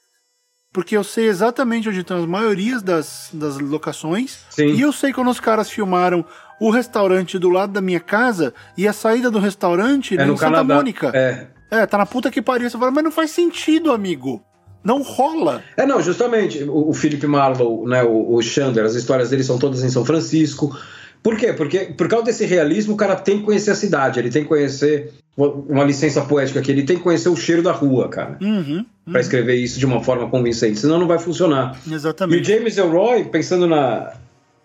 porque 0.74 0.96
eu 0.96 1.04
sei 1.04 1.28
exatamente 1.28 1.90
onde 1.90 2.00
estão 2.00 2.18
as 2.18 2.26
maiorias 2.26 2.82
das, 2.82 3.30
das 3.34 3.60
locações. 3.60 4.40
Sim. 4.50 4.74
E 4.74 4.82
eu 4.82 4.92
sei 4.92 5.12
quando 5.12 5.30
os 5.30 5.40
caras 5.40 5.70
filmaram 5.70 6.26
o 6.60 6.70
restaurante 6.70 7.38
do 7.38 7.50
lado 7.50 7.74
da 7.74 7.82
minha 7.82 8.00
casa 8.00 8.54
e 8.78 8.88
a 8.88 8.94
saída 8.94 9.30
do 9.30 9.40
restaurante 9.40 10.18
é 10.18 10.26
no 10.26 10.38
Santa 10.38 10.52
Canadá. 10.52 10.76
Mônica. 10.76 11.12
É. 11.14 11.48
é, 11.70 11.86
tá 11.86 11.98
na 11.98 12.06
puta 12.06 12.32
que 12.32 12.42
pariu. 12.42 12.70
Você 12.70 12.78
fala, 12.78 12.92
mas 12.92 13.04
não 13.04 13.12
faz 13.12 13.32
sentido, 13.32 13.92
amigo. 13.92 14.42
Não 14.84 15.02
rola. 15.02 15.62
É, 15.76 15.86
não, 15.86 16.02
justamente. 16.02 16.64
O, 16.64 16.90
o 16.90 16.94
Philip 16.94 17.26
Marlowe, 17.28 17.88
né, 17.88 18.04
o, 18.04 18.36
o 18.36 18.42
Chandler, 18.42 18.86
as 18.86 18.96
histórias 18.96 19.30
dele 19.30 19.44
são 19.44 19.60
todas 19.60 19.84
em 19.84 19.90
São 19.90 20.06
Francisco. 20.06 20.76
Por 21.22 21.38
quê? 21.38 21.54
Porque 21.54 21.94
por 21.98 22.08
causa 22.08 22.26
desse 22.26 22.46
realismo, 22.46 22.94
o 22.94 22.98
cara 22.98 23.16
tem 23.16 23.40
que 23.40 23.46
conhecer 23.46 23.72
a 23.72 23.76
cidade, 23.76 24.20
ele 24.20 24.32
tem 24.32 24.42
que 24.42 24.50
conhecer 24.50 25.14
uma 25.38 25.84
licença 25.84 26.22
poética 26.22 26.60
aqui, 26.60 26.72
ele 26.72 26.84
tem 26.84 26.98
que 26.98 27.04
conhecer 27.04 27.30
o 27.30 27.36
cheiro 27.36 27.64
da 27.64 27.72
rua, 27.72 28.10
cara. 28.10 28.38
Uhum, 28.42 28.58
uhum. 28.58 28.86
Pra 29.12 29.22
escrever 29.22 29.56
isso 29.56 29.80
de 29.80 29.86
uma 29.86 30.04
forma 30.04 30.30
convincente, 30.30 30.80
senão 30.80 31.00
não 31.00 31.08
vai 31.08 31.20
funcionar. 31.20 31.80
Exatamente. 31.90 32.38
E 32.38 32.42
o 32.42 32.44
James 32.44 32.78
Elroy, 32.78 33.26
pensando 33.26 33.66
na, 33.66 34.14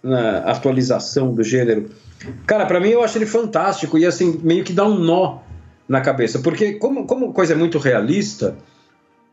na 0.03 0.39
atualização 0.39 1.33
do 1.33 1.43
gênero, 1.43 1.89
cara, 2.47 2.67
para 2.67 2.81
mim 2.81 2.89
eu 2.89 3.03
acho 3.03 3.17
ele 3.17 3.27
fantástico 3.27 3.97
e 3.97 4.05
assim, 4.05 4.41
meio 4.43 4.65
que 4.65 4.73
dá 4.73 4.85
um 4.85 4.99
nó 4.99 5.39
na 5.89 6.01
cabeça, 6.01 6.41
porque 6.41 6.73
como, 6.75 7.07
como 7.07 7.33
coisa 7.33 7.53
é 7.53 7.57
muito 7.57 7.79
realista, 7.79 8.57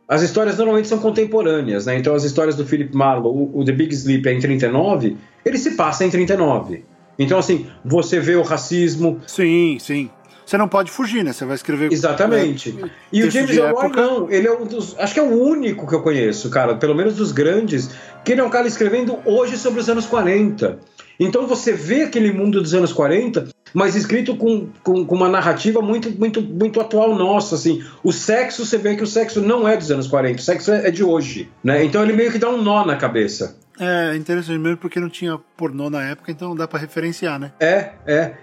as 0.08 0.22
histórias 0.22 0.58
normalmente 0.58 0.88
são 0.88 1.00
contemporâneas, 1.00 1.88
né? 1.88 1.98
Então 1.98 2.14
as 2.14 2.24
histórias 2.24 2.56
do 2.56 2.66
Philip 2.66 2.96
Marlowe, 2.96 3.50
o 3.54 3.66
The 3.66 3.72
Big 3.72 3.94
Sleep 3.94 4.28
é 4.30 4.34
em 4.34 4.40
39, 4.40 5.18
ele 5.44 5.58
se 5.58 5.72
passa 5.72 6.06
em 6.06 6.12
39. 6.12 6.86
Então 7.18 7.40
assim, 7.40 7.66
você 7.84 8.20
vê 8.20 8.36
o 8.36 8.44
racismo. 8.44 9.20
Sim, 9.26 9.78
sim. 9.80 10.10
Você 10.46 10.58
não 10.58 10.68
pode 10.68 10.92
fugir, 10.92 11.24
né? 11.24 11.34
Você 11.34 11.46
vai 11.46 11.56
escrever. 11.56 11.92
Exatamente. 11.92 12.78
É, 12.82 12.90
e 13.12 13.24
o 13.24 13.32
James 13.32 13.56
Elroy 13.56 13.90
não, 13.90 14.30
ele 14.30 14.48
é 14.48 14.52
um 14.52 14.66
dos. 14.66 14.96
Acho 15.00 15.14
que 15.14 15.20
é 15.20 15.24
o 15.24 15.42
único 15.42 15.88
que 15.88 15.96
eu 15.96 16.02
conheço, 16.02 16.50
cara, 16.50 16.76
pelo 16.76 16.96
menos 16.96 17.16
dos 17.16 17.32
grandes, 17.32 17.90
que 18.24 18.32
ele 18.32 18.42
é 18.42 18.44
um 18.44 18.50
cara 18.50 18.68
escrevendo 18.68 19.20
hoje 19.26 19.58
sobre 19.58 19.80
os 19.80 19.90
anos 19.90 20.06
40. 20.06 20.80
Então 21.20 21.48
você 21.48 21.72
vê 21.72 22.04
aquele 22.04 22.32
mundo 22.32 22.62
dos 22.62 22.74
anos 22.74 22.92
40, 22.92 23.48
mas 23.74 23.96
escrito 23.96 24.36
com, 24.36 24.68
com, 24.84 25.06
com, 25.06 25.16
uma 25.16 25.30
narrativa 25.30 25.82
muito, 25.82 26.10
muito, 26.12 26.42
muito 26.42 26.82
atual 26.82 27.16
nossa, 27.16 27.56
assim. 27.56 27.84
O 28.04 28.12
sexo, 28.12 28.66
você 28.66 28.78
vê 28.78 28.96
que 28.96 29.04
o 29.04 29.08
sexo 29.08 29.42
não 29.42 29.68
é 29.68 29.78
dos 29.78 29.92
anos 29.92 30.08
40, 30.08 30.40
o 30.40 30.44
sexo 30.44 30.72
é, 30.72 30.88
é 30.88 30.92
de 30.92 31.04
hoje, 31.04 31.50
né? 31.64 31.84
Então 31.84 32.04
ele 32.04 32.14
meio 32.14 32.32
que 32.32 32.40
dá 32.40 32.50
um 32.50 32.62
nó 32.62 32.86
na 32.86 32.96
cabeça. 32.96 33.56
É 33.80 34.16
interessante 34.16 34.58
mesmo 34.60 34.78
porque 34.78 35.00
não 35.00 35.10
tinha 35.10 35.40
pornô 35.58 35.90
na 35.90 36.04
época, 36.04 36.32
então 36.32 36.50
não 36.50 36.56
dá 36.56 36.68
para 36.68 36.80
referenciar, 36.80 37.40
né? 37.40 37.52
É, 37.60 37.90
é. 38.06 38.34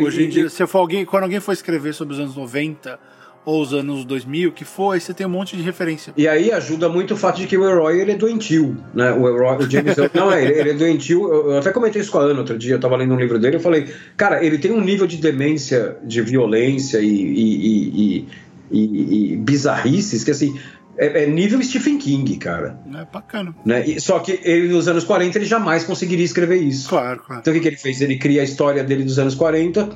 Hoje 0.00 0.24
em 0.24 0.28
dia, 0.28 0.48
se 0.48 0.66
for 0.66 0.78
alguém, 0.78 1.04
quando 1.04 1.24
alguém 1.24 1.40
for 1.40 1.52
escrever 1.52 1.92
sobre 1.92 2.14
os 2.14 2.20
anos 2.20 2.36
90 2.36 2.98
ou 3.44 3.62
os 3.62 3.72
anos 3.72 4.04
2000, 4.04 4.52
que 4.52 4.64
for, 4.64 4.92
aí 4.92 5.00
você 5.00 5.14
tem 5.14 5.26
um 5.26 5.30
monte 5.30 5.56
de 5.56 5.62
referência. 5.62 6.12
E 6.16 6.26
aí 6.26 6.52
ajuda 6.52 6.88
muito 6.88 7.14
o 7.14 7.16
fato 7.16 7.36
de 7.36 7.46
que 7.46 7.56
o 7.56 7.78
Roy 7.78 8.00
ele 8.00 8.12
é 8.12 8.14
doentio, 8.14 8.76
né? 8.94 9.12
O, 9.12 9.22
Roy, 9.22 9.64
o 9.64 9.70
James 9.70 9.96
não 10.14 10.32
é, 10.32 10.44
ele, 10.44 10.60
ele 10.60 10.70
é 10.70 10.74
doentio. 10.74 11.32
Eu, 11.32 11.58
até 11.58 11.70
comentei 11.70 12.00
isso 12.00 12.10
com 12.10 12.18
a 12.18 12.22
Ana 12.22 12.40
outro 12.40 12.58
dia, 12.58 12.74
eu 12.74 12.80
tava 12.80 12.96
lendo 12.96 13.14
um 13.14 13.18
livro 13.18 13.38
dele, 13.38 13.56
eu 13.56 13.60
falei, 13.60 13.86
cara, 14.16 14.44
ele 14.44 14.58
tem 14.58 14.70
um 14.70 14.80
nível 14.80 15.06
de 15.06 15.18
demência, 15.18 15.96
de 16.04 16.20
violência 16.22 16.98
e, 16.98 17.06
e, 17.06 17.88
e, 18.20 18.28
e, 18.70 19.32
e 19.32 19.36
bizarrices 19.36 20.24
que 20.24 20.30
assim 20.30 20.58
é, 20.98 21.22
é, 21.22 21.26
nível 21.26 21.62
Stephen 21.62 21.96
King, 21.96 22.36
cara. 22.36 22.78
É 22.92 23.06
bacana. 23.10 23.54
Né? 23.64 23.86
E, 23.86 24.00
só 24.00 24.18
que 24.18 24.40
ele, 24.42 24.68
nos 24.68 24.88
anos 24.88 25.04
40, 25.04 25.38
ele 25.38 25.44
jamais 25.44 25.84
conseguiria 25.84 26.24
escrever 26.24 26.56
isso. 26.56 26.88
Claro, 26.88 27.22
claro. 27.24 27.40
Então 27.40 27.52
o 27.52 27.56
que, 27.56 27.62
que 27.62 27.68
ele 27.68 27.76
fez? 27.76 28.00
Ele 28.00 28.18
cria 28.18 28.40
a 28.40 28.44
história 28.44 28.82
dele 28.82 29.04
dos 29.04 29.18
anos 29.18 29.34
40, 29.36 29.90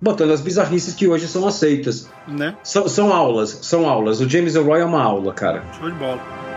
botando 0.00 0.32
as 0.32 0.40
bizarrices 0.40 0.94
que 0.94 1.06
hoje 1.06 1.28
são 1.28 1.46
aceitas. 1.46 2.10
Né? 2.26 2.56
São, 2.62 2.88
são 2.88 3.12
aulas, 3.12 3.50
são 3.62 3.86
aulas. 3.86 4.20
O 4.20 4.28
James 4.28 4.54
Elroy 4.54 4.80
é 4.80 4.84
uma 4.84 5.02
aula, 5.02 5.34
cara. 5.34 5.64
Show 5.78 5.90
de 5.90 5.96
bola. 5.98 6.47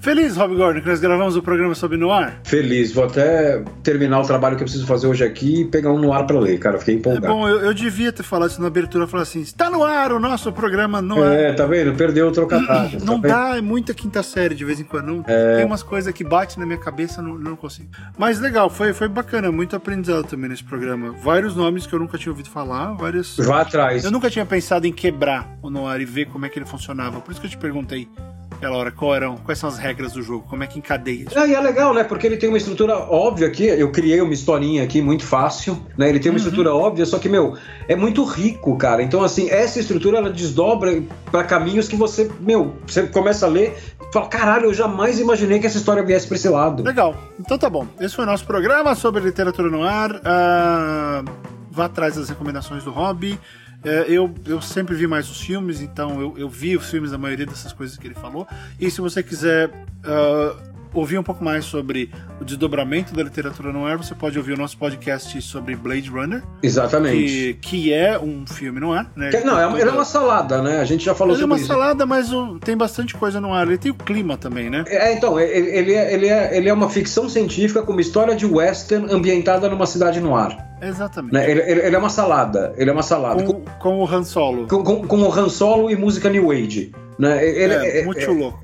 Feliz, 0.00 0.34
Rob 0.34 0.56
Gordon, 0.56 0.80
que 0.80 0.88
nós 0.88 0.98
gravamos 0.98 1.36
o 1.36 1.42
programa 1.42 1.74
sobre 1.74 1.98
Noir? 1.98 2.32
Feliz, 2.44 2.90
vou 2.90 3.04
até 3.04 3.62
terminar 3.82 4.20
o 4.20 4.26
trabalho 4.26 4.56
que 4.56 4.62
eu 4.62 4.64
preciso 4.64 4.86
fazer 4.86 5.06
hoje 5.06 5.22
aqui 5.22 5.60
e 5.60 5.64
pegar 5.66 5.92
um 5.92 5.98
Noir 5.98 6.24
para 6.26 6.40
ler, 6.40 6.58
cara. 6.58 6.78
Fiquei 6.78 6.94
empolgado. 6.94 7.26
É 7.26 7.28
bom, 7.28 7.46
eu, 7.46 7.60
eu, 7.60 7.74
devia 7.74 8.10
ter 8.10 8.22
falado 8.22 8.50
isso 8.50 8.62
na 8.62 8.68
abertura, 8.68 9.06
falar 9.06 9.24
assim: 9.24 9.42
está 9.42 9.68
no 9.68 9.84
ar 9.84 10.10
o 10.12 10.18
nosso 10.18 10.50
programa 10.52 11.02
Noir. 11.02 11.32
É, 11.32 11.52
tá 11.52 11.66
vendo? 11.66 11.94
Perdeu 11.94 12.28
o 12.28 12.32
trocadilho. 12.32 13.04
Não 13.04 13.20
tá 13.20 13.28
dá, 13.28 13.58
é 13.58 13.60
muita 13.60 13.92
quinta 13.92 14.22
série 14.22 14.54
de 14.54 14.64
vez 14.64 14.80
em 14.80 14.84
quando. 14.84 15.06
Não, 15.06 15.24
é... 15.26 15.56
Tem 15.56 15.66
umas 15.66 15.82
coisas 15.82 16.10
que 16.14 16.24
batem 16.24 16.58
na 16.58 16.64
minha 16.64 16.78
cabeça, 16.78 17.20
não, 17.20 17.36
não 17.36 17.54
consigo. 17.54 17.90
Mas 18.16 18.40
legal, 18.40 18.70
foi, 18.70 18.94
foi 18.94 19.06
bacana, 19.06 19.52
muito 19.52 19.76
aprendizado 19.76 20.24
também 20.24 20.48
nesse 20.48 20.64
programa. 20.64 21.12
Vários 21.22 21.54
nomes 21.54 21.86
que 21.86 21.92
eu 21.92 21.98
nunca 21.98 22.16
tinha 22.16 22.32
ouvido 22.32 22.48
falar, 22.48 22.94
vários. 22.94 23.36
Vá 23.36 23.60
atrás. 23.60 24.02
Eu 24.02 24.10
nunca 24.10 24.30
tinha 24.30 24.46
pensado 24.46 24.86
em 24.86 24.92
quebrar 24.92 25.58
o 25.60 25.68
Noir 25.68 26.00
e 26.00 26.06
ver 26.06 26.24
como 26.24 26.46
é 26.46 26.48
que 26.48 26.58
ele 26.58 26.66
funcionava. 26.66 27.20
Por 27.20 27.32
isso 27.32 27.40
que 27.40 27.46
eu 27.46 27.50
te 27.50 27.58
perguntei 27.58 28.08
aquela 28.60 28.76
hora, 28.76 28.92
qual 28.92 29.14
eram, 29.14 29.36
quais 29.38 29.58
são 29.58 29.70
as 29.70 29.78
regras 29.78 30.12
do 30.12 30.22
jogo, 30.22 30.44
como 30.48 30.62
é 30.62 30.66
que 30.66 30.78
encadeia 30.78 31.24
isso. 31.24 31.38
Ah, 31.38 31.46
e 31.46 31.54
é 31.54 31.60
legal, 31.60 31.94
né? 31.94 32.04
Porque 32.04 32.26
ele 32.26 32.36
tem 32.36 32.48
uma 32.48 32.58
estrutura 32.58 32.94
óbvia 32.94 33.46
aqui, 33.46 33.64
eu 33.64 33.90
criei 33.90 34.20
uma 34.20 34.34
historinha 34.34 34.84
aqui 34.84 35.00
muito 35.00 35.24
fácil, 35.24 35.80
né? 35.96 36.10
Ele 36.10 36.20
tem 36.20 36.30
uma 36.30 36.38
uhum. 36.38 36.44
estrutura 36.44 36.74
óbvia, 36.74 37.06
só 37.06 37.18
que, 37.18 37.28
meu, 37.28 37.56
é 37.88 37.96
muito 37.96 38.22
rico, 38.22 38.76
cara. 38.76 39.02
Então, 39.02 39.22
assim, 39.24 39.48
essa 39.48 39.80
estrutura, 39.80 40.18
ela 40.18 40.30
desdobra 40.30 41.02
para 41.30 41.42
caminhos 41.42 41.88
que 41.88 41.96
você, 41.96 42.30
meu, 42.38 42.76
você 42.86 43.06
começa 43.06 43.46
a 43.46 43.48
ler 43.48 43.74
fala, 44.12 44.26
caralho, 44.26 44.66
eu 44.66 44.74
jamais 44.74 45.18
imaginei 45.20 45.58
que 45.60 45.66
essa 45.66 45.78
história 45.78 46.02
viesse 46.02 46.26
pra 46.26 46.36
esse 46.36 46.48
lado. 46.48 46.82
Legal. 46.82 47.16
Então 47.38 47.56
tá 47.56 47.70
bom. 47.70 47.86
Esse 47.98 48.16
foi 48.16 48.24
o 48.24 48.26
nosso 48.26 48.44
programa 48.44 48.94
sobre 48.94 49.22
literatura 49.22 49.70
no 49.70 49.84
ar. 49.84 50.10
Uh, 50.16 51.30
vá 51.70 51.84
atrás 51.84 52.16
das 52.16 52.28
recomendações 52.28 52.84
do 52.84 52.90
hobby. 52.90 53.38
É, 53.82 54.04
eu, 54.08 54.34
eu 54.46 54.60
sempre 54.60 54.94
vi 54.94 55.06
mais 55.06 55.30
os 55.30 55.40
filmes, 55.40 55.80
então 55.80 56.20
eu, 56.20 56.38
eu 56.38 56.48
vi 56.48 56.76
os 56.76 56.90
filmes 56.90 57.10
da 57.10 57.18
maioria 57.18 57.46
dessas 57.46 57.72
coisas 57.72 57.96
que 57.96 58.06
ele 58.06 58.14
falou. 58.14 58.46
E 58.78 58.90
se 58.90 59.00
você 59.00 59.22
quiser 59.22 59.68
uh, 59.68 60.69
ouvir 60.94 61.18
um 61.18 61.22
pouco 61.22 61.42
mais 61.42 61.64
sobre 61.64 62.10
o 62.40 62.44
desdobramento 62.44 63.14
da 63.14 63.22
literatura 63.22 63.72
no 63.72 63.86
ar, 63.86 63.96
você 63.96 64.14
pode 64.14 64.38
ouvir 64.38 64.52
o 64.52 64.56
nosso 64.56 64.76
podcast 64.76 65.40
sobre 65.42 65.76
Blade 65.76 66.08
Runner. 66.08 66.42
Exatamente. 66.62 67.58
Que, 67.60 67.68
que 67.68 67.92
é 67.92 68.18
um 68.18 68.46
filme 68.46 68.80
no 68.80 68.92
ar, 68.92 69.10
né? 69.16 69.30
Que, 69.30 69.40
não, 69.40 69.58
é, 69.58 69.66
uma, 69.66 69.80
ele 69.80 69.88
é 69.88 69.92
uma 69.92 70.04
salada, 70.04 70.62
né? 70.62 70.80
A 70.80 70.84
gente 70.84 71.04
já 71.04 71.14
falou 71.14 71.34
ele 71.34 71.42
sobre 71.42 71.60
isso. 71.60 71.72
é 71.72 71.74
uma 71.74 71.82
salada, 71.82 72.06
mas 72.06 72.32
o, 72.32 72.58
tem 72.58 72.76
bastante 72.76 73.14
coisa 73.14 73.40
no 73.40 73.52
ar. 73.52 73.66
Ele 73.66 73.78
tem 73.78 73.90
o 73.90 73.94
clima 73.94 74.36
também, 74.36 74.70
né? 74.70 74.84
É, 74.88 75.12
então, 75.12 75.38
ele, 75.38 75.70
ele, 75.70 75.94
é, 75.94 76.14
ele, 76.14 76.28
é, 76.28 76.56
ele 76.56 76.68
é 76.68 76.72
uma 76.72 76.88
ficção 76.88 77.28
científica 77.28 77.82
com 77.82 77.92
uma 77.92 78.00
história 78.00 78.34
de 78.34 78.46
western 78.46 79.12
ambientada 79.12 79.68
numa 79.68 79.86
cidade 79.86 80.20
no 80.20 80.34
ar. 80.34 80.70
Exatamente. 80.82 81.34
Né? 81.34 81.50
Ele, 81.50 81.60
ele, 81.60 81.80
ele, 81.80 81.96
é 81.96 81.98
uma 81.98 82.08
salada. 82.08 82.72
Ele 82.76 82.90
é 82.90 82.92
uma 82.92 83.02
salada. 83.02 83.42
Com, 83.42 83.62
com 83.78 83.98
o 83.98 84.06
Han 84.06 84.24
Solo. 84.24 84.66
Com, 84.66 84.82
com, 84.82 85.06
com, 85.06 85.20
o 85.20 85.32
Han 85.32 85.48
Solo 85.48 85.90
e 85.90 85.96
música 85.96 86.28
New 86.30 86.50
Age. 86.50 86.92
Né? 87.20 87.46
Ele, 87.46 87.74
é, 87.74 88.00
é, 88.00 88.04
muito 88.06 88.18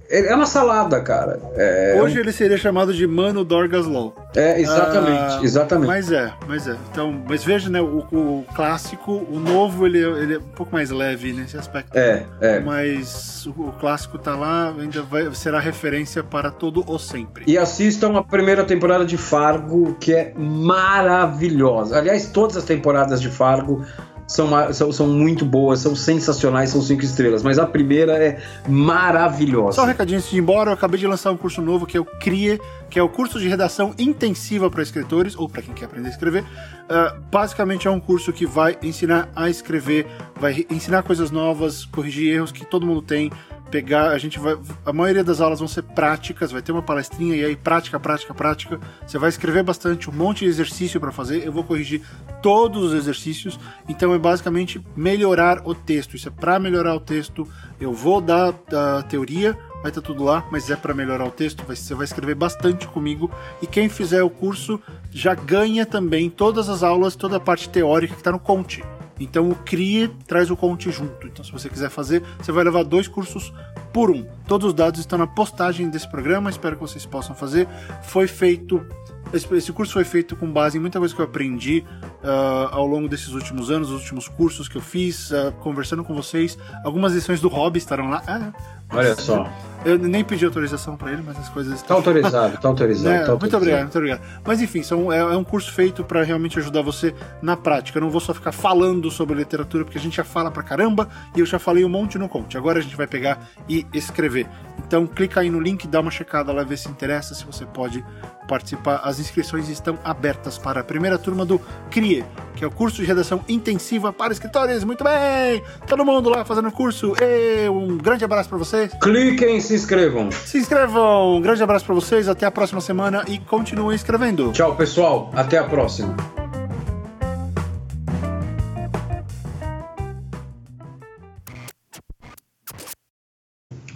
é. 0.08 0.30
É 0.30 0.34
uma 0.34 0.46
salada, 0.46 0.98
cara. 1.02 1.38
É, 1.56 2.00
Hoje 2.00 2.18
ele 2.18 2.32
seria 2.32 2.56
chamado 2.56 2.94
de 2.94 3.06
Mano 3.06 3.44
Dorgas 3.44 3.84
Law. 3.84 4.16
É, 4.34 4.58
exatamente, 4.58 5.34
ah, 5.34 5.40
exatamente. 5.42 5.86
Mas 5.86 6.10
é, 6.10 6.32
mas 6.48 6.66
é. 6.66 6.74
Então, 6.90 7.22
mas 7.28 7.44
veja, 7.44 7.68
né, 7.68 7.82
o, 7.82 7.98
o 8.10 8.46
clássico, 8.54 9.12
o 9.12 9.38
novo, 9.38 9.86
ele, 9.86 9.98
ele 9.98 10.34
é 10.36 10.38
um 10.38 10.54
pouco 10.54 10.72
mais 10.72 10.88
leve 10.88 11.34
nesse 11.34 11.58
aspecto. 11.58 11.94
É, 11.94 12.24
é. 12.40 12.58
Mas 12.60 13.44
o, 13.44 13.50
o 13.50 13.72
clássico 13.78 14.16
tá 14.16 14.34
lá, 14.34 14.74
ainda 14.78 15.02
vai, 15.02 15.34
será 15.34 15.60
referência 15.60 16.24
para 16.24 16.50
todo 16.50 16.82
o 16.90 16.98
sempre. 16.98 17.44
E 17.46 17.58
assistam 17.58 18.16
a 18.16 18.22
primeira 18.22 18.64
temporada 18.64 19.04
de 19.04 19.18
Fargo, 19.18 19.94
que 20.00 20.14
é 20.14 20.32
maravilhosa. 20.34 21.98
Aliás, 21.98 22.30
todas 22.30 22.56
as 22.56 22.64
temporadas 22.64 23.20
de 23.20 23.28
Fargo 23.28 23.84
são, 24.26 24.72
são, 24.72 24.92
são 24.92 25.06
muito 25.06 25.44
boas, 25.44 25.80
são 25.80 25.94
sensacionais, 25.94 26.70
são 26.70 26.82
cinco 26.82 27.02
estrelas. 27.04 27.42
Mas 27.42 27.58
a 27.58 27.66
primeira 27.66 28.12
é 28.12 28.42
maravilhosa. 28.68 29.76
Só 29.76 29.84
um 29.84 29.86
recadinho 29.86 30.18
antes 30.18 30.30
de 30.30 30.36
ir 30.36 30.40
embora, 30.40 30.70
eu 30.70 30.74
acabei 30.74 30.98
de 30.98 31.06
lançar 31.06 31.30
um 31.30 31.36
curso 31.36 31.62
novo 31.62 31.86
que 31.86 31.98
o 31.98 32.04
CRIE, 32.04 32.60
que 32.90 32.98
é 32.98 33.02
o 33.02 33.08
curso 33.08 33.38
de 33.38 33.48
redação 33.48 33.94
intensiva 33.98 34.70
para 34.70 34.82
escritores, 34.82 35.36
ou 35.36 35.48
para 35.48 35.62
quem 35.62 35.74
quer 35.74 35.84
aprender 35.86 36.08
a 36.08 36.10
escrever. 36.10 36.42
Uh, 36.42 37.20
basicamente 37.30 37.86
é 37.86 37.90
um 37.90 38.00
curso 38.00 38.32
que 38.32 38.46
vai 38.46 38.76
ensinar 38.82 39.28
a 39.34 39.48
escrever, 39.48 40.06
vai 40.40 40.66
ensinar 40.70 41.02
coisas 41.02 41.30
novas, 41.30 41.84
corrigir 41.84 42.34
erros 42.34 42.52
que 42.52 42.64
todo 42.64 42.86
mundo 42.86 43.02
tem, 43.02 43.30
pegar, 43.70 44.10
a 44.10 44.18
gente 44.18 44.38
vai, 44.38 44.56
a 44.84 44.92
maioria 44.92 45.24
das 45.24 45.40
aulas 45.40 45.58
vão 45.58 45.68
ser 45.68 45.82
práticas, 45.82 46.52
vai 46.52 46.62
ter 46.62 46.72
uma 46.72 46.82
palestrinha 46.82 47.36
e 47.36 47.44
aí 47.44 47.56
prática, 47.56 47.98
prática, 47.98 48.34
prática. 48.34 48.80
Você 49.06 49.18
vai 49.18 49.28
escrever 49.28 49.62
bastante, 49.62 50.08
um 50.08 50.12
monte 50.12 50.40
de 50.40 50.46
exercício 50.46 51.00
para 51.00 51.12
fazer. 51.12 51.44
Eu 51.44 51.52
vou 51.52 51.64
corrigir 51.64 52.02
todos 52.42 52.84
os 52.84 52.94
exercícios. 52.94 53.58
Então 53.88 54.14
é 54.14 54.18
basicamente 54.18 54.80
melhorar 54.96 55.62
o 55.64 55.74
texto. 55.74 56.16
Isso 56.16 56.28
é 56.28 56.30
para 56.30 56.58
melhorar 56.58 56.94
o 56.94 57.00
texto. 57.00 57.46
Eu 57.80 57.92
vou 57.92 58.20
dar 58.20 58.54
a 58.72 59.02
teoria, 59.02 59.52
vai 59.82 59.90
estar 59.90 60.00
tá 60.00 60.06
tudo 60.06 60.24
lá, 60.24 60.46
mas 60.50 60.70
é 60.70 60.76
para 60.76 60.94
melhorar 60.94 61.26
o 61.26 61.30
texto. 61.30 61.64
Você 61.66 61.94
vai 61.94 62.04
escrever 62.04 62.34
bastante 62.34 62.86
comigo. 62.86 63.30
E 63.60 63.66
quem 63.66 63.88
fizer 63.88 64.22
o 64.22 64.30
curso 64.30 64.80
já 65.10 65.34
ganha 65.34 65.84
também 65.84 66.30
todas 66.30 66.68
as 66.68 66.82
aulas, 66.82 67.16
toda 67.16 67.36
a 67.36 67.40
parte 67.40 67.68
teórica 67.68 68.14
que 68.14 68.20
está 68.20 68.32
no 68.32 68.38
Conte. 68.38 68.84
Então 69.18 69.50
o 69.50 69.54
CRIE 69.54 70.08
traz 70.26 70.50
o 70.50 70.56
Conte 70.56 70.90
junto. 70.90 71.26
Então 71.26 71.44
se 71.44 71.52
você 71.52 71.68
quiser 71.68 71.90
fazer, 71.90 72.22
você 72.38 72.52
vai 72.52 72.64
levar 72.64 72.82
dois 72.82 73.08
cursos 73.08 73.52
por 73.92 74.10
um. 74.10 74.26
Todos 74.46 74.68
os 74.68 74.74
dados 74.74 75.00
estão 75.00 75.18
na 75.18 75.26
postagem 75.26 75.88
desse 75.88 76.08
programa, 76.10 76.50
espero 76.50 76.76
que 76.76 76.82
vocês 76.82 77.06
possam 77.06 77.34
fazer. 77.34 77.66
Foi 78.02 78.26
feito 78.26 78.84
esse, 79.32 79.72
curso 79.72 79.92
foi 79.92 80.04
feito 80.04 80.36
com 80.36 80.50
base 80.50 80.78
em 80.78 80.80
muita 80.80 80.98
coisa 80.98 81.14
que 81.14 81.20
eu 81.20 81.24
aprendi 81.24 81.84
uh, 82.22 82.68
ao 82.70 82.86
longo 82.86 83.08
desses 83.08 83.30
últimos 83.30 83.70
anos, 83.70 83.90
os 83.90 84.02
últimos 84.02 84.28
cursos 84.28 84.68
que 84.68 84.76
eu 84.76 84.80
fiz, 84.80 85.30
uh, 85.30 85.52
conversando 85.60 86.04
com 86.04 86.14
vocês. 86.14 86.56
Algumas 86.84 87.12
lições 87.12 87.40
do 87.40 87.48
hobby 87.48 87.78
estarão 87.78 88.08
lá. 88.08 88.22
Ah, 88.26 88.52
Olha 88.90 89.14
só. 89.16 89.50
Eu 89.84 89.96
nem 89.98 90.24
pedi 90.24 90.44
autorização 90.44 90.96
para 90.96 91.12
ele, 91.12 91.22
mas 91.24 91.38
as 91.38 91.48
coisas. 91.48 91.80
Tá 91.82 91.94
autorizado, 91.94 92.58
tá 92.58 92.68
autorizado. 92.68 93.14
É, 93.16 93.24
tá 93.24 93.30
muito 93.30 93.44
autorizado. 93.44 93.56
obrigado, 93.56 93.82
muito 93.82 93.98
obrigado. 93.98 94.42
Mas 94.44 94.60
enfim, 94.60 94.82
são, 94.82 95.12
é, 95.12 95.18
é 95.18 95.36
um 95.36 95.44
curso 95.44 95.72
feito 95.72 96.02
para 96.02 96.24
realmente 96.24 96.58
ajudar 96.58 96.82
você 96.82 97.14
na 97.40 97.56
prática. 97.56 97.98
Eu 97.98 98.02
não 98.02 98.10
vou 98.10 98.20
só 98.20 98.34
ficar 98.34 98.50
falando 98.50 99.10
sobre 99.12 99.36
literatura, 99.36 99.84
porque 99.84 99.98
a 99.98 100.00
gente 100.00 100.16
já 100.16 100.24
fala 100.24 100.50
pra 100.50 100.62
caramba 100.62 101.08
e 101.36 101.40
eu 101.40 101.46
já 101.46 101.58
falei 101.58 101.84
um 101.84 101.88
monte 101.88 102.18
no 102.18 102.28
Conte. 102.28 102.58
Agora 102.58 102.80
a 102.80 102.82
gente 102.82 102.96
vai 102.96 103.06
pegar 103.06 103.48
e 103.68 103.86
escrever. 103.92 104.48
Então 104.84 105.06
clica 105.06 105.40
aí 105.40 105.50
no 105.50 105.60
link, 105.60 105.86
dá 105.86 106.00
uma 106.00 106.10
checada 106.10 106.52
lá, 106.52 106.64
vê 106.64 106.76
se 106.76 106.88
interessa, 106.88 107.34
se 107.34 107.44
você 107.44 107.64
pode 107.64 108.04
participar. 108.46 109.00
As 109.04 109.18
inscrições 109.18 109.68
estão 109.68 109.98
abertas 110.04 110.58
para 110.58 110.80
a 110.80 110.84
primeira 110.84 111.18
turma 111.18 111.44
do 111.44 111.60
CRIE, 111.90 112.24
que 112.54 112.64
é 112.64 112.66
o 112.66 112.70
curso 112.70 112.96
de 112.96 113.04
redação 113.04 113.44
intensiva 113.48 114.12
para 114.12 114.32
escritores. 114.32 114.84
Muito 114.84 115.04
bem! 115.04 115.62
Todo 115.86 116.04
mundo 116.04 116.28
lá 116.28 116.44
fazendo 116.44 116.68
o 116.68 116.72
curso. 116.72 117.14
E 117.20 117.68
um 117.68 117.98
grande 117.98 118.24
abraço 118.24 118.48
para 118.48 118.58
vocês. 118.58 118.92
Cliquem 119.00 119.58
e 119.58 119.60
se 119.60 119.74
inscrevam. 119.74 120.30
Se 120.30 120.58
inscrevam. 120.58 121.36
Um 121.36 121.40
grande 121.40 121.62
abraço 121.62 121.84
para 121.84 121.94
vocês. 121.94 122.28
Até 122.28 122.46
a 122.46 122.50
próxima 122.50 122.80
semana 122.80 123.24
e 123.28 123.38
continuem 123.38 123.94
escrevendo. 123.96 124.52
Tchau, 124.52 124.76
pessoal. 124.76 125.30
Até 125.34 125.58
a 125.58 125.64
próxima. 125.64 126.16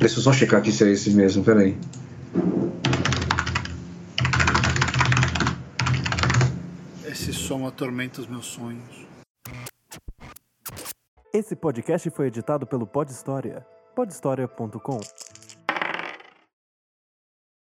Deixa 0.00 0.16
eu 0.18 0.22
só 0.22 0.32
checar 0.32 0.60
aqui 0.60 0.72
se 0.72 0.82
é 0.82 0.90
esse 0.90 1.10
mesmo, 1.10 1.44
peraí. 1.44 1.76
Esse 7.06 7.32
som 7.50 7.66
atormenta 7.66 8.20
os 8.20 8.28
meus 8.28 8.46
sonhos. 8.46 9.04
Esse 11.34 11.56
podcast 11.56 12.08
foi 12.10 12.28
editado 12.28 12.64
pelo 12.64 12.86
Pod 12.86 13.10
História. 13.10 13.66
podhistoria.com. 13.96 15.00